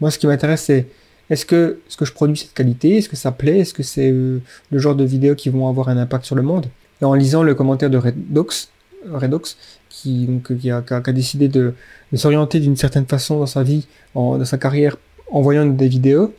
Moi, 0.01 0.11
ce 0.11 0.19
qui 0.19 0.27
m'intéresse, 0.27 0.63
c'est 0.63 0.87
est-ce 1.29 1.45
que 1.45 1.79
ce 1.87 1.95
que 1.95 2.05
je 2.05 2.11
produis, 2.11 2.37
c'est 2.37 2.49
de 2.49 2.53
qualité? 2.53 2.97
Est-ce 2.97 3.07
que 3.07 3.15
ça 3.15 3.31
plaît? 3.31 3.59
Est-ce 3.59 3.73
que 3.73 3.83
c'est 3.83 4.11
le 4.11 4.41
genre 4.73 4.95
de 4.95 5.05
vidéos 5.05 5.35
qui 5.35 5.49
vont 5.49 5.69
avoir 5.69 5.87
un 5.87 5.97
impact 5.97 6.25
sur 6.25 6.35
le 6.35 6.41
monde? 6.41 6.67
Et 7.01 7.05
en 7.05 7.13
lisant 7.13 7.43
le 7.43 7.55
commentaire 7.55 7.89
de 7.89 7.97
Redox, 7.97 8.71
Redox 9.09 9.57
qui, 10.01 10.25
donc, 10.25 10.57
qui, 10.57 10.71
a, 10.71 10.81
décidé 11.11 11.47
de, 11.47 11.73
s'orienter 12.13 12.59
d'une 12.59 12.75
certaine 12.75 13.05
façon 13.05 13.39
dans 13.39 13.45
sa 13.45 13.63
vie, 13.63 13.87
dans 14.15 14.43
sa 14.45 14.57
carrière, 14.57 14.97
en 15.31 15.41
voyant 15.41 15.65
des 15.65 15.87
vidéos, 15.87 16.33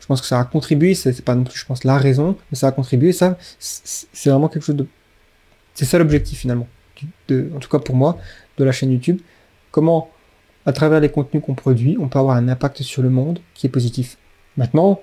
je 0.00 0.06
pense 0.06 0.20
que 0.20 0.26
ça 0.26 0.40
a 0.40 0.44
contribué, 0.44 0.94
c'est 0.94 1.22
pas 1.22 1.34
non 1.34 1.44
plus, 1.44 1.58
je 1.58 1.66
pense, 1.66 1.84
la 1.84 1.98
raison, 1.98 2.36
mais 2.50 2.56
ça 2.56 2.68
a 2.68 2.72
contribué, 2.72 3.12
ça, 3.12 3.36
c'est 3.58 4.30
vraiment 4.30 4.48
quelque 4.48 4.62
chose 4.62 4.76
de... 4.76 4.86
C'est 5.74 5.84
ça 5.84 5.98
l'objectif 5.98 6.38
finalement, 6.38 6.68
en 7.30 7.58
tout 7.58 7.68
cas 7.68 7.78
pour 7.78 7.94
moi, 7.94 8.18
de 8.56 8.64
la 8.64 8.72
chaîne 8.72 8.90
YouTube. 8.90 9.20
Comment, 9.70 10.10
à 10.64 10.72
travers 10.72 11.00
les 11.00 11.10
contenus 11.10 11.42
qu'on 11.44 11.54
produit, 11.54 11.96
on 12.00 12.08
peut 12.08 12.18
avoir 12.18 12.36
un 12.36 12.48
impact 12.48 12.82
sur 12.82 13.02
le 13.02 13.10
monde 13.10 13.40
qui 13.54 13.66
est 13.66 13.70
positif. 13.70 14.16
Maintenant, 14.56 15.00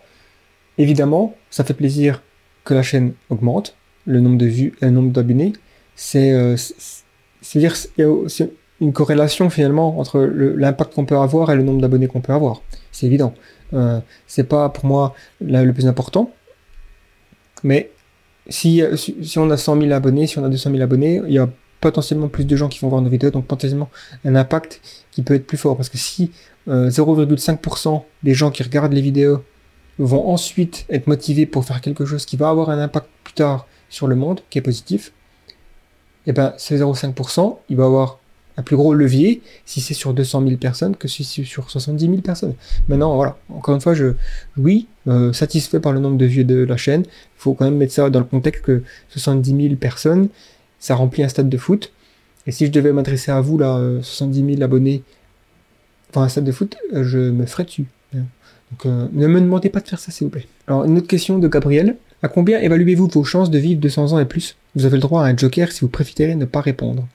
évidemment, 0.78 1.36
ça 1.52 1.64
fait 1.64 1.76
plaisir 1.76 2.24
que 2.64 2.74
la 2.74 2.82
chaîne 2.82 3.14
augmente, 3.30 3.76
le 4.06 4.20
nombre 4.20 4.38
de 4.38 4.48
vues 4.48 4.74
et 4.82 4.86
le 4.86 4.92
nombre 4.92 5.12
d'abonnés. 5.12 5.54
C'est, 5.96 6.32
euh, 6.32 6.56
c'est-à-dire, 7.44 7.76
il 7.98 8.02
y 8.02 8.04
a 8.06 8.10
aussi 8.10 8.50
une 8.82 8.94
corrélation 8.94 9.50
finalement 9.50 10.00
entre 10.00 10.20
l'impact 10.22 10.94
qu'on 10.94 11.06
peut 11.06 11.18
avoir 11.18 11.52
et 11.52 11.56
le 11.56 11.64
nombre 11.64 11.82
d'abonnés 11.82 12.08
qu'on 12.08 12.22
peut 12.22 12.34
avoir. 12.34 12.62
C'est 12.92 13.06
évident. 13.06 13.34
Euh, 13.74 14.00
c'est 14.28 14.46
pas 14.46 14.70
pour 14.70 14.86
moi 14.86 15.14
le 15.42 15.72
plus 15.72 15.86
important. 15.86 16.32
Mais 17.64 17.92
si, 18.48 18.82
on 19.38 19.50
a 19.52 19.58
100 19.58 19.82
000 19.82 19.92
abonnés, 19.92 20.28
si 20.28 20.40
on 20.40 20.44
a 20.44 20.50
200 20.50 20.72
000 20.72 20.82
abonnés, 20.82 21.22
il 21.28 21.34
y 21.34 21.40
a 21.40 21.50
potentiellement 21.82 22.30
plus 22.30 22.46
de 22.46 22.56
gens 22.56 22.70
qui 22.70 22.80
vont 22.80 22.88
voir 22.88 23.02
nos 23.02 23.10
vidéos, 23.10 23.30
donc 23.30 23.46
potentiellement 23.46 23.90
un 24.24 24.36
impact 24.36 24.82
qui 25.12 25.22
peut 25.22 25.34
être 25.34 25.46
plus 25.46 25.58
fort. 25.58 25.76
Parce 25.76 25.90
que 25.90 25.98
si 25.98 26.32
euh, 26.70 26.90
0,5% 26.90 28.04
des 28.24 28.34
gens 28.34 28.52
qui 28.52 28.64
regardent 28.64 28.94
les 28.94 29.02
vidéos 29.02 29.44
vont 30.00 30.30
ensuite 30.30 30.86
être 30.90 31.08
motivés 31.08 31.46
pour 31.46 31.66
faire 31.66 31.82
quelque 31.82 32.06
chose 32.06 32.26
qui 32.26 32.38
va 32.38 32.50
avoir 32.50 32.70
un 32.70 32.80
impact 32.80 33.08
plus 33.24 33.34
tard 33.34 33.68
sur 33.90 34.08
le 34.08 34.16
monde, 34.16 34.42
qui 34.50 34.60
est 34.60 34.62
positif, 34.62 35.12
et 36.28 36.34
ben 36.34 36.54
ce 36.58 36.74
0,5%, 36.74 37.58
il 37.70 37.78
va 37.78 37.86
avoir 37.86 38.20
un 38.56 38.62
plus 38.62 38.76
gros 38.76 38.94
levier 38.94 39.42
si 39.66 39.82
c'est 39.82 39.94
sur 39.94 40.14
200 40.14 40.44
000 40.44 40.58
personnes 40.58 40.96
que 40.96 41.08
si 41.08 41.24
c'est 41.24 41.44
sur 41.44 41.70
70 41.70 42.06
000 42.06 42.18
personnes. 42.18 42.54
Maintenant, 42.88 43.16
voilà, 43.16 43.38
encore 43.50 43.74
une 43.76 43.82
fois, 43.82 43.94
je, 43.94 44.14
oui, 44.58 44.88
euh, 45.08 45.34
satisfait 45.34 45.80
par 45.80 45.92
le 45.92 46.00
nombre 46.00 46.18
de 46.18 46.26
vues 46.26 46.46
de 46.46 46.64
la 46.64 46.78
chaîne, 46.78 47.02
il 47.02 47.38
faut 47.38 47.54
quand 47.54 47.66
même 47.66 47.78
mettre 47.78 47.94
ça 47.94 48.10
dans 48.10 48.20
le 48.20 48.26
contexte 48.26 48.64
que 48.64 48.84
70 49.10 49.64
000 49.70 49.76
personnes, 49.76 50.30
ça 50.80 50.96
remplit 50.96 51.24
un 51.24 51.30
stade 51.30 51.50
de 51.50 51.58
foot. 51.58 51.92
Et 52.46 52.52
si 52.52 52.66
je 52.66 52.72
devais 52.72 52.92
m'adresser 52.92 53.32
à 53.32 53.42
vous, 53.42 53.58
là, 53.58 53.78
euh, 53.78 54.02
70 54.02 54.56
000 54.56 54.64
abonnés, 54.64 55.04
enfin 56.10 56.24
un 56.24 56.30
stade 56.30 56.44
de 56.44 56.52
foot, 56.52 56.76
euh, 56.94 57.04
je 57.04 57.18
me 57.18 57.46
ferais 57.46 57.64
dessus. 57.64 57.86
Hein. 58.16 58.24
Donc 58.72 58.86
euh, 58.86 59.08
ne 59.14 59.28
me 59.28 59.40
demandez 59.40 59.70
pas 59.70 59.80
de 59.80 59.88
faire 59.88 60.00
ça, 60.00 60.12
s'il 60.12 60.26
vous 60.26 60.32
plaît. 60.32 60.48
Alors, 60.68 60.84
une 60.86 60.98
autre 60.98 61.08
question 61.08 61.40
de 61.40 61.48
Gabriel. 61.48 61.96
À 62.22 62.28
combien 62.28 62.60
évaluez-vous 62.60 63.08
vos 63.08 63.24
chances 63.24 63.50
de 63.50 63.60
vivre 63.60 63.82
200 63.82 64.14
ans 64.14 64.20
et 64.20 64.26
plus? 64.26 64.56
Vous 64.76 64.86
avez 64.86 64.98
le 64.98 65.02
droit 65.02 65.24
à 65.24 65.26
un 65.26 65.38
joker 65.38 65.72
si 65.72 65.82
vous 65.82 65.90
préférez 65.90 66.36
ne 66.36 66.46
pas 66.46 66.62
répondre. 66.62 67.08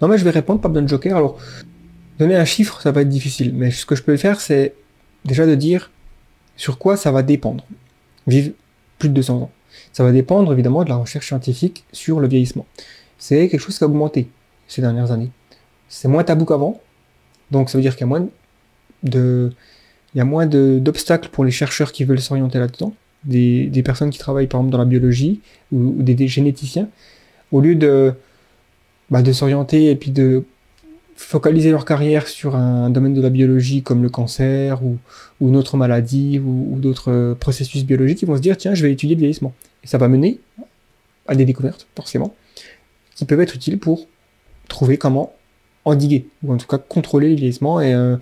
Non, 0.00 0.08
mais 0.08 0.18
je 0.18 0.24
vais 0.24 0.30
répondre, 0.30 0.60
pas 0.60 0.68
besoin 0.68 0.82
de 0.82 0.88
joker. 0.88 1.16
Alors, 1.16 1.38
donner 2.18 2.36
un 2.36 2.44
chiffre, 2.44 2.80
ça 2.80 2.92
va 2.92 3.02
être 3.02 3.08
difficile. 3.08 3.52
Mais 3.54 3.70
ce 3.70 3.86
que 3.86 3.94
je 3.94 4.02
peux 4.02 4.16
faire, 4.16 4.40
c'est 4.40 4.74
déjà 5.24 5.46
de 5.46 5.54
dire 5.54 5.90
sur 6.56 6.78
quoi 6.78 6.96
ça 6.96 7.12
va 7.12 7.22
dépendre. 7.22 7.64
Vivre 8.26 8.52
plus 8.98 9.08
de 9.08 9.14
200 9.14 9.36
ans. 9.36 9.50
Ça 9.92 10.04
va 10.04 10.12
dépendre 10.12 10.52
évidemment 10.52 10.84
de 10.84 10.88
la 10.88 10.96
recherche 10.96 11.28
scientifique 11.28 11.84
sur 11.92 12.20
le 12.20 12.28
vieillissement. 12.28 12.66
C'est 13.18 13.48
quelque 13.48 13.60
chose 13.60 13.78
qui 13.78 13.84
a 13.84 13.86
augmenté 13.86 14.28
ces 14.66 14.82
dernières 14.82 15.12
années. 15.12 15.30
C'est 15.88 16.08
moins 16.08 16.24
tabou 16.24 16.44
qu'avant. 16.44 16.80
Donc 17.50 17.70
ça 17.70 17.78
veut 17.78 17.82
dire 17.82 17.94
qu'il 17.94 18.02
y 18.02 18.04
a 18.04 18.06
moins 18.06 18.28
de, 19.02 19.52
il 20.14 20.18
y 20.18 20.20
a 20.20 20.24
moins 20.24 20.46
d'obstacles 20.46 21.28
pour 21.28 21.44
les 21.44 21.50
chercheurs 21.50 21.92
qui 21.92 22.04
veulent 22.04 22.20
s'orienter 22.20 22.58
là-dedans. 22.58 22.94
Des, 23.24 23.82
personnes 23.84 24.10
qui 24.10 24.18
travaillent 24.18 24.46
par 24.46 24.60
exemple 24.60 24.72
dans 24.72 24.78
la 24.78 24.84
biologie 24.84 25.40
ou, 25.72 25.94
des, 25.98 26.28
généticiens. 26.28 26.88
Au 27.52 27.60
lieu 27.60 27.74
de, 27.74 28.14
bah, 29.10 29.22
de 29.22 29.32
s'orienter 29.32 29.90
et 29.90 29.96
puis 29.96 30.10
de 30.10 30.44
focaliser 31.16 31.70
leur 31.70 31.84
carrière 31.84 32.26
sur 32.28 32.56
un 32.56 32.88
domaine 32.88 33.12
de 33.12 33.20
la 33.20 33.28
biologie 33.28 33.82
comme 33.82 34.02
le 34.02 34.08
cancer 34.08 34.82
ou, 34.82 34.96
une 35.40 35.56
autre 35.56 35.76
maladie 35.76 36.38
ou, 36.38 36.78
d'autres 36.78 37.36
processus 37.38 37.84
biologiques, 37.84 38.22
ils 38.22 38.26
vont 38.26 38.36
se 38.36 38.42
dire 38.42 38.56
tiens, 38.56 38.74
je 38.74 38.82
vais 38.82 38.92
étudier 38.92 39.16
le 39.16 39.20
vieillissement. 39.20 39.52
Et 39.84 39.86
ça 39.86 39.98
va 39.98 40.08
mener 40.08 40.38
à 41.26 41.34
des 41.34 41.44
découvertes, 41.44 41.86
forcément, 41.94 42.34
qui 43.14 43.24
peuvent 43.24 43.40
être 43.40 43.54
utiles 43.54 43.78
pour 43.78 44.06
trouver 44.68 44.96
comment 44.96 45.32
endiguer, 45.84 46.26
ou 46.42 46.52
en 46.52 46.56
tout 46.56 46.66
cas 46.66 46.78
contrôler 46.78 47.30
le 47.30 47.34
vieillissement 47.36 47.80
et 47.80 47.94
euh, 47.94 48.16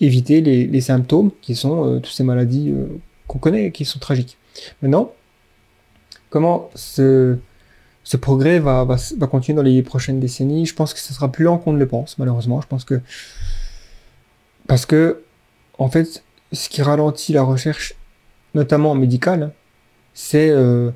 éviter 0.00 0.40
les, 0.40 0.66
les 0.66 0.80
symptômes 0.80 1.30
qui 1.42 1.54
sont 1.54 1.86
euh, 1.86 1.96
toutes 1.98 2.12
ces 2.12 2.24
maladies 2.24 2.70
euh, 2.70 2.86
qu'on 3.26 3.38
connaît 3.38 3.66
et 3.66 3.72
qui 3.72 3.84
sont 3.84 3.98
tragiques. 3.98 4.38
Maintenant, 4.82 5.12
comment 6.30 6.70
ce, 6.74 7.36
ce 8.04 8.16
progrès 8.16 8.58
va, 8.58 8.84
va, 8.84 8.96
va 9.18 9.26
continuer 9.26 9.56
dans 9.56 9.62
les 9.62 9.82
prochaines 9.82 10.20
décennies? 10.20 10.66
Je 10.66 10.74
pense 10.74 10.94
que 10.94 11.00
ce 11.00 11.12
sera 11.12 11.30
plus 11.30 11.44
lent 11.44 11.58
qu'on 11.58 11.72
ne 11.72 11.78
le 11.78 11.88
pense, 11.88 12.18
malheureusement. 12.18 12.60
Je 12.60 12.66
pense 12.66 12.84
que. 12.84 13.00
Parce 14.66 14.86
que, 14.86 15.22
en 15.78 15.88
fait, 15.88 16.24
ce 16.52 16.68
qui 16.68 16.82
ralentit 16.82 17.32
la 17.32 17.42
recherche, 17.42 17.94
notamment 18.54 18.94
médicale, 18.94 19.52
c'est 20.14 20.48
euh, 20.50 20.90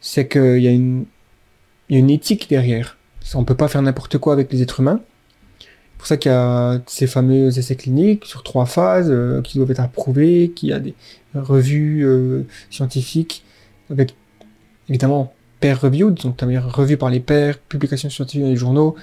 qu'il 0.00 0.58
y, 0.58 0.64
y 0.64 0.68
a 1.96 1.98
une 1.98 2.10
éthique 2.10 2.48
derrière. 2.48 2.96
On 3.34 3.40
ne 3.40 3.44
peut 3.44 3.56
pas 3.56 3.68
faire 3.68 3.82
n'importe 3.82 4.18
quoi 4.18 4.32
avec 4.32 4.52
les 4.52 4.62
êtres 4.62 4.80
humains. 4.80 5.00
C'est 6.02 6.08
pour 6.08 6.08
ça 6.08 6.16
qu'il 6.16 6.32
y 6.32 6.34
a 6.34 6.80
ces 6.88 7.06
fameux 7.06 7.56
essais 7.56 7.76
cliniques 7.76 8.24
sur 8.24 8.42
trois 8.42 8.66
phases 8.66 9.06
euh, 9.08 9.40
qui 9.40 9.58
doivent 9.58 9.70
être 9.70 9.78
approuvés, 9.78 10.50
qu'il 10.52 10.70
y 10.70 10.72
a 10.72 10.80
des 10.80 10.94
revues 11.32 12.04
euh, 12.04 12.42
scientifiques 12.70 13.44
avec 13.88 14.16
évidemment 14.88 15.32
peer 15.60 15.80
reviewed, 15.80 16.14
donc 16.14 16.34
c'est-à-dire 16.36 16.68
revues 16.74 16.96
par 16.96 17.08
les 17.08 17.20
pairs, 17.20 17.56
publications 17.56 18.10
scientifiques 18.10 18.42
dans 18.42 18.48
les 18.48 18.56
journaux. 18.56 18.96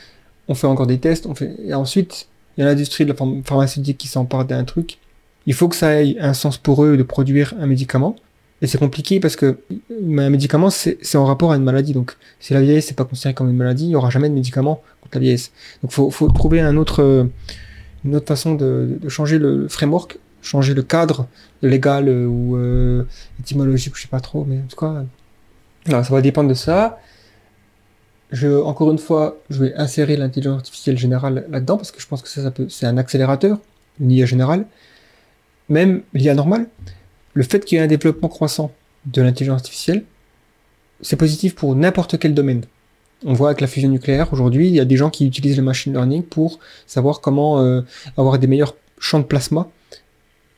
On 0.49 0.55
fait 0.55 0.67
encore 0.67 0.87
des 0.87 0.97
tests, 0.97 1.25
on 1.25 1.35
fait 1.35 1.55
et 1.65 1.73
ensuite 1.73 2.27
il 2.57 2.61
y 2.61 2.63
a 2.63 2.65
l'industrie 2.67 3.05
de 3.05 3.11
la 3.11 3.15
pharm- 3.15 3.45
pharmaceutique 3.45 3.97
qui 3.97 4.09
s'empare 4.09 4.43
d'un 4.43 4.65
truc. 4.65 4.97
Il 5.45 5.53
faut 5.53 5.69
que 5.69 5.77
ça 5.77 6.03
ait 6.03 6.19
un 6.19 6.33
sens 6.33 6.57
pour 6.57 6.83
eux 6.83 6.97
de 6.97 7.03
produire 7.03 7.53
un 7.61 7.65
médicament. 7.65 8.17
Et 8.61 8.67
c'est 8.67 8.77
compliqué 8.77 9.21
parce 9.21 9.37
que 9.37 9.59
un 9.89 10.29
médicament, 10.29 10.69
c'est 10.69 11.15
en 11.15 11.23
rapport 11.25 11.53
à 11.53 11.55
une 11.55 11.63
maladie. 11.63 11.93
Donc, 11.93 12.17
si 12.41 12.53
la 12.53 12.59
vieillesse 12.59 12.89
n'est 12.89 12.95
pas 12.95 13.05
considérée 13.05 13.33
comme 13.33 13.49
une 13.49 13.55
maladie, 13.55 13.85
il 13.85 13.87
n'y 13.87 13.95
aura 13.95 14.09
jamais 14.09 14.27
de 14.27 14.33
médicament 14.33 14.81
Donc, 15.13 15.91
faut, 15.91 16.09
faut 16.11 16.29
trouver 16.29 16.61
un 16.61 16.77
autre, 16.77 17.01
euh, 17.01 17.25
une 18.05 18.15
autre 18.15 18.27
façon 18.27 18.55
de, 18.55 18.99
changer 19.07 19.39
le 19.39 19.67
framework, 19.67 20.17
changer 20.41 20.73
le 20.73 20.83
cadre 20.83 21.27
légal 21.61 22.07
euh, 22.07 22.25
ou 22.25 22.57
euh, 22.57 23.03
étymologique, 23.39 23.95
je 23.95 24.03
sais 24.03 24.07
pas 24.07 24.19
trop, 24.19 24.45
mais 24.45 24.57
en 24.57 24.67
tout 24.67 24.77
cas, 24.77 25.03
ça 25.87 26.13
va 26.13 26.21
dépendre 26.21 26.49
de 26.49 26.53
ça. 26.53 26.99
Je, 28.31 28.47
encore 28.61 28.91
une 28.91 28.99
fois, 28.99 29.37
je 29.49 29.63
vais 29.63 29.73
insérer 29.75 30.15
l'intelligence 30.15 30.57
artificielle 30.57 30.97
générale 30.97 31.45
là-dedans 31.49 31.77
parce 31.77 31.91
que 31.91 31.99
je 31.99 32.07
pense 32.07 32.21
que 32.21 32.29
ça, 32.29 32.43
ça 32.43 32.51
peut, 32.51 32.69
c'est 32.69 32.85
un 32.85 32.97
accélérateur, 32.97 33.59
une 33.99 34.11
IA 34.11 34.25
générale. 34.25 34.65
Même 35.67 36.03
l'IA 36.13 36.35
normale, 36.35 36.67
le 37.33 37.43
fait 37.43 37.65
qu'il 37.65 37.77
y 37.77 37.81
ait 37.81 37.83
un 37.83 37.87
développement 37.87 38.27
croissant 38.27 38.71
de 39.05 39.21
l'intelligence 39.21 39.61
artificielle, 39.61 40.03
c'est 41.01 41.15
positif 41.15 41.55
pour 41.55 41.75
n'importe 41.75 42.19
quel 42.19 42.33
domaine. 42.33 42.65
On 43.25 43.33
voit 43.33 43.49
avec 43.49 43.59
la 43.59 43.67
fusion 43.67 43.89
nucléaire 43.89 44.31
aujourd'hui, 44.31 44.67
il 44.69 44.75
y 44.75 44.79
a 44.79 44.85
des 44.85 44.95
gens 44.95 45.09
qui 45.09 45.27
utilisent 45.27 45.57
le 45.57 45.63
machine 45.63 45.91
learning 45.93 46.23
pour 46.23 46.59
savoir 46.87 47.19
comment 47.19 47.59
euh, 47.59 47.81
avoir 48.15 48.39
des 48.39 48.47
meilleurs 48.47 48.75
champs 48.97 49.19
de 49.19 49.25
plasma 49.25 49.69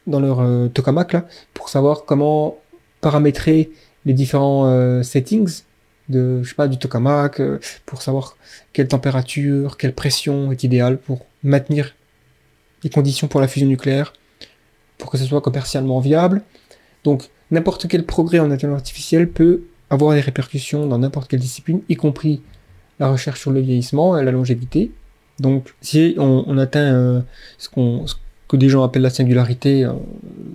dans 0.05 0.20
leur 0.20 0.41
euh, 0.41 0.68
tokamak 0.68 1.14
là, 1.14 1.26
pour 1.53 1.70
savoir 1.70 2.05
comment 2.05 2.57
paramétrer 3.01 3.72
les 4.05 4.14
différents 4.14 4.68
euh, 4.68 5.01
settings 5.01 5.64
de, 6.09 6.43
je 6.43 6.49
sais 6.49 6.55
pas, 6.55 6.68
du 6.68 6.78
tokamak, 6.78 7.41
pour 7.86 8.01
savoir 8.01 8.36
quelle 8.74 8.88
température, 8.88 9.78
quelle 9.78 9.93
pression 9.93 10.51
est 10.51 10.64
idéale 10.64 10.97
pour 10.97 11.26
maintenir 11.43 11.95
les 12.84 12.89
conditions 12.89 13.28
pour 13.28 13.39
la 13.39 13.47
fusion 13.47 13.68
nucléaire, 13.68 14.14
pour 14.97 15.09
que 15.09 15.18
ce 15.18 15.26
soit 15.26 15.41
commercialement 15.41 15.99
viable. 15.99 16.41
Donc, 17.03 17.30
n'importe 17.49 17.88
quel 17.88 18.05
progrès 18.05 18.39
en 18.39 18.51
intelligence 18.51 18.80
artificielle 18.80 19.30
peut 19.30 19.64
avoir 19.89 20.14
des 20.16 20.22
répercussions 20.22 20.86
dans 20.88 20.99
n'importe 20.99 21.30
quelle 21.30 21.39
discipline, 21.39 21.82
y 21.89 21.95
compris 21.95 22.41
la 23.02 23.10
recherche 23.10 23.39
sur 23.39 23.49
le 23.49 23.60
vieillissement 23.60 24.18
et 24.18 24.24
la 24.24 24.32
longévité. 24.32 24.91
Donc, 25.39 25.74
si 25.82 26.14
on, 26.20 26.58
atteint 26.60 26.93
euh, 26.93 27.22
ce, 27.58 27.68
qu'on, 27.68 28.06
ce 28.06 28.14
que 28.47 28.56
des 28.56 28.70
gens 28.70 28.84
appellent 28.84 29.02
la 29.02 29.10
singularité 29.10 29.84
euh, 29.84 29.93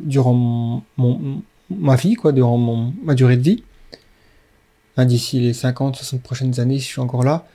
durant 0.05 0.85
mon, 0.97 1.43
ma 1.71 1.97
vie, 1.97 2.15
quoi, 2.15 2.31
durant 2.31 2.57
mon, 2.57 2.95
ma 3.03 3.15
durée 3.15 3.37
de 3.37 3.43
vie, 3.43 3.65
hein, 4.97 5.07
d'ici 5.07 5.41
les 5.41 5.55
50, 5.55 5.97
60 5.97 6.23
prochaines 6.23 6.61
années, 6.61 6.79
si 6.79 6.85
je 6.85 6.93
suis 6.93 7.01
encore 7.01 7.25
là, 7.25 7.49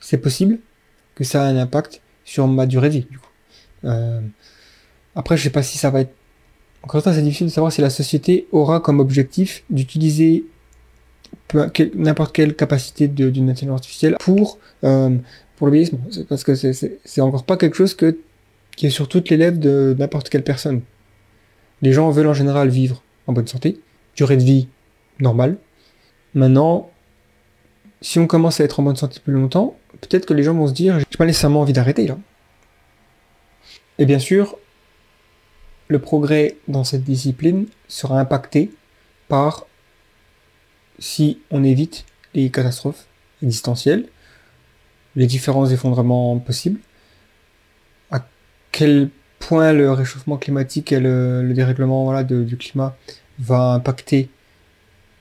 c'est 0.00 0.18
possible 0.18 0.58
que 1.14 1.22
ça 1.22 1.44
ait 1.44 1.52
un 1.52 1.58
impact 1.58 2.00
sur 2.24 2.48
ma 2.48 2.64
durée 2.64 2.88
de 2.88 2.94
vie. 2.94 3.06
Du 3.10 3.18
coup. 3.18 3.28
Euh, 3.84 4.22
après, 5.14 5.36
je 5.36 5.42
sais 5.42 5.50
pas 5.50 5.62
si 5.62 5.76
ça 5.76 5.90
va 5.90 6.00
être 6.00 6.14
encore 6.82 6.98
une 6.98 7.02
fois, 7.02 7.12
c'est 7.12 7.22
difficile 7.22 7.46
de 7.46 7.52
savoir 7.52 7.70
si 7.70 7.80
la 7.80 7.90
société 7.90 8.48
aura 8.50 8.80
comme 8.80 8.98
objectif 8.98 9.62
d'utiliser 9.70 10.44
n'importe 11.94 12.34
quelle 12.34 12.54
capacité 12.56 13.08
d'une 13.08 13.50
intelligence 13.50 13.80
artificielle 13.80 14.16
pour, 14.20 14.58
euh, 14.84 15.16
pour. 15.56 15.70
C'est 16.10 16.26
Parce 16.26 16.44
que 16.44 16.54
c'est- 16.54 17.20
encore 17.20 17.44
pas 17.44 17.56
quelque 17.56 17.76
chose 17.76 17.94
que, 17.94 18.18
qui 18.76 18.86
est 18.86 18.90
sur 18.90 19.08
toutes 19.08 19.28
les 19.28 19.36
lèvres 19.36 19.58
de 19.58 19.94
n'importe 19.98 20.28
quelle 20.28 20.44
personne. 20.44 20.80
Les 21.82 21.92
gens 21.92 22.10
veulent 22.10 22.28
en 22.28 22.34
général 22.34 22.68
vivre 22.68 23.02
en 23.26 23.32
bonne 23.32 23.46
santé, 23.46 23.78
durée 24.16 24.36
de 24.36 24.42
vie 24.42 24.68
normale. 25.20 25.56
Maintenant, 26.34 26.90
si 28.00 28.18
on 28.18 28.26
commence 28.26 28.60
à 28.60 28.64
être 28.64 28.80
en 28.80 28.82
bonne 28.82 28.96
santé 28.96 29.20
plus 29.22 29.32
longtemps, 29.34 29.76
peut-être 30.00 30.26
que 30.26 30.34
les 30.34 30.42
gens 30.42 30.54
vont 30.54 30.66
se 30.68 30.72
dire, 30.72 30.98
j'ai 30.98 31.18
pas 31.18 31.26
nécessairement 31.26 31.60
envie 31.60 31.72
d'arrêter 31.72 32.06
là. 32.06 32.18
Et 33.98 34.06
bien 34.06 34.18
sûr, 34.18 34.56
le 35.88 35.98
progrès 35.98 36.56
dans 36.68 36.82
cette 36.84 37.04
discipline 37.04 37.66
sera 37.88 38.18
impacté 38.18 38.70
par 39.28 39.66
si 41.02 41.40
on 41.50 41.64
évite 41.64 42.04
les 42.32 42.48
catastrophes 42.48 43.06
existentielles, 43.42 44.06
les 45.16 45.26
différents 45.26 45.66
effondrements 45.66 46.38
possibles, 46.38 46.78
à 48.12 48.24
quel 48.70 49.10
point 49.40 49.72
le 49.72 49.90
réchauffement 49.90 50.36
climatique 50.36 50.92
et 50.92 51.00
le, 51.00 51.52
dérèglement 51.54 52.22
du 52.22 52.56
climat 52.56 52.96
va 53.40 53.72
impacter 53.72 54.30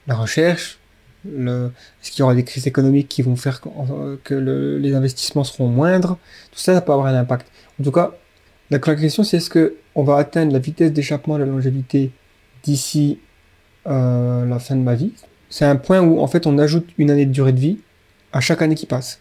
la 0.05 0.15
recherche, 0.15 0.77
est-ce 1.25 2.11
qu'il 2.11 2.19
y 2.19 2.21
aura 2.21 2.35
des 2.35 2.43
crises 2.43 2.67
économiques 2.67 3.07
qui 3.07 3.23
vont 3.23 3.35
faire 3.35 3.59
que, 4.23 4.77
les 4.79 4.93
investissements 4.93 5.43
seront 5.43 5.67
moindres? 5.67 6.19
Tout 6.51 6.59
ça, 6.59 6.75
ça 6.75 6.81
peut 6.81 6.91
avoir 6.91 7.07
un 7.07 7.15
impact. 7.15 7.47
En 7.79 7.83
tout 7.83 7.91
cas, 7.91 8.11
la 8.69 8.77
question 8.77 9.23
c'est 9.23 9.37
est-ce 9.37 9.49
qu'on 9.49 10.03
va 10.03 10.17
atteindre 10.17 10.53
la 10.53 10.59
vitesse 10.59 10.93
d'échappement 10.93 11.39
de 11.39 11.43
la 11.43 11.49
longévité 11.49 12.11
d'ici 12.63 13.19
euh, 13.87 14.45
la 14.45 14.59
fin 14.59 14.75
de 14.75 14.81
ma 14.81 14.93
vie? 14.93 15.13
C'est 15.51 15.65
un 15.65 15.75
point 15.75 16.01
où 16.01 16.19
en 16.19 16.27
fait 16.27 16.47
on 16.47 16.57
ajoute 16.57 16.87
une 16.97 17.11
année 17.11 17.27
de 17.27 17.31
durée 17.31 17.51
de 17.51 17.59
vie 17.59 17.77
à 18.33 18.39
chaque 18.39 18.63
année 18.63 18.73
qui 18.73 18.87
passe. 18.87 19.19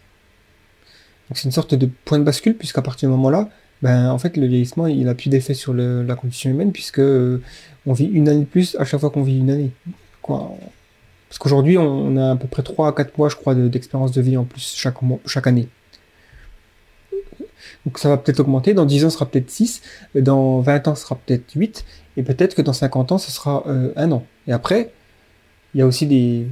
Donc 1.29 1.37
c'est 1.37 1.45
une 1.45 1.51
sorte 1.51 1.75
de 1.75 1.87
point 2.05 2.17
de 2.17 2.23
bascule 2.23 2.55
puisqu'à 2.55 2.81
partir 2.81 3.07
du 3.07 3.11
moment-là, 3.15 3.49
ben 3.83 4.09
en 4.09 4.17
fait 4.17 4.35
le 4.35 4.47
vieillissement 4.47 4.87
il 4.87 5.07
a 5.07 5.13
plus 5.13 5.29
d'effet 5.29 5.53
sur 5.53 5.73
la 5.75 6.15
condition 6.15 6.49
humaine 6.49 6.71
puisque 6.71 6.99
euh, 6.99 7.43
on 7.85 7.93
vit 7.93 8.05
une 8.05 8.27
année 8.27 8.41
de 8.41 8.45
plus 8.45 8.75
à 8.79 8.85
chaque 8.85 8.99
fois 8.99 9.11
qu'on 9.11 9.23
vit 9.23 9.37
une 9.37 9.51
année. 9.51 9.71
Quoi 10.23 10.57
parce 11.31 11.39
qu'aujourd'hui, 11.39 11.77
on 11.77 12.17
a 12.17 12.31
à 12.31 12.35
peu 12.35 12.49
près 12.49 12.61
3 12.61 12.89
à 12.89 12.91
4 12.91 13.17
mois, 13.17 13.29
je 13.29 13.37
crois, 13.37 13.55
d'expérience 13.55 14.11
de, 14.11 14.21
vie 14.21 14.35
en 14.35 14.43
plus 14.43 14.75
chaque, 14.75 15.47
année. 15.47 15.69
Donc 17.85 17.99
ça 17.99 18.09
va 18.09 18.17
peut-être 18.17 18.41
augmenter, 18.41 18.73
dans 18.73 18.83
10 18.83 19.05
ans, 19.05 19.09
ce 19.09 19.13
sera 19.15 19.25
peut-être 19.25 19.49
6, 19.49 19.81
dans 20.15 20.59
20 20.59 20.89
ans, 20.89 20.95
ce 20.95 21.03
sera 21.03 21.15
peut-être 21.15 21.53
8, 21.55 21.85
et 22.17 22.23
peut-être 22.23 22.53
que 22.53 22.61
dans 22.61 22.73
50 22.73 23.13
ans, 23.13 23.17
ce 23.17 23.31
sera 23.31 23.63
euh, 23.67 23.93
un 23.95 24.11
an. 24.11 24.25
Et 24.45 24.51
après, 24.51 24.91
il 25.73 25.79
y 25.79 25.81
a 25.81 25.87
aussi 25.87 26.05
des, 26.05 26.47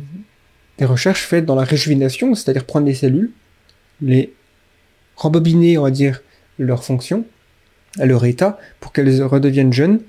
des 0.78 0.86
recherches 0.86 1.26
faites 1.26 1.46
dans 1.46 1.56
la 1.56 1.64
réjuvénation, 1.64 2.36
c'est-à-dire 2.36 2.66
prendre 2.66 2.86
des 2.86 2.94
cellules, 2.94 3.32
les 4.02 4.34
rembobiner, 5.16 5.78
on 5.78 5.84
va 5.84 5.92
dire, 5.92 6.22
leur 6.58 6.84
fonction, 6.84 7.26
à 8.00 8.06
leur 8.06 8.26
état, 8.26 8.60
pour 8.80 8.94
qu'elles 8.94 9.24
redeviennent 9.24 9.74
jeunes. 9.74 10.02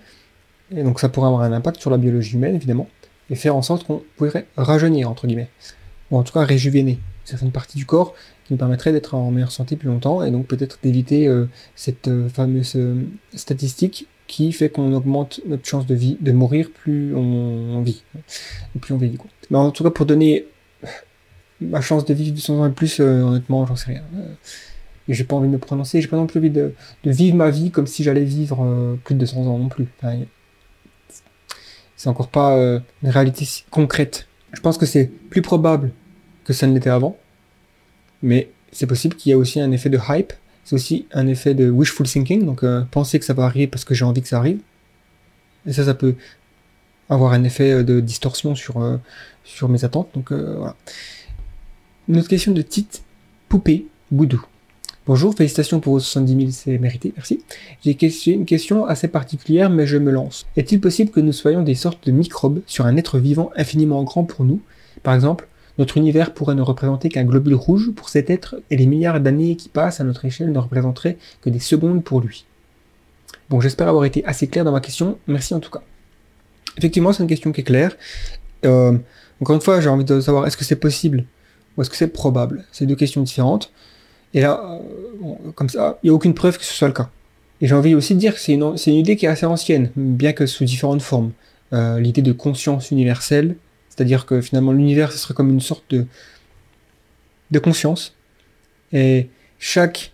Et 0.74 0.82
donc 0.82 1.00
ça 1.00 1.08
pourrait 1.08 1.26
avoir 1.26 1.42
un 1.42 1.52
impact 1.52 1.80
sur 1.80 1.90
la 1.90 1.96
biologie 1.96 2.34
humaine, 2.34 2.54
évidemment 2.54 2.88
et 3.30 3.36
faire 3.36 3.56
en 3.56 3.62
sorte 3.62 3.86
qu'on 3.86 4.02
pourrait 4.16 4.46
rajeunir, 4.56 5.08
entre 5.08 5.26
guillemets, 5.26 5.48
ou 6.10 6.18
en 6.18 6.22
tout 6.22 6.32
cas 6.32 6.44
réjuvéner 6.44 6.98
certaines 7.24 7.52
parties 7.52 7.78
du 7.78 7.86
corps 7.86 8.14
qui 8.44 8.52
nous 8.52 8.58
permettraient 8.58 8.92
d'être 8.92 9.14
en 9.14 9.30
meilleure 9.30 9.52
santé 9.52 9.76
plus 9.76 9.88
longtemps 9.88 10.24
et 10.24 10.30
donc 10.32 10.46
peut-être 10.46 10.78
d'éviter 10.82 11.28
euh, 11.28 11.46
cette 11.76 12.08
euh, 12.08 12.28
fameuse 12.28 12.72
euh, 12.74 13.04
statistique 13.34 14.08
qui 14.30 14.52
fait 14.52 14.70
qu'on 14.70 14.92
augmente 14.94 15.40
notre 15.46 15.66
chance 15.66 15.86
de 15.86 15.94
vie, 15.94 16.16
de 16.20 16.32
mourir 16.32 16.70
plus 16.70 17.14
on, 17.14 17.82
vit, 17.82 18.02
plus 18.80 18.94
on 18.94 18.98
coup. 18.98 19.28
Mais 19.50 19.58
en 19.58 19.70
tout 19.70 19.82
cas, 19.82 19.90
pour 19.90 20.06
donner 20.06 20.46
ma 21.60 21.80
chance 21.80 22.04
de 22.04 22.14
vivre 22.14 22.34
200 22.34 22.60
ans 22.60 22.66
et 22.66 22.70
plus, 22.70 23.00
honnêtement, 23.00 23.66
j'en 23.66 23.76
sais 23.76 23.92
rien. 23.92 24.02
et 25.08 25.14
j'ai 25.14 25.24
pas 25.24 25.36
envie 25.36 25.48
de 25.48 25.52
me 25.52 25.58
prononcer, 25.58 26.00
j'ai 26.00 26.08
pas 26.08 26.16
non 26.16 26.26
plus 26.26 26.38
envie 26.38 26.50
de, 26.50 26.74
vivre 27.04 27.36
ma 27.36 27.50
vie 27.50 27.70
comme 27.70 27.86
si 27.86 28.02
j'allais 28.02 28.24
vivre 28.24 28.96
plus 29.04 29.14
de 29.14 29.20
200 29.20 29.40
ans 29.42 29.58
non 29.58 29.68
plus 29.68 29.86
c'est 32.00 32.08
encore 32.08 32.28
pas 32.28 32.56
euh, 32.56 32.80
une 33.02 33.10
réalité 33.10 33.46
concrète. 33.70 34.26
Je 34.54 34.60
pense 34.62 34.78
que 34.78 34.86
c'est 34.86 35.04
plus 35.28 35.42
probable 35.42 35.90
que 36.44 36.54
ça 36.54 36.66
ne 36.66 36.72
l'était 36.72 36.88
avant, 36.88 37.18
mais 38.22 38.48
c'est 38.72 38.86
possible 38.86 39.16
qu'il 39.16 39.28
y 39.28 39.32
ait 39.32 39.36
aussi 39.36 39.60
un 39.60 39.70
effet 39.70 39.90
de 39.90 39.98
hype, 40.08 40.32
c'est 40.64 40.74
aussi 40.74 41.06
un 41.12 41.26
effet 41.26 41.54
de 41.54 41.70
wishful 41.70 42.06
thinking, 42.06 42.44
donc 42.44 42.62
euh, 42.62 42.82
penser 42.90 43.18
que 43.18 43.24
ça 43.24 43.34
va 43.34 43.44
arriver 43.44 43.66
parce 43.66 43.84
que 43.84 43.94
j'ai 43.94 44.04
envie 44.04 44.22
que 44.22 44.28
ça 44.28 44.38
arrive. 44.38 44.58
Et 45.66 45.72
ça, 45.72 45.84
ça 45.84 45.94
peut 45.94 46.14
avoir 47.08 47.32
un 47.32 47.44
effet 47.44 47.72
euh, 47.72 47.82
de 47.82 48.00
distorsion 48.00 48.54
sur, 48.54 48.98
sur 49.44 49.68
mes 49.68 49.84
attentes. 49.84 50.08
Donc 50.14 50.32
voilà. 50.32 50.76
Une 52.08 52.18
autre 52.18 52.28
question 52.28 52.52
de 52.52 52.62
Tite 52.62 53.02
Poupée 53.48 53.86
Boudou. 54.10 54.44
Bonjour, 55.06 55.34
félicitations 55.34 55.80
pour 55.80 55.94
vos 55.94 55.98
70 55.98 56.36
000, 56.36 56.50
c'est 56.52 56.78
mérité, 56.78 57.12
merci. 57.16 57.42
J'ai 57.84 58.32
une 58.32 58.44
question 58.44 58.84
assez 58.84 59.08
particulière, 59.08 59.70
mais 59.70 59.86
je 59.86 59.96
me 59.96 60.10
lance. 60.10 60.46
Est-il 60.56 60.80
possible 60.80 61.10
que 61.10 61.20
nous 61.20 61.32
soyons 61.32 61.62
des 61.62 61.74
sortes 61.74 62.06
de 62.06 62.12
microbes 62.12 62.60
sur 62.66 62.86
un 62.86 62.96
être 62.96 63.18
vivant 63.18 63.50
infiniment 63.56 64.04
grand 64.04 64.24
pour 64.24 64.44
nous? 64.44 64.60
Par 65.02 65.14
exemple, 65.14 65.48
notre 65.80 65.96
univers 65.96 66.34
pourrait 66.34 66.54
ne 66.54 66.60
représenter 66.60 67.08
qu'un 67.08 67.24
globule 67.24 67.54
rouge 67.54 67.90
pour 67.96 68.10
cet 68.10 68.28
être, 68.28 68.56
et 68.70 68.76
les 68.76 68.84
milliards 68.84 69.18
d'années 69.18 69.56
qui 69.56 69.70
passent 69.70 69.98
à 69.98 70.04
notre 70.04 70.26
échelle 70.26 70.52
ne 70.52 70.58
représenteraient 70.58 71.16
que 71.40 71.48
des 71.48 71.58
secondes 71.58 72.04
pour 72.04 72.20
lui. 72.20 72.44
Bon, 73.48 73.62
j'espère 73.62 73.88
avoir 73.88 74.04
été 74.04 74.22
assez 74.26 74.46
clair 74.46 74.62
dans 74.62 74.72
ma 74.72 74.80
question, 74.80 75.18
merci 75.26 75.54
en 75.54 75.60
tout 75.60 75.70
cas. 75.70 75.80
Effectivement, 76.76 77.14
c'est 77.14 77.22
une 77.22 77.30
question 77.30 77.50
qui 77.50 77.62
est 77.62 77.64
claire. 77.64 77.96
Euh, 78.66 78.98
encore 79.40 79.56
une 79.56 79.62
fois, 79.62 79.80
j'ai 79.80 79.88
envie 79.88 80.04
de 80.04 80.20
savoir 80.20 80.46
est-ce 80.46 80.58
que 80.58 80.66
c'est 80.66 80.76
possible 80.76 81.24
ou 81.76 81.80
est-ce 81.80 81.88
que 81.88 81.96
c'est 81.96 82.08
probable? 82.08 82.66
C'est 82.72 82.84
deux 82.84 82.94
questions 82.94 83.22
différentes. 83.22 83.72
Et 84.34 84.42
là, 84.42 84.78
euh, 85.24 85.50
comme 85.54 85.70
ça, 85.70 85.98
il 86.02 86.08
n'y 86.08 86.10
a 86.10 86.12
aucune 86.12 86.34
preuve 86.34 86.58
que 86.58 86.64
ce 86.64 86.74
soit 86.74 86.88
le 86.88 86.94
cas. 86.94 87.08
Et 87.62 87.66
j'ai 87.66 87.74
envie 87.74 87.94
aussi 87.94 88.14
de 88.14 88.20
dire 88.20 88.34
que 88.34 88.40
c'est 88.40 88.52
une, 88.52 88.76
idée 88.86 89.16
qui 89.16 89.24
est 89.24 89.30
assez 89.30 89.46
ancienne, 89.46 89.90
bien 89.96 90.34
que 90.34 90.44
sous 90.44 90.64
différentes 90.64 91.00
formes. 91.00 91.32
Euh, 91.72 91.98
l'idée 91.98 92.22
de 92.22 92.32
conscience 92.32 92.90
universelle, 92.90 93.56
c'est-à-dire 94.00 94.24
que 94.24 94.40
finalement 94.40 94.72
l'univers, 94.72 95.12
ce 95.12 95.18
serait 95.18 95.34
comme 95.34 95.50
une 95.50 95.60
sorte 95.60 95.84
de, 95.90 96.06
de 97.50 97.58
conscience. 97.58 98.14
Et 98.94 99.28
chaque 99.58 100.12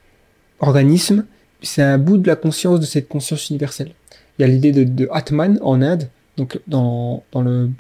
organisme, 0.58 1.24
c'est 1.62 1.84
un 1.84 1.96
bout 1.96 2.18
de 2.18 2.26
la 2.26 2.34
conscience 2.34 2.80
de 2.80 2.84
cette 2.84 3.06
conscience 3.06 3.48
universelle. 3.48 3.92
Il 4.38 4.42
y 4.42 4.44
a 4.44 4.48
l'idée 4.48 4.72
de, 4.72 5.08
Atman 5.12 5.60
en 5.62 5.82
Inde, 5.82 6.08
donc 6.36 6.58
dans, 6.66 7.22
dans 7.30 7.42
le 7.42 7.70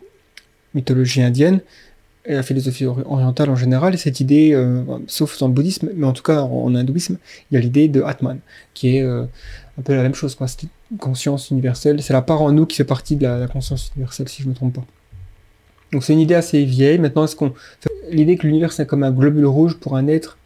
mythologie 0.74 1.22
indienne, 1.22 1.58
et 2.24 2.34
la 2.34 2.44
philosophie 2.44 2.86
orientale 2.86 3.50
en 3.50 3.56
général, 3.56 3.92
et 3.94 3.96
cette 3.96 4.20
idée, 4.20 4.52
euh, 4.52 4.84
sauf 5.08 5.36
dans 5.40 5.48
le 5.48 5.54
bouddhisme, 5.54 5.90
mais 5.92 6.06
en 6.06 6.12
tout 6.12 6.22
cas 6.22 6.42
en, 6.42 6.72
hindouisme, 6.76 7.18
il 7.50 7.54
y 7.54 7.56
a 7.56 7.60
l'idée 7.60 7.88
de 7.88 8.02
Atman, 8.02 8.38
qui 8.74 8.98
est 8.98 9.02
euh, 9.02 9.24
un 9.76 9.82
peu 9.82 9.92
la 9.92 10.04
même 10.04 10.14
chose, 10.14 10.36
quoi. 10.36 10.46
C'est 10.46 10.62
une 10.62 10.98
conscience 10.98 11.50
universelle, 11.50 12.00
c'est 12.00 12.12
la 12.12 12.22
part 12.22 12.42
en 12.42 12.52
nous 12.52 12.64
qui 12.64 12.76
fait 12.76 12.84
partie 12.84 13.16
de 13.16 13.26
la, 13.26 13.48
conscience 13.48 13.90
universelle, 13.96 14.28
si 14.28 14.42
je 14.42 14.46
ne 14.46 14.50
me 14.50 14.54
trompe 14.54 14.74
pas. 14.74 14.84
Donc 15.92 16.04
c'est 16.04 16.12
une 16.12 16.20
idée 16.20 16.34
assez 16.34 16.64
vieille. 16.64 16.98
Maintenant, 16.98 17.24
est-ce 17.24 17.36
qu'on 17.36 17.52
l'idée 18.10 18.36
que 18.36 18.46
l'univers 18.46 18.72
c'est 18.72 18.86
comme 18.86 19.02
un 19.02 19.10
globule 19.10 19.46
rouge 19.46 19.76
pour 19.76 19.96
un 19.96 20.06
être 20.06 20.38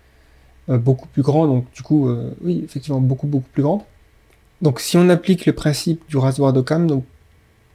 euh, 0.68 0.78
beaucoup 0.78 1.08
plus 1.08 1.22
grand, 1.22 1.46
donc 1.46 1.66
du 1.72 1.82
coup, 1.82 2.10
oui, 2.42 2.62
effectivement 2.64 3.00
beaucoup 3.00 3.26
beaucoup 3.26 3.48
plus 3.52 3.62
grand. 3.62 3.86
Donc 4.62 4.80
si 4.80 4.96
on 4.96 5.08
applique 5.08 5.46
le 5.46 5.52
principe 5.52 6.02
du 6.08 6.16
rasoir 6.18 6.52
d'Occam, 6.52 6.86
donc 6.86 7.04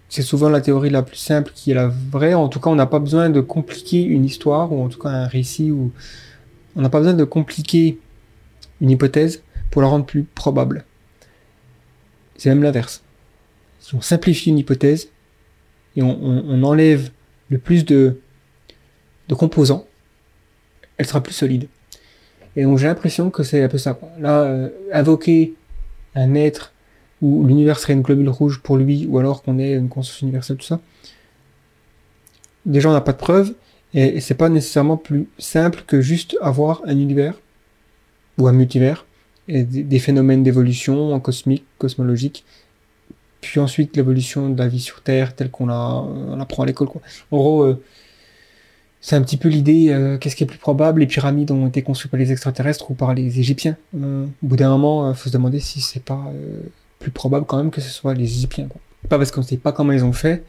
c'est 0.09 0.21
souvent 0.21 0.49
la 0.49 0.61
théorie 0.61 0.89
la 0.89 1.03
plus 1.03 1.17
simple 1.17 1.51
qui 1.53 1.71
est 1.71 1.73
la 1.73 1.87
vraie. 1.87 2.33
En 2.33 2.47
tout 2.47 2.59
cas, 2.59 2.69
on 2.69 2.75
n'a 2.75 2.85
pas 2.85 2.99
besoin 2.99 3.29
de 3.29 3.41
compliquer 3.41 4.03
une 4.03 4.25
histoire, 4.25 4.71
ou 4.71 4.83
en 4.83 4.89
tout 4.89 4.99
cas 4.99 5.09
un 5.09 5.27
récit, 5.27 5.71
ou 5.71 5.91
on 6.75 6.81
n'a 6.81 6.89
pas 6.89 6.99
besoin 6.99 7.13
de 7.13 7.23
compliquer 7.23 7.99
une 8.81 8.91
hypothèse 8.91 9.41
pour 9.71 9.81
la 9.81 9.87
rendre 9.87 10.05
plus 10.05 10.23
probable. 10.23 10.85
C'est 12.37 12.49
même 12.49 12.63
l'inverse. 12.63 13.01
Si 13.79 13.95
on 13.95 14.01
simplifie 14.01 14.49
une 14.49 14.57
hypothèse 14.57 15.09
et 15.95 16.01
on, 16.01 16.63
enlève 16.63 17.11
le 17.49 17.57
plus 17.57 17.85
de, 17.85 18.19
composants, 19.37 19.85
elle 20.97 21.05
sera 21.05 21.21
plus 21.21 21.33
solide. 21.33 21.67
Et 22.55 22.63
donc 22.63 22.77
j'ai 22.77 22.87
l'impression 22.87 23.29
que 23.29 23.43
c'est 23.43 23.63
un 23.63 23.67
peu 23.67 23.77
ça. 23.77 23.99
Là, 24.19 24.43
euh, 24.43 24.69
invoquer 24.91 25.53
un 26.15 26.35
être 26.35 26.73
où 27.21 27.45
l'univers 27.45 27.79
serait 27.79 27.93
une 27.93 28.01
globule 28.01 28.29
rouge 28.29 28.61
pour 28.61 28.77
lui, 28.77 29.07
ou 29.09 29.19
alors 29.19 29.43
qu'on 29.43 29.59
ait 29.59 29.73
une 29.73 29.89
conscience 29.89 30.21
universelle, 30.21 30.57
tout 30.57 30.65
ça. 30.65 30.79
Déjà, 32.65 32.89
on 32.89 32.93
n'a 32.93 33.01
pas 33.01 33.13
de 33.13 33.17
preuves, 33.17 33.53
et, 33.93 34.19
c'est 34.19 34.35
pas 34.35 34.49
nécessairement 34.49 34.97
plus 34.97 35.27
simple 35.37 35.83
que 35.87 36.01
juste 36.01 36.37
avoir 36.41 36.81
un 36.85 36.97
univers, 36.97 37.39
ou 38.37 38.47
un 38.47 38.51
multivers, 38.51 39.05
et 39.47 39.63
des, 39.63 39.99
phénomènes 39.99 40.43
d'évolution 40.43 41.19
cosmique, 41.19 41.65
cosmologique, 41.77 42.43
puis 43.45 43.59
ensuite 43.59 43.95
l'évolution 43.95 44.49
de 44.49 44.57
la 44.57 44.67
vie 44.67 44.79
sur 44.79 45.01
Terre 45.01 45.35
telle 45.35 45.51
qu'on 45.51 45.67
la, 45.67 46.03
apprend 46.39 46.63
à 46.63 46.65
l'école. 46.65 46.87
En 47.31 47.37
gros, 47.37 47.63
euh, 47.63 47.81
c'est 49.01 49.15
un 49.15 49.21
petit 49.21 49.37
peu 49.37 49.49
l'idée, 49.49 49.89
euh, 49.89 50.17
qu'est-ce 50.17 50.35
qui 50.35 50.43
est 50.43 50.47
plus 50.47 50.57
probable, 50.57 51.01
les 51.01 51.07
pyramides 51.07 51.51
ont 51.51 51.67
été 51.67 51.81
construites 51.81 52.11
par 52.11 52.19
les 52.19 52.31
extraterrestres 52.31 52.89
ou 52.89 52.95
par 52.95 53.13
les 53.13 53.39
Égyptiens. 53.39 53.77
Euh, 53.95 54.25
au 54.25 54.47
bout 54.47 54.55
d'un 54.55 54.69
moment, 54.69 55.09
il 55.09 55.15
faut 55.15 55.29
se 55.29 55.33
demander 55.33 55.59
si 55.59 55.79
c'est 55.79 56.03
pas 56.03 56.31
plus 56.99 57.11
probable 57.11 57.45
quand 57.45 57.57
même 57.57 57.71
que 57.71 57.81
ce 57.81 57.89
soit 57.89 58.13
les 58.13 58.23
Égyptiens. 58.23 58.67
Pas 59.09 59.17
parce 59.17 59.31
qu'on 59.31 59.41
ne 59.41 59.45
sait 59.45 59.57
pas 59.57 59.71
comment 59.71 59.91
ils 59.91 60.03
ont 60.03 60.13
fait 60.13 60.43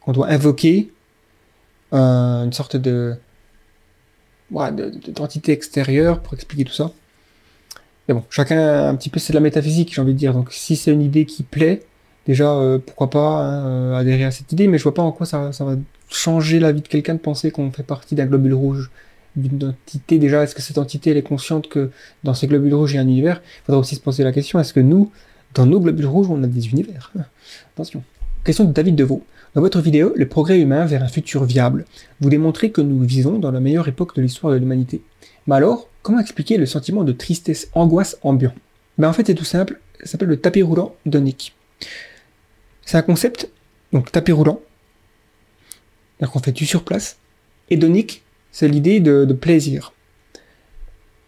qu'on 0.00 0.12
doit 0.12 0.28
invoquer 0.28 0.90
une 1.92 2.52
sorte 2.52 2.76
de 2.76 3.16
d'entité 4.50 5.50
extérieure 5.50 6.20
pour 6.20 6.34
expliquer 6.34 6.64
tout 6.64 6.72
ça. 6.72 6.92
Mais 8.06 8.14
bon, 8.14 8.22
chacun 8.30 8.88
un 8.88 8.94
petit 8.94 9.10
peu 9.10 9.18
c'est 9.18 9.32
de 9.32 9.36
la 9.38 9.40
métaphysique, 9.40 9.92
j'ai 9.92 10.00
envie 10.00 10.12
de 10.12 10.18
dire. 10.18 10.32
Donc 10.32 10.52
si 10.52 10.76
c'est 10.76 10.92
une 10.92 11.02
idée 11.02 11.24
qui 11.24 11.42
plaît, 11.42 11.82
déjà 12.26 12.52
euh, 12.52 12.78
pourquoi 12.84 13.10
pas 13.10 13.40
hein, 13.40 13.66
euh, 13.66 13.94
adhérer 13.94 14.24
à 14.24 14.30
cette 14.30 14.52
idée, 14.52 14.66
mais 14.68 14.78
je 14.78 14.82
vois 14.82 14.94
pas 14.94 15.02
en 15.02 15.12
quoi 15.12 15.26
ça, 15.26 15.50
va 15.50 15.76
changer 16.08 16.60
la 16.60 16.72
vie 16.72 16.82
de 16.82 16.88
quelqu'un 16.88 17.14
de 17.14 17.20
penser 17.20 17.50
qu'on 17.50 17.70
fait 17.70 17.82
partie 17.82 18.14
d'un 18.14 18.26
globule 18.26 18.54
rouge 18.54 18.90
d'une 19.36 19.64
entité 19.64 20.18
déjà 20.18 20.42
Est-ce 20.42 20.54
que 20.54 20.62
cette 20.62 20.78
entité 20.78 21.10
elle 21.10 21.16
est 21.18 21.22
consciente 21.22 21.68
que 21.68 21.90
dans 22.24 22.34
ces 22.34 22.46
globules 22.46 22.74
rouges 22.74 22.92
il 22.92 22.96
y 22.96 22.98
a 22.98 23.02
un 23.02 23.08
univers? 23.08 23.42
Il 23.44 23.66
faudra 23.66 23.80
aussi 23.80 23.94
se 23.94 24.00
poser 24.00 24.24
la 24.24 24.32
question 24.32 24.58
est-ce 24.58 24.72
que 24.72 24.80
nous, 24.80 25.10
dans 25.54 25.66
nos 25.66 25.80
globules 25.80 26.06
rouges, 26.06 26.28
on 26.30 26.42
a 26.42 26.46
des 26.46 26.68
univers? 26.68 27.12
Attention. 27.74 28.02
Question 28.44 28.64
de 28.64 28.72
David 28.72 28.94
Deveau. 28.94 29.24
Dans 29.54 29.60
votre 29.60 29.80
vidéo, 29.80 30.12
le 30.14 30.28
progrès 30.28 30.60
humain 30.60 30.84
vers 30.84 31.02
un 31.02 31.08
futur 31.08 31.44
viable, 31.44 31.86
vous 32.20 32.30
démontrez 32.30 32.70
que 32.70 32.80
nous 32.80 33.02
vivons 33.02 33.38
dans 33.38 33.50
la 33.50 33.60
meilleure 33.60 33.88
époque 33.88 34.14
de 34.14 34.22
l'histoire 34.22 34.52
de 34.52 34.58
l'humanité. 34.58 35.02
Mais 35.46 35.56
alors, 35.56 35.88
comment 36.02 36.20
expliquer 36.20 36.56
le 36.56 36.66
sentiment 36.66 37.04
de 37.04 37.12
tristesse, 37.12 37.68
angoisse 37.74 38.18
ambiant 38.22 38.52
Ben 38.98 39.08
en 39.08 39.12
fait, 39.12 39.26
c'est 39.26 39.34
tout 39.34 39.44
simple. 39.44 39.80
Ça 40.00 40.12
s'appelle 40.12 40.28
le 40.28 40.36
tapis 40.36 40.62
roulant 40.62 40.94
de 41.06 41.18
Nick. 41.18 41.54
C'est 42.86 42.96
un 42.96 43.02
concept, 43.02 43.50
donc 43.92 44.10
tapis 44.10 44.32
roulant, 44.32 44.60
donc 46.20 46.34
on 46.34 46.38
fait 46.38 46.52
du 46.52 46.64
sur 46.64 46.84
place. 46.84 47.18
Hédonique, 47.68 48.22
c'est 48.52 48.68
l'idée 48.68 49.00
de, 49.00 49.24
de, 49.24 49.34
plaisir. 49.34 49.92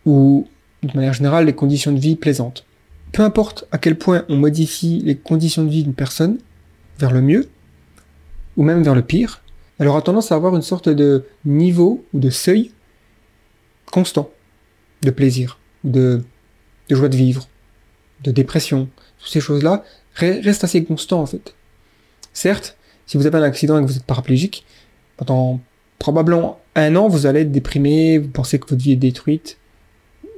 Ou, 0.06 0.48
de 0.82 0.96
manière 0.96 1.12
générale, 1.12 1.46
les 1.46 1.54
conditions 1.54 1.92
de 1.92 1.98
vie 1.98 2.16
plaisantes. 2.16 2.64
Peu 3.12 3.22
importe 3.22 3.66
à 3.72 3.78
quel 3.78 3.98
point 3.98 4.24
on 4.28 4.36
modifie 4.36 5.02
les 5.04 5.16
conditions 5.16 5.64
de 5.64 5.70
vie 5.70 5.82
d'une 5.82 5.94
personne, 5.94 6.38
vers 6.98 7.12
le 7.12 7.20
mieux, 7.20 7.48
ou 8.56 8.62
même 8.62 8.82
vers 8.82 8.94
le 8.94 9.02
pire, 9.02 9.42
elle 9.78 9.88
aura 9.88 10.02
tendance 10.02 10.32
à 10.32 10.36
avoir 10.36 10.56
une 10.56 10.62
sorte 10.62 10.88
de 10.88 11.24
niveau 11.44 12.04
ou 12.12 12.18
de 12.18 12.30
seuil 12.30 12.72
constant 13.90 14.30
de 15.02 15.10
plaisir, 15.10 15.58
de, 15.84 16.22
de 16.88 16.94
joie 16.94 17.08
de 17.08 17.16
vivre, 17.16 17.48
de 18.22 18.30
dépression. 18.30 18.88
Toutes 19.18 19.28
ces 19.28 19.40
choses-là 19.40 19.84
restent 20.18 20.64
assez 20.64 20.84
constants 20.84 21.20
en 21.20 21.26
fait. 21.26 21.54
Certes, 22.32 22.76
si 23.06 23.16
vous 23.16 23.26
avez 23.26 23.38
un 23.38 23.42
accident 23.42 23.78
et 23.78 23.82
que 23.82 23.88
vous 23.88 23.96
êtes 23.96 24.04
paraplégique, 24.04 24.64
pendant 25.16 25.60
probablement 25.98 26.60
un 26.74 26.94
an, 26.96 27.08
vous 27.08 27.26
allez 27.26 27.40
être 27.40 27.52
déprimé, 27.52 28.18
vous 28.18 28.28
pensez 28.28 28.58
que 28.58 28.68
votre 28.68 28.82
vie 28.82 28.92
est 28.92 28.96
détruite, 28.96 29.58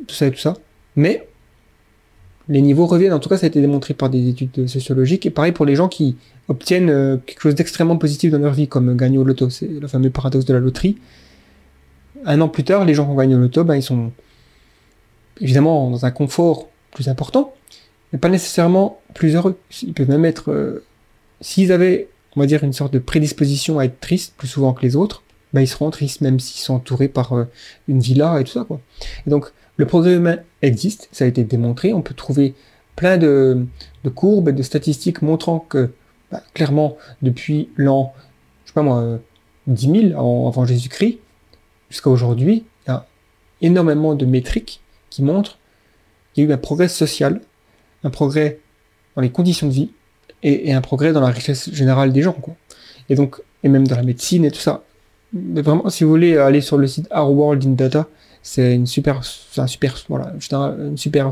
tout 0.07 0.15
ça 0.15 0.27
et 0.27 0.31
tout 0.31 0.39
ça. 0.39 0.55
Mais 0.97 1.27
les 2.49 2.63
niveaux 2.63 2.87
reviennent. 2.87 3.13
En 3.13 3.19
tout 3.19 3.29
cas, 3.29 3.37
ça 3.37 3.47
a 3.47 3.49
été 3.49 3.61
démontré 3.61 3.95
par 3.95 4.11
des 4.11 4.29
études 4.29 4.67
sociologiques. 4.67 5.25
Et 5.27 5.31
pareil 5.31 5.53
pour 5.53 5.67
les 5.67 5.77
gens 5.77 5.89
qui 5.89 6.17
obtiennent 6.49 6.91
euh, 6.91 7.17
quelque 7.17 7.41
chose 7.41 7.55
d'extrêmement 7.55 7.97
positif 7.97 8.33
dans 8.33 8.39
leur 8.39 8.55
vie, 8.55 8.67
comme 8.67 8.97
gagner 8.97 9.19
au 9.19 9.25
loto. 9.25 9.51
C'est 9.51 9.69
le 9.69 9.87
fameux 9.87 10.11
paradoxe 10.11 10.45
de 10.47 10.55
la 10.55 10.61
loterie. 10.61 10.99
Un 12.25 12.41
an 12.41 12.49
plus 12.49 12.65
tard, 12.65 12.85
les 12.85 12.95
gens 12.95 13.05
qui 13.05 13.11
ont 13.13 13.17
gagné 13.17 13.35
au 13.35 13.39
loto, 13.39 13.63
ben, 13.65 13.77
ils 13.77 13.83
sont 13.83 14.11
évidemment 15.41 15.91
dans 15.91 16.05
un 16.05 16.11
confort 16.11 16.69
plus 16.93 17.09
important, 17.09 17.55
mais 18.13 18.19
pas 18.19 18.29
nécessairement 18.29 19.01
plus 19.15 19.35
heureux. 19.35 19.59
Ils 19.83 19.95
peuvent 19.95 20.09
même 20.09 20.25
être, 20.25 20.51
euh, 20.51 20.85
s'ils 21.41 21.73
avaient 21.73 22.09
on 22.37 22.41
va 22.41 22.47
dire, 22.47 22.63
une 22.65 22.73
sorte 22.73 22.93
de 22.93 22.99
prédisposition 22.99 23.79
à 23.79 23.85
être 23.85 24.01
triste 24.01 24.35
plus 24.37 24.49
souvent 24.49 24.73
que 24.73 24.83
les 24.83 24.97
autres, 24.97 25.23
bah, 25.53 25.63
ils 25.63 25.69
seront 25.69 25.91
tristes 25.91 26.21
même 26.21 26.39
s'ils 26.39 26.61
sont 26.61 26.75
entourés 26.75 27.09
par 27.09 27.33
euh, 27.33 27.45
une 27.89 28.01
villa 28.01 28.41
et 28.41 28.45
tout 28.45 28.53
ça, 28.53 28.65
quoi. 28.65 28.81
Et 29.27 29.31
donc, 29.31 29.53
le 29.77 29.87
progrès 29.87 30.15
humain 30.15 30.39
existe, 30.63 31.09
ça 31.13 31.25
a 31.25 31.29
été 31.29 31.43
démontré, 31.43 31.93
on 31.93 32.03
peut 32.03 32.15
trouver 32.15 32.55
plein 32.97 33.17
de, 33.17 33.67
courbes 34.15 34.51
et 34.51 34.53
de 34.53 34.63
statistiques 34.63 35.23
montrant 35.23 35.59
que, 35.59 35.91
bah, 36.31 36.43
clairement, 36.55 36.97
depuis 37.23 37.71
l'an, 37.77 38.13
je 38.65 38.71
sais 38.71 38.75
pas 38.75 38.83
moi, 38.83 39.19
10 39.67 40.11
000 40.13 40.49
avant 40.49 40.65
Jésus-Christ, 40.65 41.19
jusqu'à 41.89 42.11
aujourd'hui, 42.11 42.65
il 42.87 42.91
y 42.91 42.93
a 42.93 43.07
énormément 43.61 44.15
de 44.15 44.27
métriques 44.27 44.81
qui 45.09 45.23
montrent 45.23 45.59
qu'il 46.33 46.45
y 46.45 46.47
a 46.47 46.51
eu 46.51 46.53
un 46.53 46.59
progrès 46.59 46.89
social, 46.89 47.41
un 48.05 48.11
progrès 48.11 48.59
dans 49.17 49.23
les 49.23 49.31
conditions 49.31 49.67
de 49.67 49.73
vie, 49.73 49.91
et, 50.43 50.73
un 50.73 50.81
progrès 50.81 51.13
dans 51.13 51.21
la 51.21 51.29
richesse 51.29 51.71
générale 51.73 52.13
des 52.13 52.23
gens, 52.23 52.33
quoi. 52.33 52.55
Et 53.09 53.15
donc, 53.15 53.37
et 53.63 53.69
même 53.69 53.87
dans 53.87 53.97
la 53.97 54.03
médecine 54.03 54.45
et 54.45 54.51
tout 54.51 54.61
ça. 54.61 54.85
Mais 55.33 55.63
vraiment, 55.63 55.89
si 55.91 56.05
vous 56.05 56.11
voulez 56.11 56.37
aller 56.37 56.61
sur 56.61 56.79
le 56.79 56.87
site 56.87 57.09
Our 57.13 57.31
World 57.31 57.65
in 57.67 57.71
Data, 57.71 58.09
c'est 58.43 58.75
une 58.75 58.87
super, 58.87 59.23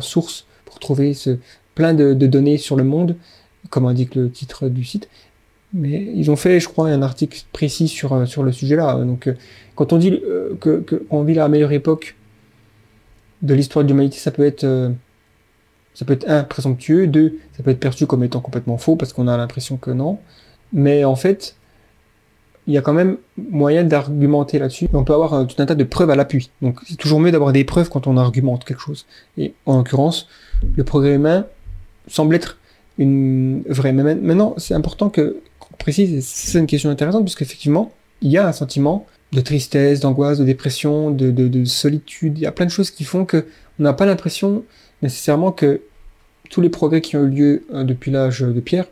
source 0.03 0.47
pour 0.65 0.79
trouver 0.79 1.15
ce, 1.15 1.39
plein 1.75 1.95
de, 1.95 2.13
données 2.15 2.59
sur 2.59 2.77
le 2.77 2.85
monde, 2.85 3.17
comme 3.71 3.87
indique 3.87 4.15
le 4.15 4.31
titre 4.31 4.69
du 4.69 4.85
site. 4.85 5.09
Mais 5.73 6.11
ils 6.15 6.31
ont 6.31 6.37
fait, 6.37 6.61
je 6.61 6.69
crois, 6.69 6.89
un 6.89 7.03
article 7.03 7.43
précis 7.53 7.89
sur, 7.89 8.13
euh, 8.15 8.27
sur 8.27 8.43
le 8.43 8.53
sujet-là. 8.53 9.05
Donc, 9.05 9.27
euh, 9.27 9.35
quand 9.75 9.93
on 9.93 9.99
dit 9.99 10.11
euh, 10.11 10.55
que, 10.61 10.79
qu'on 10.79 11.23
vit 11.25 11.35
la 11.35 11.49
meilleure 11.49 11.73
époque 11.73 12.17
de 13.43 13.55
l'histoire 13.55 13.85
de 13.85 13.91
l'humanité, 13.91 14.17
ça 14.17 14.31
peut 14.31 14.47
être 14.47 14.65
ça 15.99 16.05
peut 16.05 16.13
être 16.13 16.31
un 16.31 16.45
présomptueux, 16.45 17.09
deux, 17.09 17.41
ça 17.57 17.65
peut 17.65 17.73
être 17.73 17.81
perçu 17.81 18.07
comme 18.07 18.23
étant 18.23 18.39
complètement 18.39 18.79
faux 18.79 18.95
parce 18.95 19.13
qu'on 19.13 19.27
a 19.27 19.37
l'impression 19.37 19.79
que 19.79 19.91
non. 19.91 20.21
Mais 20.73 21.05
en 21.05 21.17
fait, 21.17 21.57
il 22.69 22.75
y 22.75 22.79
a 22.79 22.83
quand 22.83 22.93
même 22.93 23.17
moyen 23.37 23.83
d'argumenter 23.83 24.61
là-dessus. 24.61 24.89
On 24.93 25.03
peut 25.03 25.13
avoir 25.13 25.45
tout 25.49 25.61
un 25.61 25.67
tas 25.67 25.75
de 25.75 25.83
preuves 25.83 26.11
à 26.11 26.15
l'appui. 26.15 26.53
Donc 26.63 26.79
c'est 26.87 26.95
toujours 26.95 27.19
mieux 27.19 27.33
d'avoir 27.33 27.51
des 27.51 27.65
preuves 27.65 27.89
quand 27.89 28.07
on 28.07 28.17
argumente 28.17 28.65
quelque 28.65 28.81
chose. 28.81 29.07
Et 29.39 29.55
en 29.67 29.79
l'occurrence, 29.79 30.29
le 30.77 30.85
progrès 30.85 31.17
humain 31.17 31.47
semble 32.07 32.37
être 32.37 32.59
une 32.99 33.65
vraie. 33.69 33.91
Mais 33.91 34.15
maintenant, 34.15 34.55
c'est 34.57 34.75
important 34.75 35.11
que 35.11 35.41
qu'on 35.59 35.75
précise, 35.79 36.25
c'est 36.25 36.61
une 36.61 36.69
question 36.69 36.91
intéressante, 36.91 37.25
puisque 37.25 37.43
effectivement, 37.43 37.91
il 38.23 38.31
y 38.31 38.39
a 38.39 38.47
un 38.47 38.53
sentiment 38.53 39.05
de 39.33 39.41
tristesse, 39.41 39.99
d'angoisse, 39.99 40.39
de 40.39 40.45
dépression, 40.45 41.11
de, 41.11 41.33
de, 41.33 41.49
de, 41.49 41.65
solitude. 41.65 42.39
Il 42.39 42.43
y 42.43 42.47
a 42.47 42.53
plein 42.53 42.67
de 42.67 42.71
choses 42.71 42.93
qui 42.93 43.03
font 43.03 43.25
que 43.25 43.47
on 43.81 43.83
n'a 43.83 43.95
pas 43.95 44.07
l'impression 44.07 44.63
nécessairement 45.03 45.51
que 45.51 45.81
tous 46.51 46.61
les 46.61 46.69
progrès 46.69 47.01
qui 47.01 47.17
ont 47.17 47.25
eu 47.25 47.31
lieu 47.31 47.67
euh, 47.73 47.85
depuis 47.85 48.11
l'âge 48.11 48.41
de 48.41 48.61
pierre 48.61 48.87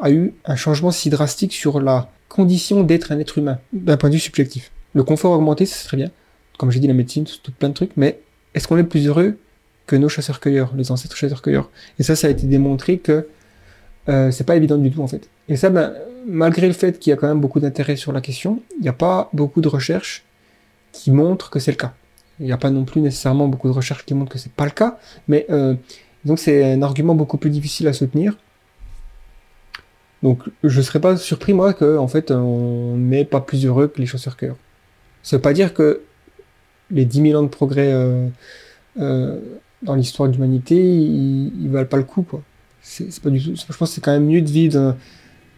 a 0.00 0.10
eu 0.10 0.34
un 0.44 0.56
changement 0.56 0.90
si 0.90 1.10
drastique 1.10 1.52
sur 1.52 1.80
la 1.80 2.10
condition 2.28 2.82
d'être 2.82 3.12
un 3.12 3.18
être 3.18 3.38
humain, 3.38 3.58
d'un 3.72 3.96
point 3.96 4.10
de 4.10 4.14
vue 4.14 4.20
subjectif. 4.20 4.70
Le 4.94 5.02
confort 5.04 5.32
augmenté, 5.32 5.66
c'est 5.66 5.84
très 5.84 5.96
bien. 5.96 6.10
Comme 6.58 6.70
j'ai 6.70 6.80
dit, 6.80 6.86
la 6.86 6.94
médecine, 6.94 7.24
tout 7.42 7.52
plein 7.52 7.68
de 7.68 7.74
trucs, 7.74 7.92
mais 7.96 8.20
est-ce 8.54 8.68
qu'on 8.68 8.78
est 8.78 8.84
plus 8.84 9.06
heureux 9.06 9.36
que 9.86 9.96
nos 9.96 10.08
chasseurs-cueilleurs, 10.08 10.72
les 10.76 10.90
ancêtres 10.90 11.16
chasseurs-cueilleurs? 11.16 11.70
Et 11.98 12.02
ça, 12.02 12.16
ça 12.16 12.26
a 12.26 12.30
été 12.30 12.46
démontré 12.46 12.98
que 12.98 13.26
euh, 14.08 14.30
c'est 14.30 14.44
pas 14.44 14.56
évident 14.56 14.76
du 14.76 14.90
tout, 14.90 15.02
en 15.02 15.06
fait. 15.06 15.28
Et 15.48 15.56
ça, 15.56 15.70
ben, 15.70 15.94
malgré 16.26 16.66
le 16.66 16.72
fait 16.72 16.98
qu'il 16.98 17.10
y 17.10 17.14
a 17.14 17.16
quand 17.16 17.28
même 17.28 17.40
beaucoup 17.40 17.60
d'intérêt 17.60 17.96
sur 17.96 18.12
la 18.12 18.20
question, 18.20 18.62
il 18.78 18.82
n'y 18.82 18.88
a 18.88 18.92
pas 18.92 19.30
beaucoup 19.32 19.60
de 19.60 19.68
recherches 19.68 20.24
qui 20.92 21.10
montrent 21.10 21.50
que 21.50 21.58
c'est 21.58 21.70
le 21.70 21.76
cas. 21.76 21.94
Il 22.40 22.46
n'y 22.46 22.52
a 22.52 22.58
pas 22.58 22.70
non 22.70 22.84
plus 22.84 23.00
nécessairement 23.00 23.48
beaucoup 23.48 23.68
de 23.68 23.72
recherches 23.72 24.04
qui 24.04 24.14
montrent 24.14 24.32
que 24.32 24.38
c'est 24.38 24.52
pas 24.52 24.64
le 24.64 24.70
cas, 24.70 24.98
mais 25.28 25.46
euh, 25.50 25.74
donc 26.26 26.40
c'est 26.40 26.72
un 26.72 26.82
argument 26.82 27.14
beaucoup 27.14 27.38
plus 27.38 27.50
difficile 27.50 27.86
à 27.86 27.92
soutenir. 27.92 28.36
Donc 30.24 30.42
je 30.64 30.80
serais 30.80 31.00
pas 31.00 31.16
surpris 31.16 31.54
moi 31.54 31.72
que 31.72 31.96
en 31.98 32.08
fait 32.08 32.32
on 32.32 32.96
n'est 32.96 33.24
pas 33.24 33.40
plus 33.40 33.64
heureux 33.64 33.86
que 33.86 34.00
les 34.00 34.06
chasseurs 34.06 34.36
cœurs. 34.36 34.56
Ça 35.22 35.36
veut 35.36 35.42
pas 35.42 35.52
dire 35.52 35.72
que 35.72 36.02
les 36.90 37.04
10 37.04 37.22
000 37.30 37.40
ans 37.40 37.44
de 37.44 37.48
progrès 37.48 37.92
euh, 37.92 38.26
euh, 38.98 39.38
dans 39.84 39.94
l'histoire 39.94 40.28
de 40.28 40.34
l'humanité 40.34 40.74
ils, 40.74 41.68
valent 41.68 41.86
pas 41.86 41.96
le 41.96 42.02
coup. 42.02 42.26
Je 42.82 43.04
pense 43.04 43.78
que 43.78 43.86
c'est 43.86 44.00
quand 44.00 44.12
même 44.12 44.26
mieux 44.26 44.42
de 44.42 44.50
vivre 44.50 44.96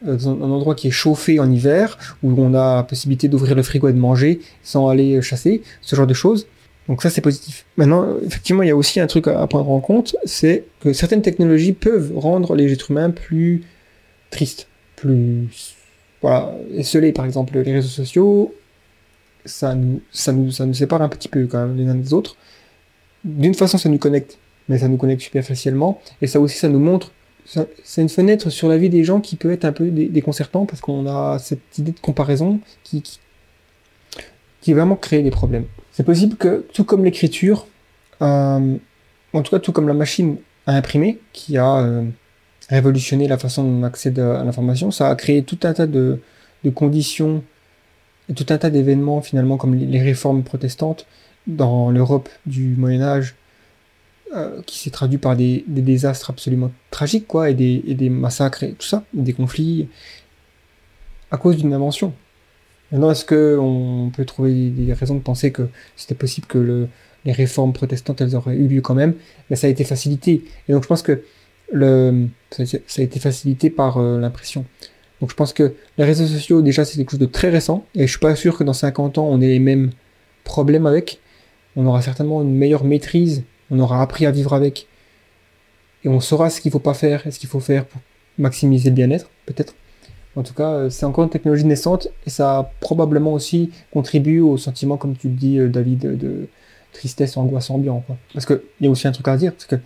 dans, 0.03 0.28
un 0.28 0.51
endroit 0.51 0.74
qui 0.74 0.89
est 0.89 0.93
chauffé 0.93 1.40
en 1.40 1.51
hiver 1.51 1.97
où 2.23 2.35
on 2.39 2.53
a 2.53 2.77
la 2.77 2.82
possibilité 2.82 3.28
d'ouvrir 3.28 3.55
le 3.55 3.62
frigo 3.62 3.89
et 3.89 3.95
de 3.95 3.99
manger 3.99 4.40
sans 4.62 4.89
aller 4.89 5.23
chasser, 5.23 5.62
ce 5.81 5.97
genre 5.97 6.07
de 6.07 6.15
choses 6.15 6.47
donc 6.89 7.02
ça, 7.02 7.10
c'est 7.10 7.20
positif. 7.20 7.66
Maintenant, 7.77 8.16
effectivement, 8.24 8.62
il 8.62 8.69
y 8.69 8.73
a 8.73 8.77
aussi 8.77 8.98
un 8.98 9.06
truc 9.06 9.28
à 9.28 9.47
prendre 9.47 9.70
en 9.70 9.81
compte, 9.81 10.16
c'est 10.24 10.65
que 10.81 10.94
certaines 10.94 11.20
technologies 11.20 11.74
peuvent 11.74 12.12
rendre 12.16 12.55
les 12.55 12.73
êtres 12.73 12.90
humains 12.90 13.10
plus 13.10 13.62
tristes, 14.31 14.69
plus 14.97 15.48
voilà, 16.23 16.55
esselés. 16.74 17.12
Par 17.12 17.27
exemple, 17.27 17.59
les 17.59 17.73
réseaux 17.73 17.89
sociaux, 17.89 18.55
ça 19.44 19.74
nous, 19.74 20.01
ça 20.10 20.32
nous, 20.32 20.51
ça 20.51 20.65
nous 20.65 20.74
sépare 20.74 21.02
un 21.02 21.10
petit 21.10 21.28
peu 21.28 21.47
quand 21.47 21.59
même 21.59 21.77
les 21.77 21.86
uns 21.86 21.94
des 21.94 22.15
autres. 22.15 22.36
D'une 23.23 23.55
façon, 23.55 23.77
ça 23.77 23.90
nous 23.90 23.98
connecte, 23.98 24.39
mais 24.69 24.78
ça 24.78 24.89
nous 24.89 24.97
connecte 24.97 25.20
super 25.20 25.44
facilement. 25.44 26.01
Et 26.23 26.27
ça 26.27 26.40
aussi, 26.40 26.56
ça 26.56 26.70
nous 26.70 26.78
montre, 26.78 27.12
c'est 27.85 28.01
une 28.01 28.09
fenêtre 28.09 28.48
sur 28.48 28.69
la 28.69 28.78
vie 28.78 28.89
des 28.89 29.05
gens 29.05 29.20
qui 29.20 29.36
peut 29.36 29.52
être 29.52 29.66
un 29.66 29.73
peu 29.73 29.90
déconcertant 29.90 30.65
parce 30.65 30.81
qu'on 30.81 31.06
a 31.06 31.39
cette 31.39 31.78
idée 31.78 31.93
de 31.93 32.01
comparaison 32.01 32.60
qui, 32.82 33.02
qui, 33.02 33.19
qui 34.60 34.72
vraiment 34.72 34.97
crée 34.97 35.22
des 35.22 35.30
problèmes. 35.30 35.66
C'est 35.93 36.05
possible 36.05 36.36
que, 36.36 36.66
tout 36.72 36.85
comme 36.85 37.05
l'écriture, 37.05 37.66
euh, 38.22 38.76
en 39.32 39.43
tout 39.43 39.51
cas 39.51 39.59
tout 39.59 39.72
comme 39.72 39.89
la 39.89 39.94
machine 39.94 40.36
à 40.66 40.74
imprimer, 40.74 41.18
qui 41.32 41.56
a 41.59 41.78
euh, 41.78 42.05
révolutionné 42.68 43.28
la 43.28 43.39
façon 43.39 43.64
dont 43.64 43.80
on 43.80 43.82
accède 43.82 44.18
à 44.18 44.44
l'information, 44.44 44.90
ça 44.90 45.09
a 45.10 45.14
créé 45.16 45.43
tout 45.43 45.59
un 45.62 45.72
tas 45.72 45.86
de, 45.86 46.20
conditions 46.74 47.43
et 48.28 48.35
tout 48.35 48.47
un 48.51 48.59
tas 48.59 48.68
d'événements 48.68 49.22
finalement 49.22 49.56
comme 49.56 49.74
les 49.74 50.02
réformes 50.02 50.43
protestantes 50.43 51.06
dans 51.47 51.90
l'Europe 51.90 52.28
du 52.44 52.76
Moyen 52.76 53.01
Âge, 53.01 53.36
euh, 54.36 54.60
qui 54.66 54.78
s'est 54.78 54.90
traduit 54.90 55.16
par 55.16 55.35
des, 55.35 55.64
désastres 55.66 56.28
absolument 56.28 56.70
tragiques, 56.90 57.26
quoi, 57.26 57.48
et 57.48 57.55
des 57.55 58.10
massacres 58.10 58.64
et 58.64 58.72
tout 58.72 58.86
ça, 58.86 59.02
des 59.14 59.32
conflits, 59.32 59.89
à 61.30 61.39
cause 61.39 61.56
d'une 61.56 61.72
invention. 61.72 62.12
Maintenant, 62.93 63.10
est-ce 63.10 63.24
qu'on 63.24 64.10
peut 64.15 64.24
trouver 64.24 64.70
des 64.70 64.93
raisons 64.93 65.15
de 65.15 65.20
penser 65.20 65.52
que 65.52 65.69
c'était 65.97 66.15
possible 66.15 66.47
que 66.47 66.59
le, 66.59 66.89
les 67.24 67.32
réformes 67.32 67.73
protestantes, 67.73 68.20
elles 68.20 68.35
auraient 68.35 68.56
eu 68.56 68.66
lieu 68.66 68.81
quand 68.81 68.94
même? 68.94 69.15
Mais 69.51 69.56
ça 69.56 69.66
a 69.66 69.70
été 69.70 69.85
facilité. 69.85 70.44
Et 70.69 70.73
donc, 70.73 70.82
je 70.82 70.89
pense 70.89 71.02
que 71.02 71.23
le, 71.70 72.28
ça, 72.51 72.62
a 72.62 73.02
été 73.02 73.20
facilité 73.20 73.69
par 73.69 73.98
euh, 73.98 74.19
l'impression. 74.19 74.65
Donc, 75.20 75.31
je 75.31 75.35
pense 75.35 75.52
que 75.52 75.74
les 75.98 76.05
réseaux 76.05 76.27
sociaux, 76.27 76.62
déjà, 76.62 76.85
c'est 76.85 76.97
quelque 76.97 77.10
chose 77.10 77.20
de 77.20 77.27
très 77.27 77.51
récent. 77.51 77.85
Et 77.94 78.06
je 78.06 78.10
suis 78.10 78.20
pas 78.20 78.35
sûr 78.35 78.56
que 78.56 78.65
dans 78.65 78.73
50 78.73 79.19
ans, 79.19 79.28
on 79.28 79.40
ait 79.40 79.48
les 79.48 79.59
mêmes 79.59 79.90
problème 80.44 80.86
avec. 80.86 81.20
On 81.77 81.86
aura 81.86 82.02
certainement 82.02 82.43
une 82.43 82.55
meilleure 82.55 82.85
maîtrise. 82.85 83.44
On 83.70 83.78
aura 83.78 84.02
appris 84.02 84.27
à 84.27 84.31
vivre 84.31 84.55
avec. 84.55 84.89
Et 86.05 86.09
on 86.09 86.20
saura 86.20 86.51
ce 86.51 86.60
qu'il 86.60 86.73
faut 86.73 86.78
pas 86.78 86.94
faire 86.94 87.27
et 87.27 87.31
ce 87.31 87.39
qu'il 87.39 87.48
faut 87.48 87.60
faire 87.60 87.85
pour 87.85 88.01
maximiser 88.39 88.89
le 88.89 88.94
bien-être, 88.94 89.28
peut-être. 89.47 89.74
En 90.39 90.44
tout 90.44 90.55
cas, 90.55 90.70
euh, 90.70 90.90
c'est 90.90 91.05
encore 91.05 91.24
une 91.24 91.31
technologie 91.31 91.65
naissante 91.65 92.09
et 92.24 92.31
ça 92.31 92.70
probablement 92.78 93.32
aussi 93.32 93.70
contribué 93.93 94.39
au 94.39 94.56
sentiment, 94.56 94.97
comme 94.97 95.16
tu 95.16 95.28
le 95.28 95.35
dis, 95.35 95.59
euh, 95.59 95.69
David, 95.69 96.16
de 96.16 96.48
tristesse, 96.93 97.36
angoisse 97.36 97.70
ambiant. 97.70 98.05
Parce 98.32 98.47
qu'il 98.47 98.60
y 98.81 98.86
a 98.86 98.90
aussi 98.90 99.09
un 99.09 99.12
truc 99.12 99.27
à 99.27 99.36
dire, 99.36 99.52
parce 99.52 99.66
que 99.66 99.77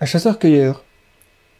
un 0.00 0.06
chasseur-cueilleur, 0.06 0.82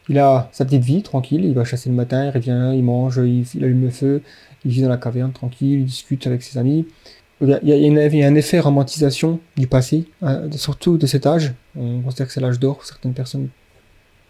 il 0.09 0.19
a 0.19 0.49
sa 0.53 0.65
petite 0.65 0.83
vie 0.83 1.03
tranquille, 1.03 1.45
il 1.45 1.53
va 1.53 1.65
chasser 1.65 1.91
le 1.91 1.95
matin, 1.95 2.25
il 2.25 2.31
revient, 2.31 2.73
il 2.75 2.83
mange, 2.83 3.19
il, 3.19 3.47
allume 3.63 3.83
le 3.83 3.91
feu, 3.91 4.23
il 4.65 4.71
vit 4.71 4.81
dans 4.81 4.89
la 4.89 4.97
caverne 4.97 5.33
tranquille, 5.33 5.81
il 5.81 5.85
discute 5.85 6.27
avec 6.27 6.43
ses 6.43 6.59
amis. 6.59 6.87
Il 7.43 7.61
y 7.63 8.25
a, 8.25 8.27
un 8.27 8.35
effet 8.35 8.61
romantisation 8.61 9.41
du 9.59 9.67
passé, 9.67 10.07
euh, 10.23 10.51
surtout 10.53 10.97
de 10.97 11.07
cet 11.07 11.27
âge. 11.27 11.53
On 11.77 12.01
considère 12.01 12.29
que 12.29 12.33
c'est 12.33 12.41
l'âge 12.41 12.59
d'or. 12.59 12.83
Certaines 12.85 13.13
personnes 13.13 13.49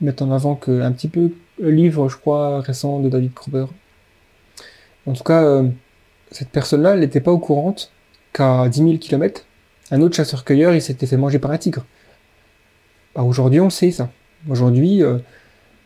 mettent 0.01 0.23
en 0.23 0.33
avant 0.33 0.57
que 0.57 0.81
un 0.81 0.91
petit 0.91 1.09
peu 1.09 1.31
le 1.61 1.71
livre, 1.71 2.09
je 2.09 2.17
crois, 2.17 2.61
récent 2.61 3.01
de 3.01 3.09
David 3.09 3.35
Krober. 3.35 3.67
En 5.07 5.13
tout 5.13 5.25
cas, 5.25 5.43
euh, 5.45 5.69
cette 6.31 6.49
personne-là, 6.51 6.95
elle 6.95 7.01
n'était 7.01 7.21
pas 7.21 7.33
au 7.33 7.39
courant 7.39 7.75
qu'à 8.33 8.69
10 8.69 8.79
000 8.79 8.97
km, 8.99 9.45
un 9.91 10.01
autre 10.01 10.17
chasseur-cueilleur, 10.17 10.75
il 10.75 10.81
s'était 10.83 11.07
fait 11.07 11.17
manger 11.17 11.39
par 11.39 11.51
un 11.51 11.59
tigre. 11.59 11.85
Bah, 13.15 13.23
aujourd'hui, 13.23 13.61
on 13.61 13.71
sait 13.71 13.91
ça. 13.91 14.11
Aujourd'hui, 14.49 15.03
euh, 15.03 15.19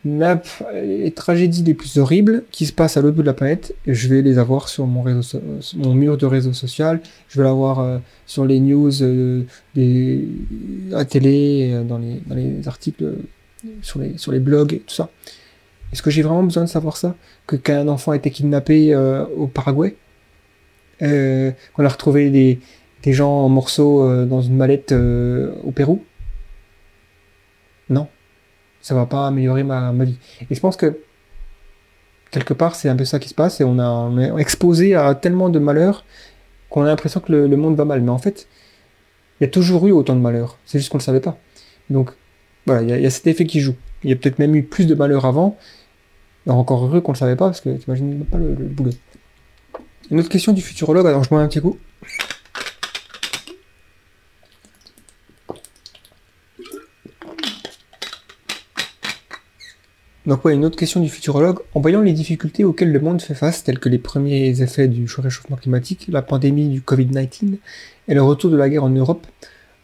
les 0.05 1.11
tragédies 1.11 1.63
les 1.63 1.73
plus 1.73 1.97
horribles 1.97 2.43
qui 2.51 2.65
se 2.65 2.71
passent 2.71 2.95
à 2.95 3.01
l'autre 3.01 3.15
bout 3.17 3.23
de 3.23 3.27
la 3.27 3.33
planète, 3.33 3.75
je 3.85 4.07
vais 4.07 4.21
les 4.21 4.37
avoir 4.37 4.69
sur 4.69 4.87
mon, 4.87 5.01
réseau, 5.01 5.21
so- 5.21 5.41
mon 5.75 5.93
mur 5.93 6.17
de 6.17 6.25
réseau 6.25 6.53
social, 6.53 7.01
je 7.27 7.39
vais 7.39 7.43
l'avoir 7.43 7.79
euh, 7.79 7.97
sur 8.25 8.45
les 8.45 8.59
news, 8.61 8.91
des, 9.75 10.27
à 10.93 11.03
télé, 11.03 11.81
dans 11.87 11.97
les, 11.97 12.21
dans 12.25 12.35
les 12.35 12.67
articles, 12.67 13.15
sur 13.81 13.99
les, 13.99 14.17
sur 14.17 14.31
les 14.31 14.39
blogs, 14.39 14.79
tout 14.87 14.93
ça. 14.95 15.09
Est-ce 15.93 16.01
que 16.01 16.09
j'ai 16.09 16.21
vraiment 16.21 16.43
besoin 16.43 16.63
de 16.63 16.69
savoir 16.69 16.97
ça? 16.97 17.15
Que 17.45 17.55
qu'un 17.55 17.87
enfant 17.87 18.11
a 18.11 18.15
été 18.15 18.29
kidnappé 18.29 18.93
euh, 18.93 19.25
au 19.37 19.47
Paraguay? 19.47 19.95
Euh, 21.01 21.51
Qu'on 21.73 21.85
a 21.85 21.89
retrouvé 21.89 22.29
des, 22.29 22.59
des 23.03 23.13
gens 23.13 23.31
en 23.31 23.49
morceaux 23.49 24.03
euh, 24.03 24.25
dans 24.25 24.41
une 24.41 24.55
mallette 24.57 24.91
au 24.91 25.71
Pérou? 25.71 26.03
Non. 27.89 28.07
Ça 28.81 28.95
va 28.95 29.05
pas 29.05 29.27
améliorer 29.27 29.63
ma, 29.63 29.91
ma 29.91 30.03
vie. 30.03 30.17
Et 30.49 30.55
je 30.55 30.59
pense 30.59 30.77
que 30.77 30.99
quelque 32.31 32.53
part, 32.53 32.75
c'est 32.75 32.89
un 32.89 32.95
peu 32.95 33.05
ça 33.05 33.19
qui 33.19 33.29
se 33.29 33.33
passe 33.33 33.61
et 33.61 33.63
on, 33.63 33.79
a, 33.79 34.21
est 34.21 34.41
exposé 34.41 34.95
à 34.95 35.15
tellement 35.15 35.49
de 35.49 35.59
malheurs 35.59 36.05
qu'on 36.69 36.83
a 36.83 36.87
l'impression 36.87 37.21
que 37.21 37.31
le, 37.31 37.47
le 37.47 37.57
monde 37.57 37.75
va 37.75 37.85
mal. 37.85 38.01
Mais 38.01 38.11
en 38.11 38.17
fait, 38.17 38.47
il 39.39 39.45
y 39.45 39.47
a 39.47 39.49
toujours 39.49 39.87
eu 39.87 39.91
autant 39.91 40.15
de 40.15 40.21
malheurs. 40.21 40.57
C'est 40.65 40.79
juste 40.79 40.91
qu'on 40.91 40.97
le 40.97 41.03
savait 41.03 41.21
pas. 41.21 41.37
Donc, 41.89 42.11
voilà, 42.65 42.81
il 42.81 43.01
y 43.01 43.05
a 43.05 43.09
cet 43.09 43.27
effet 43.27 43.45
qui 43.45 43.61
joue. 43.61 43.75
Il 44.07 44.11
y 44.11 44.13
a 44.13 44.15
peut-être 44.15 44.39
même 44.39 44.55
eu 44.55 44.63
plus 44.63 44.87
de 44.87 44.95
malheurs 44.95 45.25
avant. 45.25 45.57
Et 46.45 46.49
encore 46.49 46.85
heureux 46.85 47.01
qu'on 47.01 47.11
le 47.11 47.17
savait 47.17 47.35
pas 47.35 47.47
parce 47.47 47.59
que 47.59 47.71
t'imagines 47.71 48.07
même 48.07 48.23
pas 48.23 48.37
le, 48.37 48.53
boulot. 48.53 48.91
Une 50.09 50.21
autre 50.21 50.29
question 50.29 50.53
du 50.53 50.61
futurologue, 50.61 51.05
alors 51.05 51.25
je 51.25 51.29
bois 51.29 51.41
un 51.41 51.47
petit 51.49 51.59
coup. 51.59 51.77
Donc 60.25 60.45
ouais, 60.45 60.53
une 60.53 60.63
autre 60.63 60.77
question 60.77 61.01
du 61.01 61.09
futurologue. 61.09 61.59
En 61.75 61.81
voyant 61.81 61.99
les 62.01 62.13
difficultés 62.13 62.63
auxquelles 62.63 62.93
le 62.93 63.01
monde 63.01 63.21
fait 63.21 63.35
face, 63.35 63.65
telles 63.65 63.79
que 63.79 63.89
les 63.89 63.99
premiers 63.99 64.61
effets 64.61 64.87
du 64.87 65.05
réchauffement 65.17 65.57
climatique, 65.57 66.05
la 66.07 66.21
pandémie 66.21 66.69
du 66.69 66.79
Covid-19 66.79 67.57
et 68.07 68.13
le 68.13 68.23
retour 68.23 68.51
de 68.51 68.55
la 68.55 68.69
guerre 68.69 68.85
en 68.85 68.89
Europe, 68.89 69.27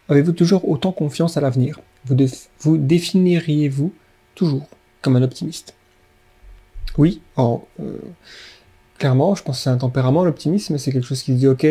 avez-vous 0.08 0.32
toujours 0.32 0.70
autant 0.70 0.94
confiance 0.94 1.36
à 1.36 1.42
l'avenir? 1.42 1.82
Vous, 2.06 2.16
vous 2.62 2.78
définiriez-vous 2.78 3.92
toujours 4.36 4.68
comme 5.02 5.16
un 5.16 5.24
optimiste 5.24 5.76
Oui, 6.98 7.22
alors, 7.38 7.66
euh, 7.80 7.98
clairement, 8.98 9.36
je 9.36 9.44
pense 9.44 9.58
que 9.58 9.64
c'est 9.64 9.70
un 9.70 9.78
tempérament, 9.78 10.24
l'optimisme, 10.24 10.78
c'est 10.78 10.92
quelque 10.92 11.08
chose 11.08 11.22
qui 11.22 11.34
dit, 11.34 11.48
ok, 11.48 11.66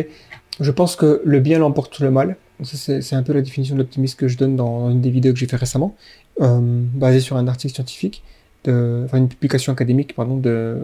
je 0.60 0.70
pense 0.70 0.97
que 0.97 1.22
le 1.24 1.40
bien 1.40 1.59
l'emporte 1.59 1.98
le 2.01 2.10
mal. 2.10 2.36
C'est 2.62 3.14
un 3.14 3.24
peu 3.24 3.32
la 3.32 3.40
définition 3.40 3.74
de 3.74 3.80
l'optimisme 3.80 4.16
que 4.16 4.28
je 4.28 4.39
donne 4.39 4.55
dans 4.55 4.89
une 4.90 5.01
des 5.01 5.10
vidéos 5.10 5.32
que 5.32 5.39
j'ai 5.39 5.48
fait 5.48 5.56
récemment, 5.56 5.97
euh, 6.40 6.60
basée 6.62 7.18
sur 7.18 7.36
un 7.36 7.48
article 7.48 7.74
scientifique, 7.74 8.22
enfin 8.64 9.18
une 9.18 9.28
publication 9.28 9.72
académique, 9.72 10.14
pardon, 10.14 10.36
de 10.36 10.78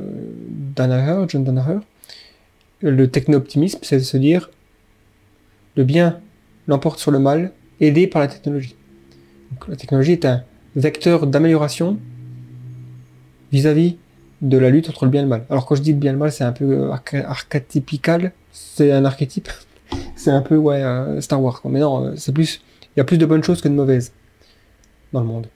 Danaher, 0.75 1.27
John 1.29 1.45
Danaher. 1.45 1.79
Le 2.81 3.09
techno-optimisme, 3.09 3.79
c'est 3.83 3.99
de 3.99 4.03
se 4.03 4.17
dire, 4.17 4.51
le 5.77 5.85
bien 5.85 6.21
l'emporte 6.67 6.99
sur 6.99 7.13
le 7.13 7.21
mal, 7.21 7.53
aidé 7.81 8.09
par 8.09 8.21
la 8.21 8.29
technologie. 8.29 8.75
Donc, 9.51 9.69
la 9.69 9.77
technologie 9.77 10.13
est 10.13 10.25
un 10.25 10.43
vecteur 10.79 11.27
d'amélioration 11.27 11.99
vis-à-vis 13.53 13.97
de 14.43 14.59
la 14.59 14.71
lutte 14.71 14.87
contre 14.87 15.05
le 15.05 15.11
bien 15.11 15.21
et 15.21 15.25
le 15.25 15.29
mal. 15.29 15.45
Alors 15.51 15.67
quand 15.67 15.75
je 15.75 15.83
dis 15.83 15.93
le 15.93 15.99
bien 15.99 16.11
et 16.11 16.13
le 16.13 16.19
mal, 16.19 16.33
c'est 16.33 16.45
un 16.45 16.53
peu 16.53 16.65
euh, 16.65 17.23
archétypical, 17.25 18.33
c'est 18.53 18.93
un 18.93 19.05
archétype, 19.05 19.49
c'est 20.17 20.31
un 20.31 20.43
peu 20.43 20.57
ouais 20.57 20.83
Star 21.21 21.43
Wars. 21.43 21.61
Mais 21.65 21.81
non, 21.81 22.07
euh, 22.07 22.13
c'est 22.17 22.33
plus, 22.33 22.63
il 22.97 22.99
y 22.99 23.01
a 23.01 23.05
plus 23.05 23.19
de 23.19 23.27
bonnes 23.27 23.43
choses 23.43 23.61
que 23.61 23.69
de 23.69 23.75
mauvaises 23.75 24.13
dans 25.13 25.21
le 25.21 25.27
monde. 25.27 25.49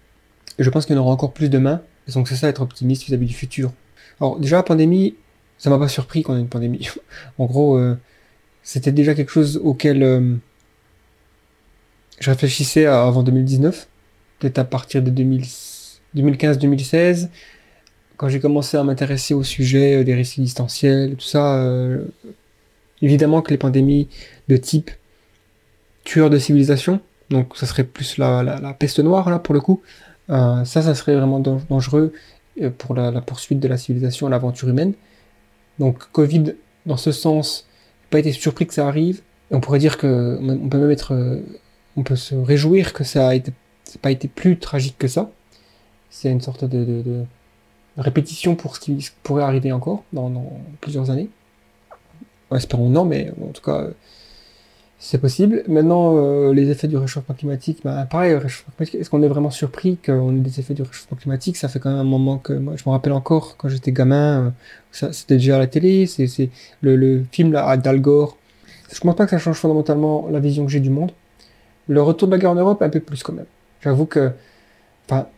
Et 0.58 0.64
je 0.64 0.70
pense 0.70 0.86
qu'il 0.86 0.96
y 0.96 0.98
en 0.98 1.02
aura 1.02 1.12
encore 1.12 1.32
plus 1.32 1.48
demain. 1.48 1.82
Et 2.08 2.12
donc 2.12 2.28
c'est 2.28 2.36
ça 2.36 2.48
être 2.48 2.62
optimiste 2.62 3.04
vis-à-vis 3.04 3.26
du 3.26 3.34
futur. 3.34 3.72
Alors 4.20 4.38
déjà 4.38 4.56
la 4.56 4.62
pandémie, 4.62 5.14
ça 5.58 5.70
m'a 5.70 5.78
pas 5.78 5.88
surpris 5.88 6.22
qu'on 6.22 6.36
ait 6.36 6.40
une 6.40 6.48
pandémie. 6.48 6.88
en 7.38 7.46
gros, 7.46 7.76
euh, 7.76 7.96
c'était 8.62 8.92
déjà 8.92 9.14
quelque 9.14 9.30
chose 9.30 9.60
auquel 9.62 10.02
euh, 10.02 10.34
je 12.18 12.30
réfléchissais 12.30 12.86
avant 12.86 13.22
2019, 13.22 13.88
à 14.44 14.64
partir 14.64 15.02
de 15.02 15.10
2000 15.10 15.44
2015-2016, 16.16 17.28
quand 18.16 18.28
j'ai 18.28 18.40
commencé 18.40 18.76
à 18.76 18.84
m'intéresser 18.84 19.34
au 19.34 19.42
sujet 19.42 19.96
euh, 20.00 20.04
des 20.04 20.14
risques 20.14 20.38
existentiels, 20.38 21.16
tout 21.16 21.26
ça, 21.26 21.56
euh, 21.56 22.04
évidemment 23.00 23.42
que 23.42 23.50
les 23.50 23.58
pandémies 23.58 24.08
de 24.48 24.56
type 24.56 24.90
tueur 26.04 26.30
de 26.30 26.38
civilisation, 26.38 27.00
donc 27.30 27.56
ça 27.56 27.66
serait 27.66 27.84
plus 27.84 28.18
la, 28.18 28.76
peste 28.78 28.98
noire 28.98 29.30
là 29.30 29.38
pour 29.38 29.54
le 29.54 29.60
coup, 29.60 29.80
euh, 30.30 30.64
ça, 30.64 30.82
ça 30.82 30.94
serait 30.94 31.16
vraiment 31.16 31.40
dan- 31.40 31.60
dangereux 31.68 32.12
pour 32.78 32.94
la, 32.94 33.20
poursuite 33.22 33.60
de 33.60 33.68
la 33.68 33.76
civilisation, 33.76 34.28
l'aventure 34.28 34.68
humaine. 34.68 34.92
Donc 35.78 36.10
Covid, 36.12 36.54
dans 36.84 36.98
ce 36.98 37.12
sens, 37.12 37.66
pas 38.10 38.18
été 38.18 38.32
surpris 38.32 38.66
que 38.66 38.74
ça 38.74 38.86
arrive. 38.86 39.22
On 39.50 39.60
pourrait 39.60 39.78
dire 39.78 39.96
que 39.96 40.38
on 40.40 40.68
peut 40.68 40.78
même 40.78 40.90
être, 40.90 41.40
on 41.96 42.02
peut 42.02 42.16
se 42.16 42.34
réjouir 42.34 42.92
que 42.92 43.04
ça 43.04 43.28
a 43.28 43.34
été, 43.34 43.52
c'est 43.92 44.00
pas 44.00 44.10
été 44.10 44.26
plus 44.26 44.58
tragique 44.58 44.96
que 44.98 45.06
ça. 45.06 45.30
C'est 46.08 46.30
une 46.30 46.40
sorte 46.40 46.64
de, 46.64 47.24
répétition 47.98 48.54
pour 48.54 48.76
ce 48.76 48.80
qui 48.80 49.10
pourrait 49.22 49.42
arriver 49.42 49.70
encore 49.70 50.02
dans, 50.14 50.32
plusieurs 50.80 51.10
années. 51.10 51.28
Espérons 52.54 52.88
non, 52.88 53.04
mais 53.04 53.30
en 53.42 53.52
tout 53.52 53.60
cas, 53.60 53.88
c'est 54.98 55.18
possible. 55.18 55.62
Maintenant, 55.68 56.16
euh, 56.16 56.54
les 56.54 56.70
effets 56.70 56.88
du 56.88 56.96
réchauffement 56.96 57.34
climatique, 57.34 57.80
bah, 57.84 58.06
pareil, 58.10 58.32
est-ce 58.32 59.10
qu'on 59.10 59.22
est 59.22 59.28
vraiment 59.28 59.50
surpris 59.50 59.98
qu'on 59.98 60.36
ait 60.36 60.40
des 60.40 60.58
effets 60.58 60.72
du 60.72 60.82
réchauffement 60.82 61.18
climatique? 61.18 61.58
Ça 61.58 61.68
fait 61.68 61.78
quand 61.78 61.90
même 61.90 61.98
un 61.98 62.04
moment 62.04 62.38
que 62.38 62.54
moi, 62.54 62.74
je 62.76 62.84
me 62.86 62.92
rappelle 62.92 63.12
encore 63.12 63.58
quand 63.58 63.68
j'étais 63.68 63.92
gamin, 63.92 64.54
euh, 65.02 65.12
c'était 65.12 65.34
déjà 65.34 65.56
à 65.56 65.58
la 65.58 65.66
télé, 65.66 66.06
c'est, 66.06 66.48
le, 66.80 67.24
film 67.30 67.52
là, 67.52 67.76
d'Al 67.76 68.00
Gore. 68.00 68.38
Je 68.90 69.00
pense 69.00 69.16
pas 69.16 69.24
que 69.26 69.32
ça 69.32 69.38
change 69.38 69.56
fondamentalement 69.56 70.28
la 70.30 70.40
vision 70.40 70.64
que 70.64 70.70
j'ai 70.70 70.80
du 70.80 70.90
monde. 70.90 71.12
Le 71.88 72.00
retour 72.00 72.28
de 72.28 72.32
la 72.32 72.38
guerre 72.38 72.52
en 72.52 72.54
Europe, 72.54 72.80
un 72.80 72.88
peu 72.88 73.00
plus 73.00 73.22
quand 73.22 73.34
même. 73.34 73.46
J'avoue 73.82 74.06
que, 74.06 74.32
enfin, 75.06 75.28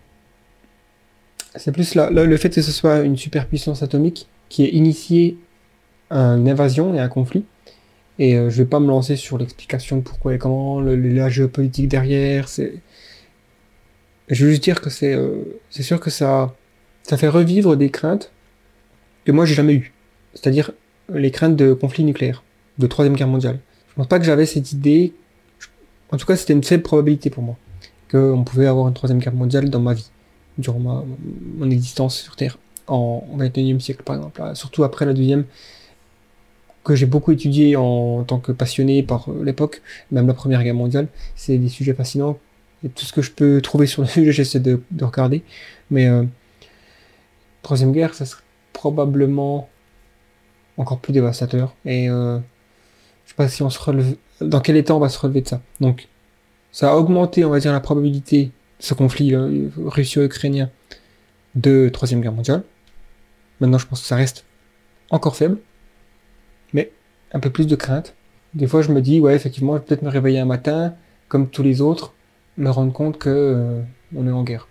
c'est 1.57 1.73
plus 1.73 1.95
le 1.95 2.37
fait 2.37 2.51
que 2.51 2.63
ce 2.63 2.73
soit 2.73 3.01
une 3.01 3.17
superpuissance 3.17 3.83
atomique 3.83 4.29
qui 4.49 4.65
ait 4.65 4.71
initié 4.71 5.39
un- 6.11 6.39
une 6.39 6.49
invasion 6.49 6.95
et 6.95 7.01
un 7.01 7.09
conflit. 7.09 7.45
Et 8.19 8.37
euh, 8.37 8.51
je 8.51 8.59
vais 8.59 8.69
pas 8.69 8.81
me 8.81 8.87
lancer 8.87 9.17
sur 9.17 9.39
l'explication 9.39 9.97
de 9.97 10.03
pourquoi 10.03 10.35
et 10.35 10.39
comment, 10.39 10.81
la 10.81 11.29
géopolitique 11.29 11.89
derrière. 11.89 12.47
Je 14.29 14.45
veux 14.45 14.51
juste 14.51 14.63
dire 14.63 14.81
que 14.81 14.91
c'est, 14.91 15.15
euh, 15.15 15.43
sûr 15.71 16.01
que 16.01 16.11
ça, 16.11 16.55
fait 17.17 17.29
revivre 17.29 17.77
des 17.77 17.91
craintes 17.91 18.31
que 19.25 19.33
moi 19.33 19.47
j'ai 19.47 19.55
jamais 19.55 19.75
eues. 19.75 19.93
C'est-à-dire 20.35 20.73
les 21.13 21.31
craintes 21.31 21.57
de 21.57 21.73
conflit 21.73 22.05
nucléaire, 22.05 22.43
de 22.79 22.87
troisième 22.87 23.17
guerre 23.17 23.29
mondiale. 23.29 23.59
Je 23.91 23.95
pense 23.95 24.09
pas 24.09 24.19
que 24.19 24.25
j'avais 24.25 24.47
cette 24.47 24.73
idée. 24.73 25.13
En 26.11 26.17
tout 26.17 26.27
cas, 26.27 26.37
c'était 26.37 26.53
une 26.53 26.65
faible 26.65 26.83
probabilité 26.83 27.31
pour 27.31 27.43
moi 27.43 27.57
qu'on 28.15 28.45
pouvait 28.45 28.67
avoir 28.67 28.89
une 28.89 28.95
troisième 28.95 29.19
guerre 29.19 29.35
mondiale 29.35 29.71
dans 29.71 29.81
ma 29.81 29.95
vie, 29.95 30.09
durant 30.59 30.79
ma, 30.79 31.05
mon 31.57 31.71
existence 31.71 32.17
sur 32.17 32.37
Terre, 32.37 32.59
en, 32.87 33.27
en 33.33 33.39
21e 33.39 33.81
siècle 33.81 34.03
par 34.05 34.17
exemple, 34.17 34.41
surtout 34.55 34.85
après 34.85 35.05
la 35.05 35.13
deuxième, 35.13 35.45
que 36.85 36.95
j'ai 36.95 37.07
beaucoup 37.07 37.33
étudié 37.33 37.77
en, 37.77 38.25
tant 38.25 38.39
que 38.39 38.53
passionné 38.53 39.03
par 39.03 39.29
euh, 39.31 39.43
l'époque, 39.43 39.83
même 40.13 40.27
la 40.27 40.35
première 40.35 40.63
guerre 40.63 40.75
mondiale, 40.75 41.09
c'est 41.35 41.59
des 41.59 41.69
sujets 41.69 41.95
fascinants, 41.95 42.39
et 42.85 42.91
tout 42.91 43.05
ce 43.05 43.13
que 43.13 43.23
je 43.23 43.33
peux 43.33 43.61
trouver 43.61 43.87
sur 43.87 44.03
le 44.03 44.09
sujet, 44.17 44.33
j'essaie 44.33 44.61
de, 44.61 44.81
de 44.91 45.05
regarder, 45.05 45.43
mais 45.91 46.07
euh, 46.07 46.25
troisième 47.63 47.93
guerre, 47.93 48.15
ça 48.15 48.27
serait 48.27 48.43
probablement 48.73 49.69
encore 50.77 50.99
plus 50.99 51.13
dévastateur, 51.13 51.75
et 51.85 52.09
euh, 52.11 52.39
je 53.25 53.31
sais 53.31 53.37
pas 53.37 53.49
si 53.49 53.63
on 53.63 53.71
se 53.71 53.79
relève, 53.79 54.17
dans 54.41 54.61
quel 54.61 54.77
état 54.77 54.95
on 54.95 55.01
va 55.01 55.09
se 55.09 55.19
relever 55.19 55.41
de 55.41 55.49
ça. 55.49 55.63
Donc, 55.81 56.09
ça 56.75 56.91
a 56.91 56.97
augmenté, 56.97 57.45
on 57.45 57.51
va 57.51 57.61
dire, 57.61 57.73
la 57.73 57.79
probabilité 57.79 58.47
de 58.47 58.51
ce 58.81 58.95
conflit 58.95 59.33
euh, 59.33 59.71
russo-ukrainien 59.77 60.71
de 61.55 61.89
troisième 61.89 62.21
guerre 62.21 62.33
mondiale. 62.33 62.65
Maintenant, 63.61 63.79
je 63.79 63.87
pense 63.87 64.01
que 64.01 64.09
ça 64.09 64.17
reste 64.17 64.45
encore 65.09 65.37
faible, 65.37 65.59
mais 66.73 66.91
un 67.33 67.39
peu 67.39 67.49
plus 67.49 67.69
de 67.69 67.77
crainte. 67.77 68.17
Des 68.55 68.67
fois, 68.67 68.83
je 68.83 68.91
me 68.91 69.01
dis, 69.01 69.21
ouais, 69.21 69.37
effectivement, 69.37 69.75
je 69.75 69.79
vais 69.79 69.85
peut-être 69.85 70.03
me 70.03 70.09
réveiller 70.09 70.41
un 70.41 70.47
matin, 70.47 70.95
comme 71.29 71.49
tous 71.49 71.63
les 71.63 71.81
autres, 71.81 72.13
me 72.57 72.71
rendre 72.71 72.93
compte 72.93 73.19
que 73.19 73.31
euh, 73.31 73.81
on 74.17 74.27
est 74.27 74.33
en 74.33 74.43
guerre 74.43 74.67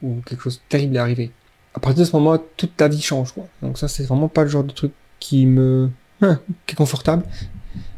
ou 0.00 0.20
quelque 0.24 0.44
chose 0.44 0.58
de 0.58 0.62
terrible 0.68 0.94
est 0.94 1.00
arrivé. 1.00 1.32
À 1.74 1.80
partir 1.80 1.98
de 1.98 2.04
ce 2.04 2.14
moment, 2.14 2.38
toute 2.56 2.76
ta 2.76 2.86
vie 2.86 3.02
change. 3.02 3.32
Quoi. 3.32 3.48
Donc 3.62 3.78
ça, 3.78 3.88
c'est 3.88 4.04
vraiment 4.04 4.28
pas 4.28 4.44
le 4.44 4.48
genre 4.48 4.62
de 4.62 4.70
truc 4.70 4.92
qui 5.18 5.44
me 5.44 5.90
qui 6.20 6.74
est 6.74 6.76
confortable. 6.76 7.24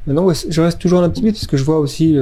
Maintenant, 0.07 0.27
je 0.33 0.61
reste 0.63 0.79
toujours 0.79 1.01
un 1.01 1.05
optimiste 1.05 1.37
parce 1.37 1.47
que 1.47 1.59
je 1.59 1.65
vois 1.65 1.79
aussi. 1.79 2.17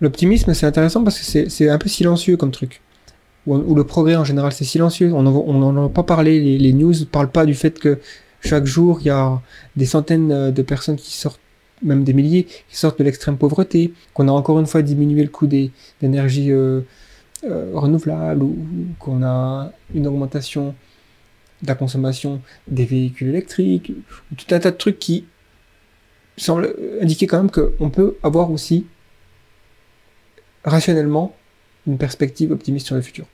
L'optimisme, 0.00 0.54
c'est 0.54 0.66
intéressant 0.66 1.04
parce 1.04 1.18
que 1.18 1.48
c'est, 1.48 1.68
un 1.68 1.78
peu 1.78 1.88
silencieux 1.88 2.36
comme 2.36 2.50
truc. 2.50 2.80
Ou, 3.46 3.56
ou 3.56 3.74
le 3.74 3.84
progrès 3.84 4.16
en 4.16 4.24
général, 4.24 4.52
c'est 4.52 4.64
silencieux. 4.64 5.12
On 5.12 5.22
n'en 5.22 5.86
a 5.86 5.88
pas 5.88 6.02
parlé. 6.02 6.40
Les, 6.40 6.58
les 6.58 6.72
news 6.72 6.94
parlent 7.10 7.30
pas 7.30 7.46
du 7.46 7.54
fait 7.54 7.78
que 7.78 7.98
chaque 8.40 8.66
jour, 8.66 8.98
il 9.00 9.06
y 9.06 9.10
a 9.10 9.40
des 9.76 9.86
centaines 9.86 10.50
de 10.50 10.62
personnes 10.62 10.96
qui 10.96 11.12
sortent 11.12 11.40
même 11.82 12.04
des 12.04 12.12
milliers 12.12 12.44
qui 12.44 12.76
sortent 12.76 12.98
de 12.98 13.04
l'extrême 13.04 13.36
pauvreté, 13.36 13.92
qu'on 14.14 14.28
a 14.28 14.32
encore 14.32 14.60
une 14.60 14.66
fois 14.66 14.82
diminué 14.82 15.22
le 15.22 15.28
coût 15.28 15.46
des 15.46 15.70
d'énergie 16.00 16.52
euh, 16.52 16.82
euh, 17.44 17.70
renouvelable 17.74 18.42
ou, 18.42 18.56
qu'on 18.98 19.22
a 19.22 19.72
une 19.94 20.06
augmentation 20.06 20.74
de 21.62 21.68
la 21.68 21.74
consommation 21.74 22.40
des 22.68 22.84
véhicules 22.84 23.28
électriques, 23.28 23.92
tout 24.36 24.54
un 24.54 24.58
tas 24.58 24.70
de 24.70 24.76
trucs 24.76 24.98
qui 24.98 25.24
semblent 26.36 26.74
indiquer 27.02 27.26
quand 27.26 27.36
même 27.36 27.50
qu'on 27.50 27.90
peut 27.90 28.16
avoir 28.22 28.50
aussi 28.50 28.86
rationnellement 30.64 31.34
une 31.86 31.98
perspective 31.98 32.52
optimiste 32.52 32.86
sur 32.86 32.96
le 32.96 33.02
futur. 33.02 33.26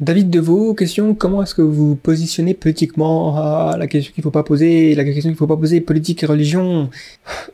David 0.00 0.28
Deveau, 0.28 0.74
question, 0.74 1.14
comment 1.14 1.42
est-ce 1.44 1.54
que 1.54 1.62
vous 1.62 1.90
vous 1.90 1.96
positionnez 1.96 2.54
politiquement 2.54 3.36
à 3.36 3.76
la 3.76 3.86
question 3.86 4.12
qu'il 4.12 4.24
faut 4.24 4.32
pas 4.32 4.42
poser, 4.42 4.96
la 4.96 5.04
question 5.04 5.30
qu'il 5.30 5.36
faut 5.36 5.46
pas 5.46 5.56
poser, 5.56 5.80
politique 5.80 6.24
et 6.24 6.26
religion? 6.26 6.90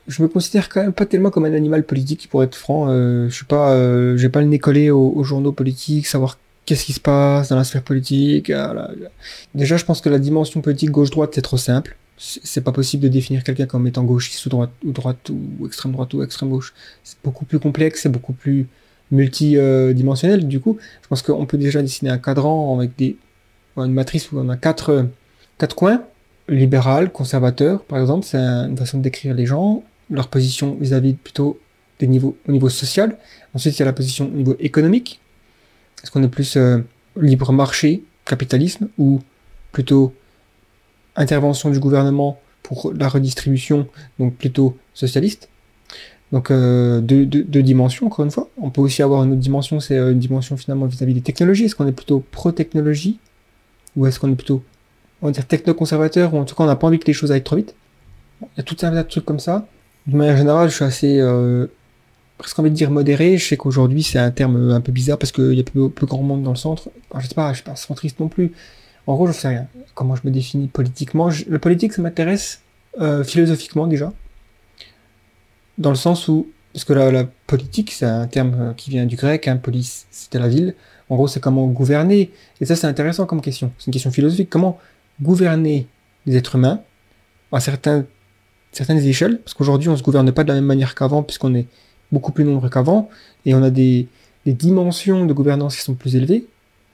Je 0.09 0.23
me 0.23 0.29
considère 0.29 0.71
quand 0.71 0.81
même 0.81 0.95
pas 0.95 1.05
tellement 1.05 1.29
comme 1.31 1.45
un 1.45 1.53
animal 1.53 1.85
politique, 1.85 2.29
pour 2.31 2.43
être 2.43 2.55
franc. 2.55 2.87
Euh, 2.89 3.29
je 3.29 3.35
suis 3.35 3.45
pas, 3.45 3.73
euh, 3.73 4.17
j'ai 4.17 4.31
pas 4.31 4.41
le 4.41 4.47
nez 4.47 4.59
collé 4.59 4.91
aux, 4.91 5.23
journaux 5.23 5.53
politiques, 5.53 6.07
savoir 6.07 6.39
qu'est-ce 6.65 6.87
qui 6.87 6.95
se 6.95 7.01
passe 7.01 7.51
dans 7.51 7.57
la 7.57 7.65
sphère 7.65 7.83
politique. 7.83 8.49
Ah 8.49 8.91
Déjà, 9.55 9.77
je 9.77 9.85
pense 9.85 10.01
que 10.01 10.09
la 10.09 10.19
dimension 10.19 10.63
politique 10.63 10.91
gauche-droite, 10.91 11.33
c'est 11.35 11.43
trop 11.43 11.59
simple. 11.59 11.99
C'est 12.17 12.65
pas 12.65 12.73
possible 12.73 13.03
de 13.03 13.09
définir 13.09 13.45
quelqu'un 13.45 13.67
comme 13.67 13.87
étant 13.87 14.05
gauchiste 14.05 14.45
ou 14.47 14.49
droite, 14.49 14.71
ou 14.85 14.93
droite, 14.93 15.31
ou 15.31 15.67
extrême 15.67 15.93
droite, 15.93 16.15
ou 16.15 16.23
extrême 16.23 16.49
gauche. 16.49 16.73
C'est 17.05 17.19
beaucoup 17.23 17.45
plus 17.45 17.59
complexe, 17.59 18.03
c'est 18.03 18.09
beaucoup 18.09 18.33
plus 18.33 18.67
multidimensionnel. 19.11 20.47
Du 20.47 20.61
coup, 20.61 20.79
je 21.03 21.09
pense 21.09 21.23
qu'on 21.23 21.47
peut 21.47 21.59
déjà 21.59 21.83
dessiner 21.83 22.11
un 22.11 22.19
cadran 22.19 22.77
avec 22.79 22.97
des, 22.97 23.17
une 23.77 23.93
matrice 23.93 24.31
où 24.33 24.39
on 24.39 24.49
a 24.49 24.57
quatre, 24.57 25.07
quatre 25.59 25.77
coins. 25.77 26.03
Libéral, 26.49 27.13
conservateur, 27.13 27.85
par 27.85 28.01
exemple, 28.01 28.27
c'est 28.27 28.39
une 28.39 28.77
façon 28.77 28.99
de 28.99 29.05
décrire 29.05 29.35
les 29.35 29.47
gens, 29.47 29.85
leur 30.11 30.27
position 30.29 30.77
vis-à-vis 30.81 31.15
plutôt 31.15 31.61
des 32.01 32.09
niveaux, 32.09 32.37
au 32.49 32.53
niveau 32.53 32.69
social. 32.69 33.17
Ensuite, 33.55 33.77
il 33.77 33.79
y 33.79 33.83
a 33.83 33.87
la 33.87 33.93
position 33.93 34.27
au 34.27 34.37
niveau 34.37 34.57
économique. 34.59 35.21
Est-ce 36.03 36.11
qu'on 36.11 36.23
est 36.25 36.29
plus 36.29 36.57
euh, 36.57 36.79
libre 37.21 37.53
marché, 37.53 38.03
capitalisme, 38.25 38.89
ou 38.99 39.21
plutôt 39.71 40.13
intervention 41.15 41.71
du 41.71 41.79
gouvernement 41.79 42.41
pour 42.65 42.93
la 42.93 43.09
redistribution, 43.09 43.87
donc 44.19 44.35
plutôt 44.35 44.77
socialiste? 44.93 45.49
Donc 46.33 46.51
euh, 46.51 47.01
deux, 47.01 47.25
dimensions, 47.63 48.07
encore 48.07 48.25
une 48.25 48.31
fois. 48.31 48.49
On 48.61 48.71
peut 48.71 48.81
aussi 48.81 49.03
avoir 49.03 49.25
une 49.25 49.33
autre 49.33 49.41
dimension, 49.41 49.81
c'est 49.81 49.99
euh, 49.99 50.13
une 50.13 50.21
dimension 50.21 50.57
finalement 50.57 50.87
vis-à-vis 50.87 51.15
des 51.15 51.23
technologies. 51.23 51.65
Est-ce 51.65 51.75
qu'on 51.75 51.89
est 51.89 51.93
plutôt 51.93 52.25
pro-technologie 52.31 53.19
Ou 53.97 54.07
est-ce 54.07 54.21
qu'on 54.21 54.31
est 54.31 54.37
plutôt, 54.37 54.63
on 55.23 55.27
va 55.27 55.33
dire, 55.33 55.47
techno-conservateur 55.47 56.33
Ou 56.35 56.39
en 56.39 56.45
tout 56.45 56.55
cas, 56.55 56.63
on 56.65 56.69
n'a 56.69 56.77
pas 56.77 56.87
envie 56.87 57.01
que 57.01 57.07
les 57.07 57.13
choses 57.13 57.33
aillent 57.33 57.43
trop 57.43 57.57
vite? 57.57 57.75
Il 58.43 58.47
y 58.59 58.61
a 58.61 58.63
tout 58.63 58.77
un 58.83 58.91
tas 58.93 59.03
de 59.03 59.09
trucs 59.09 59.25
comme 59.25 59.41
ça. 59.41 59.67
De 60.07 60.17
manière 60.17 60.37
générale, 60.37 60.71
je 60.71 60.77
suis 60.77 60.85
assez, 60.85 61.21
euh, 61.21 61.67
presque 62.39 62.59
envie 62.61 62.71
de 62.71 62.77
dire 62.77 62.93
modéré. 62.93 63.37
Je 63.37 63.49
sais 63.49 63.57
qu'aujourd'hui, 63.57 64.05
c'est 64.05 64.21
un 64.21 64.31
terme 64.31 64.71
un 64.71 64.81
peu 64.81 64.93
bizarre 64.93 65.19
parce 65.19 65.33
qu'il 65.33 65.55
y 65.55 65.61
a 65.61 65.65
plus, 65.65 66.07
grand 66.07 66.23
monde 66.23 66.45
dans 66.45 66.51
le 66.51 66.57
centre. 66.57 66.91
je 67.19 67.27
sais 67.27 67.35
pas, 67.35 67.51
je 67.51 67.57
suis 67.57 67.65
pas 67.65 67.75
centriste 67.75 68.21
non 68.21 68.29
plus. 68.29 68.53
En 69.09 69.15
gros, 69.15 69.27
je 69.27 69.33
sais 69.33 69.49
rien. 69.49 69.67
Comment 69.95 70.15
je 70.15 70.23
me 70.25 70.31
définis 70.31 70.69
politiquement? 70.69 71.29
Le 71.49 71.59
politique, 71.59 71.93
ça 71.93 72.03
m'intéresse 72.03 72.61
euh, 73.01 73.25
philosophiquement 73.25 73.89
déjà 73.89 74.13
dans 75.79 75.91
le 75.91 75.97
sens 75.97 76.29
où, 76.29 76.49
parce 76.73 76.85
que 76.85 76.93
la, 76.93 77.25
politique, 77.47 77.91
c'est 77.93 78.07
un 78.07 78.27
terme 78.27 78.55
euh, 78.59 78.73
qui 78.75 78.91
vient 78.91 79.07
du 79.07 79.17
grec, 79.17 79.49
hein, 79.49 79.57
police, 79.57 80.07
c'était 80.11 80.39
la 80.39 80.49
ville. 80.49 80.75
En 81.09 81.17
gros, 81.17 81.27
c'est 81.27 81.41
comment 81.41 81.67
gouverner. 81.67 82.31
Et 82.61 82.65
ça, 82.65 82.77
c'est 82.77 82.87
intéressant 82.87 83.27
comme 83.27 83.41
question. 83.41 83.73
C'est 83.79 83.87
une 83.87 83.93
question 83.93 84.13
philosophique. 84.13 84.49
Comment 84.51 84.79
gouverner 85.21 85.89
les 86.27 86.37
êtres 86.37 86.55
humains 86.55 86.81
à 87.51 87.59
certains, 87.59 88.05
certaines 88.71 88.99
échelles? 88.99 89.41
Parce 89.41 89.55
qu'aujourd'hui, 89.55 89.89
on 89.89 89.97
se 89.97 90.03
gouverne 90.03 90.31
pas 90.31 90.45
de 90.45 90.49
la 90.49 90.55
même 90.55 90.65
manière 90.65 90.95
qu'avant, 90.95 91.25
puisqu'on 91.25 91.55
est 91.55 91.67
beaucoup 92.13 92.31
plus 92.31 92.45
nombreux 92.45 92.71
qu'avant, 92.71 93.09
et 93.45 93.55
on 93.55 93.63
a 93.63 93.71
des, 93.71 94.07
des, 94.47 94.53
dimensions 94.53 95.27
de 95.27 95.33
gouvernance 95.33 95.77
qui 95.77 95.83
sont 95.83 95.95
plus 95.95 96.15
élevées. 96.15 96.47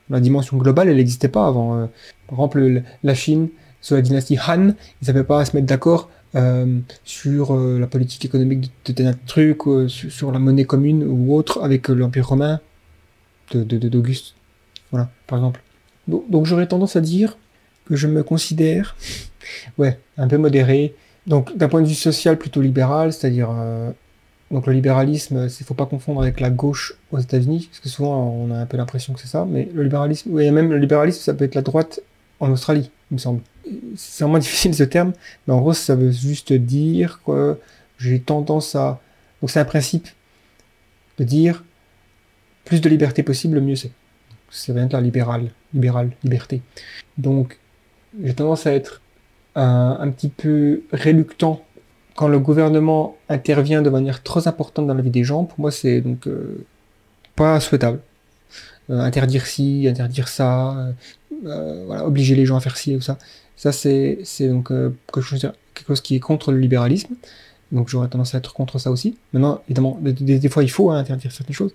La 0.09 0.21
dimension 0.21 0.57
globale, 0.57 0.89
elle 0.89 0.97
n'existait 0.97 1.29
pas 1.29 1.47
avant. 1.47 1.77
Euh, 1.77 1.87
par 2.29 2.39
exemple, 2.39 2.83
la 3.03 3.15
Chine, 3.15 3.49
sous 3.83 3.95
la 3.95 4.01
dynastie 4.01 4.39
Han, 4.39 4.73
ils 5.03 5.07
n'avaient 5.07 5.25
pas 5.25 5.41
à 5.41 5.45
se 5.45 5.55
mettre 5.55 5.67
d'accord 5.67 6.09
euh, 6.37 6.81
sur 7.05 7.55
euh, 7.55 7.79
la 7.79 7.87
politique 7.87 8.27
économique 8.27 8.71
de, 8.85 8.93
tel 8.93 9.17
truc, 9.27 9.67
euh, 9.67 9.89
sur, 9.89 10.33
la 10.33 10.39
monnaie 10.39 10.67
commune 10.67 11.03
ou 11.03 11.35
autre 11.35 11.63
avec 11.63 11.89
l'Empire 11.89 12.29
romain 12.29 12.61
de, 13.53 13.63
d'Auguste. 13.89 14.35
Voilà, 14.91 15.09
par 15.27 15.39
exemple. 15.39 15.63
Donc, 16.07 16.45
j'aurais 16.45 16.67
tendance 16.67 16.95
à 16.95 17.01
dire 17.01 17.39
que 17.87 17.97
je 17.97 18.07
me 18.07 18.23
considère, 18.23 18.97
ouais, 19.79 19.99
un 20.19 20.29
peu 20.29 20.37
modéré. 20.37 20.95
Donc 21.27 21.57
d'un 21.57 21.69
point 21.69 21.83
de 21.83 21.89
vue 21.89 21.95
social 21.95 22.39
plutôt 22.39 22.61
libéral, 22.61 23.13
c'est-à-dire 23.13 23.49
donc 24.53 24.69
le 24.69 24.73
libéralisme, 24.73 25.49
il 25.49 25.67
faut 25.67 25.75
pas 25.75 25.87
confondre 25.87 26.23
avec 26.23 26.39
la 26.39 26.51
gauche 26.51 26.95
aux 27.11 27.19
États-Unis, 27.19 27.67
parce 27.69 27.81
que 27.81 27.89
souvent 27.89 28.31
on 28.31 28.53
a 28.53 28.59
un 28.59 28.67
peu 28.67 28.77
l'impression 28.77 29.13
que 29.13 29.19
c'est 29.19 29.27
ça, 29.27 29.45
mais 29.45 29.69
le 29.75 29.83
libéralisme, 29.83 30.31
oui, 30.33 30.49
même 30.53 30.71
le 30.71 30.79
libéralisme, 30.79 31.19
ça 31.19 31.35
peut 31.35 31.45
être 31.45 31.57
la 31.57 31.63
droite 31.63 31.99
en 32.39 32.53
Australie, 32.53 32.93
il 33.11 33.15
me 33.15 33.19
semble 33.19 33.41
c'est 33.97 34.25
vraiment 34.25 34.39
difficile 34.39 34.75
ce 34.75 34.85
terme, 34.85 35.13
mais 35.47 35.55
en 35.55 35.61
gros, 35.61 35.73
ça 35.73 35.95
veut 35.95 36.11
juste 36.11 36.53
dire 36.53 37.21
que 37.27 37.59
j'ai 37.99 38.21
tendance 38.21 38.75
à. 38.75 39.01
Donc, 39.41 39.51
c'est 39.51 39.61
un 39.61 39.65
principe 39.65 40.09
de 41.19 41.25
dire 41.25 41.65
plus 42.65 42.81
de 42.81 42.89
liberté 42.89 43.23
possible, 43.23 43.61
mieux 43.61 43.77
c'est. 43.77 43.93
Ça 44.51 44.73
vient 44.73 44.87
de 44.87 44.93
la 44.93 45.01
libérale, 45.01 45.51
libérale, 45.75 46.11
liberté. 46.23 46.63
Donc, 47.19 47.59
j'ai 48.23 48.35
tendance 48.35 48.67
à 48.67 48.73
être 48.73 49.01
un, 49.55 50.11
petit 50.11 50.29
peu 50.29 50.83
réluctant 50.93 51.65
quand 52.15 52.29
le 52.29 52.39
gouvernement 52.39 53.17
intervient 53.29 53.83
de 53.83 53.91
manière 53.91 54.23
trop 54.23 54.47
importante 54.47 54.87
dans 54.87 54.95
la 54.95 55.03
vie 55.03 55.11
des 55.11 55.25
gens. 55.25 55.45
Pour 55.45 55.61
moi, 55.61 55.71
c'est 55.71 56.01
donc 56.01 56.27
euh, 56.27 56.65
pas 57.35 57.61
souhaitable. 57.61 58.01
Euh, 58.91 59.01
interdire 59.01 59.47
ci, 59.47 59.87
interdire 59.89 60.29
ça, 60.29 60.93
euh, 61.45 61.85
voilà, 61.87 62.07
obliger 62.07 62.35
les 62.35 62.47
gens 62.47 62.57
à 62.57 62.61
faire 62.61 62.77
ci 62.77 62.95
ou 62.95 63.01
ça. 63.01 63.19
Ça, 63.57 63.73
c'est 63.73 64.19
donc 64.41 64.71
euh, 64.71 64.91
quelque, 65.07 65.23
chose, 65.23 66.01
qui 66.03 66.15
est 66.15 66.21
contre 66.21 66.53
le 66.53 66.59
libéralisme. 66.59 67.15
Donc 67.73 67.89
j'aurais 67.89 68.09
tendance 68.09 68.35
à 68.35 68.39
être 68.39 68.53
contre 68.53 68.79
ça 68.79 68.91
aussi. 68.91 69.17
Maintenant, 69.33 69.61
évidemment, 69.67 69.99
des, 70.01 70.49
fois, 70.49 70.63
il 70.63 70.71
faut 70.71 70.91
hein, 70.91 70.99
interdire 70.99 71.33
certaines 71.33 71.57
choses, 71.57 71.73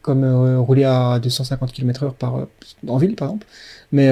comme 0.00 0.24
euh, 0.24 0.58
rouler 0.58 0.84
à 0.84 1.18
250 1.18 1.72
km/h 1.72 2.14
par, 2.14 2.36
euh, 2.36 2.48
en 2.86 2.96
ville, 2.96 3.14
par 3.16 3.28
exemple. 3.28 3.46
Mais 3.92 4.10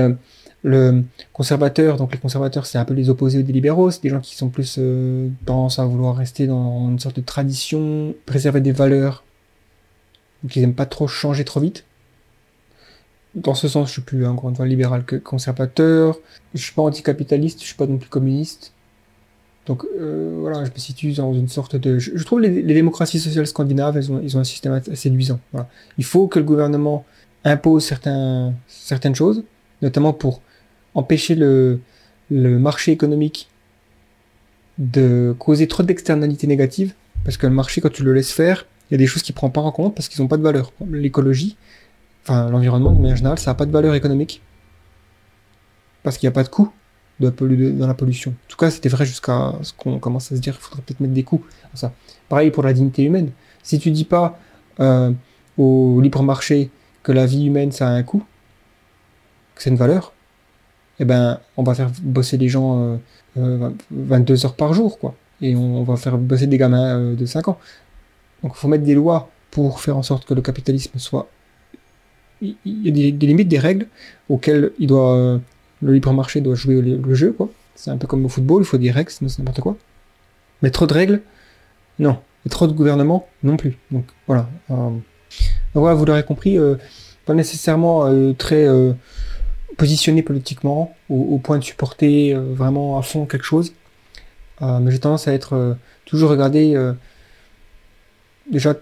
le 0.63 1.05
conservateur, 1.33 1.97
donc 1.97 2.13
les 2.13 2.19
conservateurs, 2.19 2.67
c'est 2.67 2.79
un 2.79 2.85
peu 2.85 2.95
les 2.95 3.09
opposés 3.09 3.43
des 3.43 3.53
libéraux, 3.53 3.91
c'est 3.91 4.03
des 4.03 4.09
gens 4.09 4.21
qui 4.21 4.37
sont 4.37 4.49
plus 4.49 4.81
tendance 5.45 5.79
à 5.79 5.85
vouloir 5.85 6.17
rester 6.17 6.47
dans 6.47 6.91
une 6.91 6.99
sorte 6.99 7.17
de 7.17 7.21
tradition, 7.21 8.15
préserver 8.27 8.61
des 8.61 8.73
valeurs, 8.73 9.23
donc 10.43 10.57
ils 10.57 10.61
n'aiment 10.61 10.75
pas 10.75 10.87
trop 10.87 11.07
changer 11.07 11.45
trop 11.45 11.61
vite 11.61 11.86
dans 13.37 13.55
ce 13.55 13.69
sens, 13.69 13.89
je 13.89 13.93
suis 13.93 14.03
plus 14.03 14.27
encore 14.27 14.51
une 14.51 14.57
fois 14.57 14.67
libéral 14.67 15.05
que 15.05 15.17
conservateur. 15.17 16.19
Je 16.55 16.63
suis 16.63 16.73
pas 16.73 16.83
anticapitaliste, 16.83 17.61
je 17.61 17.67
suis 17.67 17.77
pas 17.77 17.87
non 17.87 17.99
plus 17.99 18.09
communiste. 18.09 18.73
Donc 19.67 19.85
euh, 19.99 20.39
voilà, 20.41 20.65
je 20.65 20.71
me 20.71 20.79
situe 20.79 21.13
dans 21.13 21.35
une 21.35 21.49
sorte 21.49 21.77
de. 21.77 21.99
Je, 21.99 22.23
trouve 22.25 22.41
les, 22.41 22.63
les, 22.63 22.75
démocraties 22.75 23.21
sociales 23.21 23.47
scandinaves, 23.47 23.97
elles 23.97 24.11
ont, 24.11 24.21
ils 24.23 24.37
ont 24.37 24.41
un 24.41 24.45
système 24.45 24.73
assez 24.73 24.97
séduisant. 24.97 25.39
Voilà. 25.53 25.69
Il 25.99 26.05
faut 26.05 26.29
que 26.29 26.39
le 26.39 26.45
gouvernement 26.45 27.05
impose 27.45 27.85
certaines 27.85 29.15
choses, 29.15 29.45
notamment 29.83 30.13
pour 30.13 30.41
empêcher 30.95 31.35
le, 31.35 31.81
marché 32.31 32.93
économique 32.93 33.49
de 34.79 35.35
causer 35.39 35.69
trop 35.69 35.83
d'externalités 35.83 36.47
négatives, 36.47 36.95
parce 37.25 37.37
que 37.37 37.47
le 37.47 37.53
marché, 37.53 37.81
quand 37.81 37.93
tu 37.93 38.03
le 38.03 38.13
laisses 38.13 38.33
faire, 38.33 38.67
il 38.91 38.95
y 38.95 38.97
a 38.97 38.99
des 38.99 39.07
choses 39.07 39.23
qu'il 39.23 39.35
prend 39.35 39.51
pas 39.51 39.61
en 39.61 39.73
compte 39.73 39.95
parce 39.95 40.09
qu'ils 40.09 40.23
n'ont 40.23 40.29
pas 40.29 40.37
de 40.37 40.43
valeur. 40.43 40.73
L'écologie, 40.91 41.57
enfin 42.27 42.51
l'environnement 42.51 42.93
de 42.93 43.01
manière 43.01 43.17
générale, 43.17 43.39
ça 43.39 43.51
n'a 43.51 43.55
pas 43.55 43.67
de 43.67 43.73
valeur 43.73 43.95
économique. 43.95 44.43
Parce 46.03 46.19
qu'il 46.19 46.27
n'y 46.27 46.33
a 46.33 46.35
pas 46.35 46.43
de 46.43 46.49
coût 46.49 46.73
de 47.21 47.31
dans 47.71 47.87
la 47.87 47.95
pollution. 47.95 48.33
En 48.33 48.49
tout 48.49 48.57
cas, 48.57 48.71
c'était 48.71 48.91
vrai 48.91 49.07
jusqu'à 49.07 49.55
ce 49.63 49.73
qu'on 49.73 49.99
commence 49.99 50.31
à 50.33 50.37
se 50.37 50.41
dire 50.41 50.55
qu'il 50.55 50.63
faudrait 50.63 50.83
peut-être 50.83 51.01
mettre 51.01 51.15
des 51.15 51.23
coûts 51.23 51.45
à 51.73 51.77
ça. 51.77 51.93
Pareil 52.29 52.51
pour 52.51 52.63
la 52.63 52.73
dignité 52.73 53.05
humaine. 53.05 53.31
Si 53.63 53.79
tu 53.79 53.91
dis 53.91 54.05
pas 54.05 54.39
euh, 54.81 55.13
au 55.57 56.01
libre 56.01 56.23
marché 56.23 56.71
que 57.03 57.13
la 57.13 57.27
vie 57.27 57.47
humaine 57.47 57.73
ça 57.73 57.89
a 57.89 57.91
un 57.91 58.03
coût, 58.03 58.23
que 59.55 59.63
c'est 59.63 59.71
une 59.71 59.77
valeur, 59.77 60.13
eh 60.99 61.05
ben 61.05 61.41
on 61.57 61.63
va 61.63 61.75
faire 61.75 61.91
bosser 62.03 62.37
les 62.37 62.49
gens 62.49 62.81
euh, 62.81 62.97
euh, 63.39 63.71
22 63.91 64.47
heures 64.47 64.55
par 64.55 64.73
jour, 64.75 64.99
quoi. 64.99 65.15
Et 65.43 65.55
on, 65.55 65.83
va 65.83 65.97
faire 65.97 66.17
bosser 66.17 66.47
des 66.47 66.57
gamins 66.57 66.99
euh, 66.99 67.15
de 67.15 67.27
5 67.27 67.49
ans. 67.49 67.59
Donc 68.43 68.53
il 68.55 68.59
faut 68.59 68.69
mettre 68.69 68.85
des 68.85 68.95
lois 68.95 69.29
pour 69.51 69.81
faire 69.81 69.97
en 69.97 70.03
sorte 70.03 70.25
que 70.25 70.35
le 70.35 70.41
capitalisme 70.41 70.99
soit. 70.99 71.29
Il 72.43 72.57
y 72.65 72.89
a 72.89 73.13
des, 73.13 73.27
limites, 73.27 73.49
des 73.49 73.59
règles 73.59 73.87
auxquelles 74.29 74.73
il 74.79 74.89
doit, 74.89 75.41
le 75.83 75.93
libre 75.93 76.13
marché 76.13 76.41
doit 76.41 76.55
jouer 76.55 76.81
le, 76.81 77.15
jeu, 77.15 77.33
quoi. 77.33 77.51
C'est 77.75 77.91
un 77.91 77.97
peu 77.97 78.07
comme 78.07 78.25
au 78.25 78.29
football, 78.29 78.63
il 78.63 78.67
faut 78.67 78.79
des 78.79 78.91
règles, 78.91 79.11
c'est 79.11 79.39
n'importe 79.39 79.61
quoi. 79.61 79.77
Mais 80.63 80.71
trop 80.71 80.87
de 80.87 80.93
règles, 80.93 81.21
non. 81.99 82.19
Et 82.45 82.49
trop 82.49 82.67
de 82.67 82.73
gouvernement, 82.73 83.29
non 83.43 83.57
plus. 83.57 83.77
Donc 83.91 84.05
voilà. 84.27 84.49
Euh, 84.71 84.91
voilà, 85.75 85.95
vous 85.95 86.05
l'aurez 86.05 86.25
compris, 86.25 86.59
euh, 86.59 86.77
pas 87.27 87.35
nécessairement 87.35 88.07
euh, 88.07 88.33
très 88.33 88.67
euh, 88.67 88.93
positionné 89.77 90.23
politiquement, 90.23 90.95
au, 91.11 91.17
au 91.17 91.39
point 91.39 91.59
de 91.59 91.65
supporter 91.65 92.35
vraiment 92.35 92.99
à 92.99 93.03
fond 93.03 93.27
quelque 93.27 93.45
chose. 93.45 93.73
Mais 94.63 94.91
j'ai 94.91 94.99
tendance 94.99 95.29
à 95.29 95.35
être 95.35 95.77
toujours 96.07 96.31
regarder 96.31 96.75
euh, 96.75 96.95
déjà 98.51 98.75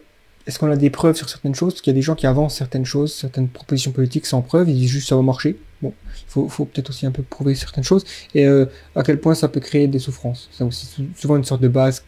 est-ce 0.47 0.59
qu'on 0.59 0.71
a 0.71 0.77
des 0.77 0.91
preuves 0.91 1.17
sur 1.17 1.29
certaines 1.29 1.55
choses? 1.55 1.73
Parce 1.75 1.81
qu'il 1.83 1.93
y 1.93 1.97
a 1.97 1.99
des 1.99 2.03
gens 2.03 2.15
qui 2.15 2.27
avancent 2.27 2.57
certaines 2.57 2.85
choses, 2.85 3.15
certaines 3.15 3.49
propositions 3.49 3.93
politiques 3.93 4.27
sans 4.27 4.43
preuve, 4.43 4.69
ils 4.69 4.75
disent 4.77 4.91
juste 4.91 5.09
ça 5.09 5.17
va 5.17 5.23
marcher. 5.23 5.57
Bon, 5.83 5.93
il 6.37 6.49
faut, 6.49 6.65
peut-être 6.67 6.91
aussi 6.91 7.07
un 7.07 7.11
peu 7.11 7.23
prouver 7.23 7.55
certaines 7.55 7.85
choses. 7.85 8.05
Et 8.35 8.47
euh, 8.47 8.67
à 8.95 9.03
quel 9.03 9.21
point 9.21 9.35
ça 9.35 9.49
peut 9.49 9.61
créer 9.61 9.87
des 9.89 9.99
souffrances? 9.99 10.49
C'est 10.53 10.65
aussi 10.65 10.87
sou- 10.87 11.07
souvent 11.17 11.37
une 11.37 11.45
sorte 11.45 11.61
de 11.63 11.69
base. 11.69 12.05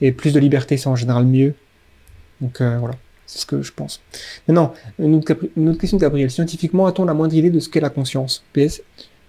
Et 0.00 0.12
plus 0.12 0.32
de 0.32 0.40
liberté, 0.40 0.76
c'est 0.76 0.88
en 0.88 0.96
général 0.96 1.24
mieux. 1.26 1.54
Donc 2.40 2.60
euh, 2.60 2.78
voilà, 2.78 2.94
c'est 3.26 3.38
ce 3.40 3.46
que 3.46 3.62
je 3.62 3.72
pense. 3.72 4.00
Maintenant, 4.48 4.72
une 4.98 5.16
autre, 5.16 5.26
capri- 5.26 5.50
une 5.56 5.68
autre 5.68 5.78
question 5.78 5.98
de 5.98 6.02
Gabriel. 6.02 6.30
Scientifiquement, 6.30 6.86
a-t-on 6.86 7.04
la 7.04 7.14
moindre 7.14 7.34
idée 7.34 7.50
de 7.50 7.60
ce 7.60 7.68
qu'est 7.68 7.80
la 7.80 7.90
conscience? 7.90 8.44
PS, 8.54 8.80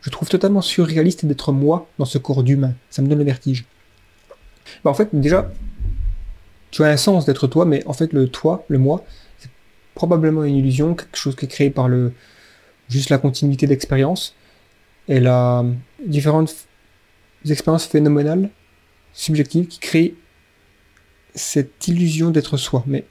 je 0.02 0.10
trouve 0.10 0.30
totalement 0.30 0.62
surréaliste 0.62 1.26
d'être 1.26 1.52
moi 1.52 1.88
dans 2.00 2.06
ce 2.06 2.18
corps 2.18 2.44
d'humain. 2.44 2.74
Ça 2.90 3.02
me 3.02 3.08
donne 3.08 3.20
le 3.20 3.26
vertige. 3.26 3.66
Bah, 4.84 4.92
en 4.92 4.94
fait, 4.94 5.10
déjà, 5.14 5.52
tu 6.72 6.84
as 6.84 6.88
un 6.88 6.98
sens 6.98 7.26
d'être 7.26 7.48
toi, 7.48 7.66
mais 7.66 7.86
en 7.86 7.94
fait, 7.94 8.14
le 8.14 8.28
toi, 8.28 8.66
le 8.70 8.78
moi, 8.78 9.04
c'est 9.38 9.52
probablement 9.94 10.44
une 10.44 10.56
illusion, 10.56 10.96
quelque 10.96 11.18
chose 11.18 11.36
qui 11.36 11.46
est 11.46 11.50
créé 11.50 11.70
par 11.70 11.88
le 11.88 12.14
juste 12.90 13.10
la 13.10 13.18
continuité 13.18 13.68
d'expérience 13.68 14.36
et 15.08 15.20
la 15.20 15.66
différentes 16.06 16.54
expériences 17.50 17.86
phénoménales, 17.86 18.50
subjectives, 19.14 19.68
qui 19.68 19.80
créent 19.80 20.16
cette 21.34 21.88
illusion 21.88 22.30
d'être 22.30 22.58
soi. 22.58 22.84
Mais 22.88 23.06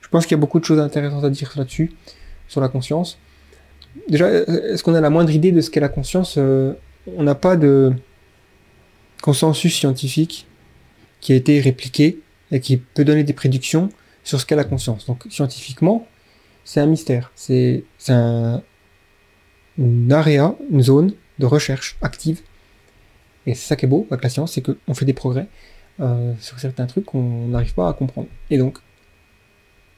je 0.00 0.08
pense 0.08 0.24
qu'il 0.24 0.32
y 0.32 0.38
a 0.38 0.40
beaucoup 0.40 0.60
de 0.60 0.64
choses 0.64 0.80
intéressantes 0.80 1.24
à 1.24 1.30
dire 1.30 1.52
là-dessus, 1.56 1.92
sur 2.48 2.60
la 2.60 2.68
conscience. 2.68 3.18
Déjà, 4.08 4.28
est-ce 4.30 4.82
qu'on 4.82 4.94
a 4.94 5.00
la 5.00 5.10
moindre 5.10 5.30
idée 5.30 5.52
de 5.52 5.60
ce 5.60 5.70
qu'est 5.70 5.80
la 5.80 5.88
conscience 5.88 6.36
Euh, 6.36 6.74
On 7.16 7.22
n'a 7.22 7.34
pas 7.34 7.56
de 7.56 7.92
consensus 9.22 9.74
scientifique 9.74 10.46
qui 11.20 11.32
a 11.32 11.36
été 11.36 11.60
répliqué 11.60 12.18
et 12.52 12.60
qui 12.60 12.76
peut 12.76 13.04
donner 13.04 13.24
des 13.24 13.32
prédictions 13.32 13.90
sur 14.24 14.40
ce 14.40 14.46
qu'est 14.46 14.56
la 14.56 14.64
conscience. 14.64 15.06
Donc 15.06 15.24
scientifiquement, 15.30 16.06
c'est 16.64 16.80
un 16.80 16.86
mystère. 16.86 17.32
C'est 17.34 17.84
un, 18.08 18.62
une 19.78 20.12
area, 20.12 20.54
une 20.70 20.82
zone 20.82 21.12
de 21.38 21.46
recherche 21.46 21.96
active. 22.02 22.40
Et 23.46 23.54
c'est 23.54 23.68
ça 23.68 23.76
qui 23.76 23.86
est 23.86 23.88
beau 23.88 24.06
avec 24.10 24.22
la 24.22 24.30
science, 24.30 24.52
c'est 24.52 24.62
qu'on 24.62 24.94
fait 24.94 25.06
des 25.06 25.14
progrès 25.14 25.48
euh, 26.00 26.34
sur 26.40 26.60
certains 26.60 26.86
trucs 26.86 27.06
qu'on 27.06 27.48
n'arrive 27.48 27.74
pas 27.74 27.88
à 27.88 27.92
comprendre. 27.92 28.28
Et 28.50 28.58
donc, 28.58 28.78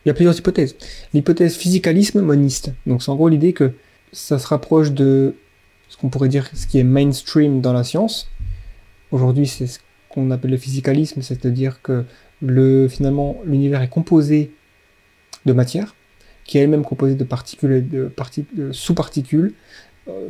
il 0.04 0.08
y 0.08 0.10
a 0.10 0.14
plusieurs 0.14 0.36
hypothèses. 0.36 0.76
L'hypothèse 1.12 1.56
physicalisme 1.56 2.20
moniste. 2.20 2.72
Donc 2.86 3.02
c'est 3.02 3.10
en 3.10 3.16
gros 3.16 3.28
l'idée 3.28 3.52
que 3.52 3.72
ça 4.12 4.38
se 4.38 4.46
rapproche 4.46 4.92
de 4.92 5.36
ce 5.88 5.96
qu'on 5.96 6.08
pourrait 6.08 6.28
dire 6.28 6.48
ce 6.54 6.66
qui 6.66 6.78
est 6.78 6.84
mainstream 6.84 7.60
dans 7.60 7.72
la 7.72 7.84
science. 7.84 8.30
Aujourd'hui, 9.10 9.46
c'est 9.46 9.66
ce 9.66 9.78
qu'on 10.08 10.30
appelle 10.30 10.50
le 10.50 10.56
physicalisme, 10.56 11.22
c'est-à-dire 11.22 11.82
que 11.82 12.04
le, 12.42 12.88
finalement, 12.88 13.40
l'univers 13.46 13.80
est 13.82 13.88
composé 13.88 14.50
de 15.46 15.52
matière, 15.52 15.94
qui 16.44 16.58
est 16.58 16.62
elle-même 16.62 16.84
composée 16.84 17.14
de 17.14 17.24
particules 17.24 17.72
et 17.72 17.80
de, 17.80 18.06
parti- 18.08 18.46
de 18.52 18.72
sous-particules. 18.72 19.54
Euh, 20.08 20.28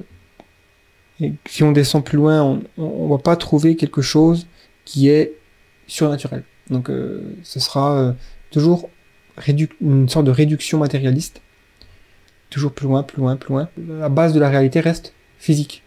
et 1.20 1.32
si 1.46 1.62
on 1.62 1.72
descend 1.72 2.04
plus 2.04 2.18
loin, 2.18 2.42
on, 2.42 2.62
on 2.82 3.08
va 3.08 3.18
pas 3.18 3.36
trouver 3.36 3.76
quelque 3.76 4.02
chose 4.02 4.46
qui 4.84 5.08
est 5.08 5.32
surnaturel. 5.86 6.44
Donc, 6.70 6.90
euh, 6.90 7.34
ce 7.42 7.60
sera 7.60 7.98
euh, 7.98 8.12
toujours 8.50 8.88
une 9.80 10.08
sorte 10.08 10.26
de 10.26 10.30
réduction 10.30 10.78
matérialiste. 10.78 11.40
Toujours 12.50 12.72
plus 12.72 12.86
loin, 12.86 13.02
plus 13.02 13.20
loin, 13.20 13.36
plus 13.36 13.52
loin. 13.52 13.68
La 13.88 14.10
base 14.10 14.34
de 14.34 14.40
la 14.40 14.50
réalité 14.50 14.80
reste 14.80 15.14
physique. 15.38 15.82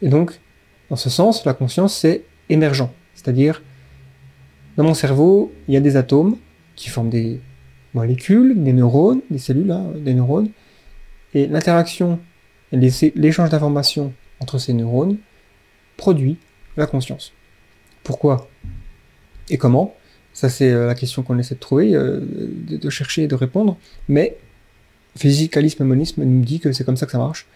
Et 0.00 0.08
donc, 0.08 0.40
dans 0.88 0.96
ce 0.96 1.10
sens, 1.10 1.44
la 1.44 1.52
conscience, 1.54 1.96
c'est 1.96 2.24
émergent. 2.48 2.90
C'est-à-dire, 3.14 3.62
dans 4.76 4.84
mon 4.84 4.94
cerveau, 4.94 5.52
il 5.68 5.74
y 5.74 5.76
a 5.76 5.80
des 5.80 5.96
atomes 5.96 6.36
qui 6.76 6.88
forment 6.88 7.10
des 7.10 7.40
molécules, 7.94 8.62
des 8.62 8.72
neurones, 8.72 9.20
des 9.30 9.38
cellules, 9.38 9.70
hein, 9.70 9.86
des 9.96 10.14
neurones. 10.14 10.50
Et 11.32 11.46
l'interaction, 11.46 12.18
l'échange 12.72 13.50
d'informations 13.50 14.12
entre 14.40 14.58
ces 14.58 14.72
neurones 14.72 15.18
produit 15.96 16.38
la 16.76 16.86
conscience. 16.86 17.32
Pourquoi? 18.02 18.48
Et 19.48 19.58
comment? 19.58 19.94
Ça, 20.32 20.48
c'est 20.48 20.70
euh, 20.70 20.86
la 20.88 20.94
question 20.96 21.22
qu'on 21.22 21.38
essaie 21.38 21.54
de 21.54 21.60
trouver, 21.60 21.94
euh, 21.94 22.20
de, 22.22 22.90
chercher 22.90 23.22
et 23.22 23.28
de 23.28 23.36
répondre. 23.36 23.78
Mais 24.08 24.36
physicalisme 25.16 25.84
et 25.84 25.86
monisme 25.86 26.24
nous 26.24 26.44
dit 26.44 26.58
que 26.58 26.72
c'est 26.72 26.84
comme 26.84 26.96
ça 26.96 27.06
que 27.06 27.12
ça 27.12 27.18
marche 27.18 27.46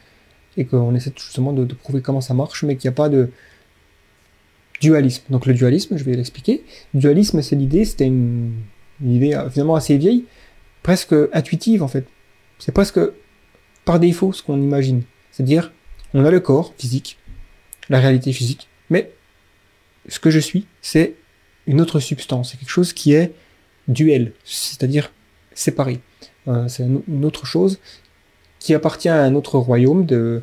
et 0.56 0.64
qu'on 0.64 0.94
essaie 0.94 1.12
justement 1.16 1.52
de 1.52 1.64
prouver 1.74 2.00
comment 2.00 2.20
ça 2.20 2.34
marche, 2.34 2.62
mais 2.62 2.76
qu'il 2.76 2.88
n'y 2.88 2.94
a 2.94 2.96
pas 2.96 3.08
de 3.08 3.30
dualisme. 4.80 5.24
Donc 5.30 5.46
le 5.46 5.54
dualisme, 5.54 5.96
je 5.96 6.04
vais 6.04 6.14
l'expliquer. 6.14 6.64
Dualisme, 6.94 7.42
c'est 7.42 7.56
l'idée, 7.56 7.84
c'était 7.84 8.06
une, 8.06 8.52
idée 9.04 9.34
euh, 9.34 9.50
finalement 9.50 9.74
assez 9.76 9.96
vieille, 9.96 10.24
presque 10.82 11.14
intuitive 11.32 11.82
en 11.82 11.88
fait. 11.88 12.06
C'est 12.58 12.72
presque 12.72 13.00
par 13.84 14.00
défaut 14.00 14.32
ce 14.32 14.42
qu'on 14.42 14.60
imagine. 14.60 15.02
C'est-à-dire, 15.30 15.72
on 16.14 16.24
a 16.24 16.30
le 16.30 16.40
corps 16.40 16.74
physique, 16.78 17.18
la 17.88 18.00
réalité 18.00 18.32
physique, 18.32 18.68
mais 18.90 19.10
ce 20.08 20.18
que 20.20 20.30
je 20.30 20.38
suis, 20.38 20.66
c'est 20.82 21.14
une 21.66 21.80
autre 21.80 22.00
substance, 22.00 22.50
c'est 22.52 22.56
quelque 22.58 22.70
chose 22.70 22.92
qui 22.92 23.12
est 23.12 23.32
duel, 23.88 24.32
c'est-à-dire 24.44 25.12
séparé. 25.54 26.00
Euh, 26.48 26.66
c'est 26.68 26.82
un- 26.84 27.02
une 27.08 27.24
autre 27.24 27.46
chose 27.46 27.78
qui 28.58 28.74
appartient 28.74 29.08
à 29.08 29.22
un 29.22 29.34
autre 29.34 29.58
royaume 29.58 30.06
de 30.06 30.42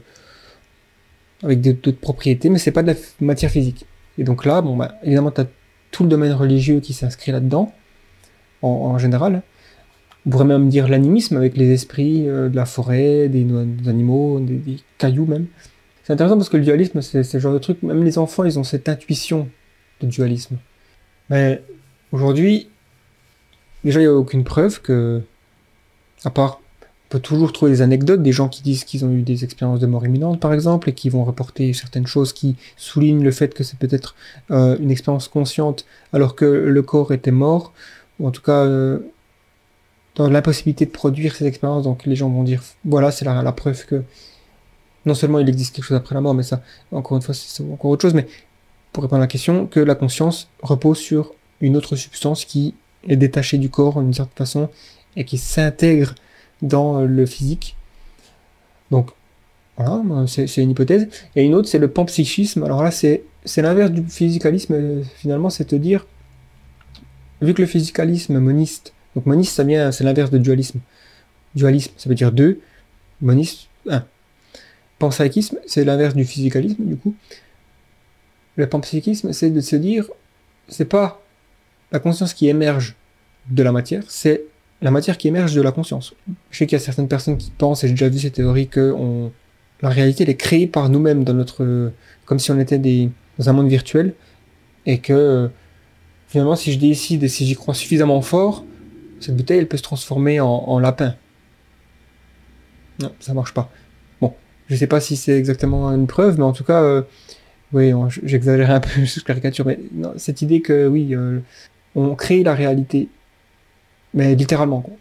avec 1.44 1.62
d'autres 1.62 2.00
propriétés, 2.00 2.50
mais 2.50 2.60
c'est 2.60 2.72
pas 2.72 2.82
de 2.84 2.88
la 2.92 2.98
matière 3.20 3.52
physique. 3.52 3.86
Et 4.18 4.24
donc 4.24 4.46
là, 4.46 4.62
bon, 4.62 4.76
bah, 4.76 4.96
évidemment, 5.04 5.32
tu 5.32 5.42
as 5.42 5.48
tout 5.92 6.04
le 6.04 6.10
domaine 6.10 6.34
religieux 6.34 6.80
qui 6.80 6.94
s'inscrit 6.94 7.32
là-dedans, 7.32 7.74
en, 8.62 8.98
général. 8.98 9.44
On 10.26 10.32
pourrait 10.32 10.46
même 10.46 10.70
dire 10.70 10.88
l'animisme 10.88 11.38
avec 11.38 11.56
les 11.56 11.72
esprits 11.72 12.28
euh, 12.28 12.50
de 12.50 12.56
la 12.56 12.66
forêt, 12.66 13.30
des, 13.30 13.46
animaux, 13.88 14.40
des, 14.40 14.56
des 14.56 14.78
cailloux 14.98 15.26
même. 15.26 15.46
C'est 16.04 16.14
intéressant 16.14 16.38
parce 16.38 16.50
que 16.50 16.58
le 16.58 16.64
dualisme, 16.64 17.02
c'est 17.02 17.32
le 17.34 17.40
genre 17.40 17.54
de 17.54 17.60
truc, 17.60 17.82
même 17.84 18.04
les 18.04 18.18
enfants, 18.18 18.44
ils 18.44 18.60
ont 18.60 18.64
cette 18.64 18.90
intuition 18.90 19.50
de 20.02 20.08
dualisme. 20.08 20.58
Mais 21.30 21.64
aujourd'hui, 22.12 22.70
déjà, 23.84 24.00
il 24.00 24.04
n'y 24.04 24.10
a 24.10 24.14
aucune 24.14 24.44
preuve 24.44 24.82
que, 24.82 25.22
à 26.24 26.30
part, 26.30 26.62
on 27.06 27.12
peut 27.12 27.20
toujours 27.20 27.54
trouver 27.54 27.72
des 27.72 27.82
anecdotes, 27.82 28.24
des 28.24 28.32
gens 28.32 28.50
qui 28.50 28.64
disent 28.64 28.84
qu'ils 28.84 29.06
ont 29.06 29.12
eu 29.12 29.22
des 29.22 29.44
expériences 29.44 29.80
de 29.80 29.86
mort 29.86 30.06
imminente, 30.06 30.40
par 30.40 30.54
exemple, 30.54 30.90
et 30.90 30.94
qui 30.94 31.10
vont 31.10 31.24
reporter 31.24 31.72
certaines 31.74 32.08
choses 32.08 32.34
qui 32.34 32.56
soulignent 32.78 33.24
le 33.24 33.32
fait 33.32 33.54
que 33.54 33.64
c'est 33.64 33.78
peut-être 33.78 34.16
euh, 34.50 34.76
une 34.80 34.90
expérience 34.90 35.28
consciente 35.28 35.86
alors 36.14 36.36
que 36.36 36.46
le 36.46 36.82
corps 36.82 37.14
était 37.14 37.32
mort, 37.32 37.74
ou 38.20 38.28
en 38.28 38.32
tout 38.32 38.42
cas 38.42 38.64
euh, 38.64 39.00
dans 40.16 40.30
l'impossibilité 40.30 40.86
de 40.86 40.92
produire 40.92 41.36
ces 41.36 41.46
expériences. 41.46 41.84
Donc 41.84 42.06
les 42.06 42.16
gens 42.16 42.30
vont 42.30 42.44
dire, 42.44 42.64
voilà, 42.86 43.12
c'est 43.12 43.26
la, 43.26 43.44
la 43.44 43.52
preuve 43.52 43.86
que 43.86 44.02
non 45.06 45.14
seulement 45.14 45.38
il 45.38 45.48
existe 45.48 45.76
quelque 45.76 45.86
chose 45.86 45.98
après 45.98 46.16
la 46.16 46.22
mort, 46.22 46.34
mais 46.34 46.44
ça, 46.44 46.64
encore 46.92 47.18
une 47.18 47.24
fois, 47.24 47.36
c'est 47.36 47.62
encore 47.64 47.92
autre 47.92 48.02
chose, 48.02 48.16
mais 48.16 48.28
pour 48.92 49.04
répondre 49.04 49.22
à 49.22 49.26
la 49.26 49.28
question, 49.28 49.68
que 49.68 49.80
la 49.80 49.94
conscience 49.94 50.50
repose 50.64 50.98
sur 50.98 51.34
une 51.62 51.78
autre 51.78 51.96
substance 51.96 52.46
qui 52.46 52.74
est 53.08 53.16
détachée 53.16 53.60
du 53.60 53.70
corps 53.70 54.02
d'une 54.02 54.14
certaine 54.14 54.38
façon 54.38 54.70
et 55.16 55.24
qui 55.26 55.38
s'intègre 55.38 56.16
dans 56.62 57.00
euh, 57.02 57.06
le 57.06 57.26
physique. 57.26 57.76
Donc, 58.92 59.12
voilà, 59.78 60.26
c'est 60.28 60.58
une 60.58 60.72
hypothèse. 60.72 61.08
Et 61.36 61.44
une 61.44 61.54
autre, 61.54 61.68
c'est 61.68 61.80
le 61.80 61.90
panpsychisme. 61.90 62.64
Alors 62.64 62.84
là, 62.84 62.92
c'est 62.92 63.24
c'est 63.46 63.62
l'inverse 63.62 63.92
du 63.92 64.04
physicalisme, 64.04 64.74
euh, 64.74 65.04
finalement, 65.18 65.50
c'est 65.50 65.66
te 65.66 65.76
dire, 65.76 66.06
vu 67.42 67.54
que 67.54 67.62
le 67.62 67.68
physicalisme 67.68 68.40
moniste, 68.40 68.94
donc 69.16 69.28
moniste, 69.28 69.56
ça 69.56 69.64
vient, 69.64 69.92
c'est 69.92 70.04
l'inverse 70.04 70.32
de 70.32 70.40
dualisme. 70.40 70.80
Dualisme, 71.54 71.94
ça 71.96 72.10
veut 72.10 72.16
dire 72.16 72.32
deux, 72.32 72.60
moniste, 73.22 73.70
un. 73.88 74.04
panpsychisme, 75.00 75.60
c'est 75.68 75.86
l'inverse 75.86 76.16
du 76.16 76.26
physicalisme, 76.26 76.84
du 76.84 76.98
coup. 76.98 77.16
Le 78.56 78.68
panpsychisme, 78.68 79.32
c'est 79.32 79.52
de 79.52 79.62
se 79.62 79.76
dire, 79.76 80.10
c'est 80.68 80.86
pas 80.86 81.22
la 81.92 82.00
conscience 82.00 82.34
qui 82.34 82.48
émerge 82.48 82.96
de 83.50 83.62
la 83.62 83.72
matière, 83.72 84.04
c'est 84.10 84.44
la 84.86 84.92
matière 84.92 85.18
qui 85.18 85.28
émerge 85.28 85.56
de 85.56 85.64
la 85.64 85.72
conscience. 85.72 86.14
Je 86.52 86.60
sais 86.60 86.68
qu'il 86.68 86.78
y 86.78 86.82
a 86.82 86.84
certaines 86.84 87.08
personnes 87.08 87.38
qui 87.38 87.50
pensent, 87.50 87.84
et 87.84 87.88
j'ai 87.88 87.94
déjà 87.94 88.08
vu 88.08 88.20
cette 88.20 88.36
théorie, 88.36 88.68
que 88.68 88.96
la 89.82 89.90
réalité 89.90 90.24
elle 90.24 90.30
est 90.30 90.36
créée 90.36 90.68
par 90.68 90.90
nous-mêmes 90.90 91.24
dans 91.24 91.34
notre, 91.34 91.92
comme 92.26 92.38
si 92.38 92.52
on 92.52 92.60
était 92.60 92.78
des, 92.78 93.10
dans 93.40 93.50
un 93.50 93.54
monde 93.54 93.68
virtuel, 93.68 94.14
et 94.86 95.00
que 95.00 95.50
finalement, 96.28 96.56
si 96.56 96.72
je 96.72 96.78
décide 96.78 97.24
et 97.24 97.28
si 97.28 97.48
j'y 97.48 97.56
crois 97.56 97.74
suffisamment 97.74 98.22
fort, 98.22 98.64
cette 99.20 99.36
bouteille 99.36 99.58
elle 99.58 99.68
peut 99.68 99.78
se 99.78 99.82
transformer 99.82 100.40
en, 100.40 100.78
lapin. 100.78 101.16
Non, 103.02 103.12
ça 103.20 103.34
marche 103.34 103.56
pas. 103.56 103.72
Bon, 104.22 104.36
je 104.68 104.76
sais 104.76 104.86
pas 104.86 105.00
si 105.00 105.16
c'est 105.16 105.36
exactement 105.36 105.92
une 105.92 106.06
preuve, 106.06 106.38
mais 106.38 106.46
en 106.46 106.54
tout 106.54 106.64
cas, 106.64 106.84
euh, 106.84 107.02
oui, 107.74 107.92
j'exagère 108.22 108.70
un 108.70 108.82
peu, 108.82 108.90
je 109.04 109.20
caricature, 109.22 109.66
mais 109.66 109.80
non, 109.94 110.14
cette 110.18 110.44
idée 110.44 110.62
que 110.62 110.88
oui, 110.88 111.16
euh, 111.16 111.40
on 111.96 112.14
crée 112.14 112.44
la 112.44 112.54
réalité, 112.54 113.10
mais 114.16 114.34
littéralement. 114.34 114.82
Quoi. 114.82 114.94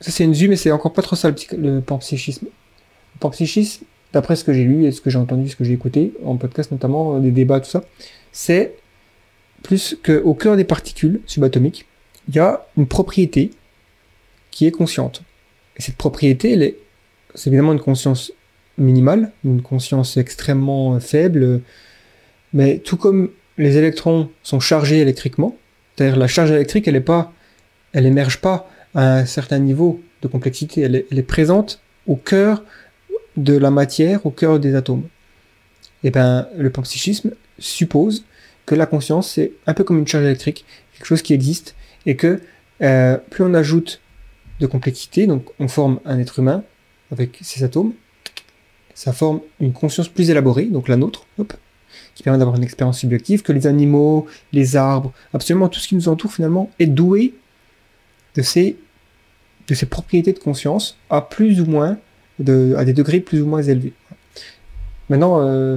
Ça 0.00 0.12
c'est 0.12 0.22
une 0.24 0.32
vue, 0.34 0.46
mais 0.48 0.56
c'est 0.56 0.70
encore 0.70 0.92
pas 0.92 1.02
trop 1.02 1.16
ça 1.16 1.28
le, 1.28 1.34
psy- 1.34 1.56
le 1.56 1.80
panpsychisme. 1.80 2.46
Le 2.46 3.18
panpsychisme, 3.18 3.84
d'après 4.12 4.36
ce 4.36 4.44
que 4.44 4.52
j'ai 4.52 4.64
lu 4.64 4.84
et 4.84 4.92
ce 4.92 5.00
que 5.00 5.10
j'ai 5.10 5.18
entendu, 5.18 5.48
ce 5.48 5.56
que 5.56 5.64
j'ai 5.64 5.72
écouté 5.72 6.12
en 6.24 6.36
podcast 6.36 6.70
notamment, 6.70 7.16
euh, 7.16 7.20
des 7.20 7.32
débats, 7.32 7.58
tout 7.58 7.70
ça, 7.70 7.82
c'est 8.30 8.74
plus 9.62 9.96
qu'au 10.04 10.34
cœur 10.34 10.56
des 10.56 10.64
particules 10.64 11.20
subatomiques, 11.26 11.86
il 12.28 12.36
y 12.36 12.38
a 12.38 12.66
une 12.76 12.86
propriété 12.86 13.50
qui 14.50 14.66
est 14.66 14.70
consciente. 14.70 15.22
Et 15.76 15.82
cette 15.82 15.96
propriété, 15.96 16.52
elle 16.52 16.62
est, 16.62 16.76
c'est 17.34 17.48
évidemment 17.48 17.72
une 17.72 17.80
conscience 17.80 18.32
minimale, 18.76 19.32
une 19.44 19.62
conscience 19.62 20.16
extrêmement 20.16 20.98
faible, 21.00 21.60
mais 22.52 22.78
tout 22.78 22.96
comme 22.96 23.30
les 23.56 23.76
électrons 23.76 24.30
sont 24.42 24.60
chargés 24.60 24.98
électriquement, 24.98 25.56
c'est-à-dire 25.96 26.16
la 26.16 26.26
charge 26.26 26.50
électrique, 26.50 26.88
elle 26.88 26.96
est 26.96 27.00
pas, 27.00 27.32
elle 27.92 28.06
émerge 28.06 28.40
pas 28.40 28.68
à 28.94 29.18
un 29.18 29.26
certain 29.26 29.58
niveau 29.58 30.00
de 30.22 30.28
complexité, 30.28 30.82
elle 30.82 30.96
est, 30.96 31.06
elle 31.10 31.18
est 31.18 31.24
présente 31.24 31.80
au 32.06 32.16
cœur 32.16 32.64
de 33.36 33.56
la 33.56 33.70
matière, 33.70 34.24
au 34.26 34.30
cœur 34.30 34.60
des 34.60 34.74
atomes. 34.74 35.04
Et 36.04 36.10
ben, 36.10 36.48
le 36.56 36.70
panpsychisme 36.70 37.32
suppose 37.58 38.24
que 38.66 38.74
la 38.74 38.86
conscience, 38.86 39.30
c'est 39.30 39.52
un 39.66 39.74
peu 39.74 39.84
comme 39.84 39.98
une 39.98 40.06
charge 40.06 40.24
électrique, 40.24 40.64
quelque 40.94 41.06
chose 41.06 41.22
qui 41.22 41.32
existe, 41.32 41.74
et 42.06 42.16
que 42.16 42.40
euh, 42.82 43.18
plus 43.30 43.44
on 43.44 43.54
ajoute 43.54 44.00
de 44.60 44.66
complexité, 44.66 45.26
donc 45.26 45.46
on 45.58 45.68
forme 45.68 46.00
un 46.04 46.18
être 46.18 46.38
humain 46.38 46.64
avec 47.10 47.38
ces 47.42 47.64
atomes, 47.64 47.92
ça 48.94 49.12
forme 49.12 49.40
une 49.60 49.72
conscience 49.72 50.08
plus 50.08 50.30
élaborée, 50.30 50.64
donc 50.64 50.88
la 50.88 50.96
nôtre, 50.96 51.26
hop, 51.38 51.54
qui 52.14 52.22
permet 52.22 52.38
d'avoir 52.38 52.56
une 52.56 52.64
expérience 52.64 52.98
subjective, 52.98 53.42
que 53.42 53.52
les 53.52 53.66
animaux, 53.66 54.26
les 54.52 54.76
arbres, 54.76 55.12
absolument 55.32 55.68
tout 55.68 55.80
ce 55.80 55.88
qui 55.88 55.94
nous 55.94 56.08
entoure 56.08 56.32
finalement 56.32 56.70
est 56.78 56.86
doué 56.86 57.34
de 58.36 58.42
ces, 58.42 58.76
de 59.68 59.74
ces 59.74 59.86
propriétés 59.86 60.32
de 60.32 60.38
conscience 60.38 60.96
à 61.10 61.20
plus 61.20 61.60
ou 61.60 61.66
moins, 61.66 61.98
de, 62.38 62.74
à 62.76 62.84
des 62.84 62.92
degrés 62.92 63.20
plus 63.20 63.42
ou 63.42 63.46
moins 63.46 63.62
élevés. 63.62 63.92
Maintenant, 65.08 65.40
euh, 65.40 65.76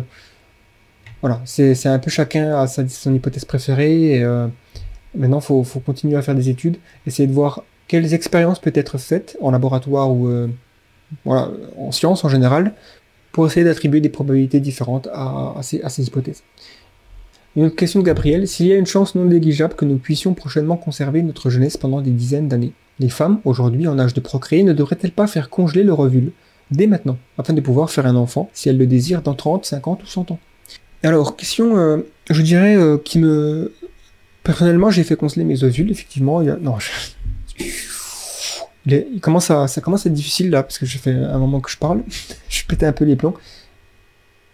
voilà, 1.22 1.42
c'est 1.46 1.88
un 1.88 2.00
peu 2.00 2.10
chacun 2.10 2.58
à 2.60 2.68
sa, 2.68 2.88
son 2.88 3.14
hypothèse 3.14 3.46
préférée. 3.46 4.18
Et, 4.18 4.24
euh, 4.24 4.48
maintenant, 5.16 5.42
faut, 5.42 5.64
faut 5.64 5.80
continuer 5.80 6.16
à 6.16 6.22
faire 6.22 6.36
des 6.36 6.50
études, 6.50 6.78
essayer 7.06 7.28
de 7.28 7.34
voir 7.34 7.64
quelles 7.88 8.14
expériences 8.14 8.60
peuvent 8.60 8.74
être 8.76 8.98
faites 8.98 9.38
en 9.42 9.52
laboratoire 9.52 10.12
ou 10.12 10.28
euh, 10.28 10.48
voilà, 11.24 11.52
en 11.78 11.92
science 11.92 12.24
en 12.24 12.30
général, 12.30 12.74
pour 13.32 13.46
essayer 13.46 13.66
d'attribuer 13.66 14.02
des 14.02 14.10
probabilités 14.10 14.60
différentes 14.60 15.08
à 15.12 15.60
ces, 15.62 15.82
à 15.82 15.90
ces 15.90 16.08
hypothèses. 16.08 16.42
Une 17.56 17.66
autre 17.66 17.76
question 17.76 18.02
de 18.02 18.06
Gabriel, 18.06 18.48
s'il 18.48 18.68
y 18.68 18.74
a 18.74 18.76
une 18.76 18.86
chance 18.86 19.16
non 19.16 19.26
négligeable 19.26 19.76
que 19.76 19.86
nous 19.86 19.98
puissions 19.98 20.34
prochainement 20.34 20.76
conserver 20.76 21.22
notre 21.22 21.50
jeunesse 21.50 21.78
pendant 21.78 22.02
des 22.02 22.12
dizaines 22.12 22.50
d'années, 22.50 22.74
les 23.00 23.10
femmes, 23.10 23.40
aujourd'hui 23.46 23.88
en 23.88 23.98
âge 23.98 24.14
de 24.14 24.20
procréer, 24.20 24.64
ne 24.64 24.74
devraient-elles 24.74 25.12
pas 25.12 25.28
faire 25.28 25.50
congeler 25.50 25.84
leur 25.84 26.00
ovule 26.00 26.32
dès 26.72 26.88
maintenant, 26.88 27.18
afin 27.38 27.54
de 27.54 27.62
pouvoir 27.62 27.92
faire 27.92 28.06
un 28.08 28.16
enfant, 28.16 28.50
si 28.54 28.68
elles 28.68 28.78
le 28.78 28.88
désirent, 28.88 29.22
dans 29.22 29.36
30, 29.36 29.66
50 29.66 30.04
ou 30.04 30.06
100 30.06 30.32
ans? 30.32 30.40
Alors, 31.04 31.36
question, 31.36 31.78
euh, 31.78 31.98
je 32.30 32.42
dirais, 32.42 32.76
euh, 32.76 32.98
qui 32.98 33.20
me... 33.20 33.72
Personnellement, 34.44 34.90
j'ai 34.90 35.04
fait 35.04 35.16
congeler 35.16 35.44
mes 35.44 35.64
ovules, 35.64 35.92
effectivement. 35.92 36.42
Il 36.42 36.50
y. 36.50 36.64
Non, 36.64 36.78
je... 36.80 37.64
Il, 38.88 39.20
commence 39.20 39.46
ça 39.46 39.82
commence 39.82 40.06
à 40.06 40.10
être 40.10 40.16
difficile 40.16 40.52
là, 40.52 40.62
parce 40.62 40.78
que 40.78 40.86
je 40.86 41.00
fais 41.00 41.12
un 41.12 41.40
moment 41.40 41.60
que 41.60 41.72
je 41.72 41.78
parle. 41.78 42.04
je 42.50 42.66
pétais 42.66 42.86
un 42.86 42.92
peu 42.92 43.06
les 43.06 43.16
plombs. 43.16 43.34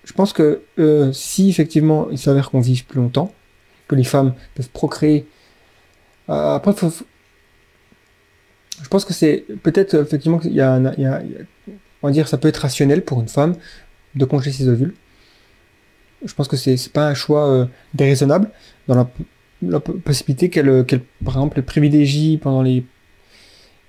Je 0.03 0.13
pense 0.13 0.33
que 0.33 0.61
euh, 0.79 1.11
si 1.13 1.49
effectivement 1.49 2.07
il 2.09 2.17
s'avère 2.17 2.49
qu'on 2.49 2.59
vive 2.59 2.85
plus 2.85 2.99
longtemps, 2.99 3.33
que 3.87 3.95
les 3.95 4.03
femmes 4.03 4.33
peuvent 4.55 4.69
procréer, 4.69 5.27
euh, 6.29 6.55
après, 6.55 6.73
faut- 6.73 7.05
je 8.81 8.87
pense 8.89 9.05
que 9.05 9.13
c'est 9.13 9.45
peut-être 9.61 9.95
effectivement 9.95 10.39
qu'il 10.39 10.53
y 10.53 10.61
a, 10.61 10.73
un- 10.73 11.21
on 12.01 12.07
va 12.07 12.11
dire, 12.11 12.27
ça 12.27 12.37
peut 12.37 12.47
être 12.47 12.57
rationnel 12.57 13.03
pour 13.03 13.21
une 13.21 13.27
femme 13.27 13.55
de 14.15 14.25
congeler 14.25 14.51
ses 14.51 14.67
ovules. 14.67 14.93
Je 16.25 16.33
pense 16.33 16.47
que 16.47 16.57
c'est 16.57 16.91
pas 16.91 17.07
un 17.07 17.13
choix 17.13 17.47
euh, 17.47 17.65
déraisonnable 17.93 18.49
dans 18.87 18.95
la, 18.95 19.07
possibilité 19.79 20.49
qu'elle, 20.49 20.83
par 21.23 21.35
exemple, 21.35 21.61
privilégie 21.61 22.37
pendant 22.37 22.63
les 22.63 22.83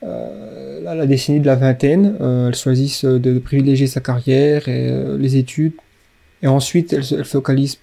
la, 0.02 1.06
décennie 1.06 1.40
de 1.40 1.46
la 1.46 1.54
vingtaine, 1.54 2.16
elle 2.20 2.54
choisisse 2.54 3.04
de, 3.06 3.38
privilégier 3.38 3.86
sa 3.86 4.00
carrière 4.00 4.68
et 4.68 5.16
les 5.16 5.36
études, 5.36 5.72
et 6.42 6.48
ensuite 6.48 6.92
elle 6.92 7.04
se 7.04 7.22
focalise 7.22 7.78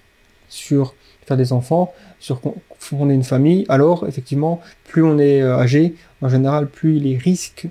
sur 0.48 0.94
faire 1.26 1.36
des 1.36 1.52
enfants, 1.52 1.92
sur 2.18 2.40
fonder 2.78 3.14
une 3.14 3.22
famille. 3.22 3.64
Alors, 3.68 4.06
effectivement, 4.08 4.60
plus 4.84 5.02
on 5.02 5.18
est 5.18 5.42
euh, 5.42 5.56
âgé, 5.56 5.94
en 6.22 6.28
général, 6.28 6.66
plus 6.66 6.98
les 6.98 7.16
risques 7.16 7.68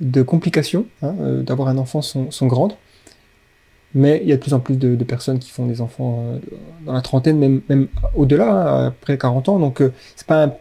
de 0.00 0.22
complications 0.22 0.86
hein, 1.02 1.14
euh, 1.20 1.42
d'avoir 1.42 1.68
un 1.68 1.78
enfant 1.78 2.02
sont, 2.02 2.30
sont 2.30 2.46
grandes. 2.46 2.74
Mais 3.94 4.20
il 4.22 4.28
y 4.28 4.32
a 4.32 4.36
de 4.36 4.40
plus 4.40 4.54
en 4.54 4.60
plus 4.60 4.76
de, 4.76 5.02
personnes 5.04 5.40
qui 5.40 5.50
font 5.50 5.66
des 5.66 5.80
enfants 5.80 6.24
euh, 6.24 6.38
dans 6.86 6.92
la 6.92 7.02
trentaine, 7.02 7.38
même, 7.38 7.60
même 7.68 7.88
au-delà, 8.14 8.52
hein, 8.52 8.86
après 8.88 9.18
40 9.18 9.48
ans. 9.48 9.58
Donc, 9.58 9.82
euh, 9.82 9.92
c'est 10.14 10.26
pas 10.26 10.56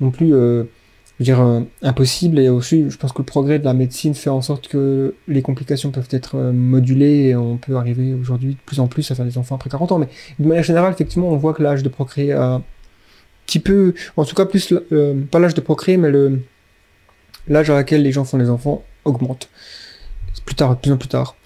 non 0.00 0.10
plus 0.10 0.34
je 1.18 1.22
veux 1.22 1.24
dire, 1.24 1.40
euh, 1.40 1.60
impossible. 1.82 2.38
Et 2.38 2.48
aussi, 2.48 2.90
je 2.90 2.96
pense 2.96 3.12
que 3.12 3.18
le 3.18 3.24
progrès 3.24 3.58
de 3.58 3.64
la 3.64 3.74
médecine 3.74 4.14
fait 4.14 4.30
en 4.30 4.42
sorte 4.42 4.68
que 4.68 5.14
les 5.28 5.42
complications 5.42 5.90
peuvent 5.90 6.08
être 6.10 6.36
euh, 6.36 6.52
modulées 6.52 7.28
et 7.28 7.36
on 7.36 7.56
peut 7.56 7.76
arriver 7.76 8.14
aujourd'hui 8.14 8.54
de 8.54 8.60
plus 8.66 8.80
en 8.80 8.88
plus 8.88 9.10
à 9.10 9.14
faire 9.14 9.24
des 9.24 9.38
enfants 9.38 9.54
après 9.54 9.70
40 9.70 9.92
ans. 9.92 9.98
Mais 9.98 10.08
de 10.38 10.48
manière 10.48 10.64
générale, 10.64 10.92
effectivement, 10.92 11.28
on 11.30 11.36
voit 11.36 11.54
que 11.54 11.62
l'âge 11.62 11.82
de 11.82 11.88
procréer 11.88 12.32
a 12.32 12.54
un 12.54 12.62
petit 13.46 13.60
peu, 13.60 13.94
en 14.16 14.24
tout 14.24 14.34
cas 14.34 14.46
plus, 14.46 14.72
euh, 14.92 15.22
pas 15.30 15.38
l'âge 15.38 15.54
de 15.54 15.60
procréer, 15.60 15.96
mais 15.96 16.10
le 16.10 16.40
l'âge 17.46 17.68
à 17.68 17.74
laquelle 17.74 18.02
les 18.02 18.10
gens 18.10 18.24
font 18.24 18.38
des 18.38 18.48
enfants 18.48 18.82
augmente. 19.04 19.50
Plus 20.46 20.54
tard, 20.54 20.78
plus 20.78 20.92
en 20.92 20.96
plus 20.96 21.08
tard. 21.08 21.36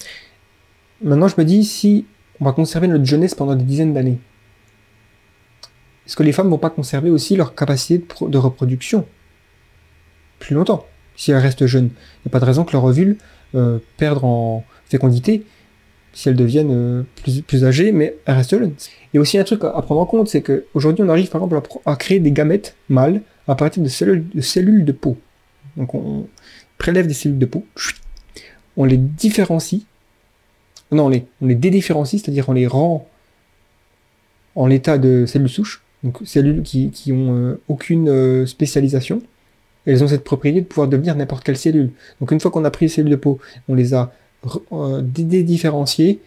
Maintenant, 1.02 1.26
je 1.28 1.34
me 1.36 1.44
dis, 1.44 1.64
si 1.64 2.06
on 2.40 2.44
va 2.44 2.52
conserver 2.52 2.86
notre 2.86 3.04
jeunesse 3.04 3.34
pendant 3.34 3.56
des 3.56 3.64
dizaines 3.64 3.94
d'années, 3.94 4.18
est-ce 6.06 6.16
que 6.16 6.22
les 6.22 6.32
femmes 6.32 6.48
vont 6.48 6.58
pas 6.58 6.70
conserver 6.70 7.10
aussi 7.10 7.36
leur 7.36 7.54
capacité 7.54 8.04
de 8.28 8.38
reproduction? 8.38 9.06
Plus 10.38 10.54
longtemps 10.54 10.86
si 11.16 11.32
elles 11.32 11.38
restent 11.38 11.66
jeunes 11.66 11.90
Il 11.94 12.26
n'y 12.26 12.28
a 12.28 12.30
pas 12.30 12.40
de 12.40 12.44
raison 12.44 12.64
que 12.64 12.72
leur 12.72 12.84
ovule 12.84 13.16
euh, 13.54 13.78
perdre 13.96 14.24
en 14.24 14.64
fécondité 14.86 15.44
si 16.12 16.28
elles 16.28 16.36
deviennent 16.36 16.72
euh, 16.72 17.02
plus, 17.46 17.64
âgées, 17.64 17.92
mais 17.92 18.16
elles 18.26 18.34
restent 18.34 18.58
jeunes. 18.58 18.74
Il 19.12 19.16
y 19.16 19.18
a 19.18 19.20
aussi 19.20 19.38
un 19.38 19.44
truc 19.44 19.62
à, 19.62 19.80
prendre 19.82 20.00
en 20.00 20.06
compte, 20.06 20.28
c'est 20.28 20.42
qu'aujourd'hui 20.42 21.04
on 21.04 21.08
arrive 21.08 21.28
par 21.28 21.42
exemple 21.42 21.60
à, 21.84 21.96
créer 21.96 22.18
des 22.18 22.32
gamètes 22.32 22.74
mâles 22.88 23.22
à 23.46 23.54
partir 23.54 23.82
de 23.82 23.88
cellules 23.88 24.84
de, 24.84 24.92
peau. 24.92 25.16
Donc 25.76 25.94
on 25.94 26.26
prélève 26.76 27.06
des 27.06 27.14
cellules 27.14 27.38
de 27.38 27.46
peau, 27.46 27.64
on 28.76 28.84
les 28.84 28.96
différencie, 28.96 29.82
non, 30.90 31.06
on 31.06 31.08
les, 31.08 31.24
on 31.40 31.46
dédifférencie, 31.46 32.18
c'est-à-dire 32.18 32.48
on 32.48 32.52
les 32.52 32.66
rend 32.66 33.06
en 34.54 34.66
l'état 34.66 34.98
de 34.98 35.24
cellules 35.26 35.48
souches, 35.48 35.82
donc 36.02 36.18
cellules 36.24 36.62
qui, 36.62 36.90
qui 36.90 37.12
ont 37.12 37.34
euh, 37.36 37.60
aucune 37.68 38.08
euh, 38.08 38.46
spécialisation. 38.46 39.22
Elles 39.88 40.04
ont 40.04 40.08
cette 40.08 40.22
propriété 40.22 40.60
de 40.60 40.66
pouvoir 40.66 40.86
devenir 40.86 41.16
n'importe 41.16 41.42
quelle 41.44 41.56
cellule. 41.56 41.90
Donc 42.20 42.30
une 42.30 42.40
fois 42.40 42.50
qu'on 42.52 42.64
a 42.64 42.70
pris 42.70 42.84
les 42.84 42.90
cellules 42.90 43.10
de 43.10 43.16
peau, 43.16 43.38
on 43.68 43.74
les 43.74 43.94
a 43.94 44.12
euh, 44.72 45.00
dé- 45.02 45.24
dédifférenciées, 45.24 46.20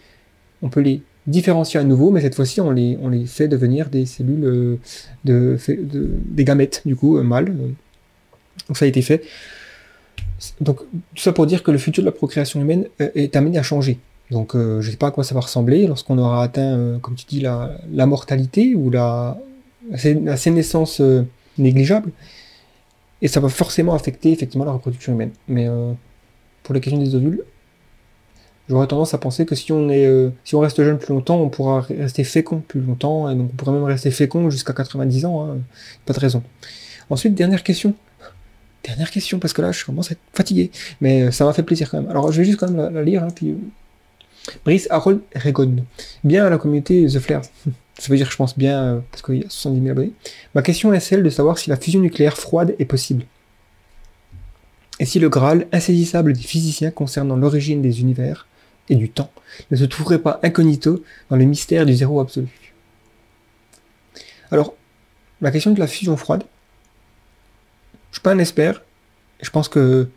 on 0.61 0.69
peut 0.69 0.81
les 0.81 1.01
différencier 1.27 1.79
à 1.79 1.83
nouveau, 1.83 2.09
mais 2.11 2.21
cette 2.21 2.33
fois-ci 2.35 2.59
on 2.59 2.71
les, 2.71 2.97
on 3.01 3.09
les 3.09 3.25
fait 3.27 3.47
devenir 3.47 3.89
des 3.89 4.05
cellules 4.07 4.43
euh, 4.43 4.77
de, 5.23 5.57
des 6.38 6.43
gamètes, 6.43 6.81
du 6.85 6.95
coup, 6.95 7.17
euh, 7.17 7.23
mâles. 7.23 7.53
Donc 8.67 8.77
ça 8.77 8.85
a 8.85 8.88
été 8.88 9.01
fait. 9.03 9.21
Donc 10.59 10.79
tout 11.15 11.21
ça 11.21 11.31
pour 11.31 11.45
dire 11.45 11.61
que 11.61 11.69
le 11.71 11.77
futur 11.77 12.01
de 12.03 12.07
la 12.07 12.11
procréation 12.11 12.59
humaine 12.59 12.85
est 12.99 13.35
amené 13.35 13.59
à 13.59 13.63
changer. 13.63 13.99
Donc 14.31 14.53
je 14.55 14.77
ne 14.77 14.81
sais 14.81 14.97
pas 14.97 15.07
à 15.07 15.11
quoi 15.11 15.23
ça 15.23 15.35
va 15.35 15.41
ressembler 15.41 15.85
lorsqu'on 15.85 16.17
aura 16.17 16.43
atteint, 16.43 16.97
comme 17.01 17.15
tu 17.15 17.25
dis, 17.27 17.41
la, 17.41 17.77
la 17.93 18.05
mortalité 18.07 18.73
ou 18.75 18.89
la, 18.89 19.38
la, 19.91 19.97
sé- 19.97 20.19
la 20.23 20.38
sénescence 20.38 21.01
négligeable. 21.57 22.11
Et 23.22 23.27
ça 23.27 23.39
va 23.39 23.49
forcément 23.49 23.93
affecter 23.93 24.31
effectivement 24.31 24.65
la 24.65 24.72
reproduction 24.72 25.14
humaine. 25.14 25.31
Mais 25.48 25.68
euh, 25.68 25.93
pour 26.64 26.73
les 26.73 26.81
questions 26.81 27.02
des 27.02 27.15
ovules, 27.15 27.43
j'aurais 28.69 28.88
tendance 28.88 29.14
à 29.14 29.18
penser 29.18 29.45
que 29.45 29.56
si 29.56 29.72
on 29.72 29.89
est, 29.89 30.06
euh, 30.06 30.30
si 30.43 30.56
on 30.56 30.60
reste 30.60 30.84
jeune 30.84 30.98
plus 30.98 31.14
longtemps, 31.14 31.39
on 31.39 31.49
pourra 31.49 31.81
rester 31.81 32.23
fécond 32.23 32.64
plus 32.68 32.81
longtemps, 32.81 33.30
et 33.30 33.35
donc 33.35 33.49
on 33.53 33.56
pourrait 33.56 33.73
même 33.73 33.84
rester 33.84 34.11
fécond 34.11 34.49
jusqu'à 34.49 34.73
90 34.73 35.26
ans, 35.26 35.45
hein. 35.45 35.57
pas 36.06 36.14
de 36.14 36.19
raison. 36.19 36.41
Ensuite, 37.10 37.35
dernière 37.35 37.64
question. 37.64 37.93
Dernière 38.84 39.11
question, 39.11 39.38
parce 39.38 39.53
que 39.53 39.61
là, 39.61 39.72
je 39.72 39.85
commence 39.85 40.10
à 40.10 40.14
être 40.14 40.22
fatigué, 40.34 40.72
mais 41.02 41.23
euh, 41.23 41.31
ça 41.31 41.45
m'a 41.45 41.53
fait 41.53 41.64
plaisir 41.64 41.89
quand 41.89 42.02
même. 42.02 42.10
Alors, 42.10 42.31
je 42.31 42.39
vais 42.39 42.45
juste 42.45 42.60
quand 42.60 42.72
même 42.72 42.93
la, 42.93 43.03
lire, 43.03 43.23
hein, 43.23 43.27
puis... 43.34 43.52
euh, 43.52 43.57
Brice 44.65 44.88
Harold 44.89 45.22
Regon. 45.35 45.85
Bien 46.23 46.45
à 46.45 46.49
la 46.49 46.57
communauté 46.57 47.06
The 47.06 47.19
Flares. 47.19 47.43
Ça 48.02 48.10
veut 48.10 48.18
dire, 48.18 48.32
je 48.32 48.36
pense, 48.36 48.57
bien, 48.57 48.82
euh, 48.82 48.99
parce 49.11 49.22
qu'il 49.22 49.36
y 49.36 49.45
a 49.45 49.49
70 49.49 49.80
000 49.80 49.91
abonnés. 49.91 50.14
Ma 50.56 50.64
question 50.64 50.91
est 50.91 50.99
celle 50.99 51.22
de 51.22 51.30
savoir 51.30 51.60
si 51.60 51.69
la 51.69 51.78
fusion 51.78 51.99
nucléaire 51.99 52.36
froide 52.36 52.73
est 52.80 52.86
possible. 52.86 53.26
Et 54.99 55.06
si 55.06 55.19
le 55.19 55.30
Graal, 55.30 55.68
insaisissable 55.72 56.34
des 56.34 56.41
physiciens 56.41 56.90
concernant 56.90 57.36
l'origine 57.36 57.84
des 57.84 58.02
univers 58.02 58.48
et 58.90 58.95
du 58.95 59.11
temps, 59.11 59.30
ne 59.69 59.78
se 59.78 59.84
trouverait 59.84 60.18
pas 60.18 60.40
incognito 60.41 61.03
dans 61.30 61.36
le 61.36 61.45
mystère 61.45 61.86
du 61.86 61.94
zéro 61.94 62.19
absolu? 62.19 62.73
Alors, 64.49 64.73
la 65.40 65.52
question 65.52 65.69
de 65.69 65.80
la 65.80 65.86
fusion 65.86 66.18
froide, 66.18 66.44
je 68.10 68.15
suis 68.15 68.23
pas 68.23 68.32
un 68.32 68.40
expert. 68.40 68.82
Je 69.44 69.52
pense 69.52 69.69
que 69.69 70.10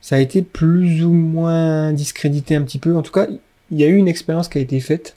ça 0.00 0.14
a 0.14 0.20
été 0.20 0.42
plus 0.42 1.04
ou 1.04 1.12
moins 1.12 1.92
discrédité 1.92 2.54
un 2.54 2.62
petit 2.62 2.78
peu. 2.78 2.94
En 2.94 3.02
tout 3.02 3.10
cas, 3.10 3.26
il 3.72 3.80
y 3.80 3.82
a 3.82 3.88
eu 3.88 3.96
une 3.96 4.06
expérience 4.06 4.48
qui 4.48 4.58
a 4.58 4.60
été 4.60 4.78
faite 4.78 5.16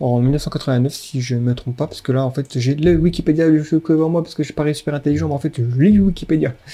en 0.00 0.20
1989, 0.20 0.92
si 0.92 1.20
je 1.20 1.36
me 1.36 1.54
trompe 1.54 1.76
pas, 1.76 1.86
parce 1.86 2.02
que 2.02 2.12
là, 2.12 2.24
en 2.24 2.30
fait, 2.30 2.58
j'ai 2.58 2.74
le 2.74 2.96
Wikipédia 2.96 3.48
devant 3.48 4.08
moi, 4.08 4.22
parce 4.22 4.34
que 4.34 4.42
je 4.42 4.52
parais 4.52 4.74
super 4.74 4.94
intelligent, 4.94 5.28
mais 5.28 5.34
en 5.34 5.38
fait, 5.38 5.54
je 5.56 5.62
lis 5.80 5.98
Wikipédia. 5.98 6.54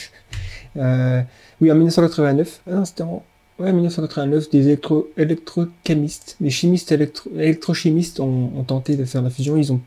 Euh, 0.78 1.20
oui, 1.60 1.70
en 1.70 1.74
1989, 1.74 2.62
ah 2.66 2.70
non, 2.70 2.84
c'était 2.86 3.02
en 3.02 3.22
ouais, 3.58 3.70
1989, 3.74 4.48
des 4.48 4.68
électro 4.68 5.10
électrochimistes, 5.18 6.38
des 6.40 6.48
chimistes 6.48 6.90
électro 6.92 7.28
électrochimistes 7.34 8.20
ont, 8.20 8.50
ont 8.56 8.64
tenté 8.64 8.96
de 8.96 9.04
faire 9.04 9.20
la 9.20 9.28
fusion. 9.28 9.58
Ils 9.58 9.70
ont 9.70 9.82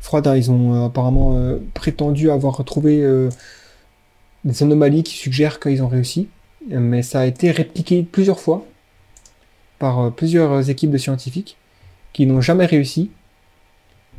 Froida, 0.00 0.36
ils 0.36 0.50
ont 0.50 0.74
euh, 0.74 0.86
apparemment 0.86 1.36
euh, 1.36 1.58
prétendu 1.74 2.30
avoir 2.30 2.56
retrouvé 2.56 3.02
euh, 3.02 3.28
des 4.44 4.62
anomalies 4.62 5.02
qui 5.02 5.14
suggèrent 5.14 5.60
qu'ils 5.60 5.82
ont 5.82 5.88
réussi, 5.88 6.28
mais 6.68 7.02
ça 7.02 7.20
a 7.20 7.26
été 7.26 7.50
répliqué 7.50 8.06
plusieurs 8.10 8.40
fois 8.40 8.64
par 9.78 10.12
plusieurs 10.12 10.68
équipes 10.68 10.90
de 10.90 10.98
scientifiques 10.98 11.56
qui 12.12 12.26
n'ont 12.26 12.40
jamais 12.40 12.66
réussi 12.66 13.10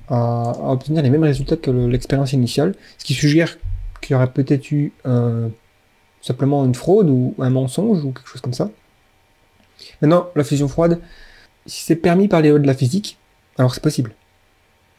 à, 0.08 0.54
obtenir 0.72 1.02
les 1.04 1.10
mêmes 1.10 1.24
résultats 1.24 1.58
que 1.58 1.72
le- 1.72 1.88
l'expérience 1.88 2.34
initiale, 2.34 2.76
ce 2.98 3.06
qui 3.06 3.14
suggère 3.14 3.58
qu'il 4.02 4.14
y 4.14 4.16
aurait 4.16 4.32
peut-être 4.32 4.72
eu 4.72 4.94
euh, 5.06 5.50
simplement 6.22 6.66
une 6.66 6.76
fraude 6.76 7.10
ou 7.10 7.36
un 7.40 7.50
mensonge 7.50 8.04
ou 8.04 8.12
quelque 8.12 8.28
chose 8.28 8.42
comme 8.42 8.54
ça. 8.54 8.70
Maintenant, 10.02 10.30
la 10.36 10.44
fusion 10.44 10.68
froide, 10.68 11.00
si 11.66 11.82
c'est 11.84 11.96
permis 11.96 12.28
par 12.28 12.42
les 12.42 12.50
lois 12.50 12.60
de 12.60 12.68
la 12.68 12.74
physique, 12.74 13.18
alors 13.58 13.74
c'est 13.74 13.84
possible. 13.84 14.14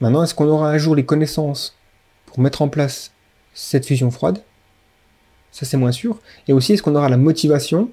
Maintenant, 0.01 0.23
est-ce 0.23 0.35
qu'on 0.35 0.49
aura 0.49 0.71
un 0.71 0.79
jour 0.79 0.95
les 0.95 1.05
connaissances 1.05 1.77
pour 2.27 2.41
mettre 2.41 2.63
en 2.63 2.69
place 2.69 3.13
cette 3.55 3.87
fusion 3.87 4.11
froide? 4.11 4.43
Ça, 5.51 5.67
c'est 5.67 5.77
moins 5.77 5.93
sûr. 5.93 6.19
Et 6.49 6.53
aussi, 6.53 6.73
est-ce 6.73 6.83
qu'on 6.83 6.97
aura 6.97 7.09
la 7.09 7.17
motivation? 7.19 7.91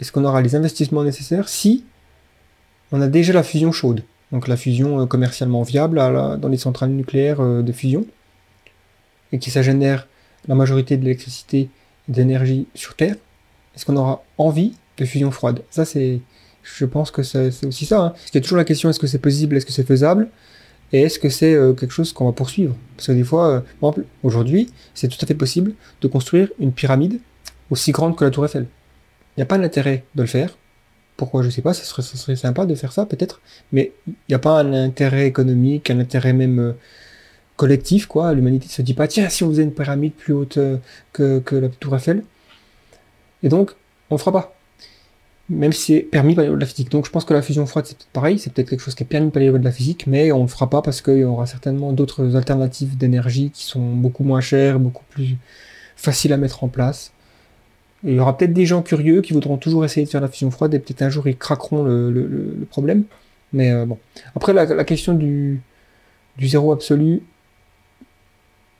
Est-ce 0.00 0.10
qu'on 0.10 0.24
aura 0.24 0.40
les 0.40 0.56
investissements 0.56 1.04
nécessaires? 1.04 1.48
Si 1.48 1.84
on 2.92 3.00
a 3.00 3.08
déjà 3.08 3.32
la 3.32 3.42
fusion 3.42 3.72
chaude 3.72 4.04
Donc 4.30 4.48
la 4.48 4.56
fusion 4.56 5.00
euh, 5.00 5.06
commercialement 5.06 5.62
viable 5.62 5.96
dans 5.96 6.48
les 6.48 6.58
centrales 6.58 6.90
nucléaires 6.90 7.40
euh, 7.40 7.62
de 7.62 7.72
fusion 7.72 8.06
et 9.32 9.38
qui 9.38 9.50
ça 9.50 9.62
génère 9.62 10.06
la 10.46 10.54
majorité 10.54 10.96
de 10.96 11.04
l'électricité 11.04 11.68
et 12.08 12.12
d'énergie 12.12 12.66
sur 12.74 12.94
Terre 12.94 13.16
Est-ce 13.74 13.86
qu'on 13.86 13.96
aura 13.96 14.22
envie 14.38 14.74
de 14.98 15.04
fusion 15.04 15.30
froide? 15.30 15.62
Ça, 15.70 15.84
c'est, 15.84 16.20
je 16.62 16.84
pense 16.84 17.10
que 17.10 17.22
c'est 17.22 17.64
aussi 17.64 17.86
ça. 17.86 18.00
Hein. 18.00 18.40
Toujours 18.40 18.58
la 18.58 18.64
question 18.64 18.90
est-ce 18.90 19.00
que 19.00 19.06
c'est 19.06 19.18
possible, 19.18 19.56
est-ce 19.56 19.64
que 19.64 19.72
c'est 19.72 19.86
faisable? 19.86 20.28
Et 20.92 21.00
est-ce 21.00 21.18
que 21.18 21.30
c'est 21.30 21.54
euh, 21.54 21.72
quelque 21.72 21.92
chose 21.92 22.12
qu'on 22.12 22.26
va 22.26 22.32
poursuivre? 22.32 22.76
Parce 22.96 23.06
que 23.06 23.12
des 23.12 23.24
fois, 23.24 23.64
aujourd'hui, 24.22 24.70
c'est 24.92 25.08
tout 25.08 25.18
à 25.22 25.26
fait 25.26 25.34
possible 25.34 25.72
de 26.02 26.08
construire 26.08 26.48
une 26.58 26.72
pyramide 26.72 27.20
aussi 27.70 27.92
grande 27.92 28.16
que 28.16 28.24
la 28.24 28.30
Tour 28.30 28.44
Eiffel. 28.44 28.66
Il 29.36 29.40
n'y 29.40 29.42
a 29.44 29.46
pas 29.46 29.56
d'intérêt 29.56 30.04
de 30.14 30.22
le 30.22 30.28
faire. 30.28 30.58
Pourquoi 31.16 31.42
Je 31.42 31.50
sais 31.50 31.62
pas, 31.62 31.74
ça 31.74 31.84
serait, 31.84 32.02
serait 32.02 32.36
sympa 32.36 32.66
de 32.66 32.74
faire 32.74 32.92
ça 32.92 33.06
peut-être, 33.06 33.40
mais 33.70 33.92
il 34.06 34.14
n'y 34.28 34.34
a 34.34 34.38
pas 34.38 34.60
un 34.60 34.72
intérêt 34.72 35.26
économique, 35.26 35.90
un 35.90 36.00
intérêt 36.00 36.32
même 36.32 36.58
euh, 36.58 36.72
collectif, 37.56 38.06
quoi. 38.06 38.32
L'humanité 38.32 38.66
ne 38.66 38.72
se 38.72 38.82
dit 38.82 38.94
pas, 38.94 39.06
tiens, 39.06 39.28
si 39.28 39.44
on 39.44 39.50
faisait 39.50 39.62
une 39.62 39.72
pyramide 39.72 40.14
plus 40.14 40.32
haute 40.32 40.56
euh, 40.58 40.78
que, 41.12 41.54
la 41.54 41.68
Tour 41.68 41.94
Eiffel. 41.94 42.24
Et 43.42 43.48
donc, 43.48 43.72
on 44.10 44.16
le 44.16 44.18
fera 44.18 44.32
pas. 44.32 44.56
Même 45.48 45.72
si 45.72 45.94
c'est 45.94 46.00
permis 46.00 46.34
par 46.34 46.44
les 46.44 46.50
de 46.50 46.56
la 46.56 46.66
physique. 46.66 46.90
Donc 46.90 47.04
je 47.04 47.10
pense 47.10 47.24
que 47.24 47.34
la 47.34 47.42
fusion 47.42 47.66
froide, 47.66 47.84
c'est 47.86 47.96
peut-être 47.96 48.12
pareil, 48.12 48.38
c'est 48.38 48.52
peut-être 48.52 48.70
quelque 48.70 48.80
chose 48.80 48.94
qui 48.94 49.02
est 49.02 49.06
permis 49.06 49.30
par 49.30 49.40
les 49.40 49.48
lois 49.48 49.58
de 49.58 49.64
la 49.64 49.72
physique, 49.72 50.06
mais 50.06 50.32
on 50.32 50.42
le 50.42 50.48
fera 50.48 50.70
pas 50.70 50.82
parce 50.82 51.02
qu'il 51.02 51.18
y 51.18 51.24
aura 51.24 51.46
certainement 51.46 51.92
d'autres 51.92 52.36
alternatives 52.36 52.96
d'énergie 52.96 53.50
qui 53.50 53.64
sont 53.64 53.94
beaucoup 53.94 54.24
moins 54.24 54.40
chères, 54.40 54.78
beaucoup 54.78 55.04
plus 55.10 55.36
faciles 55.96 56.32
à 56.32 56.36
mettre 56.36 56.64
en 56.64 56.68
place. 56.68 57.12
Il 58.04 58.14
y 58.14 58.18
aura 58.20 58.36
peut-être 58.36 58.52
des 58.52 58.66
gens 58.66 58.82
curieux 58.82 59.20
qui 59.22 59.32
voudront 59.32 59.56
toujours 59.58 59.84
essayer 59.84 60.04
de 60.06 60.10
faire 60.10 60.20
la 60.20 60.28
fusion 60.28 60.50
froide 60.50 60.74
et 60.74 60.78
peut-être 60.80 61.02
un 61.02 61.08
jour 61.10 61.28
ils 61.28 61.36
craqueront 61.36 61.84
le, 61.84 62.10
le- 62.10 62.26
le- 62.26 62.66
problème. 62.66 63.04
Mais 63.52 63.70
euh, 63.70 63.86
bon. 63.86 63.98
Après, 64.34 64.52
la, 64.52 64.64
la 64.64 64.84
question 64.84 65.14
du, 65.14 65.60
du 66.38 66.48
zéro 66.48 66.72
absolu, 66.72 67.22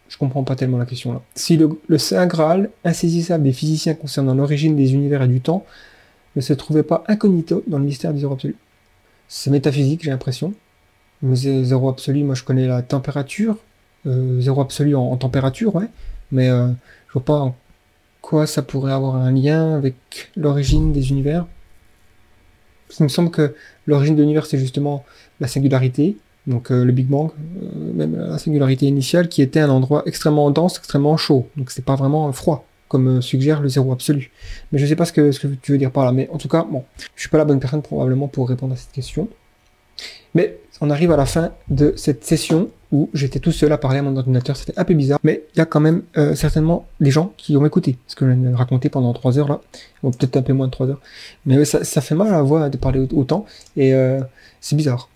je 0.08 0.18
comprends 0.18 0.44
pas 0.44 0.56
tellement 0.56 0.78
la 0.78 0.86
question 0.86 1.12
là. 1.12 1.22
Si 1.34 1.56
le, 1.56 1.70
le 1.86 1.98
Saint 1.98 2.26
Graal, 2.26 2.70
insaisissable 2.84 3.44
des 3.44 3.52
physiciens 3.52 3.94
concernant 3.94 4.34
l'origine 4.34 4.76
des 4.76 4.92
univers 4.94 5.22
et 5.22 5.28
du 5.28 5.40
temps, 5.40 5.64
ne 6.36 6.40
se 6.40 6.52
trouvait 6.52 6.82
pas 6.82 7.04
incognito 7.08 7.62
dans 7.66 7.78
le 7.78 7.84
mystère 7.84 8.12
du 8.12 8.20
zéro 8.20 8.34
absolu. 8.34 8.56
C'est 9.28 9.50
métaphysique, 9.50 10.02
j'ai 10.02 10.10
l'impression. 10.10 10.52
Mais 11.22 11.36
zé- 11.36 11.64
zéro 11.64 11.88
absolu, 11.88 12.24
moi 12.24 12.34
je 12.34 12.42
connais 12.44 12.66
la 12.66 12.82
température. 12.82 13.56
Euh, 14.06 14.40
zéro 14.40 14.60
absolu 14.60 14.96
en, 14.96 15.02
en 15.02 15.16
température, 15.16 15.74
ouais. 15.76 15.86
Mais 16.32 16.48
euh, 16.50 16.68
je 17.08 17.12
vois 17.14 17.24
pas 17.24 17.38
en 17.38 17.56
quoi 18.22 18.46
ça 18.46 18.62
pourrait 18.62 18.92
avoir 18.92 19.16
un 19.16 19.32
lien 19.32 19.74
avec 19.76 19.96
l'origine 20.36 20.92
des 20.92 21.10
univers. 21.10 21.46
Parce 22.86 22.96
qu'il 22.96 23.04
me 23.04 23.08
semble 23.08 23.30
que 23.30 23.54
l'origine 23.86 24.16
de 24.16 24.22
l'univers, 24.22 24.46
c'est 24.46 24.58
justement 24.58 25.04
la 25.40 25.48
singularité, 25.48 26.16
donc 26.46 26.70
euh, 26.70 26.84
le 26.84 26.92
Big 26.92 27.06
Bang, 27.06 27.30
euh, 27.62 27.92
même 27.94 28.16
la 28.16 28.38
singularité 28.38 28.86
initiale, 28.86 29.28
qui 29.28 29.42
était 29.42 29.60
un 29.60 29.70
endroit 29.70 30.02
extrêmement 30.06 30.50
dense, 30.50 30.78
extrêmement 30.78 31.16
chaud. 31.16 31.48
Donc 31.56 31.70
c'est 31.70 31.84
pas 31.84 31.96
vraiment 31.96 32.30
froid, 32.32 32.64
comme 32.88 33.18
euh, 33.18 33.20
suggère 33.20 33.60
le 33.60 33.68
zéro 33.68 33.92
absolu. 33.92 34.30
Mais 34.70 34.78
je 34.78 34.86
sais 34.86 34.96
pas 34.96 35.04
ce 35.04 35.12
que, 35.12 35.32
ce 35.32 35.40
que 35.40 35.46
tu 35.48 35.72
veux 35.72 35.78
dire 35.78 35.90
par 35.90 36.04
là. 36.04 36.12
Mais 36.12 36.28
en 36.32 36.38
tout 36.38 36.48
cas, 36.48 36.66
bon, 36.70 36.84
je 37.14 37.20
suis 37.20 37.28
pas 37.28 37.38
la 37.38 37.44
bonne 37.44 37.60
personne 37.60 37.82
probablement 37.82 38.28
pour 38.28 38.48
répondre 38.48 38.72
à 38.74 38.76
cette 38.76 38.92
question. 38.92 39.28
Mais 40.34 40.58
on 40.80 40.90
arrive 40.90 41.12
à 41.12 41.16
la 41.16 41.26
fin 41.26 41.52
de 41.68 41.92
cette 41.96 42.24
session 42.24 42.70
où 42.92 43.08
j'étais 43.14 43.38
tout 43.40 43.52
seul 43.52 43.72
à 43.72 43.78
parler 43.78 43.98
à 43.98 44.02
mon 44.02 44.16
ordinateur. 44.16 44.54
C'était 44.56 44.78
un 44.78 44.84
peu 44.84 44.94
bizarre, 44.94 45.18
mais 45.24 45.42
il 45.54 45.58
y 45.58 45.60
a 45.60 45.66
quand 45.66 45.80
même 45.80 46.02
euh, 46.18 46.34
certainement 46.34 46.86
des 47.00 47.10
gens 47.10 47.32
qui 47.38 47.56
ont 47.56 47.64
écouté 47.66 47.96
ce 48.06 48.14
que 48.14 48.26
je 48.26 48.32
viens 48.32 48.50
de 48.50 48.54
raconter 48.54 48.88
pendant 48.90 49.12
trois 49.14 49.38
heures 49.38 49.48
là. 49.48 49.60
Bon, 50.02 50.10
peut-être 50.10 50.36
un 50.36 50.42
peu 50.42 50.52
moins 50.52 50.66
de 50.66 50.72
trois 50.72 50.86
heures. 50.88 51.00
Mais 51.46 51.64
ça, 51.64 52.00
fait 52.00 52.14
mal 52.14 52.28
à 52.28 52.32
la 52.32 52.42
voix 52.42 52.68
de 52.68 52.76
parler 52.76 53.00
au- 53.00 53.16
autant 53.18 53.46
et 53.76 53.94
euh, 53.94 54.20
c'est 54.60 54.76
bizarre. 54.76 55.08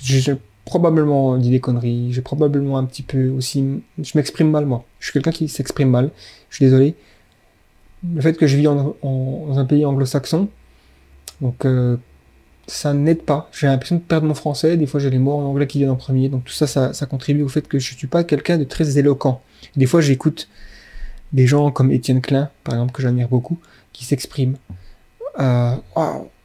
J'ai 0.00 0.36
probablement 0.66 1.36
dit 1.38 1.50
des 1.50 1.60
conneries. 1.60 2.12
J'ai 2.12 2.20
probablement 2.22 2.76
un 2.78 2.84
petit 2.84 3.02
peu 3.02 3.30
aussi. 3.30 3.82
Je 3.98 4.12
m'exprime 4.14 4.50
mal 4.50 4.66
moi. 4.66 4.84
Je 4.98 5.06
suis 5.06 5.12
quelqu'un 5.14 5.30
qui 5.32 5.48
s'exprime 5.48 5.88
mal. 5.90 6.10
Je 6.50 6.56
suis 6.56 6.64
désolé. 6.66 6.94
Le 8.14 8.20
fait 8.20 8.34
que 8.36 8.46
je 8.46 8.56
vis 8.58 8.66
en- 8.68 8.94
dans 9.02 9.58
un 9.58 9.64
pays 9.64 9.86
anglo-saxon, 9.86 10.48
donc 11.40 11.64
euh, 11.64 11.96
ça 12.66 12.94
n'aide 12.94 13.22
pas. 13.22 13.48
J'ai 13.52 13.66
l'impression 13.66 13.96
de 13.96 14.00
perdre 14.00 14.26
mon 14.26 14.34
français. 14.34 14.76
Des 14.76 14.86
fois, 14.86 15.00
j'ai 15.00 15.10
les 15.10 15.18
mots 15.18 15.34
en 15.34 15.44
anglais 15.44 15.66
qui 15.66 15.78
viennent 15.78 15.90
en 15.90 15.96
premier. 15.96 16.28
Donc 16.28 16.44
tout 16.44 16.52
ça, 16.52 16.66
ça, 16.66 16.92
ça 16.92 17.06
contribue 17.06 17.42
au 17.42 17.48
fait 17.48 17.66
que 17.66 17.78
je 17.78 17.94
suis 17.94 18.06
pas 18.06 18.24
quelqu'un 18.24 18.58
de 18.58 18.64
très 18.64 18.98
éloquent. 18.98 19.40
Des 19.76 19.86
fois, 19.86 20.00
j'écoute 20.00 20.48
des 21.32 21.46
gens 21.46 21.70
comme 21.70 21.90
Étienne 21.90 22.20
Klein, 22.20 22.50
par 22.62 22.74
exemple, 22.74 22.92
que 22.92 23.02
j'admire 23.02 23.28
beaucoup, 23.28 23.58
qui 23.92 24.04
s'expriment 24.04 24.56
euh, 25.40 25.74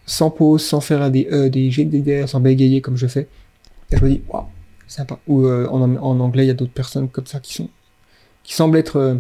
sans 0.06 0.32
pause, 0.32 0.64
sans 0.64 0.82
faire 0.82 1.12
des 1.12 1.28
e, 1.32 1.50
des 1.50 1.70
g, 1.70 1.86
des 1.86 2.28
sans 2.28 2.40
bégayer 2.40 2.82
comme 2.82 2.98
je 2.98 3.08
fais. 3.08 3.28
Et 3.92 3.98
je 3.98 4.04
me 4.04 4.10
dis, 4.10 4.22
waouh, 4.28 4.46
sympa. 4.88 5.20
Ou 5.28 5.46
euh, 5.46 5.68
en, 5.68 5.82
en 5.96 6.20
anglais, 6.20 6.46
il 6.46 6.48
y 6.48 6.52
a 6.52 6.56
d'autres 6.56 6.74
personnes 6.74 7.08
comme 7.10 7.28
ça 7.28 7.40
qui 7.40 7.54
sont 7.54 7.70
qui 8.44 8.56
semblent 8.56 8.78
être 8.78 8.96
euh, 8.98 9.16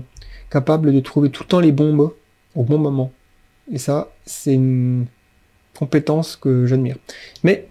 capables 0.50 0.92
de 0.92 1.00
trouver 1.02 1.30
tout 1.30 1.44
le 1.44 1.48
temps 1.48 1.60
les 1.60 1.72
bons 1.72 1.94
mots 1.94 2.16
au 2.56 2.64
bon 2.64 2.80
moment. 2.80 3.12
Et 3.72 3.78
ça, 3.78 4.12
c'est 4.26 4.56
une 4.56 5.06
compétence 5.80 6.36
que 6.36 6.66
j'admire. 6.66 6.98
Mais 7.44 7.66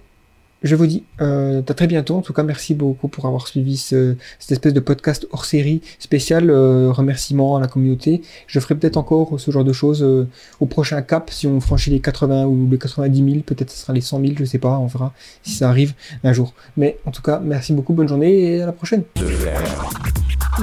je 0.63 0.75
vous 0.75 0.87
dis 0.87 1.05
euh, 1.21 1.61
à 1.69 1.75
très 1.75 1.87
bientôt. 1.87 2.17
En 2.17 2.21
tout 2.23 2.33
cas, 2.33 2.43
merci 2.43 2.75
beaucoup 2.75 3.09
pour 3.09 3.27
avoir 3.27 3.47
suivi 3.47 3.77
ce, 3.77 4.17
cette 4.39 4.53
espèce 4.53 4.75
de 4.75 4.81
podcast 4.81 5.27
hors 5.33 5.45
série 5.45 5.83
spécial. 5.99 6.51
Euh, 6.51 6.91
remerciements 6.93 7.57
à 7.57 7.61
la 7.61 7.69
communauté. 7.69 8.23
Je 8.47 8.59
ferai 8.61 8.75
peut-être 8.75 8.97
encore 8.97 9.39
ce 9.39 9.51
genre 9.51 9.65
de 9.65 9.73
choses 9.73 10.03
euh, 10.03 10.27
au 10.61 10.67
prochain 10.67 11.01
cap. 11.03 11.31
Si 11.31 11.47
on 11.47 11.61
franchit 11.61 11.91
les 11.91 12.01
80 12.01 12.45
ou 12.47 12.69
les 12.71 12.79
90 12.79 13.25
000, 13.31 13.43
peut-être 13.47 13.71
ce 13.71 13.79
sera 13.79 13.93
les 13.93 14.01
100 14.01 14.21
000, 14.21 14.33
je 14.39 14.45
sais 14.45 14.59
pas. 14.59 14.79
On 14.79 14.87
verra 14.87 15.13
si 15.43 15.53
ça 15.55 15.69
arrive 15.69 15.95
un 16.25 16.33
jour. 16.33 16.55
Mais 16.77 16.99
en 17.07 17.11
tout 17.11 17.23
cas, 17.23 17.41
merci 17.43 17.73
beaucoup. 17.73 17.93
Bonne 17.93 18.09
journée 18.09 18.57
et 18.57 18.63
à 18.63 18.67
la 18.67 18.73
prochaine. 18.73 19.03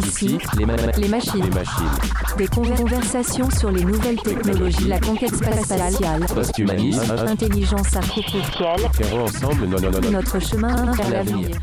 Ici, 0.05 0.37
les, 0.57 0.65
ma- 0.65 0.75
les 0.75 1.07
machines. 1.07 1.41
les 1.41 1.49
machines. 1.49 1.85
Des 2.37 2.47
conver- 2.47 2.75
conversations 2.75 3.49
sur 3.49 3.71
les 3.71 3.83
nouvelles 3.85 4.17
technologies, 4.21 4.89
la 4.89 4.99
conquête 4.99 5.33
spatiale, 5.33 6.25
Posthumanisme, 6.33 7.15
intelligence 7.27 7.95
artificielle, 7.95 8.81
ensemble 9.13 9.65
no- 9.67 9.79
no- 9.79 9.79
no- 9.79 9.84
no- 9.84 9.84
notre 10.11 10.39
chemin 10.39 10.91
vers 10.93 11.09
L'avenir. 11.09 11.57